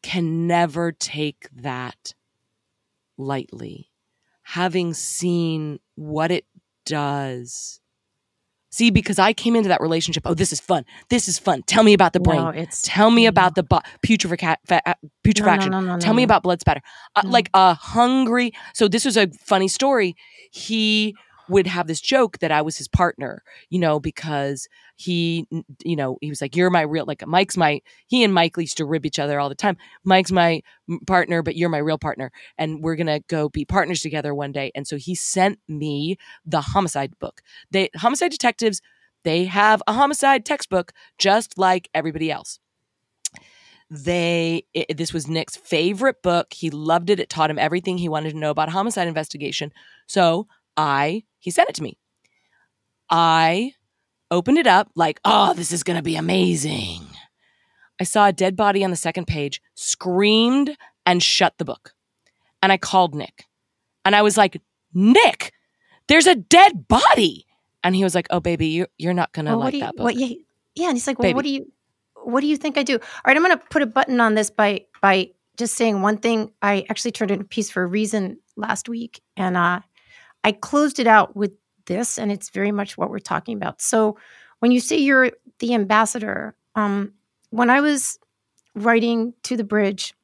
can 0.02 0.46
never 0.46 0.92
take 0.92 1.48
that 1.52 2.14
lightly. 3.18 3.90
Having 4.42 4.94
seen 4.94 5.78
what 5.94 6.30
it 6.30 6.44
does. 6.86 7.80
See, 8.72 8.90
because 8.90 9.18
I 9.18 9.32
came 9.32 9.56
into 9.56 9.68
that 9.68 9.80
relationship, 9.80 10.22
oh, 10.26 10.34
this 10.34 10.52
is 10.52 10.60
fun. 10.60 10.84
This 11.08 11.26
is 11.28 11.38
fun. 11.40 11.62
Tell 11.66 11.82
me 11.82 11.92
about 11.92 12.12
the 12.12 12.20
brain. 12.20 12.40
No, 12.40 12.48
it's 12.50 12.82
Tell 12.82 13.10
me 13.10 13.26
about 13.26 13.56
the 13.56 13.64
bu- 13.64 13.80
putrefac- 14.06 14.56
fa- 14.64 14.80
uh, 14.86 14.94
putrefaction. 15.24 15.70
No, 15.72 15.80
no, 15.80 15.98
Tell 15.98 16.14
me 16.14 16.22
about 16.22 16.44
blood 16.44 16.60
spatter. 16.60 16.80
Uh, 17.16 17.22
No. 17.24 17.30
Like 17.30 17.50
a 17.52 17.74
hungry. 17.74 18.52
So 18.74 18.86
this 18.86 19.04
was 19.04 19.16
a 19.16 19.26
funny 19.44 19.66
story. 19.66 20.14
He 20.52 21.16
would 21.50 21.66
have 21.66 21.86
this 21.86 22.00
joke 22.00 22.38
that 22.38 22.52
I 22.52 22.62
was 22.62 22.78
his 22.78 22.88
partner, 22.88 23.42
you 23.68 23.78
know, 23.78 24.00
because 24.00 24.68
he, 24.96 25.46
you 25.84 25.96
know, 25.96 26.18
he 26.20 26.30
was 26.30 26.40
like, 26.40 26.56
"You're 26.56 26.70
my 26.70 26.82
real." 26.82 27.04
Like 27.04 27.26
Mike's 27.26 27.56
my. 27.56 27.80
He 28.06 28.24
and 28.24 28.32
Mike 28.32 28.56
used 28.56 28.76
to 28.78 28.84
rib 28.84 29.04
each 29.04 29.18
other 29.18 29.40
all 29.40 29.48
the 29.48 29.54
time. 29.54 29.76
Mike's 30.04 30.32
my 30.32 30.62
partner, 31.06 31.42
but 31.42 31.56
you're 31.56 31.68
my 31.68 31.78
real 31.78 31.98
partner, 31.98 32.30
and 32.56 32.82
we're 32.82 32.96
gonna 32.96 33.20
go 33.28 33.48
be 33.48 33.64
partners 33.64 34.00
together 34.00 34.34
one 34.34 34.52
day. 34.52 34.70
And 34.74 34.86
so 34.86 34.96
he 34.96 35.14
sent 35.14 35.58
me 35.68 36.16
the 36.46 36.60
homicide 36.60 37.18
book. 37.18 37.42
They 37.70 37.90
homicide 37.96 38.30
detectives. 38.30 38.80
They 39.24 39.44
have 39.44 39.82
a 39.86 39.92
homicide 39.92 40.46
textbook 40.46 40.92
just 41.18 41.58
like 41.58 41.90
everybody 41.92 42.30
else 42.30 42.58
they 43.90 44.62
it, 44.72 44.96
this 44.96 45.12
was 45.12 45.26
Nick's 45.26 45.56
favorite 45.56 46.22
book. 46.22 46.52
He 46.52 46.70
loved 46.70 47.10
it. 47.10 47.18
It 47.18 47.28
taught 47.28 47.50
him 47.50 47.58
everything 47.58 47.98
he 47.98 48.08
wanted 48.08 48.30
to 48.30 48.38
know 48.38 48.50
about 48.50 48.68
homicide 48.68 49.08
investigation. 49.08 49.72
So 50.06 50.46
I 50.76 51.24
he 51.38 51.50
sent 51.50 51.68
it 51.68 51.74
to 51.76 51.82
me. 51.82 51.98
I 53.08 53.74
opened 54.30 54.58
it 54.58 54.66
up 54.66 54.90
like, 54.94 55.20
"Oh, 55.24 55.54
this 55.54 55.72
is 55.72 55.82
going 55.82 55.96
to 55.96 56.02
be 56.02 56.16
amazing." 56.16 57.06
I 58.00 58.04
saw 58.04 58.26
a 58.26 58.32
dead 58.32 58.56
body 58.56 58.82
on 58.82 58.90
the 58.90 58.96
second 58.96 59.26
page, 59.26 59.60
screamed 59.74 60.76
and 61.04 61.22
shut 61.22 61.58
the 61.58 61.64
book. 61.64 61.92
And 62.62 62.72
I 62.72 62.78
called 62.78 63.14
Nick. 63.14 63.46
And 64.04 64.16
I 64.16 64.22
was 64.22 64.36
like, 64.36 64.60
"Nick, 64.94 65.52
there's 66.08 66.26
a 66.26 66.34
dead 66.34 66.88
body." 66.88 67.46
And 67.82 67.94
he 67.94 68.04
was 68.04 68.14
like, 68.14 68.26
"Oh, 68.30 68.40
baby, 68.40 68.68
you 68.68 68.86
you're 68.98 69.14
not 69.14 69.32
going 69.32 69.46
to 69.46 69.52
Well, 69.52 69.60
like 69.60 69.74
you, 69.74 69.80
that 69.80 69.96
book." 69.96 70.04
What, 70.04 70.14
yeah, 70.16 70.34
yeah, 70.74 70.88
and 70.88 70.96
he's 70.96 71.06
like, 71.06 71.18
well, 71.18 71.34
what 71.34 71.44
do 71.44 71.50
you, 71.50 71.70
what 72.22 72.40
do 72.40 72.46
you 72.46 72.56
think 72.56 72.78
I 72.78 72.82
do? 72.82 72.94
All 72.94 73.00
right, 73.26 73.36
I'm 73.36 73.42
going 73.42 73.56
to 73.56 73.64
put 73.70 73.82
a 73.82 73.86
button 73.86 74.20
on 74.20 74.34
this 74.34 74.50
by 74.50 74.86
by 75.02 75.30
just 75.56 75.74
saying 75.74 76.00
one 76.00 76.18
thing. 76.18 76.52
I 76.62 76.86
actually 76.88 77.12
turned 77.12 77.30
in 77.30 77.40
a 77.40 77.44
piece 77.44 77.70
for 77.70 77.82
a 77.82 77.86
reason 77.86 78.38
last 78.56 78.88
week, 78.88 79.20
and 79.36 79.56
uh, 79.56 79.80
I 80.44 80.52
closed 80.52 80.98
it 80.98 81.06
out 81.06 81.36
with 81.36 81.52
this, 81.86 82.18
and 82.18 82.30
it's 82.30 82.50
very 82.50 82.72
much 82.72 82.96
what 82.96 83.10
we're 83.10 83.18
talking 83.18 83.56
about. 83.56 83.80
So, 83.80 84.16
when 84.60 84.72
you 84.72 84.80
say 84.80 84.96
you're 84.96 85.30
the 85.58 85.74
ambassador, 85.74 86.54
um, 86.74 87.12
when 87.50 87.70
I 87.70 87.80
was 87.80 88.18
writing 88.74 89.34
to 89.44 89.56
the 89.56 89.64
bridge, 89.64 90.14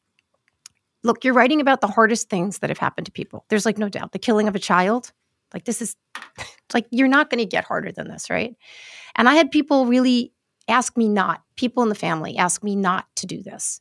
look, 1.02 1.24
you're 1.24 1.34
writing 1.34 1.60
about 1.60 1.80
the 1.80 1.86
hardest 1.86 2.28
things 2.28 2.58
that 2.58 2.70
have 2.70 2.78
happened 2.78 3.06
to 3.06 3.12
people. 3.12 3.44
There's 3.48 3.64
like 3.64 3.78
no 3.78 3.88
doubt 3.88 4.12
the 4.12 4.18
killing 4.18 4.48
of 4.48 4.54
a 4.54 4.60
child. 4.60 5.12
Like 5.54 5.64
this 5.64 5.80
is 5.80 5.96
like 6.74 6.86
you're 6.90 7.08
not 7.08 7.30
going 7.30 7.38
to 7.38 7.46
get 7.46 7.64
harder 7.64 7.92
than 7.92 8.08
this, 8.08 8.28
right? 8.28 8.54
And 9.14 9.28
I 9.28 9.34
had 9.34 9.50
people 9.50 9.86
really 9.86 10.32
ask 10.68 10.96
me 10.96 11.08
not, 11.08 11.42
people 11.56 11.82
in 11.82 11.88
the 11.88 11.94
family 11.94 12.36
ask 12.36 12.62
me 12.62 12.76
not 12.76 13.06
to 13.16 13.26
do 13.26 13.42
this. 13.42 13.80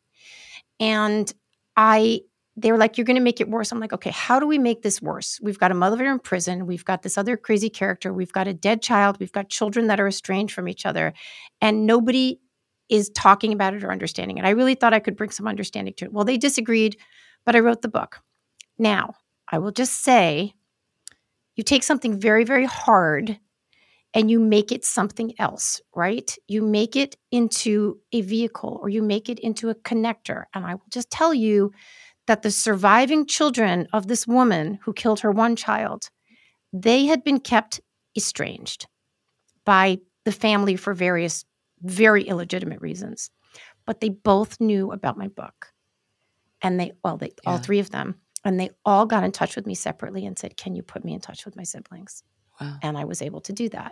And 0.80 1.32
I, 1.76 2.22
they 2.58 2.72
were 2.72 2.78
like, 2.78 2.98
you're 2.98 3.06
going 3.06 3.18
to 3.18 3.22
make 3.22 3.42
it 3.42 3.50
worse. 3.50 3.72
I'm 3.72 3.80
like, 3.80 3.92
okay, 3.92 4.12
how 4.12 4.40
do 4.40 4.48
we 4.48 4.58
make 4.58 4.82
this 4.82 5.02
worse? 5.02 5.40
We've 5.42 5.60
got 5.60 5.72
a 5.72 5.76
mother 5.76 6.06
in 6.06 6.20
prison. 6.20 6.66
We've 6.66 6.86
got 6.86 7.02
this 7.02 7.18
other 7.18 7.36
crazy 7.36 7.70
character. 7.70 8.14
We've 8.14 8.32
got 8.32 8.48
a 8.48 8.54
dead 8.54 8.82
child. 8.82 9.18
We've 9.20 9.32
got 9.32 9.50
children 9.50 9.88
that 9.88 10.00
are 10.00 10.08
estranged 10.08 10.54
from 10.54 10.70
each 10.70 10.86
other. 10.86 11.14
And 11.60 11.86
nobody 11.86 12.40
is 12.88 13.10
talking 13.10 13.52
about 13.52 13.74
it 13.74 13.84
or 13.84 13.92
understanding 13.92 14.38
it. 14.38 14.46
I 14.46 14.52
really 14.52 14.76
thought 14.76 14.94
I 14.94 15.00
could 15.00 15.18
bring 15.18 15.32
some 15.32 15.48
understanding 15.48 15.94
to 15.98 16.06
it. 16.06 16.14
Well, 16.14 16.24
they 16.24 16.38
disagreed, 16.38 16.98
but 17.46 17.56
I 17.56 17.60
wrote 17.60 17.82
the 17.82 17.88
book. 17.90 18.22
Now, 18.78 19.16
I 19.52 19.60
will 19.60 19.72
just 19.72 20.04
say 20.04 20.54
you 21.56 21.64
take 21.64 21.84
something 21.84 22.20
very, 22.20 22.44
very 22.44 22.66
hard 22.66 23.40
and 24.14 24.32
you 24.32 24.40
make 24.40 24.72
it 24.72 24.86
something 24.86 25.34
else, 25.40 25.82
right? 25.94 26.34
You 26.48 26.62
make 26.62 26.96
it 26.96 27.18
into 27.32 28.00
a 28.14 28.22
vehicle 28.22 28.80
or 28.82 28.88
you 28.88 29.02
make 29.02 29.30
it 29.30 29.40
into 29.40 29.70
a 29.70 29.76
connector. 29.76 30.46
And 30.54 30.66
I 30.66 30.76
will 30.76 30.86
just 30.90 31.10
tell 31.10 31.34
you 31.34 31.72
that 32.28 32.42
the 32.42 32.52
surviving 32.52 33.26
children 33.26 33.88
of 33.94 34.08
this 34.08 34.26
woman 34.28 34.80
who 34.84 34.94
killed 34.94 35.20
her 35.20 35.32
one 35.32 35.56
child, 35.56 36.10
they 36.74 37.06
had 37.06 37.24
been 37.24 37.40
kept 37.40 37.80
estranged 38.18 38.88
by 39.64 40.00
the 40.24 40.32
family 40.32 40.76
for 40.76 40.94
various 40.94 41.46
very 41.82 42.24
illegitimate 42.24 42.82
reasons. 42.82 43.30
But 43.86 44.00
they 44.00 44.10
both 44.10 44.60
knew 44.60 44.92
about 44.92 45.18
my 45.18 45.28
book. 45.28 45.72
And 46.62 46.80
they, 46.80 46.94
well, 47.04 47.18
they, 47.18 47.28
yeah. 47.44 47.52
all 47.52 47.58
three 47.60 47.80
of 47.80 47.92
them, 47.92 48.16
and 48.44 48.60
they 48.60 48.72
all 48.86 49.06
got 49.06 49.24
in 49.24 49.32
touch 49.32 49.56
with 49.56 49.68
me 49.68 49.76
separately 49.76 50.26
and 50.26 50.38
said, 50.38 50.58
Can 50.58 50.74
you 50.74 50.82
put 50.82 51.04
me 51.06 51.14
in 51.14 51.20
touch 51.20 51.46
with 51.46 51.56
my 51.56 51.64
siblings? 51.64 52.24
Wow. 52.60 52.78
And 52.82 52.98
I 52.98 53.06
was 53.06 53.22
able 53.22 53.42
to 53.42 53.54
do 53.54 53.70
that. 53.70 53.92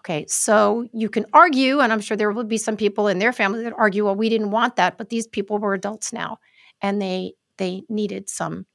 Okay, 0.00 0.26
so 0.28 0.86
you 0.92 1.08
can 1.08 1.26
argue, 1.32 1.80
and 1.80 1.92
I'm 1.92 2.00
sure 2.00 2.16
there 2.16 2.30
will 2.30 2.44
be 2.44 2.58
some 2.58 2.76
people 2.76 3.08
in 3.08 3.18
their 3.18 3.32
family 3.32 3.64
that 3.64 3.72
argue, 3.76 4.04
well, 4.04 4.14
we 4.14 4.28
didn't 4.28 4.50
want 4.50 4.76
that, 4.76 4.98
but 4.98 5.08
these 5.08 5.26
people 5.26 5.58
were 5.58 5.74
adults 5.74 6.12
now, 6.12 6.38
and 6.80 7.00
they 7.00 7.32
they 7.58 7.84
needed 7.88 8.28
some. 8.28 8.66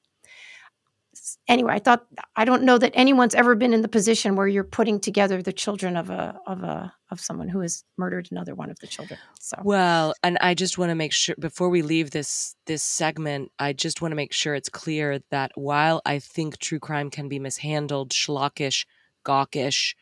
Anyway, 1.48 1.74
I 1.74 1.80
thought 1.80 2.06
I 2.36 2.46
don't 2.46 2.64
know 2.64 2.78
that 2.78 2.94
anyone's 2.96 3.36
ever 3.36 3.54
been 3.54 3.74
in 3.74 3.82
the 3.82 3.88
position 3.88 4.36
where 4.36 4.48
you're 4.48 4.64
putting 4.64 5.00
together 5.00 5.42
the 5.42 5.52
children 5.52 5.98
of 5.98 6.10
a 6.10 6.40
of 6.48 6.64
a 6.64 6.94
of 7.10 7.20
someone 7.20 7.50
who 7.50 7.60
has 7.60 7.84
murdered 7.98 8.30
another 8.32 8.56
one 8.56 8.70
of 8.70 8.80
the 8.80 8.88
children. 8.88 9.20
So 9.40 9.58
well, 9.64 10.14
and 10.24 10.38
I 10.40 10.54
just 10.54 10.78
want 10.78 10.90
to 10.90 10.96
make 10.96 11.12
sure 11.12 11.36
before 11.38 11.70
we 11.70 11.82
leave 11.82 12.12
this 12.12 12.56
this 12.66 12.82
segment, 12.82 13.52
I 13.60 13.74
just 13.74 14.02
want 14.02 14.14
to 14.14 14.16
make 14.16 14.34
sure 14.34 14.56
it's 14.56 14.70
clear 14.70 15.20
that 15.30 15.52
while 15.56 16.02
I 16.06 16.20
think 16.20 16.58
true 16.58 16.80
crime 16.80 17.10
can 17.10 17.28
be 17.28 17.40
mishandled, 17.40 18.12
schlockish, 18.12 18.86
gawkish 19.24 19.96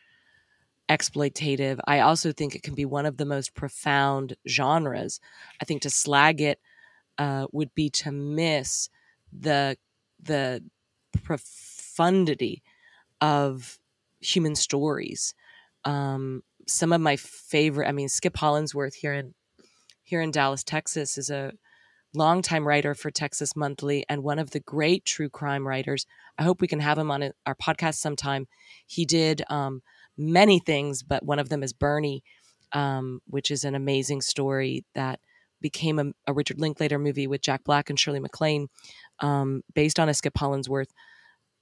exploitative. 0.90 1.80
I 1.88 2.00
also 2.00 2.32
think 2.32 2.56
it 2.56 2.64
can 2.64 2.74
be 2.74 2.86
one 2.86 3.06
of 3.06 3.18
the 3.18 3.26
most 3.26 3.54
profound 3.54 4.36
genres. 4.48 5.20
I 5.62 5.66
think 5.66 5.84
to 5.84 5.90
slag 5.90 6.42
it 6.42 6.60
uh, 7.20 7.46
would 7.52 7.76
be 7.76 7.90
to 7.90 8.12
miss 8.12 8.90
the 9.38 9.78
the 10.22 10.64
profundity 11.24 12.64
of 13.22 13.78
human 14.20 14.56
stories. 14.56 15.34
Um, 15.86 16.44
some 16.68 16.94
of 16.94 17.02
my 17.02 17.16
favorite, 17.16 17.88
I 17.88 17.92
mean, 17.92 18.10
Skip 18.10 18.38
Hollandsworth 18.38 18.96
here 18.96 19.14
in 19.14 19.36
here 20.04 20.22
in 20.22 20.32
Dallas, 20.32 20.64
Texas, 20.64 21.18
is 21.18 21.30
a 21.30 21.52
longtime 22.16 22.68
writer 22.68 22.96
for 22.96 23.12
Texas 23.12 23.56
Monthly 23.56 24.04
and 24.10 24.24
one 24.24 24.40
of 24.40 24.52
the 24.52 24.60
great 24.62 25.06
true 25.06 25.30
crime 25.30 25.68
writers. 25.68 26.08
I 26.38 26.44
hope 26.44 26.62
we 26.62 26.68
can 26.68 26.80
have 26.80 26.98
him 26.98 27.12
on 27.12 27.32
our 27.46 27.56
podcast 27.56 27.96
sometime. 27.96 28.48
He 28.88 29.06
did 29.06 29.44
um, 29.50 29.84
many 30.18 30.60
things, 30.60 31.04
but 31.04 31.24
one 31.24 31.38
of 31.38 31.50
them 31.50 31.62
is 31.62 31.74
Bernie, 31.74 32.24
um, 32.72 33.22
which 33.28 33.52
is 33.52 33.64
an 33.64 33.76
amazing 33.76 34.22
story 34.22 34.86
that 34.96 35.20
became 35.62 36.00
a, 36.00 36.06
a, 36.28 36.34
Richard 36.34 36.60
Linklater 36.60 37.00
movie 37.00 37.28
with 37.28 37.42
Jack 37.42 37.64
Black 37.64 37.90
and 37.90 38.00
Shirley 38.00 38.20
MacLaine, 38.20 38.68
um, 39.20 39.62
based 39.74 40.00
on 40.00 40.10
a 40.10 40.14
Skip 40.14 40.38
Hollandsworth 40.38 40.92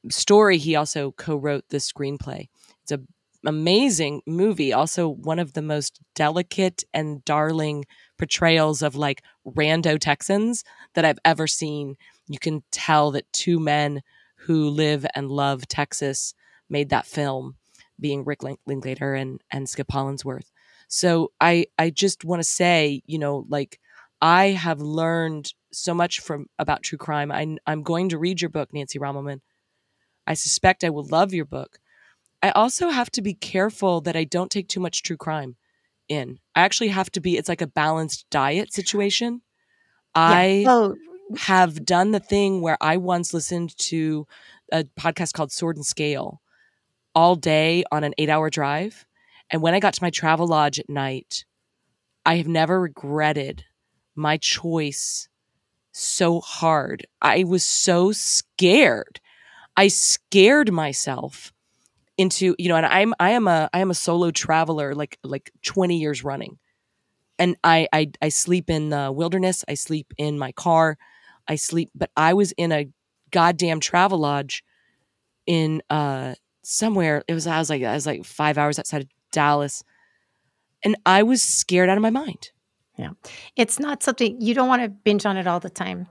story. 0.10 0.58
He 0.58 0.76
also 0.76 1.12
co-wrote 1.12 1.66
the 1.70 1.78
screenplay. 1.78 2.48
It's 2.84 2.92
a 2.92 3.00
amazing 3.46 4.22
movie. 4.26 4.74
Also, 4.74 5.08
one 5.08 5.40
of 5.40 5.54
the 5.54 5.62
most 5.62 6.00
delicate 6.16 6.84
and 6.94 7.24
darling 7.24 7.86
portrayals 8.18 8.82
of 8.82 8.96
like 8.96 9.24
rando 9.46 10.00
Texans 10.00 10.64
that 10.96 11.06
I've 11.06 11.20
ever 11.24 11.48
seen. 11.48 11.96
You 12.28 12.40
can 12.40 12.64
tell 12.72 13.12
that 13.12 13.32
two 13.32 13.60
men 13.60 14.02
who 14.36 14.70
live 14.70 15.06
and 15.16 15.30
love 15.30 15.68
Texas 15.68 16.34
made 16.70 16.90
that 16.90 17.06
film 17.06 17.56
being 18.00 18.26
Rick 18.26 18.42
Linklater 18.66 19.14
and 19.14 19.42
and 19.52 19.70
Skip 19.70 19.92
Hollandsworth. 19.92 20.52
So 20.88 21.32
I 21.40 21.68
I 21.78 21.90
just 21.90 22.26
want 22.26 22.40
to 22.42 22.48
say, 22.48 23.02
you 23.06 23.20
know, 23.20 23.46
like 23.50 23.80
I 24.22 24.48
have 24.48 24.82
learned 24.82 25.54
so 25.72 25.94
much 25.94 26.20
from 26.20 26.48
about 26.58 26.84
true 26.84 26.98
crime. 26.98 27.32
I, 27.32 27.58
I'm 27.66 27.84
going 27.84 28.10
to 28.10 28.18
read 28.18 28.42
your 28.42 28.50
book, 28.50 28.74
Nancy 28.74 29.00
Rommelmann. 29.00 29.42
I 30.26 30.34
suspect 30.34 30.84
I 30.84 30.90
will 30.90 31.06
love 31.06 31.34
your 31.34 31.46
book. 31.46 31.80
I 32.42 32.52
also 32.52 32.90
have 32.90 33.10
to 33.12 33.22
be 33.22 33.34
careful 33.34 34.02
that 34.02 34.16
I 34.16 34.24
don't 34.24 34.52
take 34.52 34.68
too 34.68 34.80
much 34.80 35.04
true 35.04 35.18
crime 35.18 35.56
in. 36.08 36.40
I 36.56 36.62
actually 36.62 36.90
have 36.90 37.12
to 37.14 37.22
be. 37.22 37.38
It's 37.38 37.50
like 37.50 37.62
a 37.62 37.68
balanced 37.68 38.26
diet 38.30 38.74
situation. 38.74 39.42
I 40.14 40.66
oh. 40.68 40.96
have 41.38 41.86
done 41.86 42.12
the 42.12 42.20
thing 42.20 42.62
where 42.62 42.78
I 42.82 42.98
once 42.98 43.34
listened 43.34 43.78
to 43.78 44.28
a 44.72 44.84
podcast 45.00 45.34
called 45.34 45.52
Sword 45.52 45.78
and 45.78 45.86
Scale 45.86 46.42
all 47.16 47.36
day 47.36 47.84
on 47.92 48.04
an 48.04 48.14
eight 48.18 48.30
hour 48.30 48.50
drive. 48.50 49.06
And 49.50 49.62
when 49.62 49.74
I 49.74 49.80
got 49.80 49.94
to 49.96 50.04
my 50.04 50.10
travel 50.10 50.48
lodge 50.48 50.80
at 50.80 50.90
night, 50.90 51.46
I 52.26 52.36
have 52.36 52.48
never 52.48 52.82
regretted 52.82 53.64
my 54.18 54.38
choice 54.38 55.30
so 55.94 56.42
hard. 56.42 57.08
I 57.22 57.44
was 57.46 57.66
so 57.66 58.12
scared. 58.12 59.20
I 59.78 59.90
scared 59.90 60.72
myself 60.72 61.54
into, 62.18 62.56
you 62.60 62.70
know, 62.70 62.78
and 62.78 62.86
I'm 62.86 63.14
I 63.20 63.32
am 63.32 63.48
a 63.48 63.70
I 63.74 63.80
am 63.80 63.92
a 63.92 63.96
solo 63.96 64.32
traveler 64.32 64.96
like 64.96 65.20
like 65.24 65.52
20 65.66 65.98
years 66.00 66.24
running. 66.24 66.60
And 67.40 67.56
I 67.64 67.88
I 67.94 68.12
I 68.22 68.30
sleep 68.30 68.70
in 68.70 68.90
the 68.90 69.12
wilderness, 69.12 69.64
I 69.68 69.76
sleep 69.76 70.14
in 70.18 70.40
my 70.40 70.52
car, 70.54 70.98
I 71.48 71.56
sleep 71.56 71.92
but 71.96 72.12
I 72.18 72.34
was 72.34 72.52
in 72.54 72.72
a 72.72 72.90
goddamn 73.32 73.80
travel 73.80 74.20
lodge 74.20 74.64
in 75.48 75.82
uh 75.90 76.36
somewhere. 76.64 77.24
It 77.28 77.34
was 77.34 77.48
I 77.48 77.60
was 77.60 77.70
like 77.70 77.84
I 77.84 77.94
was 77.94 78.06
like 78.08 78.26
five 78.26 78.58
hours 78.58 78.80
outside 78.80 79.04
of 79.04 79.10
Dallas, 79.32 79.84
and 80.84 80.96
I 81.06 81.24
was 81.24 81.42
scared 81.44 81.90
out 81.90 81.98
of 81.98 82.02
my 82.02 82.10
mind. 82.10 82.52
Yeah, 82.98 83.12
it's 83.56 83.80
not 83.80 84.02
something 84.02 84.42
you 84.42 84.54
don't 84.54 84.68
want 84.68 84.82
to 84.82 84.90
binge 84.90 85.26
on 85.26 85.38
it 85.38 85.46
all 85.46 85.60
the 85.60 85.70
time. 85.70 86.08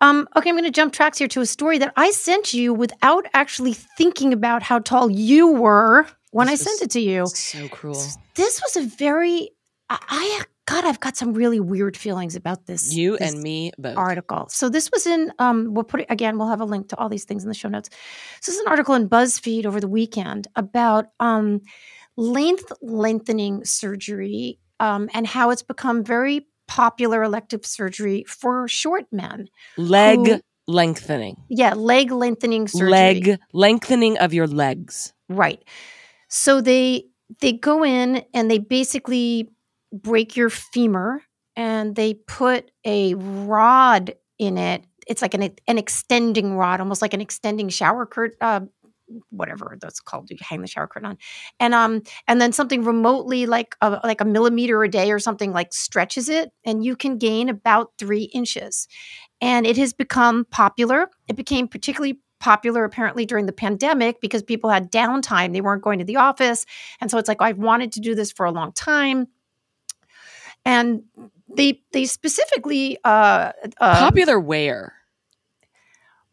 Um, 0.00 0.28
okay, 0.36 0.50
I'm 0.50 0.54
going 0.54 0.64
to 0.64 0.70
jump 0.70 0.92
tracks 0.92 1.18
here 1.18 1.28
to 1.28 1.40
a 1.40 1.46
story 1.46 1.78
that 1.78 1.92
I 1.96 2.10
sent 2.10 2.52
you 2.52 2.74
without 2.74 3.26
actually 3.32 3.72
thinking 3.72 4.32
about 4.32 4.62
how 4.62 4.80
tall 4.80 5.10
you 5.10 5.52
were 5.52 6.06
when 6.32 6.48
this 6.48 6.60
I 6.60 6.64
sent 6.64 6.82
it 6.82 6.90
to 6.90 7.00
you. 7.00 7.26
So 7.26 7.68
cruel. 7.68 8.02
This 8.34 8.60
was 8.62 8.76
a 8.76 8.82
very 8.82 9.50
I, 9.88 9.98
I 10.08 10.44
God, 10.66 10.84
I've 10.84 10.98
got 10.98 11.16
some 11.16 11.32
really 11.32 11.60
weird 11.60 11.96
feelings 11.96 12.34
about 12.34 12.66
this. 12.66 12.92
You 12.92 13.16
this 13.16 13.32
and 13.32 13.40
me 13.40 13.70
both. 13.78 13.96
Article. 13.96 14.48
So 14.48 14.68
this 14.68 14.90
was 14.90 15.06
in. 15.06 15.32
Um, 15.38 15.74
we'll 15.74 15.84
put 15.84 16.00
it 16.00 16.06
again. 16.10 16.38
We'll 16.38 16.48
have 16.48 16.60
a 16.60 16.64
link 16.64 16.88
to 16.88 16.98
all 16.98 17.08
these 17.08 17.24
things 17.24 17.44
in 17.44 17.48
the 17.48 17.54
show 17.54 17.68
notes. 17.68 17.88
This 18.44 18.54
is 18.56 18.60
an 18.60 18.68
article 18.68 18.94
in 18.94 19.08
BuzzFeed 19.08 19.64
over 19.64 19.80
the 19.80 19.88
weekend 19.88 20.48
about 20.56 21.06
um, 21.20 21.60
length 22.16 22.72
lengthening 22.82 23.64
surgery 23.64 24.58
um, 24.80 25.08
and 25.14 25.26
how 25.26 25.50
it's 25.50 25.62
become 25.62 26.04
very 26.04 26.46
popular 26.68 27.22
elective 27.22 27.64
surgery 27.64 28.24
for 28.26 28.66
short 28.68 29.06
men. 29.12 29.48
Leg 29.76 30.18
who, 30.18 30.40
lengthening. 30.66 31.36
Yeah, 31.48 31.74
leg 31.74 32.10
lengthening 32.10 32.68
surgery. 32.68 32.90
Leg 32.90 33.38
lengthening 33.52 34.18
of 34.18 34.34
your 34.34 34.46
legs. 34.46 35.12
Right. 35.28 35.62
So 36.28 36.60
they 36.60 37.06
they 37.40 37.52
go 37.52 37.84
in 37.84 38.24
and 38.34 38.50
they 38.50 38.58
basically 38.58 39.50
break 39.92 40.36
your 40.36 40.50
femur 40.50 41.22
and 41.56 41.96
they 41.96 42.14
put 42.14 42.70
a 42.84 43.14
rod 43.14 44.14
in 44.38 44.58
it. 44.58 44.84
It's 45.06 45.22
like 45.22 45.34
an, 45.34 45.54
an 45.66 45.78
extending 45.78 46.56
rod, 46.56 46.80
almost 46.80 47.00
like 47.00 47.14
an 47.14 47.20
extending 47.20 47.68
shower 47.68 48.06
curtain, 48.06 48.36
uh, 48.40 48.60
whatever 49.30 49.76
that's 49.80 50.00
called. 50.00 50.30
You 50.30 50.36
hang 50.40 50.60
the 50.60 50.66
shower 50.66 50.86
curtain 50.86 51.10
on, 51.10 51.18
and 51.60 51.74
um, 51.74 52.02
and 52.26 52.40
then 52.40 52.52
something 52.52 52.84
remotely 52.84 53.46
like 53.46 53.76
a, 53.80 54.00
like 54.04 54.20
a 54.20 54.24
millimeter 54.24 54.82
a 54.82 54.88
day 54.88 55.10
or 55.12 55.18
something 55.18 55.52
like 55.52 55.72
stretches 55.72 56.28
it, 56.28 56.50
and 56.64 56.84
you 56.84 56.96
can 56.96 57.18
gain 57.18 57.48
about 57.48 57.92
three 57.98 58.24
inches. 58.24 58.88
And 59.40 59.66
it 59.66 59.76
has 59.76 59.92
become 59.92 60.46
popular. 60.50 61.10
It 61.28 61.36
became 61.36 61.68
particularly 61.68 62.20
popular 62.40 62.84
apparently 62.84 63.26
during 63.26 63.46
the 63.46 63.52
pandemic 63.52 64.20
because 64.20 64.42
people 64.42 64.70
had 64.70 64.90
downtime. 64.90 65.52
They 65.52 65.60
weren't 65.60 65.82
going 65.82 65.98
to 65.98 66.04
the 66.04 66.16
office. 66.16 66.64
And 67.00 67.10
so 67.10 67.18
it's 67.18 67.28
like, 67.28 67.40
I've 67.40 67.58
wanted 67.58 67.92
to 67.92 68.00
do 68.00 68.14
this 68.14 68.32
for 68.32 68.46
a 68.46 68.50
long 68.50 68.72
time 68.72 69.26
and 70.66 71.04
they 71.48 71.80
they 71.92 72.04
specifically 72.04 72.98
uh, 73.04 73.52
uh, 73.80 73.98
popular 73.98 74.38
where 74.38 74.94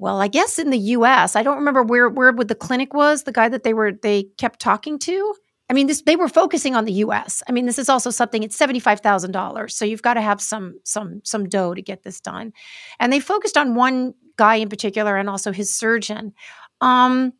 well 0.04 0.22
i 0.22 0.28
guess 0.28 0.60
in 0.60 0.70
the 0.70 0.78
us 0.78 1.36
i 1.36 1.42
don't 1.42 1.58
remember 1.58 1.82
where 1.82 2.10
where 2.10 2.34
the 2.34 2.54
clinic 2.54 2.94
was 2.94 3.24
the 3.24 3.32
guy 3.32 3.48
that 3.48 3.64
they 3.64 3.74
were 3.74 3.92
they 3.92 4.24
kept 4.38 4.60
talking 4.60 5.00
to? 5.00 5.34
I 5.70 5.74
mean 5.74 5.88
this 5.88 6.02
they 6.02 6.18
were 6.18 6.28
focusing 6.28 6.76
on 6.76 6.86
the 6.86 6.94
us 6.94 7.42
i 7.48 7.52
mean 7.54 7.66
this 7.66 7.80
is 7.80 7.90
also 7.90 8.10
something 8.10 8.44
it's 8.44 8.60
$75000 8.60 9.72
so 9.72 9.86
you've 9.86 10.02
got 10.02 10.16
to 10.16 10.22
have 10.22 10.42
some 10.42 10.80
some 10.84 11.22
some 11.24 11.48
dough 11.48 11.74
to 11.74 11.82
get 11.82 12.04
this 12.04 12.20
done. 12.20 12.52
And 13.00 13.12
they 13.12 13.20
focused 13.22 13.58
on 13.58 13.74
one 13.74 14.14
guy 14.38 14.56
in 14.56 14.70
particular 14.70 15.16
and 15.18 15.30
also 15.30 15.52
his 15.52 15.74
surgeon. 15.74 16.34
Um 16.82 17.34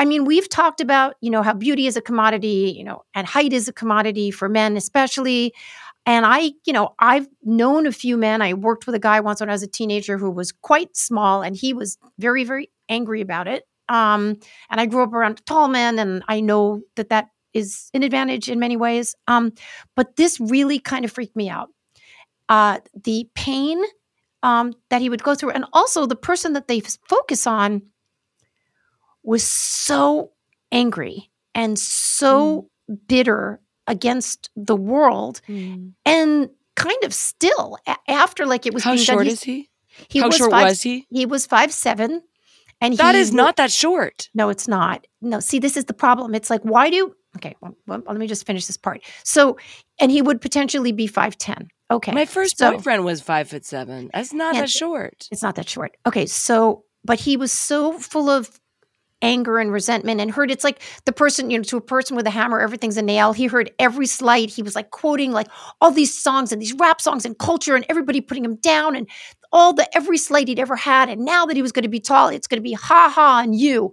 I 0.00 0.04
mean, 0.04 0.24
we've 0.24 0.48
talked 0.48 0.80
about, 0.80 1.16
you 1.20 1.30
know, 1.30 1.42
how 1.42 1.54
beauty 1.54 1.86
is 1.88 1.96
a 1.96 2.00
commodity, 2.00 2.72
you 2.76 2.84
know, 2.84 3.02
and 3.14 3.26
height 3.26 3.52
is 3.52 3.66
a 3.66 3.72
commodity 3.72 4.30
for 4.30 4.48
men, 4.48 4.76
especially. 4.76 5.52
And 6.08 6.24
I, 6.24 6.52
you 6.64 6.72
know, 6.72 6.94
I've 6.98 7.28
known 7.42 7.86
a 7.86 7.92
few 7.92 8.16
men. 8.16 8.40
I 8.40 8.54
worked 8.54 8.86
with 8.86 8.94
a 8.94 8.98
guy 8.98 9.20
once 9.20 9.40
when 9.40 9.50
I 9.50 9.52
was 9.52 9.62
a 9.62 9.66
teenager 9.66 10.16
who 10.16 10.30
was 10.30 10.52
quite 10.52 10.96
small 10.96 11.42
and 11.42 11.54
he 11.54 11.74
was 11.74 11.98
very, 12.18 12.44
very 12.44 12.70
angry 12.88 13.20
about 13.20 13.46
it. 13.46 13.64
Um, 13.90 14.38
and 14.70 14.80
I 14.80 14.86
grew 14.86 15.02
up 15.02 15.12
around 15.12 15.44
tall 15.44 15.68
men 15.68 15.98
and 15.98 16.22
I 16.26 16.40
know 16.40 16.80
that 16.96 17.10
that 17.10 17.28
is 17.52 17.90
an 17.92 18.02
advantage 18.02 18.48
in 18.48 18.58
many 18.58 18.74
ways. 18.74 19.14
Um, 19.26 19.52
but 19.96 20.16
this 20.16 20.40
really 20.40 20.78
kind 20.78 21.04
of 21.04 21.12
freaked 21.12 21.36
me 21.36 21.50
out. 21.50 21.68
Uh, 22.48 22.78
the 23.04 23.28
pain 23.34 23.78
um, 24.42 24.72
that 24.88 25.02
he 25.02 25.10
would 25.10 25.22
go 25.22 25.34
through, 25.34 25.50
and 25.50 25.66
also 25.74 26.06
the 26.06 26.16
person 26.16 26.54
that 26.54 26.68
they 26.68 26.80
focus 26.80 27.46
on 27.46 27.82
was 29.22 29.44
so 29.44 30.30
angry 30.72 31.30
and 31.54 31.78
so 31.78 32.70
mm. 32.90 32.98
bitter 33.08 33.60
against 33.88 34.50
the 34.54 34.76
world, 34.76 35.40
mm. 35.48 35.92
and 36.04 36.50
kind 36.76 37.02
of 37.02 37.12
still 37.12 37.76
after 38.06 38.46
like 38.46 38.66
it 38.66 38.72
was. 38.72 38.84
How 38.84 38.96
short 38.96 39.24
done, 39.24 39.26
is 39.26 39.42
he? 39.42 39.68
He 40.08 40.20
How 40.20 40.28
was 40.28 40.36
short 40.36 40.52
five, 40.52 40.68
was 40.68 40.82
he? 40.82 41.06
He 41.10 41.26
was 41.26 41.46
five 41.46 41.72
seven, 41.72 42.22
and 42.80 42.96
that 42.98 43.16
he, 43.16 43.20
is 43.20 43.32
not 43.32 43.56
that 43.56 43.72
short. 43.72 44.30
No, 44.34 44.48
it's 44.48 44.68
not. 44.68 45.06
No, 45.20 45.40
see, 45.40 45.58
this 45.58 45.76
is 45.76 45.86
the 45.86 45.94
problem. 45.94 46.34
It's 46.34 46.50
like, 46.50 46.62
why 46.62 46.90
do? 46.90 47.14
Okay, 47.36 47.56
well, 47.60 47.76
well, 47.86 48.02
let 48.06 48.16
me 48.16 48.26
just 48.26 48.46
finish 48.46 48.66
this 48.66 48.76
part. 48.76 49.02
So, 49.24 49.58
and 50.00 50.10
he 50.10 50.22
would 50.22 50.40
potentially 50.40 50.92
be 50.92 51.06
five 51.06 51.36
ten. 51.36 51.68
Okay, 51.90 52.12
my 52.12 52.26
first 52.26 52.58
so, 52.58 52.72
boyfriend 52.72 53.04
was 53.04 53.20
five 53.20 53.48
foot 53.48 53.64
seven. 53.64 54.10
That's 54.12 54.32
not 54.32 54.54
Yeah, 54.54 54.62
that 54.62 54.70
short. 54.70 55.26
It's 55.32 55.42
not 55.42 55.56
that 55.56 55.68
short. 55.68 55.96
Okay, 56.06 56.26
so, 56.26 56.84
but 57.04 57.18
he 57.20 57.36
was 57.36 57.50
so 57.50 57.98
full 57.98 58.28
of 58.28 58.60
anger 59.22 59.58
and 59.58 59.72
resentment 59.72 60.20
and 60.20 60.30
heard 60.30 60.50
it's 60.50 60.64
like 60.64 60.80
the 61.04 61.12
person, 61.12 61.50
you 61.50 61.58
know, 61.58 61.64
to 61.64 61.76
a 61.76 61.80
person 61.80 62.16
with 62.16 62.26
a 62.26 62.30
hammer, 62.30 62.60
everything's 62.60 62.96
a 62.96 63.02
nail. 63.02 63.32
He 63.32 63.46
heard 63.46 63.70
every 63.78 64.06
slight. 64.06 64.50
He 64.50 64.62
was 64.62 64.74
like 64.74 64.90
quoting 64.90 65.32
like 65.32 65.48
all 65.80 65.90
these 65.90 66.16
songs 66.16 66.52
and 66.52 66.62
these 66.62 66.74
rap 66.74 67.00
songs 67.00 67.24
and 67.24 67.38
culture 67.38 67.74
and 67.74 67.84
everybody 67.88 68.20
putting 68.20 68.44
him 68.44 68.56
down 68.56 68.94
and 68.94 69.08
all 69.52 69.72
the 69.72 69.88
every 69.96 70.18
slight 70.18 70.48
he'd 70.48 70.58
ever 70.58 70.76
had. 70.76 71.08
And 71.08 71.24
now 71.24 71.46
that 71.46 71.56
he 71.56 71.62
was 71.62 71.72
going 71.72 71.82
to 71.82 71.88
be 71.88 72.00
tall, 72.00 72.28
it's 72.28 72.46
going 72.46 72.58
to 72.58 72.62
be 72.62 72.74
ha 72.74 73.10
ha 73.14 73.38
on 73.38 73.52
you. 73.52 73.92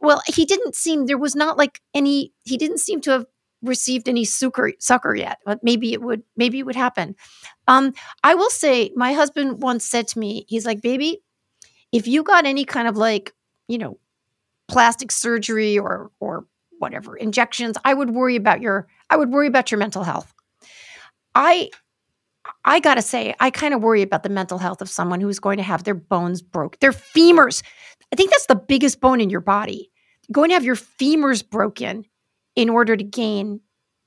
Well, 0.00 0.22
he 0.26 0.44
didn't 0.44 0.74
seem 0.74 1.06
there 1.06 1.18
was 1.18 1.36
not 1.36 1.58
like 1.58 1.80
any. 1.94 2.32
He 2.44 2.56
didn't 2.56 2.78
seem 2.78 3.00
to 3.02 3.10
have 3.12 3.26
received 3.62 4.08
any 4.08 4.24
succor 4.24 4.72
sucker 4.80 5.14
yet, 5.14 5.38
but 5.44 5.60
maybe 5.62 5.92
it 5.92 6.02
would 6.02 6.22
maybe 6.36 6.58
it 6.58 6.66
would 6.66 6.76
happen. 6.76 7.14
Um, 7.68 7.94
I 8.24 8.34
will 8.34 8.50
say, 8.50 8.90
my 8.96 9.12
husband 9.12 9.62
once 9.62 9.84
said 9.84 10.08
to 10.08 10.18
me, 10.18 10.44
he's 10.48 10.66
like, 10.66 10.82
"Baby, 10.82 11.22
if 11.92 12.08
you 12.08 12.22
got 12.24 12.46
any 12.46 12.64
kind 12.64 12.88
of 12.88 12.96
like, 12.96 13.32
you 13.68 13.78
know, 13.78 13.98
plastic 14.72 15.12
surgery 15.12 15.78
or 15.78 16.10
or 16.20 16.46
whatever 16.78 17.16
injections, 17.16 17.76
I 17.84 17.94
would 17.94 18.10
worry 18.10 18.36
about 18.36 18.60
your 18.60 18.86
I 19.10 19.16
would 19.16 19.30
worry 19.30 19.46
about 19.46 19.70
your 19.70 19.78
mental 19.78 20.04
health." 20.04 20.32
I 21.34 21.70
I 22.64 22.80
got 22.80 22.94
to 22.96 23.02
say, 23.02 23.34
I 23.38 23.50
kind 23.50 23.72
of 23.72 23.82
worry 23.82 24.02
about 24.02 24.24
the 24.24 24.28
mental 24.28 24.58
health 24.58 24.82
of 24.82 24.88
someone 24.90 25.20
who's 25.20 25.38
going 25.38 25.58
to 25.58 25.62
have 25.62 25.84
their 25.84 25.94
bones 25.94 26.42
broke, 26.42 26.78
their 26.80 26.92
femurs. 26.92 27.62
I 28.12 28.16
think 28.16 28.30
that's 28.30 28.46
the 28.46 28.56
biggest 28.56 29.00
bone 29.00 29.20
in 29.20 29.30
your 29.30 29.40
body. 29.40 29.90
You're 30.28 30.34
going 30.34 30.48
to 30.50 30.54
have 30.54 30.64
your 30.64 30.76
femurs 30.76 31.48
broken 31.48 32.04
in 32.56 32.68
order 32.68 32.96
to 32.96 33.04
gain 33.04 33.60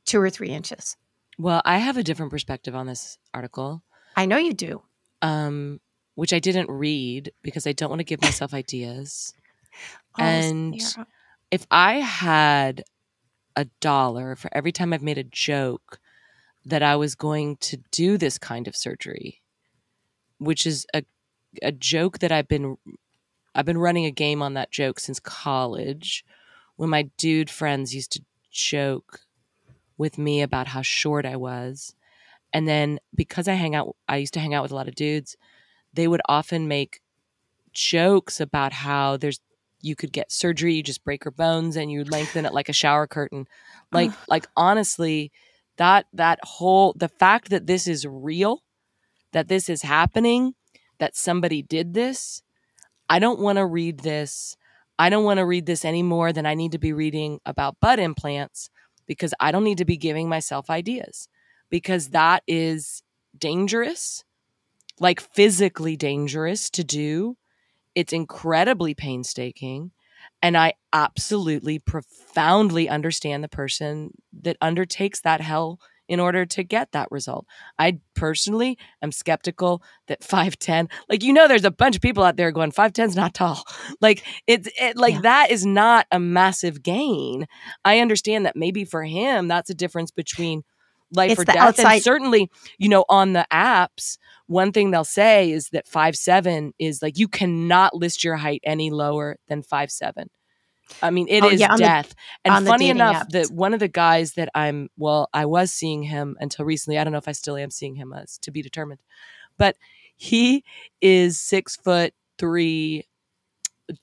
two 0.05 0.20
or 0.22 0.30
three 0.30 0.49
inches. 0.49 0.97
Well, 1.39 1.61
I 1.66 1.78
have 1.78 1.97
a 1.97 2.03
different 2.03 2.32
perspective 2.32 2.76
on 2.76 2.88
this 2.88 3.18
article, 3.34 3.84
I 4.16 4.26
know 4.26 4.38
you 4.38 4.53
do. 4.53 4.82
um, 5.22 5.80
which 6.16 6.32
I 6.32 6.39
didn't 6.39 6.70
read 6.70 7.32
because 7.41 7.68
I 7.68 7.74
don't 7.74 7.89
want 7.89 7.99
to 7.99 8.05
give 8.05 8.22
myself 8.22 8.53
ideas. 8.53 9.34
Oh, 10.18 10.24
And- 10.24 10.82
Sarah. 10.82 11.07
If 11.51 11.66
I 11.72 11.95
had 11.95 12.84
a 13.55 13.66
dollar 13.80 14.36
for 14.36 14.49
every 14.53 14.72
time 14.72 14.91
I've 14.91 15.01
made 15.03 15.18
a 15.18 15.24
joke 15.24 15.99
that 16.66 16.82
I 16.84 16.95
was 16.95 17.16
going 17.16 17.57
to 17.57 17.78
do 17.91 18.18
this 18.18 18.38
kind 18.38 18.68
of 18.68 18.76
surgery, 18.76 19.41
which 20.39 20.66
is 20.66 20.86
a 20.93 21.03
a 21.61 21.72
joke 21.72 22.20
that 22.20 22.32
I've 22.34 22.47
been 22.49 22.78
I've 23.53 23.66
been 23.66 23.78
running 23.78 24.05
a 24.05 24.11
game 24.11 24.41
on 24.41 24.55
that 24.55 24.72
joke 24.72 24.99
since 24.99 25.20
college 25.22 26.26
when 26.76 26.89
my 26.89 27.03
dude 27.18 27.49
friends 27.49 27.95
used 27.95 28.11
to 28.13 28.22
joke 28.51 29.22
with 29.97 30.18
me 30.18 30.41
about 30.41 30.68
how 30.68 30.82
short 30.82 31.26
I 31.26 31.38
was. 31.38 31.95
And 32.51 32.68
then 32.68 32.99
because 33.16 33.47
I 33.47 33.53
hang 33.53 33.76
out 33.76 33.95
I 34.09 34.18
used 34.18 34.34
to 34.34 34.41
hang 34.41 34.53
out 34.53 34.63
with 34.63 34.72
a 34.72 34.76
lot 34.76 34.89
of 34.89 34.95
dudes, 34.95 35.38
they 35.93 36.07
would 36.07 36.22
often 36.28 36.68
make 36.68 36.99
jokes 37.72 38.41
about 38.41 38.74
how 38.74 39.16
there's 39.16 39.39
you 39.86 39.95
could 39.95 40.11
get 40.11 40.31
surgery, 40.31 40.73
you 40.75 40.83
just 40.83 41.03
break 41.03 41.23
your 41.23 41.31
bones 41.31 41.75
and 41.75 41.91
you 41.91 42.03
lengthen 42.03 42.45
it 42.45 42.53
like 42.53 42.69
a 42.69 42.73
shower 42.73 43.07
curtain. 43.07 43.47
Like 43.91 44.11
like 44.27 44.47
honestly, 44.57 45.31
that 45.77 46.07
that 46.11 46.39
whole 46.43 46.93
the 46.97 47.07
fact 47.07 47.49
that 47.51 47.67
this 47.67 47.88
is 47.88 48.05
real, 48.05 48.63
that 49.31 49.47
this 49.47 49.69
is 49.69 49.83
happening, 49.83 50.55
that 50.99 51.15
somebody 51.15 51.61
did 51.61 51.93
this, 51.93 52.41
I 53.09 53.19
don't 53.19 53.39
want 53.39 53.57
to 53.57 53.65
read 53.65 53.99
this. 53.99 54.57
I 54.97 55.09
don't 55.09 55.23
want 55.23 55.38
to 55.38 55.45
read 55.45 55.65
this 55.65 55.86
any 55.86 56.03
more 56.03 56.33
than 56.33 56.45
I 56.45 56.55
need 56.55 56.71
to 56.71 56.79
be 56.79 56.93
reading 56.93 57.39
about 57.45 57.79
butt 57.79 57.99
implants 57.99 58.69
because 59.05 59.33
I 59.39 59.51
don't 59.51 59.63
need 59.63 59.77
to 59.77 59.86
be 59.86 59.97
giving 59.97 60.27
myself 60.29 60.69
ideas 60.69 61.27
because 61.69 62.09
that 62.09 62.43
is 62.47 63.03
dangerous, 63.38 64.23
like 64.99 65.19
physically 65.19 65.95
dangerous 65.95 66.69
to 66.71 66.83
do. 66.83 67.38
It's 67.95 68.13
incredibly 68.13 68.93
painstaking. 68.93 69.91
And 70.41 70.57
I 70.57 70.73
absolutely 70.93 71.79
profoundly 71.79 72.89
understand 72.89 73.43
the 73.43 73.47
person 73.49 74.11
that 74.41 74.57
undertakes 74.61 75.21
that 75.21 75.41
hell 75.41 75.79
in 76.07 76.19
order 76.19 76.45
to 76.45 76.63
get 76.63 76.91
that 76.91 77.07
result. 77.09 77.45
I 77.79 77.99
personally 78.15 78.77
am 79.01 79.11
skeptical 79.11 79.81
that 80.07 80.23
5'10, 80.23 80.87
like, 81.09 81.23
you 81.23 81.33
know, 81.33 81.47
there's 81.47 81.65
a 81.65 81.71
bunch 81.71 81.95
of 81.95 82.01
people 82.01 82.23
out 82.23 82.37
there 82.37 82.51
going, 82.51 82.71
5'10's 82.71 83.15
not 83.15 83.33
tall. 83.33 83.63
Like, 84.01 84.23
it's 84.45 84.69
it, 84.79 84.97
like 84.97 85.15
Yeah. 85.15 85.21
that 85.21 85.51
is 85.51 85.65
not 85.65 86.05
a 86.11 86.19
massive 86.19 86.83
gain. 86.83 87.47
I 87.83 87.99
understand 87.99 88.45
that 88.45 88.55
maybe 88.55 88.85
for 88.85 89.03
him, 89.03 89.47
that's 89.47 89.69
a 89.69 89.75
difference 89.75 90.11
between 90.11 90.63
life 91.16 91.32
It's 91.32 91.41
or 91.41 91.45
death. 91.45 91.55
outside- 91.57 91.93
And 91.95 92.03
certainly, 92.03 92.49
you 92.78 92.89
know, 92.89 93.05
on 93.09 93.34
the 93.34 93.45
apps, 93.51 94.18
one 94.47 94.72
thing 94.72 94.91
they'll 94.91 95.03
say 95.03 95.51
is 95.51 95.70
that 95.70 95.88
five 95.88 96.16
seven 96.16 96.74
is 96.80 97.01
like 97.01 97.18
you 97.18 97.28
cannot 97.28 97.95
list 97.95 98.24
your 98.24 98.36
height 98.38 98.61
any 98.63 98.89
lower 98.91 99.38
than 99.47 99.63
five 99.63 99.91
seven. 99.91 100.30
I 101.01 101.09
mean, 101.09 101.28
it 101.30 101.43
oh, 101.43 101.47
is 101.49 101.53
Oh, 101.61 101.63
yeah, 101.63 101.72
on 101.72 101.78
the- 101.78 101.84
death. 101.84 102.16
and 102.45 102.68
funny 102.68 102.89
enough, 102.91 103.28
that 103.30 103.49
one 103.49 103.74
of 103.74 103.80
the 103.80 103.88
guys 103.88 104.34
that 104.34 104.49
I'm 104.53 104.89
well, 104.97 105.30
I 105.34 105.45
was 105.47 105.72
seeing 105.72 106.03
him 106.03 106.38
until 106.39 106.63
recently. 106.66 106.99
I 106.99 107.03
don't 107.03 107.11
know 107.11 107.18
if 107.18 107.28
I 107.28 107.32
still 107.32 107.57
am 107.57 107.72
seeing 107.72 107.95
him 107.95 108.13
as 108.13 108.38
to 108.39 108.51
be 108.51 108.61
determined, 108.61 109.01
but 109.57 109.78
he 110.16 110.63
is 111.01 111.39
six 111.39 111.76
foot 111.76 112.13
three, 112.38 113.07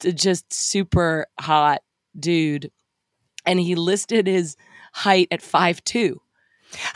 just 0.00 0.52
super 0.52 1.26
hot 1.40 1.82
dude, 2.18 2.70
and 3.46 3.60
he 3.60 3.74
listed 3.74 4.26
his 4.26 4.56
height 4.92 5.28
at 5.30 5.40
five 5.42 5.82
two 5.84 6.20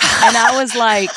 and 0.00 0.36
I 0.36 0.58
was 0.60 0.74
like, 0.74 1.10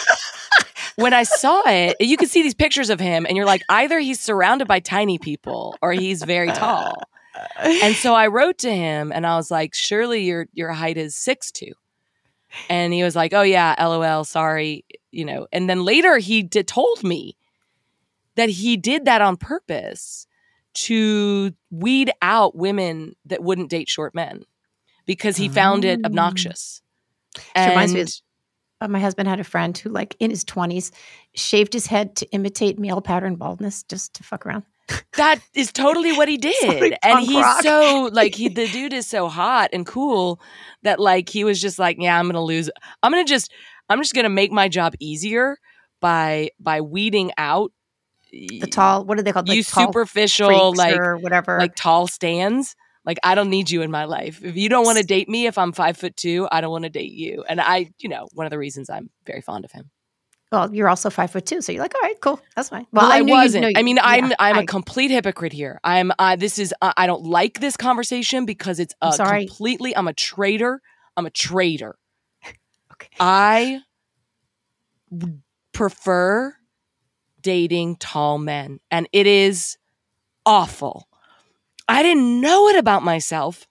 when 0.96 1.14
I 1.14 1.24
saw 1.24 1.62
it, 1.66 1.98
you 2.00 2.18
could 2.18 2.30
see 2.30 2.44
these 2.44 2.54
pictures 2.54 2.90
of 2.90 3.00
him, 3.00 3.26
and 3.26 3.36
you're 3.38 3.46
like, 3.46 3.64
either 3.70 4.00
he's 4.00 4.20
surrounded 4.20 4.68
by 4.68 4.80
tiny 4.80 5.18
people 5.18 5.76
or 5.82 5.94
he's 5.94 6.24
very 6.24 6.52
tall. 6.52 7.02
And 7.58 7.96
so 7.96 8.14
I 8.14 8.28
wrote 8.28 8.58
to 8.60 8.74
him, 8.76 9.12
and 9.14 9.26
I 9.26 9.38
was 9.38 9.50
like, 9.50 9.74
surely 9.74 10.24
your 10.24 10.48
your 10.54 10.72
height 10.74 10.98
is 10.98 11.16
six 11.16 11.52
two. 11.52 11.72
And 12.68 12.92
he 12.94 13.04
was 13.04 13.16
like, 13.16 13.34
oh 13.34 13.44
yeah, 13.44 13.76
lol, 13.80 14.24
sorry, 14.26 14.84
you 15.12 15.24
know. 15.24 15.48
And 15.52 15.70
then 15.70 15.86
later 15.86 16.18
he 16.18 16.42
did, 16.44 16.68
told 16.68 17.04
me 17.04 17.38
that 18.36 18.50
he 18.50 18.76
did 18.76 19.06
that 19.06 19.22
on 19.22 19.38
purpose 19.38 20.26
to 20.74 21.54
weed 21.72 22.12
out 22.22 22.56
women 22.56 23.16
that 23.26 23.44
wouldn't 23.44 23.70
date 23.70 23.88
short 23.90 24.14
men 24.16 24.44
because 25.06 25.38
he 25.38 25.48
found 25.50 25.86
it 25.86 26.00
Oh. 26.04 26.08
obnoxious. 26.08 26.82
Which 27.36 27.46
reminds 27.70 27.94
me 27.94 28.02
of- 28.02 28.14
Uh, 28.82 28.88
my 28.88 29.00
husband 29.00 29.28
had 29.28 29.40
a 29.40 29.44
friend 29.44 29.78
who, 29.78 29.90
like 29.90 30.16
in 30.20 30.30
his 30.30 30.44
twenties, 30.44 30.92
shaved 31.36 31.74
his 31.74 31.86
head 31.88 32.16
to 32.18 32.26
imitate 32.32 32.80
male 32.80 33.02
pattern 33.02 33.36
baldness 33.36 33.84
just 33.84 34.14
to 34.16 34.24
fuck 34.24 34.46
around. 34.46 34.64
That 35.18 35.40
is 35.54 35.72
totally 35.72 36.14
what 36.14 36.28
he 36.28 36.38
did. 36.50 36.82
like 36.82 36.98
and 37.04 37.20
he's 37.20 37.44
rock. 37.44 37.62
so 37.62 38.10
like 38.12 38.34
he 38.36 38.48
the 38.50 38.68
dude 38.68 38.94
is 38.94 39.06
so 39.06 39.28
hot 39.28 39.70
and 39.74 39.86
cool 39.86 40.42
that 40.84 41.00
like 41.00 41.30
he 41.30 41.44
was 41.44 41.62
just 41.62 41.78
like, 41.78 41.98
yeah, 42.00 42.18
I'm 42.18 42.26
going 42.26 42.34
to 42.36 42.42
lose 42.42 42.70
I'm 43.04 43.12
going 43.12 43.24
to 43.26 43.30
just 43.30 43.52
I'm 43.90 44.00
just 44.00 44.14
going 44.14 44.24
to 44.24 44.30
make 44.30 44.52
my 44.52 44.68
job 44.68 44.94
easier 45.00 45.58
by 46.02 46.50
by 46.60 46.82
weeding 46.82 47.32
out 47.38 47.72
The 48.32 48.68
tall, 48.72 49.06
what 49.06 49.20
are 49.20 49.22
they 49.22 49.32
called? 49.32 49.48
you 49.50 49.58
Like 49.58 49.68
tall 49.68 49.88
superficial 49.88 50.74
like 50.76 50.96
or 50.96 51.18
whatever. 51.18 51.60
like 51.60 51.76
tall 51.76 52.08
stands. 52.08 52.76
Like 53.10 53.18
I 53.24 53.34
don't 53.34 53.50
need 53.50 53.72
you 53.72 53.82
in 53.82 53.90
my 53.90 54.06
life. 54.06 54.40
If 54.44 54.56
you 54.56 54.70
don't 54.70 54.86
want 54.86 55.00
to 55.00 55.04
date 55.04 55.28
me 55.28 55.48
if 55.48 55.58
I'm 55.58 55.72
5 55.72 55.98
foot 55.98 56.16
2, 56.16 56.48
I 56.52 56.62
don't 56.62 56.70
want 56.70 56.84
to 56.84 56.90
date 56.92 57.12
you. 57.12 57.44
And 57.50 57.60
I, 57.60 57.90
you 57.98 58.08
know, 58.08 58.28
one 58.34 58.46
of 58.46 58.52
the 58.52 58.60
reasons 58.60 58.88
I'm 58.90 59.10
very 59.26 59.42
fond 59.42 59.66
of 59.66 59.72
him. 59.72 59.90
well, 60.52 60.72
you're 60.74 60.90
also 60.90 61.10
five 61.10 61.32
foot 61.32 61.46
two, 61.46 61.62
so 61.62 61.72
you're 61.72 61.82
like, 61.82 61.96
all 61.96 62.02
right, 62.02 62.20
cool, 62.22 62.40
that's 62.56 62.70
fine. 62.70 62.86
Well, 62.92 63.06
Well, 63.06 63.12
I 63.12 63.18
you'd 63.18 63.30
wasn't. 63.30 63.64
know- 63.64 63.72
I 63.80 63.82
mean, 63.84 63.96
yeah, 63.98 64.14
I'm 64.14 64.34
I'm 64.40 64.58
a 64.58 64.62
I- 64.62 64.66
complete 64.66 65.10
hypocrite 65.12 65.54
here. 65.54 65.80
I'm 65.84 66.12
uh, 66.20 66.36
this 66.36 66.60
is 66.60 66.72
uh, 66.82 66.94
I 66.98 67.08
don't 67.08 67.24
like 67.24 67.60
this 67.60 67.76
conversation 67.78 68.46
because 68.46 68.80
it's 68.80 68.94
I'm 69.02 69.10
uh, 69.10 69.12
sorry. 69.24 69.46
completely. 69.48 69.96
I'm 69.98 70.08
a 70.08 70.14
traitor. 70.14 70.82
I'm 71.18 71.26
a 71.26 71.32
traitor. 71.32 71.98
Okay. 72.94 73.10
I 73.20 73.80
prefer 75.72 76.56
dating 77.42 77.96
tall 77.98 78.38
men, 78.38 78.80
and 78.92 79.08
it 79.14 79.26
is 79.28 79.78
awful. 80.46 81.08
I 81.90 82.04
didn't 82.04 82.40
know 82.40 82.68
it 82.70 82.76
about 82.78 83.04
myself 83.04 83.68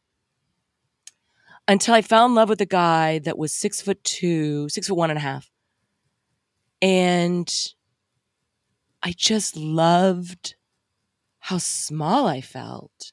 until 1.68 1.94
I 1.94 2.02
fell 2.02 2.26
in 2.26 2.34
love 2.34 2.48
with 2.48 2.60
a 2.60 2.66
guy 2.66 3.20
that 3.20 3.38
was 3.38 3.52
six 3.52 3.80
foot 3.80 4.02
two, 4.02 4.68
six 4.68 4.88
foot 4.88 4.96
one 4.96 5.10
and 5.10 5.18
a 5.18 5.22
half. 5.22 5.50
And 6.82 7.48
I 9.02 9.12
just 9.16 9.56
loved 9.56 10.56
how 11.38 11.58
small 11.58 12.26
I 12.26 12.40
felt. 12.40 13.12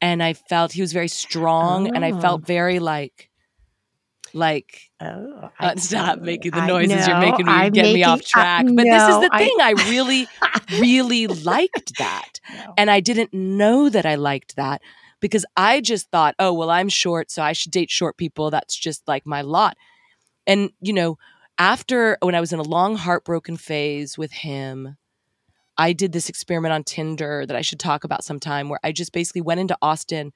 And 0.00 0.22
I 0.22 0.34
felt 0.34 0.72
he 0.72 0.82
was 0.82 0.92
very 0.92 1.08
strong 1.08 1.88
and 1.88 2.04
I 2.04 2.12
Oh. 2.12 2.20
felt 2.20 2.46
very 2.46 2.78
like 2.78 3.30
like 4.36 4.90
Oh, 5.00 5.50
uh, 5.58 5.76
stop 5.76 6.20
making 6.20 6.52
the 6.52 6.58
I 6.58 6.66
noises 6.66 7.06
you're 7.06 7.18
making 7.18 7.46
me 7.46 7.52
I'm 7.52 7.72
get 7.72 7.84
me 7.86 7.92
making- 7.94 8.04
off 8.04 8.20
I- 8.20 8.22
track. 8.22 8.66
but 8.66 8.84
this 8.84 9.02
is 9.02 9.08
no, 9.08 9.20
the 9.22 9.28
I- 9.32 9.38
thing. 9.38 9.56
I 9.60 9.70
really, 9.90 10.28
really 10.80 11.26
liked 11.26 11.98
that. 11.98 12.40
No. 12.52 12.74
And 12.78 12.90
I 12.90 13.00
didn't 13.00 13.32
know 13.34 13.88
that 13.88 14.06
I 14.06 14.14
liked 14.14 14.56
that 14.56 14.80
because 15.20 15.44
I 15.56 15.80
just 15.80 16.10
thought, 16.10 16.34
oh, 16.38 16.52
well, 16.52 16.70
I'm 16.70 16.88
short, 16.88 17.30
so 17.30 17.42
I 17.42 17.52
should 17.52 17.72
date 17.72 17.90
short 17.90 18.16
people. 18.16 18.50
That's 18.50 18.76
just 18.76 19.06
like 19.08 19.26
my 19.26 19.42
lot. 19.42 19.76
And, 20.46 20.70
you 20.80 20.92
know, 20.92 21.18
after 21.58 22.18
when 22.22 22.34
I 22.34 22.40
was 22.40 22.52
in 22.52 22.58
a 22.58 22.62
long 22.62 22.96
heartbroken 22.96 23.56
phase 23.56 24.16
with 24.18 24.30
him, 24.32 24.96
I 25.78 25.92
did 25.92 26.12
this 26.12 26.28
experiment 26.28 26.72
on 26.72 26.84
Tinder 26.84 27.44
that 27.46 27.56
I 27.56 27.60
should 27.62 27.80
talk 27.80 28.04
about 28.04 28.24
sometime 28.24 28.68
where 28.68 28.80
I 28.84 28.92
just 28.92 29.12
basically 29.12 29.42
went 29.42 29.60
into 29.60 29.76
Austin 29.82 30.32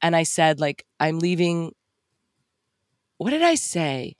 and 0.00 0.16
I 0.16 0.22
said, 0.24 0.58
like, 0.60 0.84
I'm 0.98 1.18
leaving. 1.20 1.72
What 3.22 3.30
did 3.30 3.42
I 3.42 3.54
say? 3.54 4.16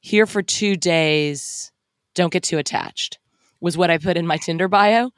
Here 0.00 0.26
for 0.26 0.42
two 0.42 0.76
days. 0.76 1.72
Don't 2.14 2.30
get 2.30 2.42
too 2.42 2.58
attached, 2.58 3.18
was 3.58 3.78
what 3.78 3.90
I 3.90 3.96
put 3.96 4.18
in 4.18 4.26
my 4.26 4.36
Tinder 4.36 4.68
bio. 4.68 5.12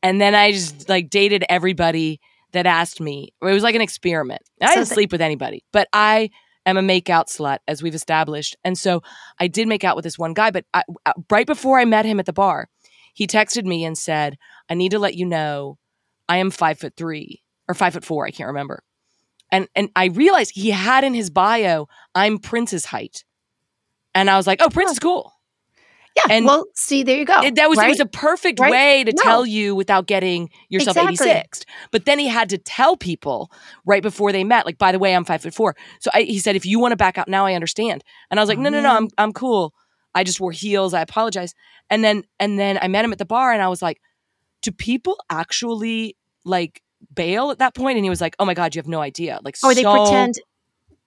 And 0.00 0.20
then 0.20 0.36
I 0.36 0.52
just 0.52 0.88
like 0.88 1.10
dated 1.10 1.44
everybody 1.48 2.20
that 2.52 2.64
asked 2.64 3.00
me. 3.00 3.34
It 3.42 3.46
was 3.46 3.64
like 3.64 3.74
an 3.74 3.80
experiment. 3.80 4.42
I 4.62 4.68
So 4.68 4.74
didn't 4.74 4.86
sleep 4.86 5.10
with 5.10 5.22
anybody, 5.22 5.64
but 5.72 5.88
I 5.92 6.30
am 6.64 6.76
a 6.76 6.82
makeout 6.82 7.36
slut, 7.36 7.58
as 7.66 7.82
we've 7.82 7.96
established. 7.96 8.56
And 8.62 8.78
so 8.78 9.02
I 9.40 9.48
did 9.48 9.66
make 9.66 9.82
out 9.82 9.96
with 9.96 10.04
this 10.04 10.16
one 10.16 10.32
guy, 10.32 10.52
but 10.52 10.66
I, 10.72 10.84
uh, 11.04 11.14
right 11.28 11.48
before 11.48 11.80
I 11.80 11.84
met 11.84 12.04
him 12.04 12.20
at 12.20 12.26
the 12.26 12.32
bar, 12.32 12.68
he 13.12 13.26
texted 13.26 13.64
me 13.64 13.84
and 13.84 13.98
said, 13.98 14.38
I 14.68 14.74
need 14.74 14.92
to 14.92 15.00
let 15.00 15.16
you 15.16 15.26
know 15.26 15.78
I 16.28 16.36
am 16.36 16.52
five 16.52 16.78
foot 16.78 16.94
three 16.96 17.42
or 17.66 17.74
five 17.74 17.94
foot 17.94 18.04
four. 18.04 18.24
I 18.24 18.30
can't 18.30 18.46
remember. 18.46 18.84
And, 19.52 19.68
and 19.74 19.90
I 19.94 20.06
realized 20.06 20.52
he 20.54 20.70
had 20.70 21.04
in 21.04 21.14
his 21.14 21.30
bio, 21.30 21.86
I'm 22.14 22.38
Prince's 22.38 22.86
height. 22.86 23.24
And 24.14 24.28
I 24.30 24.36
was 24.36 24.46
like, 24.46 24.60
oh, 24.62 24.68
Prince 24.68 24.92
is 24.92 24.98
cool. 24.98 25.32
Yeah. 26.16 26.22
And- 26.30 26.46
well, 26.46 26.64
see, 26.74 27.02
there 27.02 27.18
you 27.18 27.24
go. 27.26 27.42
It- 27.42 27.56
that 27.56 27.68
was 27.68 27.78
it 27.78 27.88
was 27.88 28.00
a 28.00 28.06
perfect 28.06 28.58
Right? 28.58 28.70
way 28.70 29.04
to 29.04 29.12
No. 29.14 29.22
tell 29.22 29.46
you 29.46 29.74
without 29.74 30.06
getting 30.06 30.48
yourself 30.70 30.96
Exactly. 30.96 31.28
86th. 31.28 31.64
But 31.92 32.06
then 32.06 32.18
he 32.18 32.26
had 32.26 32.48
to 32.50 32.58
tell 32.58 32.96
people 32.96 33.50
right 33.84 34.02
before 34.02 34.32
they 34.32 34.42
met, 34.42 34.64
like, 34.64 34.78
by 34.78 34.92
the 34.92 34.98
way, 34.98 35.14
I'm 35.14 35.24
five 35.26 35.42
foot 35.42 35.52
four. 35.54 35.76
So 36.00 36.10
I, 36.14 36.22
he 36.22 36.38
said, 36.38 36.56
if 36.56 36.64
you 36.64 36.80
want 36.80 36.92
to 36.92 36.96
back 36.96 37.18
out 37.18 37.28
now, 37.28 37.44
I 37.44 37.52
understand. 37.54 38.02
And 38.30 38.40
I 38.40 38.42
was 38.42 38.48
like, 38.48 38.58
Oh, 38.58 38.62
no, 38.62 38.70
no, 38.70 38.80
no. 38.80 38.90
Oh, 38.92 38.96
I'm 38.96 39.08
I'm 39.18 39.32
cool. 39.32 39.74
I 40.14 40.24
just 40.24 40.40
wore 40.40 40.52
heels. 40.52 40.94
I 40.94 41.02
apologize. 41.02 41.54
And 41.90 42.02
then 42.02 42.24
and 42.40 42.58
then 42.58 42.78
I 42.80 42.88
met 42.88 43.04
him 43.04 43.12
at 43.12 43.18
the 43.18 43.26
bar, 43.26 43.52
and 43.52 43.60
I 43.62 43.68
was 43.68 43.82
like, 43.82 44.00
do 44.62 44.72
people 44.72 45.18
actually 45.30 46.16
like 46.46 46.82
bail 47.14 47.50
at 47.50 47.58
that? 47.58 47.76
And 47.76 48.04
he 48.04 48.10
was 48.10 48.20
like, 48.20 48.36
oh 48.38 48.44
my 48.44 48.54
god, 48.54 48.74
you 48.74 48.78
have 48.80 48.88
no 48.88 49.00
idea. 49.00 49.40
Like, 49.42 49.56
they 49.60 49.82
so- 49.82 50.04
pretend 50.04 50.40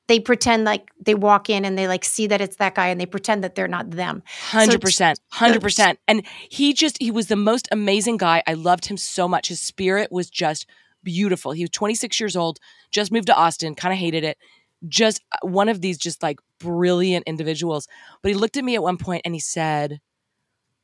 they 0.09 0.19
pretend 0.19 0.63
like 0.63 0.89
they 0.99 1.13
walk 1.13 1.51
in 1.51 1.63
and 1.63 1.77
they 1.77 1.87
like 1.87 2.03
see 2.03 2.25
that 2.27 2.41
it's 2.41 2.55
that 2.55 2.73
guy 2.73 2.87
and 2.87 2.99
they 2.99 3.05
pretend 3.05 3.43
that 3.43 3.53
they're 3.53 3.67
not 3.67 3.91
them. 3.91 4.23
Hundred 4.25 4.81
percent, 4.81 5.19
hundred 5.29 5.61
percent. 5.61 5.99
And 6.07 6.25
he 6.49 6.73
just 6.73 6.97
he 6.99 7.11
was 7.11 7.27
the 7.27 7.35
most 7.35 7.67
amazing 7.71 8.17
guy. 8.17 8.41
I 8.47 8.55
loved 8.55 8.87
him 8.87 8.97
so 8.97 9.27
much. 9.27 9.49
His 9.49 9.61
spirit 9.61 10.11
was 10.11 10.29
just 10.29 10.65
beautiful. 11.03 11.51
He 11.51 11.63
was 11.63 11.69
26 11.69 12.19
years 12.19 12.35
old, 12.35 12.59
just 12.89 13.11
moved 13.11 13.27
to 13.27 13.35
Austin, 13.35 13.75
kind 13.75 13.93
of 13.93 13.99
hated 13.99 14.23
it. 14.23 14.39
Just 14.87 15.21
uh, 15.31 15.47
one 15.47 15.69
of 15.69 15.79
these 15.79 15.99
just 15.99 16.23
like 16.23 16.39
brilliant 16.59 17.25
individuals. 17.27 17.87
But 18.23 18.29
he 18.29 18.35
looked 18.35 18.57
at 18.57 18.63
me 18.63 18.73
at 18.73 18.81
one 18.81 18.97
point 18.97 19.21
and 19.25 19.35
he 19.35 19.39
said, 19.39 20.01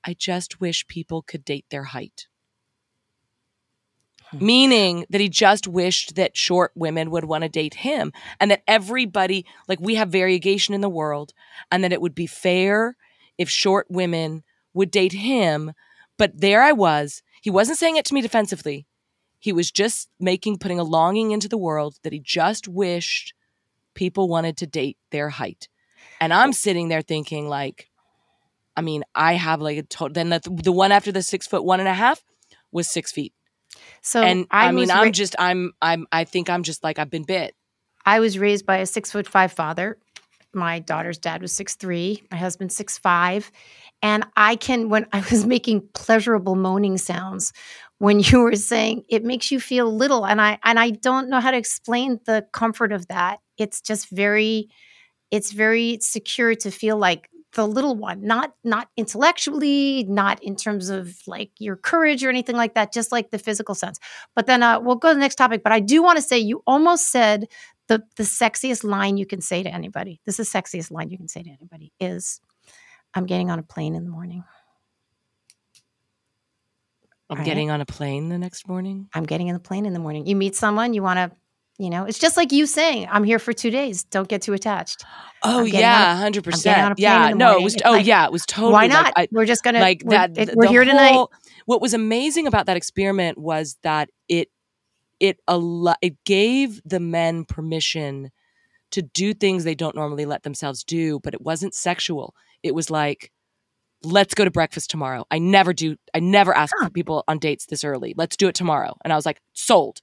"I 0.04 0.14
just 0.14 0.62
wish 0.62 0.86
people 0.88 1.24
could 1.24 1.44
date 1.44 1.66
their 1.72 1.86
height." 1.86 2.28
Hmm. 4.38 4.46
Meaning 4.46 5.06
that 5.10 5.22
he 5.22 5.30
just 5.30 5.68
wished 5.68 6.16
that 6.16 6.38
short 6.38 6.72
women 6.76 7.12
would 7.12 7.26
want 7.26 7.44
to 7.44 7.50
date 7.50 7.76
him 7.76 8.12
and 8.40 8.52
that 8.52 8.64
everybody, 8.68 9.46
like 9.68 9.80
we 9.80 9.96
have 9.96 10.10
variegation 10.10 10.74
in 10.74 10.82
the 10.82 10.90
world, 10.90 11.34
and 11.72 11.84
that 11.84 11.94
it 11.94 12.02
would 12.02 12.16
be 12.16 12.28
fair 12.28 12.96
if 13.38 13.50
short 13.50 13.88
women 13.90 14.44
would 14.74 14.92
date 14.92 15.14
him. 15.14 15.72
But 16.18 16.40
there 16.40 16.62
I 16.62 16.72
was. 16.72 17.22
He 17.42 17.50
wasn't 17.50 17.78
saying 17.78 17.98
it 17.98 18.06
to 18.06 18.14
me 18.14 18.22
defensively. 18.22 18.88
He 19.40 19.54
was 19.54 19.72
just 19.72 20.10
making, 20.20 20.58
putting 20.58 20.80
a 20.80 20.84
longing 20.84 21.32
into 21.32 21.48
the 21.48 21.58
world 21.58 21.98
that 22.04 22.14
he 22.14 22.20
just 22.20 22.68
wished 22.68 23.34
people 23.94 24.28
wanted 24.28 24.58
to 24.58 24.68
date 24.68 24.98
their 25.12 25.30
height. 25.30 25.68
And 26.20 26.34
I'm 26.34 26.54
sitting 26.54 26.88
there 26.90 27.02
thinking, 27.02 27.48
like, 27.48 27.90
I 28.76 28.82
mean, 28.82 29.04
I 29.14 29.34
have 29.34 29.62
like 29.62 29.78
a 29.78 29.84
total, 29.84 30.14
then 30.14 30.30
the, 30.30 30.42
the 30.64 30.72
one 30.72 30.92
after 30.92 31.12
the 31.12 31.22
six 31.22 31.48
foot 31.48 31.64
one 31.64 31.80
and 31.80 31.90
a 31.90 31.94
half 31.94 32.24
was 32.72 32.90
six 32.90 33.12
feet. 33.12 33.34
So 34.02 34.22
and 34.22 34.48
I, 34.52 34.72
mean, 34.72 34.82
was 34.82 34.90
I'm 34.90 35.12
just, 35.12 35.36
I'm, 35.40 35.74
I'm, 35.82 36.08
I 36.12 36.24
think 36.24 36.50
I'm 36.50 36.64
just 36.64 36.84
like, 36.84 37.00
I've 37.00 37.10
been 37.10 37.24
bit. 37.24 37.56
I 38.06 38.20
was 38.20 38.38
raised 38.38 38.66
by 38.66 38.78
a 38.78 38.86
six 38.86 39.12
foot 39.12 39.28
five 39.28 39.52
father. 39.52 39.98
My 40.54 40.80
daughter's 40.80 41.18
dad 41.18 41.42
was 41.42 41.52
six 41.52 41.76
three. 41.76 42.24
My 42.32 42.38
husband's 42.38 42.76
six 42.76 42.98
five, 42.98 43.52
and 44.02 44.26
I 44.38 44.56
can 44.56 44.90
when 44.90 45.08
I 45.12 45.24
was 45.30 45.46
making 45.56 45.90
pleasurable 45.94 46.56
moaning 46.56 46.98
sounds 46.98 47.52
when 47.98 48.20
you 48.20 48.42
were 48.42 48.56
saying 48.56 49.04
it 49.10 49.24
makes 49.24 49.52
you 49.52 49.60
feel 49.60 49.94
little, 49.94 50.26
and 50.26 50.40
I 50.40 50.60
and 50.64 50.80
I 50.80 50.92
don't 50.92 51.30
know 51.30 51.40
how 51.40 51.52
to 51.52 51.58
explain 51.58 52.20
the 52.26 52.46
comfort 52.54 52.92
of 52.92 53.08
that. 53.08 53.40
It's 53.58 53.82
just 53.82 54.10
very, 54.10 54.70
it's 55.32 55.52
very 55.52 55.98
secure 56.02 56.56
to 56.56 56.72
feel 56.72 56.98
like 56.98 57.30
the 57.56 57.68
little 57.68 57.96
one, 57.96 58.22
not 58.22 58.54
not 58.64 58.90
intellectually, 58.96 60.06
not 60.08 60.42
in 60.44 60.56
terms 60.56 60.90
of 60.90 61.16
like 61.28 61.52
your 61.60 61.76
courage 61.76 62.24
or 62.24 62.30
anything 62.30 62.56
like 62.56 62.76
that, 62.76 62.94
just 62.94 63.12
like 63.12 63.32
the 63.32 63.40
physical 63.40 63.76
sense. 63.76 64.00
But 64.36 64.46
then 64.46 64.62
uh, 64.64 64.80
we'll 64.80 64.96
go 64.98 65.10
to 65.10 65.16
the 65.16 65.20
next 65.20 65.36
topic. 65.36 65.64
But 65.64 65.72
I 65.74 65.80
do 65.80 66.04
want 66.04 66.18
to 66.18 66.22
say 66.22 66.38
you 66.38 66.62
almost 66.68 67.12
said 67.12 67.48
the 67.88 68.04
the 68.18 68.24
sexiest 68.24 68.84
line 68.84 69.18
you 69.18 69.26
can 69.26 69.42
say 69.42 69.64
to 69.64 69.70
anybody. 69.74 70.22
This 70.26 70.40
is 70.40 70.52
the 70.52 70.60
sexiest 70.60 70.92
line 70.92 71.10
you 71.10 71.18
can 71.18 71.28
say 71.28 71.44
to 71.44 71.50
anybody 71.50 71.92
is 72.00 72.40
I'm 73.14 73.26
getting 73.26 73.50
on 73.50 73.60
a 73.60 73.64
plane 73.64 73.96
in 73.96 74.04
the 74.04 74.12
morning. 74.12 74.44
I'm 77.30 77.38
Right. 77.38 77.46
getting 77.46 77.72
on 77.72 77.82
a 77.82 77.86
plane 77.86 78.30
the 78.30 78.38
next 78.38 78.68
morning. 78.68 79.10
I'm 79.14 79.24
getting 79.26 79.48
in 79.48 79.56
the 79.56 79.60
plane 79.60 79.86
in 79.86 79.94
the 79.94 80.00
morning. 80.00 80.28
You 80.28 80.36
meet 80.36 80.56
someone, 80.56 80.94
you 80.94 81.02
want 81.02 81.18
to, 81.18 81.36
you 81.78 81.90
know, 81.90 82.06
it's 82.06 82.20
just 82.20 82.38
like 82.38 82.52
you 82.52 82.66
saying, 82.66 83.08
I'm 83.12 83.24
here 83.24 83.40
for 83.40 83.52
two 83.54 83.70
days. 83.70 84.04
Don't 84.06 84.28
get 84.28 84.42
too 84.42 84.54
attached. 84.54 85.04
Oh 85.44 85.64
yeah, 85.64 86.16
hundred 86.18 86.46
I'm 86.48 86.52
getting 86.60 86.84
on 86.84 86.92
a 86.92 86.96
percent. 86.96 87.00
Yeah, 87.00 87.30
no, 87.36 87.58
it 87.58 87.64
was. 87.64 87.74
It's 87.76 87.84
Oh 87.86 87.92
like, 87.92 88.06
yeah, 88.06 88.26
it 88.26 88.32
was 88.32 88.46
totally. 88.46 88.74
Why 88.74 88.82
like, 88.84 88.92
not? 88.92 89.14
I- 89.16 89.28
we're 89.32 89.46
just 89.46 89.64
gonna 89.64 89.80
like 89.80 90.02
we're, 90.06 90.12
that. 90.12 90.38
it- 90.38 90.56
we're 90.56 90.68
here 90.68 90.86
tonight. 90.86 91.26
What 91.66 91.82
was 91.82 91.94
amazing 91.94 92.48
about 92.48 92.68
that 92.68 92.78
experiment 92.78 93.38
was 93.38 93.78
that 93.84 94.10
it 94.30 94.50
it 95.20 95.40
al- 95.48 95.96
it 96.02 96.16
gave 96.26 96.82
the 96.86 97.00
men 97.00 97.46
permission 97.46 98.32
to 98.92 99.02
do 99.02 99.34
things 99.34 99.64
they 99.64 99.76
don't 99.76 99.96
normally 99.96 100.26
let 100.26 100.44
themselves 100.44 100.84
do, 100.84 101.20
but 101.20 101.34
it 101.34 101.42
wasn't 101.42 101.74
sexual. 101.74 102.34
It 102.64 102.74
was 102.74 102.90
like, 102.90 103.32
let's 104.04 104.34
go 104.36 104.46
to 104.46 104.52
breakfast 104.52 104.90
tomorrow. 104.90 105.26
I 105.32 105.40
never 105.40 105.74
do. 105.74 105.98
I 106.14 106.20
never 106.20 106.56
ask 106.56 106.74
Huh. 106.80 106.90
people 106.90 107.24
on 107.28 107.40
dates 107.40 107.66
this 107.66 107.84
early. 107.84 108.14
Let's 108.16 108.38
do 108.38 108.48
it 108.48 108.56
tomorrow. 108.56 108.96
And 109.04 109.12
I 109.12 109.16
was 109.16 109.26
like, 109.26 109.42
sold. 109.54 110.02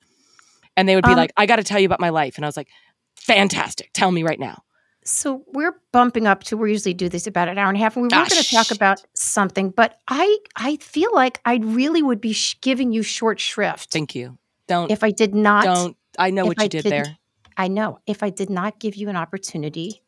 And 0.77 0.89
they 0.89 0.95
would 0.95 1.05
be 1.05 1.11
Um, 1.11 1.17
like, 1.17 1.33
I 1.37 1.47
got 1.47 1.57
to 1.57 1.65
tell 1.65 1.79
you 1.79 1.87
about 1.87 2.01
my 2.01 2.09
life. 2.11 2.37
And 2.37 2.45
I 2.45 2.49
was 2.49 2.57
like, 2.57 2.69
fantastic. 3.17 3.91
Tell 3.93 4.11
me 4.11 4.23
right 4.23 4.41
now. 4.41 4.63
So 5.05 5.43
we're 5.53 5.75
bumping 5.93 6.27
up 6.29 6.45
to 6.45 6.57
we 6.57 6.71
usually 6.71 6.95
do 6.95 7.09
this 7.09 7.27
about 7.27 7.49
an 7.49 7.59
hour 7.59 7.69
and 7.69 7.77
a 7.77 7.81
half, 7.81 7.97
and 7.97 8.03
we 8.05 8.07
were 8.09 8.15
Ah, 8.15 8.27
going 8.29 8.41
to 8.43 8.49
talk 8.55 8.71
about 8.71 9.03
something, 9.15 9.71
but 9.71 9.99
I 10.07 10.39
I 10.55 10.77
feel 10.77 11.13
like 11.13 11.41
I 11.45 11.57
really 11.57 12.03
would 12.03 12.21
be 12.21 12.33
sh- 12.33 12.57
giving 12.61 12.93
you 12.93 13.03
short 13.03 13.41
shrift 13.41 13.91
Thank 13.91 14.15
you. 14.15 14.39
Don't 14.69 14.93
if 14.93 15.03
I 15.03 15.11
did 15.11 15.35
not. 15.35 15.65
don't. 15.65 15.97
I 16.19 16.31
know 16.31 16.45
what 16.47 16.59
you 16.59 16.65
I 16.65 16.69
did 16.69 16.85
there. 16.85 17.17
I 17.57 17.67
know 17.67 17.99
if 18.07 18.23
I 18.23 18.31
did 18.31 18.49
not 18.49 18.79
give 18.79 18.95
you 18.95 19.09
an 19.09 19.17
opportunity 19.17 20.03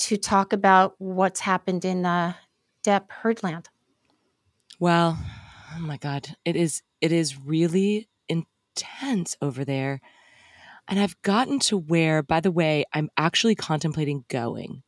to 0.00 0.18
talk 0.18 0.52
about 0.52 0.96
what's 0.98 1.40
happened 1.40 1.84
in 1.86 2.04
uh, 2.04 2.34
Depp 2.84 3.06
Herdland. 3.22 3.66
Well, 4.78 5.18
oh 5.74 5.80
my 5.80 5.96
god, 5.96 6.36
it 6.44 6.56
is 6.56 6.82
it 7.00 7.10
is 7.10 7.38
really 7.38 8.08
intense 8.76 9.36
over 9.40 9.64
there. 9.64 10.00
And 10.88 11.00
I've 11.00 11.20
gotten 11.22 11.58
to 11.60 11.78
where, 11.78 12.22
by 12.22 12.40
the 12.40 12.50
way, 12.50 12.84
I'm 12.92 13.08
actually 13.16 13.54
contemplating 13.54 14.24
going. 14.28 14.82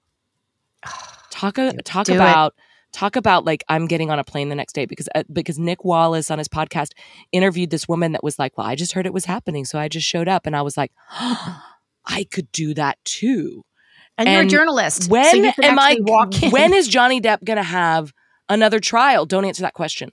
Talk 1.31 1.59
a, 1.59 1.75
talk 1.83 2.07
do 2.07 2.15
it. 2.15 2.17
about 2.17 2.55
talk 2.93 3.15
about 3.15 3.45
like 3.45 3.63
I'm 3.69 3.87
getting 3.87 4.11
on 4.11 4.19
a 4.19 4.25
plane 4.25 4.49
the 4.49 4.55
next 4.55 4.73
day 4.73 4.87
because 4.87 5.07
uh, 5.15 5.23
because 5.31 5.59
Nick 5.59 5.85
Wallace 5.85 6.31
on 6.31 6.39
his 6.39 6.49
podcast 6.49 6.93
interviewed 7.31 7.69
this 7.69 7.87
woman 7.87 8.13
that 8.13 8.25
was 8.25 8.39
like, 8.39 8.57
"Well, 8.57 8.67
I 8.67 8.75
just 8.75 8.93
heard 8.93 9.05
it 9.05 9.13
was 9.13 9.27
happening, 9.27 9.67
so 9.67 9.79
I 9.79 9.89
just 9.89 10.07
showed 10.07 10.29
up." 10.29 10.47
And 10.47 10.57
I 10.57 10.63
was 10.63 10.79
like, 10.79 10.93
"I 11.11 12.27
could 12.31 12.51
do 12.53 12.73
that 12.73 12.97
too." 13.05 13.67
And, 14.17 14.31
you're 14.31 14.41
a 14.41 14.47
journalist. 14.47 15.11
When 15.11 15.31
so 15.31 15.37
you 15.37 15.53
am 15.63 15.79
I 15.79 15.91
actually 15.91 16.03
walk 16.05 16.43
in. 16.43 16.51
when 16.51 16.73
is 16.73 16.89
Johnny 16.89 17.21
Depp 17.21 17.45
going 17.45 17.59
to 17.59 17.63
have 17.63 18.15
another 18.49 18.81
trial? 18.81 19.27
Don't 19.27 19.45
answer 19.45 19.61
that 19.61 19.75
question. 19.75 20.11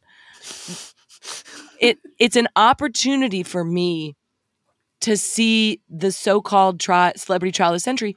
It 1.84 2.00
it's 2.18 2.36
an 2.36 2.48
opportunity 2.56 3.44
for 3.44 3.64
me 3.64 4.16
to 5.02 5.18
see 5.18 5.82
the 5.90 6.12
so-called 6.12 6.80
tri- 6.80 7.14
celebrity 7.18 7.52
trial 7.52 7.72
of 7.72 7.76
the 7.76 7.80
century 7.82 8.16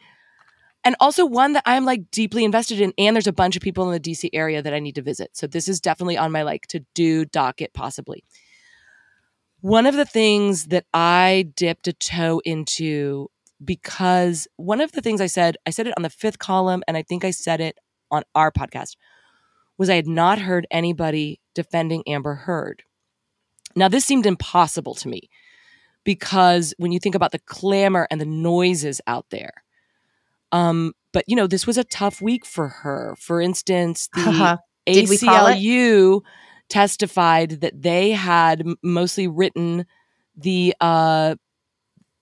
and 0.85 0.95
also 1.01 1.27
one 1.27 1.53
that 1.55 1.65
I'm 1.67 1.85
like 1.85 2.13
deeply 2.13 2.45
invested 2.45 2.81
in. 2.81 2.93
And 2.97 3.17
there's 3.17 3.27
a 3.27 3.33
bunch 3.33 3.57
of 3.57 3.63
people 3.63 3.91
in 3.91 4.01
the 4.01 4.13
DC 4.13 4.31
area 4.33 4.63
that 4.63 4.73
I 4.73 4.79
need 4.79 4.95
to 4.95 5.03
visit. 5.03 5.37
So 5.37 5.49
this 5.49 5.69
is 5.69 5.81
definitely 5.81 6.17
on 6.17 6.31
my 6.31 6.43
like 6.43 6.69
to 6.69 6.81
do 6.95 7.25
docket, 7.25 7.75
possibly. 7.75 8.23
One 9.63 9.87
of 9.87 9.97
the 9.97 10.05
things 10.05 10.67
that 10.67 10.85
I 10.95 11.51
dipped 11.57 11.89
a 11.89 11.93
toe 11.93 12.41
into 12.45 13.29
because 13.65 14.47
one 14.57 14.81
of 14.81 14.93
the 14.93 15.01
things 15.01 15.21
I 15.21 15.27
said, 15.27 15.57
I 15.67 15.71
said 15.71 15.89
it 15.89 15.95
on 15.97 16.05
the 16.05 16.11
fifth 16.11 16.39
column, 16.39 16.85
and 16.87 16.97
I 16.97 17.03
think 17.03 17.25
I 17.25 17.33
said 17.33 17.61
it 17.61 17.79
on 18.13 18.23
our 18.37 18.53
podcast, 18.53 18.97
was 19.79 19.91
I 19.91 19.97
had 19.97 20.07
not 20.07 20.39
heard 20.39 20.69
anybody 20.71 21.41
defending 21.55 22.05
Amber 22.07 22.35
Heard. 22.35 22.85
Now, 23.77 23.89
this 23.89 24.05
seemed 24.05 24.27
impossible 24.27 24.95
to 24.97 25.09
me 25.09 25.29
because 26.03 26.75
when 26.79 26.93
you 26.93 26.99
think 26.99 27.15
about 27.15 27.33
the 27.33 27.39
clamor 27.39 28.09
and 28.11 28.21
the 28.21 28.27
noises 28.27 29.01
out 29.07 29.27
there, 29.31 29.53
um, 30.51 30.95
but 31.13 31.25
you 31.27 31.37
know, 31.37 31.47
this 31.47 31.67
was 31.67 31.79
a 31.79 31.85
tough 31.85 32.21
week 32.23 32.45
for 32.45 32.69
her. 32.69 33.15
For 33.19 33.41
instance, 33.41 34.09
the 34.15 34.59
ACLU 34.87 36.23
testified 36.69 37.61
that 37.61 37.83
they 37.83 38.13
had 38.13 38.65
mostly 38.83 39.29
written 39.29 39.87
the 40.37 40.75
uh, 40.81 41.37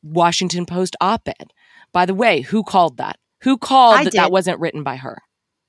Washington 0.03 0.67
Post 0.67 0.97
op-ed. 1.01 1.53
By 1.93 2.07
the 2.07 2.15
way, 2.15 2.41
who 2.41 2.63
called 2.63 2.99
that? 2.99 3.19
Who 3.43 3.59
called 3.59 3.97
I 3.97 4.05
that 4.05 4.11
did. 4.11 4.19
that 4.19 4.33
wasn't 4.33 4.61
written 4.61 4.83
by 4.83 4.97
her? 4.97 5.23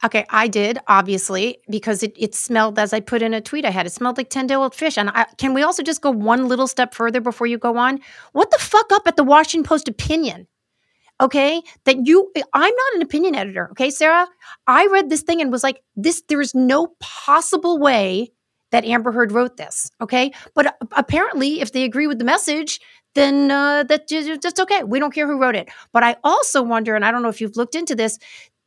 Okay, 0.03 0.25
I 0.29 0.47
did 0.47 0.77
obviously 0.87 1.59
because 1.69 2.03
it, 2.03 2.13
it 2.17 2.35
smelled 2.35 2.77
as 2.77 2.93
I 2.93 2.99
put 2.99 3.21
in 3.21 3.33
a 3.33 3.41
tweet 3.41 3.65
I 3.65 3.71
had. 3.71 3.85
It 3.85 3.93
smelled 3.93 4.17
like 4.17 4.29
ten 4.29 4.45
day 4.47 4.55
old 4.55 4.75
fish. 4.75 4.97
And 4.97 5.09
I, 5.09 5.25
can 5.37 5.53
we 5.53 5.63
also 5.63 5.83
just 5.83 6.01
go 6.01 6.11
one 6.11 6.47
little 6.47 6.67
step 6.67 6.93
further 6.93 7.21
before 7.21 7.47
you 7.47 7.57
go 7.57 7.77
on? 7.77 7.99
What 8.33 8.51
the 8.51 8.59
fuck 8.59 8.91
up 8.91 9.07
at 9.07 9.15
the 9.15 9.23
Washington 9.23 9.67
Post 9.67 9.87
opinion? 9.87 10.47
okay 11.21 11.61
that 11.85 12.05
you 12.05 12.31
i'm 12.53 12.61
not 12.61 12.95
an 12.95 13.01
opinion 13.01 13.35
editor 13.35 13.69
okay 13.71 13.89
sarah 13.89 14.27
i 14.67 14.85
read 14.87 15.09
this 15.09 15.21
thing 15.21 15.41
and 15.41 15.51
was 15.51 15.63
like 15.63 15.81
this 15.95 16.21
there's 16.27 16.53
no 16.53 16.87
possible 16.99 17.79
way 17.79 18.29
that 18.71 18.83
amber 18.83 19.11
heard 19.11 19.31
wrote 19.31 19.55
this 19.57 19.89
okay 20.01 20.31
but 20.53 20.75
apparently 20.97 21.61
if 21.61 21.71
they 21.71 21.83
agree 21.83 22.07
with 22.07 22.19
the 22.19 22.25
message 22.25 22.81
then 23.13 23.49
uh, 23.49 23.83
that 23.83 24.11
okay 24.59 24.83
we 24.83 24.99
don't 24.99 25.13
care 25.13 25.27
who 25.27 25.39
wrote 25.39 25.55
it 25.55 25.69
but 25.93 26.03
i 26.03 26.15
also 26.23 26.61
wonder 26.61 26.95
and 26.95 27.05
i 27.05 27.11
don't 27.11 27.21
know 27.21 27.29
if 27.29 27.39
you've 27.39 27.55
looked 27.55 27.75
into 27.75 27.95
this 27.95 28.19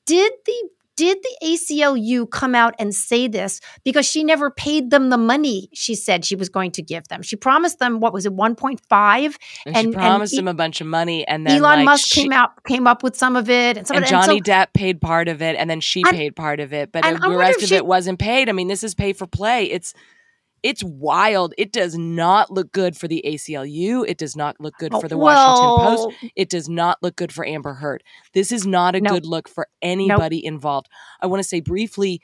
did 0.06 0.32
the 0.46 0.68
did 0.98 1.18
the 1.22 1.46
ACLU 1.46 2.28
come 2.28 2.56
out 2.56 2.74
and 2.80 2.92
say 2.92 3.28
this 3.28 3.60
because 3.84 4.04
she 4.04 4.24
never 4.24 4.50
paid 4.50 4.90
them 4.90 5.10
the 5.10 5.16
money 5.16 5.68
she 5.72 5.94
said 5.94 6.24
she 6.24 6.34
was 6.34 6.48
going 6.48 6.72
to 6.72 6.82
give 6.82 7.06
them? 7.06 7.22
She 7.22 7.36
promised 7.36 7.78
them 7.78 8.00
what 8.00 8.12
was 8.12 8.26
it, 8.26 8.32
one 8.32 8.56
point 8.56 8.80
five, 8.88 9.38
and, 9.64 9.76
and, 9.76 9.86
she 9.86 9.92
promised 9.92 10.32
and 10.32 10.38
them 10.38 10.48
a 10.48 10.54
bunch 10.54 10.80
of 10.80 10.88
money, 10.88 11.26
and 11.28 11.46
then 11.46 11.56
Elon 11.56 11.78
like, 11.78 11.84
Musk 11.84 12.08
she, 12.08 12.22
came 12.22 12.32
out 12.32 12.50
came 12.64 12.88
up 12.88 13.04
with 13.04 13.16
some 13.16 13.36
of 13.36 13.48
it, 13.48 13.76
and, 13.76 13.86
some 13.86 13.98
and 13.98 14.06
it, 14.06 14.08
Johnny 14.08 14.38
and 14.38 14.46
so, 14.46 14.52
Depp 14.52 14.72
paid 14.74 15.00
part 15.00 15.28
of 15.28 15.40
it, 15.40 15.54
and 15.56 15.70
then 15.70 15.80
she 15.80 16.02
paid 16.02 16.34
part 16.34 16.58
of 16.58 16.72
it, 16.72 16.90
but 16.90 17.04
the 17.04 17.36
rest 17.36 17.62
of 17.62 17.68
she, 17.68 17.76
it 17.76 17.86
wasn't 17.86 18.18
paid. 18.18 18.48
I 18.48 18.52
mean, 18.52 18.66
this 18.66 18.82
is 18.82 18.96
pay 18.96 19.12
for 19.12 19.28
play. 19.28 19.66
It's 19.66 19.94
it's 20.62 20.82
wild. 20.82 21.55
It 21.59 21.72
does 21.72 21.97
not 21.97 22.51
look 22.51 22.72
good 22.72 22.97
for 22.97 23.09
the 23.09 23.22
ACLU. 23.24 24.05
It 24.09 24.18
does 24.18 24.36
not 24.36 24.60
look 24.60 24.74
good 24.78 24.93
oh, 24.94 25.01
for 25.01 25.09
the 25.09 25.18
well, 25.18 25.78
Washington 25.80 26.20
Post. 26.20 26.32
It 26.36 26.48
does 26.48 26.68
not 26.68 26.98
look 27.02 27.16
good 27.16 27.32
for 27.32 27.47
Amber 27.47 27.74
Heard. 27.74 28.02
This 28.32 28.52
is 28.52 28.66
not 28.66 28.94
a 28.94 29.01
good 29.01 29.26
look 29.26 29.48
for 29.48 29.68
anybody 29.82 30.44
involved. 30.44 30.89
I 31.20 31.26
want 31.26 31.43
to 31.43 31.48
say 31.48 31.60
briefly 31.60 32.20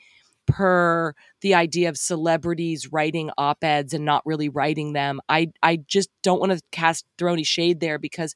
per 0.47 1.13
the 1.41 1.55
idea 1.55 1.89
of 1.89 1.97
celebrities 1.97 2.91
writing 2.91 3.31
op-eds 3.37 3.93
and 3.93 4.05
not 4.05 4.23
really 4.25 4.49
writing 4.49 4.93
them. 4.93 5.19
I 5.27 5.51
I 5.63 5.77
just 5.77 6.09
don't 6.21 6.39
want 6.39 6.51
to 6.51 6.61
cast 6.71 7.05
throw 7.17 7.33
any 7.33 7.43
shade 7.43 7.79
there 7.79 7.97
because 7.97 8.35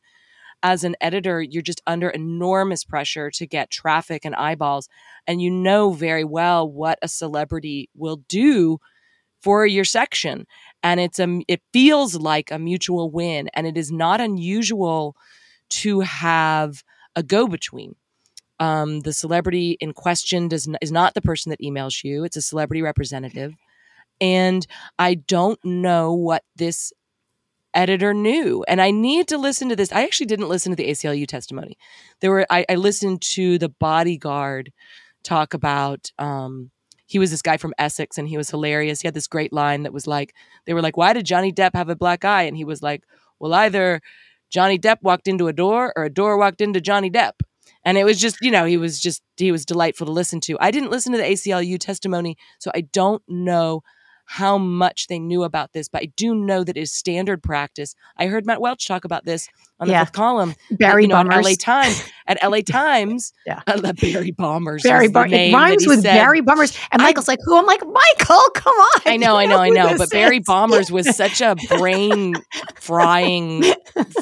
as 0.61 0.83
an 0.83 0.95
editor, 0.99 1.41
you're 1.41 1.61
just 1.61 1.81
under 1.87 2.09
enormous 2.09 2.83
pressure 2.83 3.31
to 3.31 3.47
get 3.47 3.69
traffic 3.69 4.25
and 4.25 4.35
eyeballs. 4.35 4.89
And 5.25 5.41
you 5.41 5.51
know 5.51 5.93
very 5.93 6.25
well 6.25 6.69
what 6.69 6.99
a 7.01 7.07
celebrity 7.07 7.89
will 7.95 8.17
do 8.27 8.79
for 9.41 9.65
your 9.65 9.85
section 9.85 10.45
and 10.83 10.99
it's 10.99 11.19
a 11.19 11.39
it 11.47 11.61
feels 11.73 12.15
like 12.15 12.51
a 12.51 12.59
mutual 12.59 13.09
win 13.09 13.49
and 13.53 13.67
it 13.67 13.77
is 13.77 13.91
not 13.91 14.21
unusual 14.21 15.15
to 15.69 15.99
have 16.01 16.83
a 17.15 17.23
go 17.23 17.47
between 17.47 17.95
um, 18.59 19.01
the 19.01 19.13
celebrity 19.13 19.77
in 19.79 19.93
question 19.93 20.47
does 20.47 20.67
n- 20.67 20.77
is 20.81 20.91
not 20.91 21.13
the 21.13 21.21
person 21.21 21.49
that 21.49 21.61
emails 21.61 22.03
you 22.03 22.23
it's 22.23 22.37
a 22.37 22.41
celebrity 22.41 22.81
representative 22.81 23.53
and 24.21 24.67
i 24.97 25.13
don't 25.13 25.63
know 25.63 26.13
what 26.13 26.43
this 26.55 26.91
editor 27.73 28.13
knew 28.13 28.63
and 28.67 28.81
i 28.81 28.89
need 28.89 29.27
to 29.27 29.37
listen 29.37 29.69
to 29.69 29.75
this 29.75 29.91
i 29.91 30.03
actually 30.03 30.25
didn't 30.25 30.49
listen 30.49 30.71
to 30.71 30.75
the 30.75 30.89
aclu 30.89 31.27
testimony. 31.27 31.77
There 32.19 32.31
were 32.31 32.45
i, 32.49 32.65
I 32.67 32.75
listened 32.75 33.21
to 33.33 33.57
the 33.57 33.69
bodyguard 33.69 34.71
talk 35.23 35.53
about 35.53 36.11
um, 36.17 36.71
he 37.09 37.17
was 37.17 37.31
this 37.31 37.41
guy 37.41 37.57
from 37.57 37.73
Essex 37.79 38.19
and 38.19 38.29
he 38.29 38.37
was 38.37 38.51
hilarious. 38.51 39.01
He 39.01 39.07
had 39.07 39.15
this 39.15 39.25
great 39.25 39.51
line 39.51 39.81
that 39.81 39.91
was 39.91 40.05
like, 40.05 40.35
they 40.65 40.75
were 40.75 40.81
like, 40.81 40.95
why 40.95 41.11
did 41.11 41.25
Johnny 41.25 41.51
Depp 41.51 41.71
have 41.73 41.89
a 41.89 41.95
black 41.95 42.23
eye? 42.23 42.43
And 42.43 42.55
he 42.55 42.63
was 42.63 42.83
like, 42.83 43.03
well, 43.39 43.51
either 43.55 43.99
Johnny 44.51 44.77
Depp 44.77 44.97
walked 45.01 45.27
into 45.27 45.47
a 45.47 45.53
door 45.53 45.91
or 45.95 46.03
a 46.03 46.09
door 46.13 46.37
walked 46.37 46.61
into 46.61 46.79
Johnny 46.79 47.09
Depp. 47.09 47.41
And 47.83 47.97
it 47.97 48.03
was 48.03 48.19
just, 48.19 48.37
you 48.41 48.51
know, 48.51 48.65
he 48.65 48.77
was 48.77 48.99
just, 48.99 49.23
he 49.37 49.51
was 49.51 49.65
delightful 49.65 50.05
to 50.05 50.13
listen 50.13 50.39
to. 50.41 50.57
I 50.59 50.69
didn't 50.69 50.91
listen 50.91 51.11
to 51.13 51.17
the 51.17 51.23
ACLU 51.23 51.79
testimony, 51.79 52.37
so 52.59 52.69
I 52.75 52.81
don't 52.81 53.23
know 53.27 53.81
how 54.31 54.59
much 54.59 55.07
they 55.07 55.17
knew 55.17 55.41
about 55.41 55.73
this, 55.73 55.89
but 55.89 56.03
I 56.03 56.05
do 56.15 56.35
know 56.35 56.63
that 56.63 56.77
it 56.77 56.79
is 56.79 56.93
standard 56.93 57.41
practice. 57.41 57.95
I 58.15 58.27
heard 58.27 58.45
Matt 58.45 58.61
Welch 58.61 58.87
talk 58.87 59.03
about 59.03 59.25
this 59.25 59.49
on 59.79 59.87
the 59.87 59.93
yeah. 59.93 60.03
fifth 60.03 60.13
column. 60.13 60.53
Barry 60.69 61.05
you 61.05 61.07
know. 61.07 61.23
LA 61.23 61.53
Times. 61.57 62.03
At 62.27 62.37
LA 62.47 62.61
Times, 62.65 63.33
yeah. 63.47 63.63
Uh, 63.65 63.91
Barry 63.93 64.29
Bombers. 64.29 64.83
Barry 64.83 65.07
Bombers. 65.07 65.33
It 65.33 65.51
rhymes 65.51 65.87
with 65.87 66.03
said. 66.03 66.13
Barry 66.13 66.41
Bombers. 66.41 66.77
And 66.91 67.01
Michael's 67.01 67.27
I, 67.27 67.31
like, 67.31 67.39
who? 67.43 67.57
I'm 67.57 67.65
like, 67.65 67.81
Michael, 67.81 68.43
come 68.53 68.75
on. 68.75 69.01
I 69.07 69.17
know, 69.17 69.35
I 69.35 69.47
know, 69.47 69.57
I 69.57 69.69
know. 69.69 69.97
But 69.97 70.11
Barry 70.11 70.39
Bombers 70.39 70.91
was 70.91 71.09
such 71.17 71.41
a 71.41 71.55
brain 71.67 72.35
frying 72.75 73.63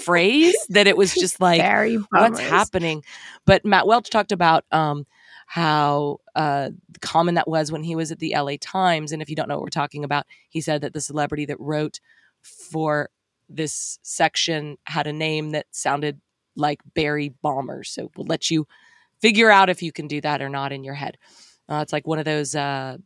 phrase 0.02 0.56
that 0.70 0.88
it 0.88 0.96
was 0.96 1.14
just 1.14 1.42
like, 1.42 1.60
Barry 1.60 1.98
what's 2.12 2.40
happening? 2.40 3.04
But 3.46 3.66
Matt 3.66 3.88
Welch 3.88 4.10
talked 4.10 4.32
about 4.32 4.64
um, 4.72 5.06
how 5.48 6.20
uh, 6.36 6.70
common 7.02 7.36
that 7.36 7.48
was 7.48 7.72
when 7.72 7.82
he 7.82 7.96
was 7.96 8.12
at 8.12 8.20
the 8.20 8.36
LA 8.36 8.56
Times. 8.60 9.14
And 9.14 9.22
if 9.22 9.30
you 9.30 9.36
don't 9.36 9.48
know 9.48 9.56
what 9.56 9.64
we're 9.64 9.70
talking 9.70 10.04
about, 10.04 10.26
he 10.50 10.60
said 10.60 10.82
that 10.82 10.94
the 10.94 11.02
celebrity 11.02 11.46
that 11.46 11.60
wrote 11.60 12.02
for 12.44 13.10
this 13.50 13.98
section 14.04 14.78
had 14.84 15.08
a 15.08 15.14
name 15.14 15.52
that 15.52 15.66
sounded 15.72 16.20
like 16.58 16.82
Barry 16.94 17.34
Bomber. 17.42 17.86
So 17.86 18.12
we'll 18.18 18.28
let 18.28 18.52
you 18.52 18.68
figure 19.22 19.50
out 19.50 19.70
if 19.70 19.82
you 19.82 19.94
can 19.94 20.08
do 20.08 20.20
that 20.20 20.42
or 20.42 20.50
not 20.50 20.74
in 20.74 20.84
your 20.84 20.96
head. 20.96 21.18
Uh, 21.70 21.80
it's 21.82 21.94
like 21.94 22.06
one 22.06 22.20
of 22.20 22.26
those 22.26 22.54
uh, 22.54 22.98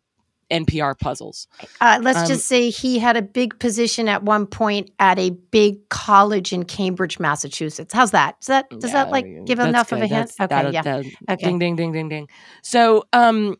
NPR 0.51 0.97
puzzles. 0.99 1.47
Uh, 1.79 1.99
let's 2.01 2.19
um, 2.19 2.27
just 2.27 2.45
say 2.45 2.69
he 2.69 2.99
had 2.99 3.17
a 3.17 3.21
big 3.21 3.57
position 3.59 4.07
at 4.07 4.23
one 4.23 4.45
point 4.45 4.91
at 4.99 5.17
a 5.17 5.31
big 5.31 5.87
college 5.89 6.53
in 6.53 6.63
Cambridge, 6.65 7.19
Massachusetts. 7.19 7.93
How's 7.93 8.11
that? 8.11 8.39
Does 8.41 8.47
that 8.47 8.69
does 8.69 8.83
yeah, 8.85 9.05
that 9.05 9.11
like 9.11 9.45
give 9.45 9.59
enough 9.59 9.89
good. 9.89 9.97
of 9.97 10.03
a 10.03 10.07
hint? 10.07 10.33
That's, 10.37 10.51
okay, 10.51 10.71
yeah. 10.71 10.81
That, 10.81 11.05
okay. 11.29 11.45
Ding 11.45 11.59
ding 11.59 11.75
ding 11.75 11.91
ding 11.91 12.09
ding. 12.09 12.27
So, 12.61 13.05
um, 13.13 13.55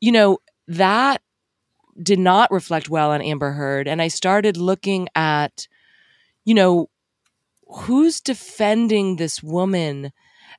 you 0.00 0.12
know 0.12 0.38
that 0.68 1.22
did 2.00 2.18
not 2.18 2.50
reflect 2.50 2.88
well 2.88 3.10
on 3.10 3.20
Amber 3.20 3.52
Heard, 3.52 3.86
and 3.86 4.00
I 4.00 4.08
started 4.08 4.56
looking 4.56 5.08
at, 5.14 5.68
you 6.44 6.54
know, 6.54 6.88
who's 7.66 8.20
defending 8.20 9.16
this 9.16 9.42
woman, 9.42 10.12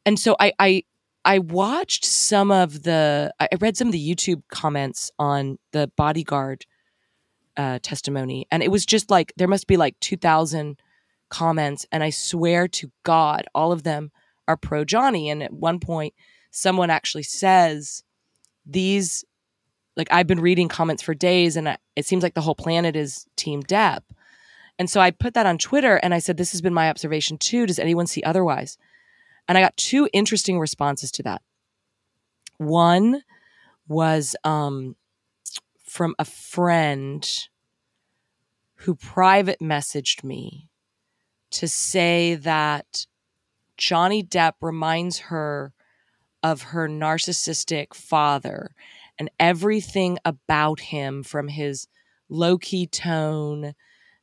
and 0.06 0.20
so 0.20 0.36
I 0.40 0.54
I 0.60 0.84
I 1.26 1.40
watched 1.40 2.04
some 2.06 2.52
of 2.52 2.84
the, 2.84 3.34
I 3.40 3.48
read 3.60 3.78
some 3.78 3.88
of 3.88 3.94
the 3.94 4.16
YouTube 4.16 4.44
comments 4.50 5.10
on 5.18 5.58
the 5.72 5.90
bodyguard 5.96 6.66
uh, 7.56 7.80
testimony, 7.82 8.48
and 8.52 8.62
it 8.64 8.72
was 8.72 8.86
just 8.86 9.10
like 9.10 9.32
there 9.38 9.48
must 9.48 9.68
be 9.68 9.78
like 9.78 10.00
two 10.00 10.18
thousand 10.18 10.80
comments, 11.30 11.86
and 11.92 12.04
I 12.04 12.10
swear 12.10 12.68
to 12.68 12.92
God, 13.04 13.46
all 13.56 13.72
of 13.72 13.84
them 13.84 14.12
are 14.48 14.58
pro 14.58 14.84
Johnny. 14.84 15.30
And 15.30 15.42
at 15.44 15.54
one 15.54 15.80
point, 15.80 16.14
someone 16.52 16.90
actually 16.90 17.24
says 17.24 18.04
these, 18.66 19.24
like 19.96 20.08
I've 20.12 20.28
been 20.28 20.42
reading 20.42 20.68
comments 20.68 21.04
for 21.04 21.14
days, 21.14 21.56
and 21.56 21.78
it 21.96 22.06
seems 22.06 22.24
like 22.24 22.34
the 22.34 22.42
whole 22.42 22.56
planet 22.56 22.96
is 22.96 23.28
Team 23.36 23.62
Depp. 23.64 24.02
And 24.80 24.90
so 24.90 25.00
I 25.00 25.12
put 25.12 25.36
that 25.36 25.46
on 25.46 25.58
Twitter, 25.58 25.98
and 25.98 26.14
I 26.14 26.20
said, 26.20 26.38
"This 26.38 26.52
has 26.52 26.62
been 26.62 26.74
my 26.74 26.90
observation 26.90 27.38
too. 27.38 27.66
Does 27.66 27.80
anyone 27.80 28.08
see 28.08 28.24
otherwise?" 28.24 28.78
And 29.48 29.58
I 29.58 29.62
got 29.62 29.76
two 29.78 30.08
interesting 30.14 30.60
responses 30.60 31.12
to 31.12 31.24
that. 31.24 31.42
One 32.58 33.24
was 33.88 34.36
um, 34.44 34.96
from 35.84 36.16
a 36.18 36.26
friend 36.26 37.28
who 38.76 38.96
private 38.96 39.60
messaged 39.60 40.24
me 40.24 40.68
to 41.52 41.68
say 41.68 42.36
that 42.36 43.06
Johnny 43.78 44.24
Depp 44.24 44.54
reminds 44.62 45.20
her 45.20 45.74
of 46.42 46.62
her 46.64 46.88
narcissistic 46.90 47.94
father 47.94 48.72
and 49.18 49.30
everything 49.40 50.18
about 50.26 50.80
him 50.80 51.24
from 51.24 51.48
his 51.48 51.88
low 52.30 52.58
key 52.58 52.88
tone 52.88 53.74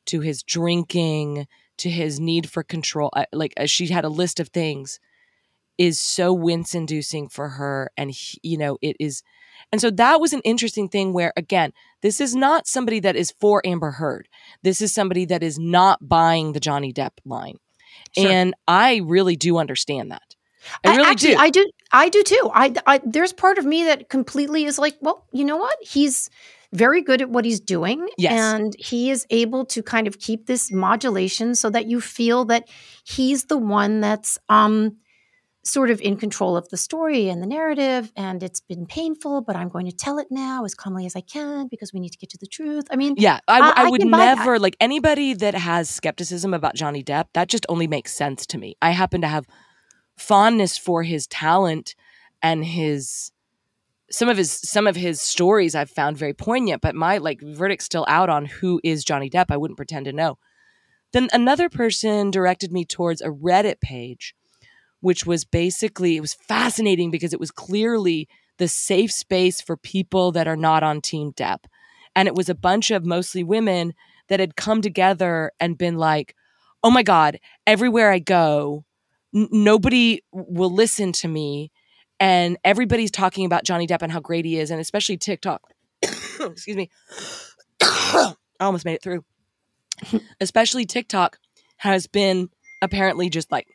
to 0.05 0.19
his 0.19 0.43
drinking 0.43 1.47
to 1.77 1.89
his 1.89 2.19
need 2.19 2.49
for 2.49 2.63
control 2.63 3.09
uh, 3.13 3.25
like 3.31 3.53
uh, 3.57 3.65
she 3.65 3.87
had 3.87 4.05
a 4.05 4.09
list 4.09 4.39
of 4.39 4.49
things 4.49 4.99
is 5.77 5.99
so 5.99 6.33
wince 6.33 6.75
inducing 6.75 7.27
for 7.27 7.49
her 7.49 7.91
and 7.97 8.11
he, 8.11 8.39
you 8.43 8.57
know 8.57 8.77
it 8.81 8.95
is 8.99 9.23
and 9.71 9.79
so 9.79 9.89
that 9.89 10.19
was 10.19 10.33
an 10.33 10.41
interesting 10.41 10.89
thing 10.89 11.13
where 11.13 11.33
again 11.35 11.71
this 12.01 12.19
is 12.19 12.35
not 12.35 12.67
somebody 12.67 12.99
that 12.99 13.15
is 13.15 13.33
for 13.39 13.61
amber 13.65 13.91
heard 13.91 14.27
this 14.63 14.81
is 14.81 14.93
somebody 14.93 15.25
that 15.25 15.43
is 15.43 15.57
not 15.57 16.07
buying 16.07 16.53
the 16.53 16.59
johnny 16.59 16.93
depp 16.93 17.11
line 17.25 17.57
sure. 18.17 18.29
and 18.29 18.53
i 18.67 18.97
really 18.97 19.35
do 19.35 19.57
understand 19.57 20.11
that 20.11 20.35
I 20.83 20.95
really 20.95 21.09
Actually, 21.09 21.33
do. 21.33 21.39
I 21.39 21.49
do. 21.49 21.71
I 21.91 22.09
do 22.09 22.23
too. 22.23 22.51
I, 22.53 22.73
I 22.85 23.01
there's 23.03 23.33
part 23.33 23.57
of 23.57 23.65
me 23.65 23.85
that 23.85 24.09
completely 24.09 24.65
is 24.65 24.77
like, 24.77 24.95
well, 25.01 25.25
you 25.31 25.43
know 25.43 25.57
what? 25.57 25.75
He's 25.81 26.29
very 26.73 27.01
good 27.01 27.21
at 27.21 27.29
what 27.29 27.45
he's 27.45 27.59
doing. 27.59 28.07
Yes. 28.17 28.31
And 28.31 28.75
he 28.79 29.09
is 29.09 29.25
able 29.29 29.65
to 29.65 29.83
kind 29.83 30.07
of 30.07 30.19
keep 30.19 30.45
this 30.45 30.71
modulation 30.71 31.55
so 31.55 31.69
that 31.69 31.87
you 31.87 31.99
feel 31.99 32.45
that 32.45 32.69
he's 33.03 33.45
the 33.45 33.57
one 33.57 33.99
that's 33.99 34.37
um 34.49 34.97
sort 35.63 35.91
of 35.91 36.01
in 36.01 36.17
control 36.17 36.57
of 36.57 36.67
the 36.69 36.77
story 36.77 37.29
and 37.29 37.41
the 37.41 37.47
narrative. 37.47 38.11
And 38.15 38.41
it's 38.41 38.61
been 38.61 38.85
painful, 38.85 39.41
but 39.41 39.55
I'm 39.55 39.69
going 39.69 39.85
to 39.85 39.95
tell 39.95 40.17
it 40.17 40.27
now 40.31 40.65
as 40.65 40.73
calmly 40.73 41.05
as 41.05 41.15
I 41.15 41.21
can 41.21 41.67
because 41.67 41.93
we 41.93 41.99
need 41.99 42.09
to 42.09 42.17
get 42.17 42.29
to 42.31 42.37
the 42.37 42.47
truth. 42.47 42.85
I 42.89 42.95
mean, 42.95 43.15
yeah, 43.17 43.39
I, 43.47 43.59
I, 43.59 43.85
I 43.85 43.89
would 43.89 44.05
never 44.05 44.57
like 44.59 44.75
anybody 44.79 45.33
that 45.35 45.53
has 45.53 45.89
skepticism 45.89 46.53
about 46.53 46.75
Johnny 46.75 47.03
Depp. 47.03 47.25
That 47.33 47.47
just 47.47 47.65
only 47.69 47.87
makes 47.87 48.13
sense 48.13 48.45
to 48.47 48.57
me. 48.57 48.75
I 48.81 48.91
happen 48.91 49.21
to 49.21 49.27
have 49.27 49.45
fondness 50.17 50.77
for 50.77 51.03
his 51.03 51.27
talent 51.27 51.95
and 52.41 52.65
his 52.65 53.31
some 54.09 54.27
of 54.27 54.37
his 54.37 54.51
some 54.51 54.87
of 54.87 54.95
his 54.95 55.21
stories 55.21 55.73
I've 55.73 55.89
found 55.89 56.17
very 56.17 56.33
poignant, 56.33 56.81
but 56.81 56.95
my 56.95 57.17
like 57.17 57.39
verdict's 57.41 57.85
still 57.85 58.05
out 58.07 58.29
on 58.29 58.45
who 58.45 58.81
is 58.83 59.03
Johnny 59.03 59.29
Depp. 59.29 59.45
I 59.49 59.57
wouldn't 59.57 59.77
pretend 59.77 60.05
to 60.05 60.13
know. 60.13 60.37
Then 61.13 61.29
another 61.33 61.69
person 61.69 62.31
directed 62.31 62.71
me 62.71 62.85
towards 62.85 63.21
a 63.21 63.27
Reddit 63.27 63.81
page, 63.81 64.33
which 65.01 65.25
was 65.25 65.43
basically 65.45 66.15
it 66.17 66.21
was 66.21 66.33
fascinating 66.33 67.11
because 67.11 67.33
it 67.33 67.39
was 67.39 67.51
clearly 67.51 68.27
the 68.57 68.67
safe 68.67 69.11
space 69.11 69.59
for 69.59 69.75
people 69.75 70.31
that 70.31 70.47
are 70.47 70.55
not 70.55 70.83
on 70.83 71.01
Team 71.01 71.33
Depp. 71.33 71.65
And 72.15 72.27
it 72.27 72.35
was 72.35 72.49
a 72.49 72.55
bunch 72.55 72.91
of 72.91 73.05
mostly 73.05 73.43
women 73.43 73.93
that 74.29 74.39
had 74.39 74.55
come 74.55 74.81
together 74.81 75.51
and 75.59 75.77
been 75.77 75.97
like, 75.97 76.35
oh 76.83 76.91
my 76.91 77.03
God, 77.03 77.39
everywhere 77.65 78.11
I 78.11 78.19
go, 78.19 78.85
n- 79.35 79.49
nobody 79.51 80.21
will 80.31 80.71
listen 80.73 81.11
to 81.13 81.27
me 81.27 81.71
and 82.19 82.57
everybody's 82.63 83.09
talking 83.11 83.45
about 83.45 83.65
Johnny 83.65 83.87
Depp 83.87 84.03
and 84.03 84.11
how 84.11 84.19
great 84.19 84.45
he 84.45 84.59
is, 84.59 84.69
and 84.69 84.79
especially 84.79 85.17
TikTok. 85.17 85.63
Excuse 86.03 86.77
me. 86.77 86.89
I 87.81 88.35
almost 88.59 88.85
made 88.85 88.93
it 88.93 89.01
through. 89.01 89.25
especially 90.39 90.85
TikTok 90.85 91.39
has 91.77 92.05
been 92.05 92.49
apparently 92.81 93.29
just 93.29 93.51
like 93.51 93.67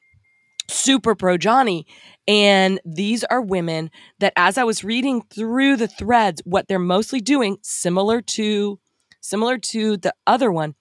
super 0.68 1.14
pro 1.14 1.36
Johnny. 1.36 1.86
And 2.28 2.80
these 2.84 3.24
are 3.24 3.40
women 3.40 3.90
that, 4.18 4.32
as 4.36 4.58
I 4.58 4.64
was 4.64 4.84
reading 4.84 5.22
through 5.22 5.76
the 5.76 5.88
threads, 5.88 6.42
what 6.44 6.68
they're 6.68 6.78
mostly 6.78 7.20
doing, 7.20 7.58
similar 7.62 8.20
to 8.22 8.78
similar 9.20 9.58
to 9.58 9.96
the 9.96 10.14
other 10.26 10.52
one, 10.52 10.74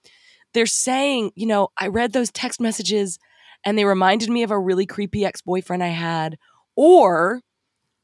they're 0.54 0.66
saying, 0.66 1.32
you 1.34 1.46
know, 1.46 1.68
I 1.76 1.88
read 1.88 2.12
those 2.12 2.30
text 2.30 2.60
messages 2.60 3.18
and 3.64 3.76
they 3.76 3.84
reminded 3.84 4.30
me 4.30 4.42
of 4.42 4.50
a 4.50 4.58
really 4.58 4.86
creepy 4.86 5.24
ex 5.24 5.42
boyfriend 5.42 5.82
I 5.82 5.88
had, 5.88 6.38
or 6.76 7.40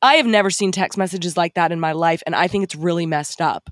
I 0.03 0.17
have 0.17 0.27
never 0.27 0.51
seen 0.51 0.73
text 0.73 0.99
messages 0.99 1.37
like 1.37 1.55
that 1.55 1.71
in 1.71 1.79
my 1.79 1.93
life, 1.93 2.23
and 2.27 2.35
I 2.35 2.49
think 2.49 2.65
it's 2.65 2.75
really 2.75 3.07
messed 3.07 3.41
up. 3.41 3.71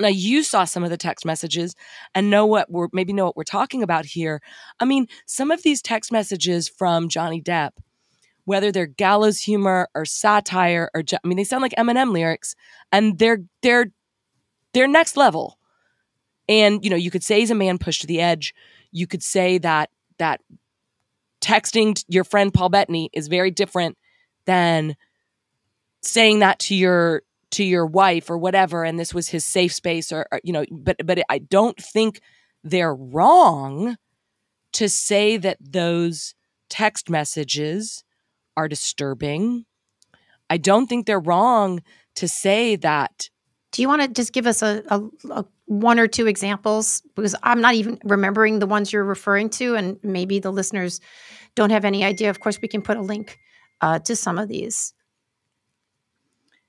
Now 0.00 0.08
you 0.08 0.42
saw 0.42 0.64
some 0.64 0.84
of 0.84 0.90
the 0.90 0.96
text 0.96 1.24
messages 1.24 1.74
and 2.14 2.30
know 2.30 2.46
what 2.46 2.70
we're 2.70 2.88
maybe 2.92 3.12
know 3.12 3.24
what 3.24 3.36
we're 3.36 3.44
talking 3.44 3.82
about 3.82 4.04
here. 4.04 4.40
I 4.80 4.84
mean, 4.84 5.06
some 5.26 5.50
of 5.50 5.62
these 5.62 5.82
text 5.82 6.12
messages 6.12 6.68
from 6.68 7.08
Johnny 7.08 7.42
Depp, 7.42 7.70
whether 8.44 8.72
they're 8.72 8.86
gallows 8.86 9.40
humor 9.40 9.88
or 9.94 10.04
satire 10.04 10.90
or 10.94 11.02
I 11.12 11.26
mean, 11.26 11.36
they 11.36 11.44
sound 11.44 11.62
like 11.62 11.74
Eminem 11.76 12.12
lyrics, 12.12 12.54
and 12.92 13.18
they're 13.18 13.42
they're 13.62 13.86
they're 14.72 14.88
next 14.88 15.16
level. 15.16 15.58
And 16.48 16.82
you 16.84 16.90
know, 16.90 16.96
you 16.96 17.10
could 17.10 17.24
say 17.24 17.40
he's 17.40 17.50
a 17.50 17.54
man 17.54 17.78
pushed 17.78 18.02
to 18.02 18.06
the 18.06 18.20
edge. 18.20 18.54
You 18.90 19.06
could 19.06 19.22
say 19.22 19.58
that 19.58 19.90
that 20.18 20.40
texting 21.40 22.02
your 22.08 22.24
friend 22.24 22.52
Paul 22.52 22.68
Bettany 22.68 23.10
is 23.12 23.28
very 23.28 23.50
different 23.50 23.96
than 24.46 24.96
saying 26.02 26.40
that 26.40 26.58
to 26.60 26.74
your 26.74 27.22
to 27.50 27.64
your 27.64 27.86
wife 27.86 28.30
or 28.30 28.38
whatever 28.38 28.84
and 28.84 28.98
this 28.98 29.14
was 29.14 29.28
his 29.28 29.44
safe 29.44 29.72
space 29.72 30.12
or, 30.12 30.26
or 30.30 30.40
you 30.44 30.52
know 30.52 30.64
but 30.70 30.96
but 31.04 31.18
I 31.28 31.38
don't 31.38 31.76
think 31.76 32.20
they're 32.62 32.94
wrong 32.94 33.96
to 34.74 34.88
say 34.88 35.36
that 35.36 35.56
those 35.60 36.34
text 36.68 37.08
messages 37.08 38.04
are 38.56 38.68
disturbing. 38.68 39.64
I 40.50 40.56
don't 40.56 40.86
think 40.86 41.06
they're 41.06 41.20
wrong 41.20 41.82
to 42.16 42.28
say 42.28 42.76
that. 42.76 43.28
Do 43.72 43.82
you 43.82 43.88
want 43.88 44.02
to 44.02 44.08
just 44.08 44.32
give 44.32 44.46
us 44.46 44.62
a, 44.62 44.82
a, 44.88 45.00
a, 45.30 45.44
one 45.66 45.98
or 45.98 46.08
two 46.08 46.26
examples? 46.26 47.02
Because 47.14 47.34
I'm 47.42 47.60
not 47.60 47.74
even 47.74 47.98
remembering 48.04 48.58
the 48.58 48.66
ones 48.66 48.92
you're 48.92 49.04
referring 49.04 49.50
to, 49.50 49.74
and 49.74 49.98
maybe 50.02 50.38
the 50.38 50.50
listeners 50.50 51.00
don't 51.54 51.70
have 51.70 51.84
any 51.84 52.04
idea. 52.04 52.30
Of 52.30 52.40
course, 52.40 52.60
we 52.60 52.68
can 52.68 52.82
put 52.82 52.96
a 52.96 53.02
link 53.02 53.38
uh, 53.80 53.98
to 54.00 54.16
some 54.16 54.38
of 54.38 54.48
these. 54.48 54.94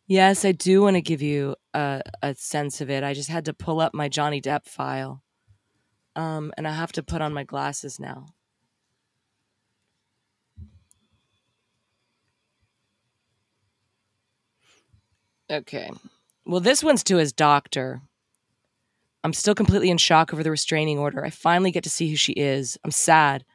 Yes, 0.10 0.44
I 0.44 0.54
do 0.54 0.82
want 0.82 0.96
to 0.96 1.02
give 1.02 1.22
you 1.22 1.56
a, 1.76 2.02
a 2.24 2.34
sense 2.34 2.82
of 2.82 2.90
it. 2.90 3.04
I 3.04 3.14
just 3.14 3.30
had 3.30 3.46
to 3.46 3.54
pull 3.54 3.80
up 3.80 3.94
my 3.94 4.10
Johnny 4.10 4.42
Depp 4.42 4.66
file. 4.66 5.22
Um, 6.16 6.52
and 6.58 6.68
I 6.68 6.72
have 6.72 6.92
to 6.94 7.04
put 7.04 7.22
on 7.22 7.32
my 7.32 7.44
glasses 7.44 8.00
now. 8.00 8.26
Okay. 15.48 15.92
Well, 16.44 16.60
this 16.60 16.84
one's 16.84 17.04
to 17.04 17.18
his 17.18 17.32
doctor. 17.32 18.02
I'm 19.24 19.34
still 19.34 19.54
completely 19.54 19.92
in 19.92 20.00
shock 20.00 20.34
over 20.34 20.42
the 20.42 20.50
restraining 20.50 20.98
order. 20.98 21.24
I 21.24 21.30
finally 21.30 21.70
get 21.70 21.84
to 21.84 21.90
see 21.92 22.10
who 22.10 22.16
she 22.16 22.34
is. 22.34 22.80
I'm 22.84 22.90
sad. 22.90 23.46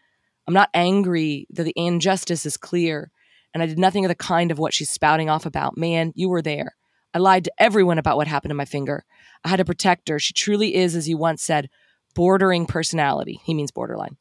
I'm 0.46 0.54
not 0.54 0.70
angry 0.72 1.48
that 1.50 1.64
the 1.64 1.72
injustice 1.74 2.46
is 2.46 2.56
clear 2.56 3.10
and 3.54 3.62
I 3.62 3.66
did 3.66 3.78
nothing 3.78 4.04
of 4.04 4.08
the 4.08 4.16
kind 4.16 4.50
of 4.50 4.58
what 4.58 4.74
she's 4.74 4.90
spouting 4.90 5.30
off 5.30 5.46
about. 5.46 5.78
Man, 5.78 6.12
you 6.16 6.28
were 6.28 6.42
there. 6.42 6.76
I 7.14 7.18
lied 7.18 7.44
to 7.44 7.52
everyone 7.58 7.98
about 7.98 8.16
what 8.16 8.26
happened 8.26 8.50
to 8.50 8.56
my 8.56 8.64
finger. 8.64 9.04
I 9.44 9.48
had 9.48 9.56
to 9.56 9.64
protect 9.64 10.08
her. 10.08 10.18
She 10.18 10.34
truly 10.34 10.74
is, 10.74 10.96
as 10.96 11.08
you 11.08 11.16
once 11.16 11.42
said, 11.42 11.70
bordering 12.14 12.66
personality. 12.66 13.40
He 13.44 13.54
means 13.54 13.70
borderline. 13.70 14.16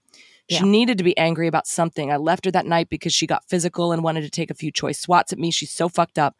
She 0.50 0.58
yeah. 0.58 0.66
needed 0.66 1.00
to 1.00 1.04
be 1.04 1.18
angry 1.18 1.48
about 1.48 1.66
something. 1.66 2.12
I 2.12 2.18
left 2.18 2.46
her 2.46 2.52
that 2.52 2.68
night 2.68 2.90
because 2.90 3.14
she 3.14 3.26
got 3.26 3.48
physical 3.50 3.92
and 3.92 4.04
wanted 4.04 4.22
to 4.22 4.30
take 4.30 4.52
a 4.52 4.56
few 4.56 4.72
choice 4.72 5.00
swats 5.00 5.34
at 5.34 5.40
me. 5.40 5.50
She's 5.50 5.72
so 5.72 5.90
fucked 5.90 6.20
up. 6.20 6.36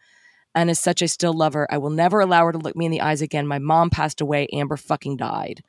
And 0.54 0.70
as 0.70 0.80
such, 0.80 1.02
I 1.02 1.08
still 1.08 1.34
love 1.34 1.54
her. 1.54 1.68
I 1.74 1.80
will 1.80 1.90
never 1.90 2.20
allow 2.20 2.46
her 2.46 2.52
to 2.52 2.60
look 2.60 2.76
me 2.76 2.86
in 2.86 2.92
the 2.92 3.02
eyes 3.02 3.22
again. 3.22 3.48
My 3.48 3.60
mom 3.60 3.90
passed 3.90 4.22
away. 4.22 4.48
Amber 4.54 4.78
fucking 4.78 5.18
died. 5.18 5.64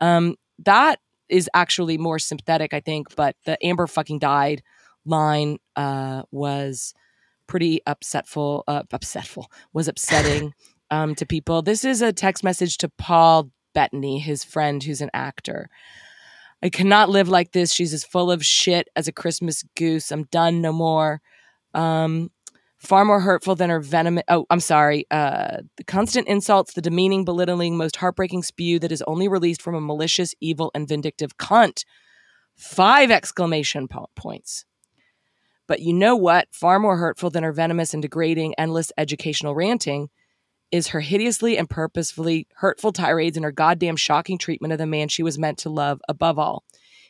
Um, 0.00 0.36
that 0.60 1.00
is 1.28 1.50
actually 1.54 1.98
more 1.98 2.18
sympathetic, 2.20 2.72
I 2.72 2.80
think, 2.80 3.16
but 3.16 3.34
the 3.44 3.58
Amber 3.64 3.88
fucking 3.88 4.20
died 4.20 4.62
line 5.04 5.58
uh, 5.76 6.22
was 6.30 6.94
pretty 7.46 7.80
upsetful, 7.86 8.62
uh, 8.68 8.82
upsetful, 8.84 9.46
was 9.72 9.88
upsetting 9.88 10.54
um, 10.90 11.14
to 11.16 11.26
people. 11.26 11.62
This 11.62 11.84
is 11.84 12.02
a 12.02 12.12
text 12.12 12.44
message 12.44 12.78
to 12.78 12.88
Paul 12.88 13.50
Bettany, 13.74 14.18
his 14.18 14.44
friend 14.44 14.82
who's 14.82 15.00
an 15.00 15.10
actor. 15.14 15.68
I 16.62 16.68
cannot 16.68 17.08
live 17.08 17.28
like 17.28 17.52
this. 17.52 17.72
She's 17.72 17.94
as 17.94 18.04
full 18.04 18.30
of 18.30 18.44
shit 18.44 18.88
as 18.94 19.08
a 19.08 19.12
Christmas 19.12 19.64
goose. 19.76 20.12
I'm 20.12 20.24
done, 20.24 20.60
no 20.60 20.72
more. 20.72 21.22
Um, 21.72 22.30
far 22.78 23.04
more 23.04 23.20
hurtful 23.20 23.54
than 23.54 23.70
her 23.70 23.80
venom. 23.80 24.20
Oh, 24.28 24.46
I'm 24.50 24.60
sorry. 24.60 25.06
Uh, 25.10 25.58
the 25.76 25.84
constant 25.84 26.28
insults, 26.28 26.74
the 26.74 26.82
demeaning, 26.82 27.24
belittling, 27.24 27.76
most 27.76 27.96
heartbreaking 27.96 28.42
spew 28.42 28.78
that 28.80 28.92
is 28.92 29.02
only 29.06 29.28
released 29.28 29.62
from 29.62 29.74
a 29.74 29.80
malicious, 29.80 30.34
evil, 30.40 30.70
and 30.74 30.88
vindictive 30.88 31.36
cunt. 31.38 31.84
Five 32.56 33.10
exclamation 33.10 33.88
po- 33.88 34.10
points. 34.14 34.64
But 35.70 35.82
you 35.82 35.92
know 35.92 36.16
what? 36.16 36.48
Far 36.50 36.80
more 36.80 36.96
hurtful 36.96 37.30
than 37.30 37.44
her 37.44 37.52
venomous 37.52 37.94
and 37.94 38.02
degrading, 38.02 38.56
endless 38.58 38.90
educational 38.98 39.54
ranting 39.54 40.10
is 40.72 40.88
her 40.88 40.98
hideously 40.98 41.56
and 41.56 41.70
purposefully 41.70 42.48
hurtful 42.56 42.90
tirades 42.90 43.36
and 43.36 43.44
her 43.44 43.52
goddamn 43.52 43.94
shocking 43.94 44.36
treatment 44.36 44.72
of 44.72 44.80
the 44.80 44.86
man 44.86 45.06
she 45.06 45.22
was 45.22 45.38
meant 45.38 45.58
to 45.58 45.70
love 45.70 46.00
above 46.08 46.40
all. 46.40 46.64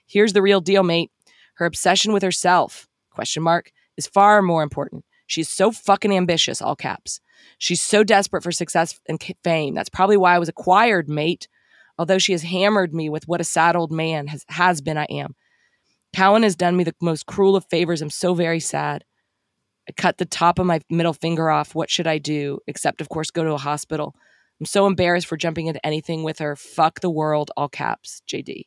Here's 0.06 0.34
the 0.34 0.42
real 0.42 0.60
deal, 0.60 0.82
mate. 0.82 1.10
Her 1.54 1.64
obsession 1.64 2.12
with 2.12 2.22
herself, 2.22 2.86
question 3.08 3.42
mark, 3.42 3.72
is 3.96 4.06
far 4.06 4.42
more 4.42 4.62
important. 4.62 5.06
She's 5.26 5.48
so 5.48 5.72
fucking 5.72 6.12
ambitious, 6.14 6.60
all 6.60 6.76
caps. 6.76 7.22
She's 7.56 7.80
so 7.80 8.04
desperate 8.04 8.42
for 8.42 8.52
success 8.52 9.00
and 9.08 9.24
fame. 9.42 9.72
That's 9.72 9.88
probably 9.88 10.18
why 10.18 10.34
I 10.34 10.38
was 10.38 10.50
acquired, 10.50 11.08
mate. 11.08 11.48
Although 11.98 12.18
she 12.18 12.32
has 12.32 12.42
hammered 12.42 12.92
me 12.92 13.08
with 13.08 13.26
what 13.26 13.40
a 13.40 13.44
sad 13.44 13.74
old 13.74 13.90
man 13.90 14.26
has, 14.26 14.44
has 14.50 14.82
been 14.82 14.98
I 14.98 15.04
am. 15.04 15.34
Cowan 16.14 16.42
has 16.42 16.56
done 16.56 16.76
me 16.76 16.84
the 16.84 16.94
most 17.00 17.26
cruel 17.26 17.56
of 17.56 17.64
favors. 17.70 18.02
I'm 18.02 18.10
so 18.10 18.34
very 18.34 18.60
sad. 18.60 19.04
I 19.88 19.92
cut 19.92 20.18
the 20.18 20.24
top 20.24 20.58
of 20.58 20.66
my 20.66 20.80
middle 20.90 21.12
finger 21.12 21.50
off. 21.50 21.74
What 21.74 21.90
should 21.90 22.06
I 22.06 22.18
do? 22.18 22.60
Except, 22.66 23.00
of 23.00 23.08
course, 23.08 23.30
go 23.30 23.44
to 23.44 23.52
a 23.52 23.58
hospital. 23.58 24.14
I'm 24.60 24.66
so 24.66 24.86
embarrassed 24.86 25.26
for 25.26 25.36
jumping 25.36 25.66
into 25.66 25.84
anything 25.84 26.22
with 26.22 26.38
her. 26.38 26.54
Fuck 26.54 27.00
the 27.00 27.10
world, 27.10 27.50
all 27.56 27.68
caps, 27.68 28.22
JD. 28.30 28.64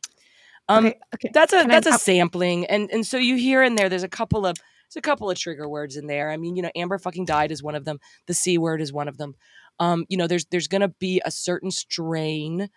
Um, 0.70 0.88
okay, 0.88 1.00
okay. 1.16 1.30
that's 1.34 1.54
a 1.54 1.60
Can 1.62 1.70
that's 1.70 1.88
a 1.88 1.92
uh, 1.92 1.98
sampling, 1.98 2.66
and 2.68 2.90
and 2.90 3.06
so 3.06 3.18
you 3.18 3.36
hear 3.36 3.64
in 3.64 3.76
there. 3.76 3.90
There's 3.90 4.04
a 4.04 4.10
couple 4.10 4.46
of 4.46 4.56
there's 4.56 4.96
a 4.96 5.02
couple 5.02 5.30
of 5.30 5.38
trigger 5.38 5.68
words 5.68 5.98
in 5.98 6.08
there. 6.08 6.32
I 6.32 6.38
mean, 6.38 6.56
you 6.56 6.62
know, 6.62 6.72
Amber 6.76 6.98
fucking 6.98 7.26
died 7.26 7.52
is 7.52 7.62
one 7.62 7.76
of 7.76 7.86
them. 7.86 8.00
The 8.28 8.34
c 8.34 8.58
word 8.58 8.82
is 8.82 8.94
one 8.94 9.08
of 9.08 9.18
them. 9.18 9.36
Um, 9.80 10.06
you 10.08 10.18
know, 10.18 10.26
there's 10.26 10.46
there's 10.46 10.70
gonna 10.70 10.88
be 10.88 11.22
a 11.26 11.32
certain 11.32 11.70
strain 11.70 12.70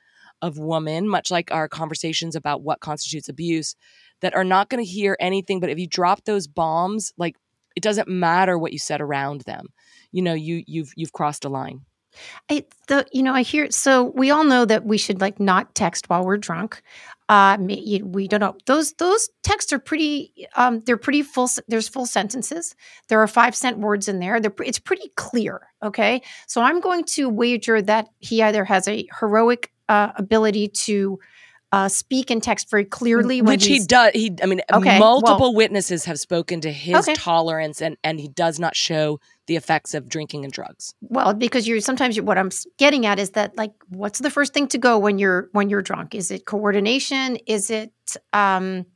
of 0.43 0.59
woman, 0.59 1.09
much 1.09 1.31
like 1.31 1.51
our 1.53 1.69
conversations 1.69 2.35
about 2.35 2.63
what 2.63 2.81
constitutes 2.81 3.29
abuse, 3.29 3.77
that 4.21 4.35
are 4.35 4.45
not 4.45 4.69
going 4.69 4.83
to 4.83 4.91
hear 4.91 5.17
anything. 5.21 5.61
But 5.61 5.71
if 5.71 5.79
you 5.79 5.87
drop 5.87 6.25
those 6.25 6.47
bombs, 6.47 7.13
like 7.17 7.37
it 7.77 7.83
doesn't 7.83 8.09
matter 8.09 8.59
what 8.59 8.73
you 8.73 8.79
said 8.79 9.01
around 9.01 9.43
them. 9.43 9.67
You 10.13 10.23
know, 10.23 10.35
you 10.35 10.63
you've 10.67 10.93
you've 10.97 11.13
crossed 11.13 11.45
a 11.45 11.49
line. 11.49 11.83
I, 12.51 12.65
the 12.89 13.07
you 13.13 13.23
know 13.23 13.35
I 13.35 13.43
hear 13.43 13.71
so 13.71 14.05
we 14.05 14.31
all 14.31 14.45
know 14.45 14.65
that 14.65 14.85
we 14.85 14.99
should 14.99 15.21
like 15.21 15.39
not 15.39 15.75
text 15.75 16.09
while 16.09 16.25
we're 16.25 16.39
drunk. 16.39 16.83
Uh, 17.29 17.57
we 17.61 18.29
don't 18.29 18.41
know 18.41 18.57
those 18.67 18.93
those 18.95 19.29
texts 19.43 19.73
are 19.73 19.79
pretty. 19.79 20.47
Um, 20.55 20.81
they're 20.87 20.97
pretty 20.97 21.23
full. 21.23 21.49
There's 21.69 21.89
full 21.89 22.07
sentences. 22.07 22.75
There 23.09 23.21
are 23.21 23.27
five 23.27 23.55
cent 23.55 23.79
words 23.79 24.09
in 24.09 24.21
there. 24.21 24.41
They're 24.41 24.55
it's 24.65 24.79
pretty 24.79 25.11
clear. 25.17 25.69
Okay, 25.83 26.23
so 26.47 26.63
I'm 26.63 26.81
going 26.81 27.05
to 27.05 27.29
wager 27.29 27.83
that 27.83 28.09
he 28.19 28.43
either 28.43 28.65
has 28.65 28.87
a 28.87 29.09
heroic 29.19 29.73
uh, 29.89 30.13
ability 30.17 30.69
to 30.69 31.19
uh, 31.73 31.89
speak 31.89 32.31
and 32.31 32.43
text 32.43 32.71
very 32.71 32.85
clearly, 32.85 33.43
when 33.43 33.55
Which 33.55 33.67
he 33.67 33.85
does. 33.85 34.13
He, 34.15 34.35
I 34.43 34.47
mean, 34.47 34.61
Okay, 34.73 34.99
multiple 34.99 35.55
witnesses 35.55 36.05
have 36.05 36.19
spoken 36.19 36.61
to 36.63 36.71
his 36.71 36.97
Okay. 36.97 37.15
tolerance, 37.15 37.83
and 37.83 37.97
and 38.05 38.21
he 38.21 38.29
does 38.29 38.59
not 38.59 38.77
show 38.77 39.21
the 39.47 39.57
effects 39.57 39.95
of 39.95 40.09
drinking 40.09 40.45
and 40.45 40.53
drugs. 40.53 40.95
Well, 41.01 41.35
because 41.35 41.67
you're 41.67 41.81
sometimes 41.81 42.17
you're, 42.17 42.25
what 42.25 42.39
I'm 42.39 42.51
getting 42.79 43.07
at 43.07 43.19
is 43.19 43.31
that 43.31 43.57
like, 43.57 43.73
what's 43.89 44.21
the 44.21 44.31
first 44.31 44.55
thing 44.55 44.69
to 44.69 44.79
go 44.79 44.99
when 44.99 45.19
you're 45.19 45.49
when 45.53 45.69
you're 45.69 45.83
drunk? 45.83 46.15
Is 46.15 46.31
it 46.31 46.47
coordination? 46.47 47.37
Is 47.47 47.71
it 47.71 47.93
um, 48.33 48.87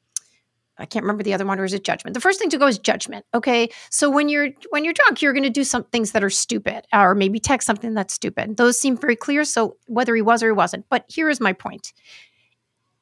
I 0.80 0.86
can't 0.86 1.02
remember 1.02 1.22
the 1.22 1.34
other 1.34 1.44
one, 1.44 1.60
or 1.60 1.64
is 1.64 1.74
it 1.74 1.84
judgment? 1.84 2.14
The 2.14 2.20
first 2.20 2.38
thing 2.38 2.48
to 2.50 2.58
go 2.58 2.66
is 2.66 2.78
judgment. 2.78 3.26
Okay, 3.34 3.68
so 3.90 4.08
when 4.10 4.28
you're 4.28 4.48
when 4.70 4.84
you're 4.84 4.94
drunk, 4.94 5.20
you're 5.20 5.34
going 5.34 5.42
to 5.42 5.50
do 5.50 5.64
some 5.64 5.84
things 5.84 6.12
that 6.12 6.24
are 6.24 6.30
stupid, 6.30 6.86
or 6.92 7.14
maybe 7.14 7.38
text 7.38 7.66
something 7.66 7.94
that's 7.94 8.14
stupid. 8.14 8.56
Those 8.56 8.80
seem 8.80 8.96
very 8.96 9.16
clear. 9.16 9.44
So 9.44 9.76
whether 9.86 10.14
he 10.14 10.22
was 10.22 10.42
or 10.42 10.46
he 10.46 10.52
wasn't, 10.52 10.86
but 10.88 11.04
here 11.08 11.28
is 11.28 11.40
my 11.40 11.52
point: 11.52 11.92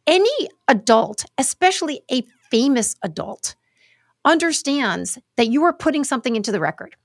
any 0.09 0.49
adult, 0.67 1.25
especially 1.37 2.01
a 2.11 2.23
famous 2.51 2.97
adult, 3.03 3.55
understands 4.25 5.19
that 5.37 5.49
you 5.49 5.63
are 5.65 5.73
putting 5.73 6.03
something 6.03 6.35
into 6.35 6.51
the 6.51 6.61
record. 6.61 6.97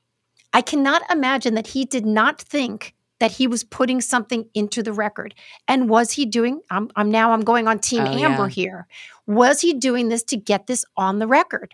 I 0.54 0.62
cannot 0.62 1.02
imagine 1.12 1.56
that 1.56 1.68
he 1.68 1.86
did 1.86 2.06
not 2.06 2.42
think 2.42 2.96
that 3.20 3.32
he 3.32 3.46
was 3.48 3.64
putting 3.64 4.02
something 4.02 4.50
into 4.54 4.82
the 4.82 4.94
record. 4.94 5.36
And 5.68 5.90
was 5.90 6.12
he 6.12 6.26
doing 6.26 6.62
I'm, 6.70 6.90
I'm 6.96 7.12
now 7.12 7.34
I'm 7.34 7.42
going 7.42 7.68
on 7.68 7.80
team 7.80 8.04
Oh, 8.04 8.12
Amber 8.12 8.44
yeah. 8.44 8.50
here. 8.50 8.88
Was 9.28 9.62
he 9.62 9.74
doing 9.74 10.10
this 10.10 10.24
to 10.24 10.38
get 10.38 10.68
this 10.68 10.86
on 10.98 11.20
the 11.20 11.28
record? 11.28 11.74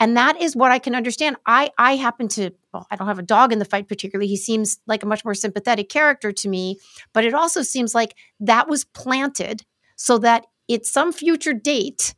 And 0.00 0.16
that 0.16 0.40
is 0.40 0.56
what 0.56 0.72
I 0.72 0.78
can 0.78 0.94
understand. 0.94 1.36
I 1.46 1.70
I 1.78 1.96
happen 1.96 2.28
to 2.28 2.50
well, 2.72 2.86
I 2.90 2.96
don't 2.96 3.06
have 3.06 3.18
a 3.18 3.22
dog 3.22 3.52
in 3.52 3.58
the 3.58 3.64
fight 3.64 3.88
particularly. 3.88 4.26
He 4.26 4.36
seems 4.36 4.80
like 4.86 5.02
a 5.02 5.06
much 5.06 5.24
more 5.24 5.34
sympathetic 5.34 5.88
character 5.88 6.32
to 6.32 6.48
me, 6.48 6.78
but 7.12 7.24
it 7.24 7.34
also 7.34 7.62
seems 7.62 7.94
like 7.94 8.14
that 8.40 8.68
was 8.68 8.84
planted 8.84 9.64
so 9.96 10.18
that 10.18 10.46
at 10.70 10.86
some 10.86 11.12
future 11.12 11.52
date 11.54 12.14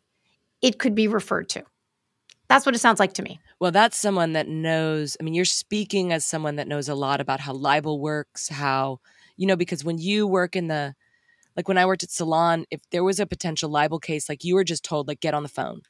it 0.63 0.79
could 0.79 0.95
be 0.95 1.09
referred 1.09 1.49
to. 1.51 1.63
That's 2.49 2.67
what 2.67 2.75
it 2.75 2.79
sounds 2.79 3.01
like 3.01 3.15
to 3.15 3.23
me. 3.23 3.41
Well, 3.59 3.73
that's 3.73 3.99
someone 3.99 4.33
that 4.35 4.49
knows. 4.49 5.17
I 5.19 5.25
mean, 5.25 5.35
you're 5.35 5.45
speaking 5.45 6.13
as 6.13 6.25
someone 6.27 6.57
that 6.57 6.69
knows 6.69 6.89
a 6.89 6.95
lot 6.95 7.21
about 7.21 7.41
how 7.41 7.53
libel 7.55 8.01
works, 8.01 8.49
how, 8.49 9.01
you 9.37 9.47
know, 9.47 9.57
because 9.57 9.85
when 9.85 9.99
you 9.99 10.27
work 10.27 10.55
in 10.55 10.69
the, 10.69 10.95
like 11.57 11.69
when 11.69 11.79
I 11.79 11.87
worked 11.87 12.03
at 12.03 12.11
Salon, 12.11 12.67
if 12.71 12.81
there 12.91 13.05
was 13.05 13.21
a 13.21 13.27
potential 13.27 13.71
libel 13.71 13.99
case, 13.99 14.29
like 14.29 14.45
you 14.45 14.55
were 14.55 14.65
just 14.65 14.85
told, 14.85 15.09
like, 15.09 15.21
get 15.21 15.35
on 15.35 15.43
the 15.43 15.49
phone, 15.49 15.83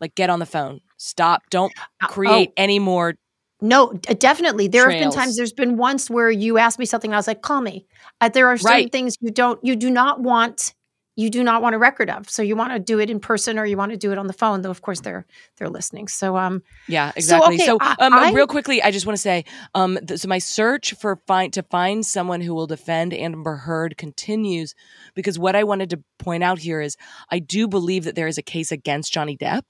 like, 0.00 0.14
get 0.14 0.30
on 0.30 0.38
the 0.40 0.46
phone, 0.46 0.80
stop, 0.96 1.42
don't 1.50 1.72
Uh, 2.02 2.08
create 2.08 2.48
oh. 2.50 2.54
any 2.56 2.78
more. 2.78 3.14
No, 3.60 3.92
definitely. 3.92 4.66
There 4.68 4.90
have 4.90 4.98
been 4.98 5.12
times. 5.12 5.36
There's 5.36 5.52
been 5.52 5.76
once 5.76 6.10
where 6.10 6.30
you 6.30 6.58
asked 6.58 6.80
me 6.80 6.84
something, 6.86 7.10
and 7.10 7.14
I 7.14 7.18
was 7.18 7.28
like, 7.28 7.42
"Call 7.42 7.60
me." 7.60 7.86
Uh, 8.20 8.28
there 8.28 8.48
are 8.48 8.56
certain 8.56 8.76
Right. 8.76 8.92
things 8.92 9.16
you 9.20 9.30
don't, 9.30 9.60
you 9.62 9.76
do 9.76 9.88
not 9.88 10.20
want, 10.20 10.74
you 11.14 11.28
do 11.28 11.44
not 11.44 11.60
want 11.60 11.74
a 11.74 11.78
record 11.78 12.08
of. 12.08 12.30
So 12.30 12.40
you 12.42 12.56
want 12.56 12.72
to 12.72 12.78
do 12.78 12.98
it 12.98 13.10
in 13.10 13.20
person, 13.20 13.58
or 13.58 13.66
you 13.66 13.76
want 13.76 13.92
to 13.92 13.98
do 13.98 14.12
it 14.12 14.18
on 14.18 14.26
the 14.28 14.32
phone. 14.32 14.62
Though, 14.62 14.70
of 14.70 14.80
course, 14.80 15.00
they're 15.00 15.26
they're 15.58 15.68
listening. 15.68 16.08
So, 16.08 16.36
um, 16.38 16.62
Yeah, 16.88 17.12
exactly. 17.14 17.56
okay, 17.56 17.66
So, 17.66 17.78
um, 17.98 18.14
I- 18.14 18.32
real 18.32 18.46
quickly, 18.46 18.82
I 18.82 18.90
just 18.90 19.04
want 19.04 19.16
to 19.16 19.20
say, 19.22 19.44
um, 19.74 19.98
th- 20.06 20.20
so 20.20 20.28
my 20.28 20.38
search 20.38 20.94
for 20.94 21.16
find 21.26 21.52
to 21.52 21.62
find 21.64 22.04
someone 22.06 22.40
who 22.40 22.54
will 22.54 22.66
defend 22.66 23.12
Amber 23.12 23.56
Heard 23.56 23.98
continues 23.98 24.74
because 25.14 25.38
what 25.38 25.54
I 25.54 25.64
wanted 25.64 25.90
to 25.90 26.02
point 26.18 26.42
out 26.42 26.58
here 26.58 26.80
is 26.80 26.96
I 27.30 27.40
do 27.40 27.68
believe 27.68 28.04
that 28.04 28.14
there 28.14 28.26
is 28.28 28.38
a 28.38 28.42
case 28.42 28.72
against 28.72 29.12
Johnny 29.12 29.36
Depp, 29.36 29.64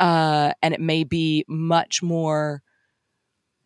uh, 0.00 0.52
and 0.62 0.72
it 0.72 0.80
may 0.80 1.04
be 1.04 1.44
much 1.48 2.02
more 2.02 2.62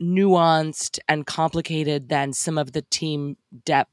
nuanced 0.02 0.98
and 1.08 1.24
complicated 1.24 2.08
than 2.08 2.32
some 2.32 2.58
of 2.58 2.72
the 2.72 2.82
Team 2.82 3.36
Depp 3.64 3.86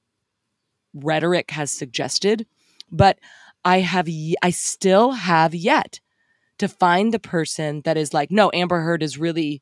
rhetoric 0.93 1.51
has 1.51 1.71
suggested. 1.71 2.45
But 2.93 3.19
I 3.65 3.79
have, 3.79 4.07
y- 4.07 4.35
I 4.41 4.51
still 4.51 5.11
have 5.11 5.53
yet 5.53 5.99
to 6.59 6.67
find 6.69 7.13
the 7.13 7.19
person 7.19 7.81
that 7.83 7.97
is 7.97 8.13
like, 8.13 8.31
no, 8.31 8.49
Amber 8.53 8.79
Heard 8.79 9.03
is 9.03 9.17
really 9.17 9.61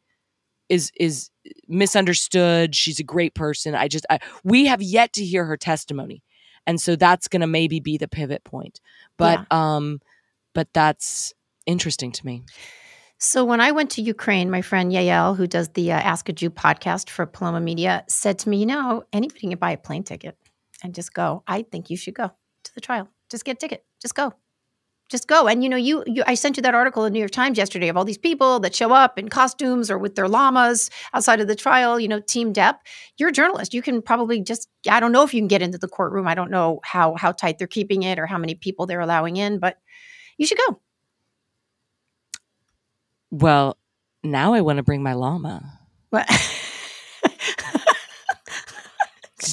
is 0.70 0.92
is 0.96 1.30
misunderstood. 1.68 2.76
She's 2.76 3.00
a 3.00 3.04
great 3.04 3.34
person. 3.36 3.76
I 3.76 3.88
just 3.88 4.06
I, 4.10 4.20
we 4.44 4.66
have 4.68 4.82
yet 4.82 5.14
to 5.14 5.26
hear 5.26 5.46
her 5.46 5.58
testimony, 5.58 6.24
and 6.66 6.80
so 6.80 6.96
that's 6.96 7.28
going 7.28 7.42
to 7.42 7.48
maybe 7.48 7.80
be 7.80 7.98
the 7.98 8.08
pivot 8.08 8.44
point. 8.44 8.80
But 9.18 9.52
um, 9.52 10.00
but 10.54 10.70
that's 10.74 11.34
interesting 11.66 12.12
to 12.14 12.26
me. 12.26 12.44
so 13.18 13.44
when 13.44 13.60
I 13.62 13.72
went 13.72 13.92
to 13.92 14.02
Ukraine, 14.02 14.50
my 14.50 14.62
friend 14.62 14.92
Yael, 14.92 15.36
who 15.36 15.46
does 15.46 15.70
the 15.70 15.92
uh, 15.92 16.00
Ask 16.00 16.30
a 16.30 16.34
Jew 16.34 16.50
podcast 16.50 17.10
for 17.10 17.26
Paloma 17.26 17.60
Media, 17.60 18.04
said 18.08 18.40
to 18.40 18.50
me, 18.50 18.58
"You 18.58 18.66
know, 18.68 19.04
anybody 19.12 19.42
can 19.42 19.58
buy 19.58 19.72
a 19.72 19.78
plane 19.78 20.04
ticket 20.04 20.38
and 20.84 20.96
just 20.96 21.14
go. 21.14 21.44
I 21.48 21.64
think 21.64 21.90
you 21.90 21.98
should 21.98 22.16
go 22.16 22.32
to 22.64 22.76
the 22.76 22.82
trial. 22.82 23.10
Just 23.32 23.46
get 23.46 23.58
a 23.58 23.60
ticket. 23.60 23.86
Just 24.02 24.16
go." 24.16 24.34
just 25.12 25.28
go. 25.28 25.48
And 25.48 25.62
you 25.62 25.70
know, 25.70 25.78
you, 25.78 26.04
you 26.08 26.24
I 26.26 26.36
sent 26.36 26.56
you 26.56 26.64
that 26.64 26.74
article 26.74 27.04
in 27.04 27.12
New 27.12 27.20
York 27.20 27.32
Times 27.32 27.58
yesterday 27.58 27.90
of 27.90 27.98
all 27.98 28.06
these 28.06 28.18
people 28.18 28.62
that 28.62 28.74
show 28.74 28.94
up 28.94 29.20
in 29.20 29.28
costumes 29.28 29.92
or 29.92 29.98
with 29.98 30.16
their 30.16 30.30
llamas 30.30 30.90
outside 31.14 31.42
of 31.42 31.48
the 31.48 31.56
trial. 31.56 32.00
You 32.00 32.08
know, 32.08 32.22
Team 32.22 32.54
Depp. 32.54 32.78
You're 33.18 33.30
a 33.30 33.34
journalist. 33.34 33.74
You 33.74 33.82
can 33.82 34.02
probably 34.02 34.42
just 34.42 34.70
I 34.90 35.02
don't 35.02 35.12
know 35.12 35.24
if 35.24 35.34
you 35.34 35.42
can 35.42 35.50
get 35.50 35.62
into 35.62 35.78
the 35.78 35.90
courtroom. 35.90 36.28
I 36.28 36.34
don't 36.34 36.50
know 36.50 36.80
how 36.84 37.16
how 37.16 37.34
tight 37.34 37.58
they're 37.58 37.68
keeping 37.68 38.04
it 38.04 38.18
or 38.18 38.26
how 38.26 38.38
many 38.38 38.56
people 38.56 38.86
they're 38.86 39.02
allowing 39.02 39.36
in, 39.36 39.60
but 39.60 39.78
you 40.38 40.48
should 40.48 40.58
go. 40.68 40.80
Well, 43.32 43.78
now 44.24 44.54
I 44.54 44.62
want 44.62 44.78
to 44.78 44.84
bring 44.84 45.04
my 45.04 45.14
llama. 45.14 45.80
Just 46.14 46.30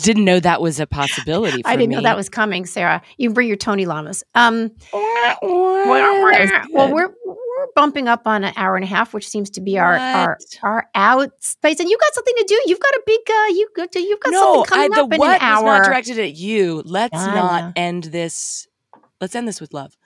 didn't 0.03 0.25
know 0.25 0.41
that 0.41 0.61
was 0.61 0.81
a 0.81 0.87
possibility. 0.87 1.63
For 1.63 1.69
I 1.69 1.77
didn't 1.77 1.93
know 1.93 2.03
that 2.03 2.17
was 2.17 2.29
coming, 2.29 2.67
Sarah. 2.67 3.03
You 3.17 3.29
can 3.29 3.35
bring 3.35 3.49
your 3.49 3.57
Tony 3.57 3.87
Lamas. 3.87 4.25
Um, 4.35 4.71
well, 4.93 5.39
well, 5.43 6.93
we're 6.93 7.15
we're 7.25 7.67
bumping 7.75 8.09
up 8.09 8.23
on 8.27 8.45
an 8.45 8.53
hour 8.57 8.77
and 8.77 8.85
a 8.85 8.89
half, 8.89 9.13
which 9.13 9.29
seems 9.29 9.51
to 9.51 9.61
be 9.61 9.79
our 9.79 9.97
our 9.97 10.39
What? 10.39 10.59
our 10.63 10.87
out 10.95 11.31
space. 11.43 11.81
And 11.81 11.89
you 11.89 11.99
got 11.99 12.15
something 12.15 12.35
to 12.37 12.45
do. 12.47 12.61
You've 12.67 12.81
got 12.81 12.95
a 12.95 13.03
big 13.07 13.21
uh, 13.29 13.47
you 13.49 13.69
got 13.75 13.95
you've 13.95 14.21
got 14.21 14.31
no, 14.33 14.41
something 14.41 14.61
I, 14.61 14.65
coming 14.67 14.91
the 14.91 15.03
up 15.03 15.13
in 15.13 15.19
what 15.19 15.31
an 15.31 15.43
hour. 15.43 15.65
was 15.65 15.79
not 15.79 15.85
directed 15.85 16.19
at 16.19 16.35
you. 16.35 16.83
Let's 16.85 17.17
I 17.19 17.35
not 17.35 17.73
end 17.77 18.05
this. 18.05 18.67
Let's 19.21 19.35
end 19.35 19.49
this 19.49 19.61
with 19.61 19.75
love. 19.75 19.97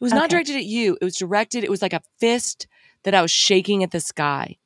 It 0.00 0.04
was 0.04 0.12
not 0.12 0.30
directed 0.30 0.56
at 0.56 0.64
you. 0.64 0.96
It 1.00 1.04
was 1.04 1.16
directed. 1.16 1.62
It 1.62 1.70
was 1.70 1.82
like 1.82 1.92
a 1.92 2.00
fist 2.18 2.66
that 3.04 3.14
I 3.14 3.22
was 3.22 3.30
shaking 3.30 3.82
at 3.82 3.90
the 3.90 4.00
sky. 4.00 4.56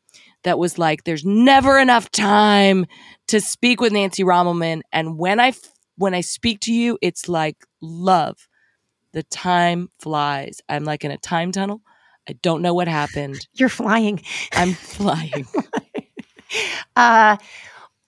That 0.44 0.58
was 0.58 0.78
like, 0.78 1.04
there's 1.04 1.24
never 1.24 1.78
enough 1.78 2.10
time 2.10 2.86
to 3.28 3.40
speak 3.40 3.80
with 3.80 3.92
Nancy 3.92 4.22
Rommelmann, 4.22 4.82
and 4.92 5.18
when 5.18 5.40
I 5.40 5.52
when 5.96 6.14
I 6.14 6.20
speak 6.20 6.60
to 6.60 6.72
you, 6.72 6.98
it's 7.02 7.28
like 7.28 7.56
love. 7.80 8.48
The 9.12 9.22
time 9.22 9.90
flies. 10.00 10.60
I'm 10.68 10.84
like 10.84 11.04
in 11.04 11.10
a 11.12 11.18
time 11.18 11.52
tunnel. 11.52 11.82
I 12.28 12.32
don't 12.34 12.62
know 12.62 12.74
what 12.74 12.88
happened. 12.88 13.46
You're 13.54 13.68
flying. 13.68 14.22
I'm 14.52 14.72
flying. 14.74 15.46
Uh, 16.94 17.36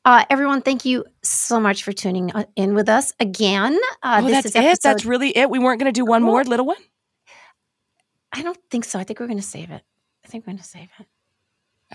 uh, 0.05 0.25
everyone, 0.31 0.63
thank 0.63 0.85
you 0.85 1.05
so 1.23 1.59
much 1.59 1.83
for 1.83 1.93
tuning 1.93 2.31
uh, 2.31 2.45
in 2.55 2.75
with 2.75 2.89
us 2.89 3.13
again. 3.19 3.77
Uh, 4.05 4.21
oh, 4.23 4.27
this 4.27 4.45
that's 4.45 4.47
is 4.47 4.55
it. 4.55 4.83
That's 4.83 5.05
really 5.05 5.37
it. 5.37 5.51
We 5.51 5.59
weren't 5.59 5.81
going 5.81 5.93
to 5.93 5.99
do 5.99 6.05
one 6.05 6.23
more 6.23 6.45
little 6.45 6.65
one. 6.65 6.77
I 8.33 8.43
don't 8.43 8.59
think 8.71 8.85
so. 8.85 9.01
I 9.01 9.05
think 9.05 9.19
we're 9.19 9.27
going 9.27 9.39
to 9.41 9.45
save 9.45 9.73
it. 9.73 9.83
I 10.25 10.29
think 10.29 10.47
we're 10.47 10.53
going 10.53 10.59
to 10.59 10.65
save 10.65 10.91
it. 11.01 11.07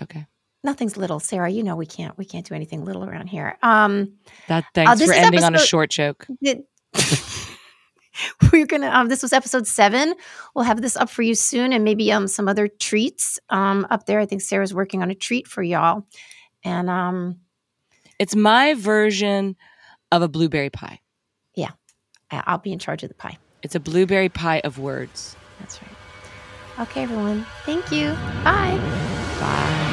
Okay. 0.02 0.26
Nothing's 0.64 0.96
little, 0.96 1.18
Sarah. 1.20 1.48
You 1.50 1.62
know 1.62 1.74
we 1.76 1.86
can't 1.86 2.16
we 2.16 2.24
can't 2.24 2.46
do 2.46 2.54
anything 2.54 2.84
little 2.84 3.04
around 3.04 3.26
here. 3.28 3.58
Um, 3.62 4.12
That 4.48 4.64
thanks 4.74 4.98
this 5.00 5.08
for 5.08 5.14
ending 5.14 5.42
on 5.42 5.54
a 5.54 5.58
short 5.58 5.90
joke. 5.90 6.26
it- 6.40 6.64
we're 8.52 8.66
gonna 8.66 8.88
um 8.90 9.08
this 9.08 9.22
was 9.22 9.32
episode 9.32 9.66
seven 9.66 10.14
we'll 10.54 10.66
have 10.66 10.82
this 10.82 10.96
up 10.98 11.08
for 11.08 11.22
you 11.22 11.34
soon 11.34 11.72
and 11.72 11.82
maybe 11.82 12.12
um 12.12 12.28
some 12.28 12.46
other 12.46 12.68
treats 12.68 13.40
um 13.48 13.86
up 13.88 14.04
there 14.04 14.20
i 14.20 14.26
think 14.26 14.42
sarah's 14.42 14.74
working 14.74 15.02
on 15.02 15.10
a 15.10 15.14
treat 15.14 15.48
for 15.48 15.62
y'all 15.62 16.06
and 16.62 16.90
um 16.90 17.38
It's 18.18 18.36
my 18.36 18.74
version 18.74 19.56
of 20.12 20.20
a 20.20 20.28
blueberry 20.28 20.68
pie. 20.68 21.00
yeah 21.54 21.70
i'll 22.30 22.58
be 22.58 22.72
in 22.72 22.78
charge 22.78 23.02
of 23.02 23.08
the 23.08 23.14
pie 23.14 23.38
It's 23.62 23.74
a 23.74 23.80
blueberry 23.80 24.28
pie 24.28 24.60
of 24.62 24.78
words. 24.78 25.34
That's 25.58 25.80
right. 25.80 26.86
Okay, 26.88 27.02
everyone. 27.04 27.46
Thank 27.64 27.90
you. 27.92 28.12
Bye. 28.44 28.76
Bye. 29.40 29.88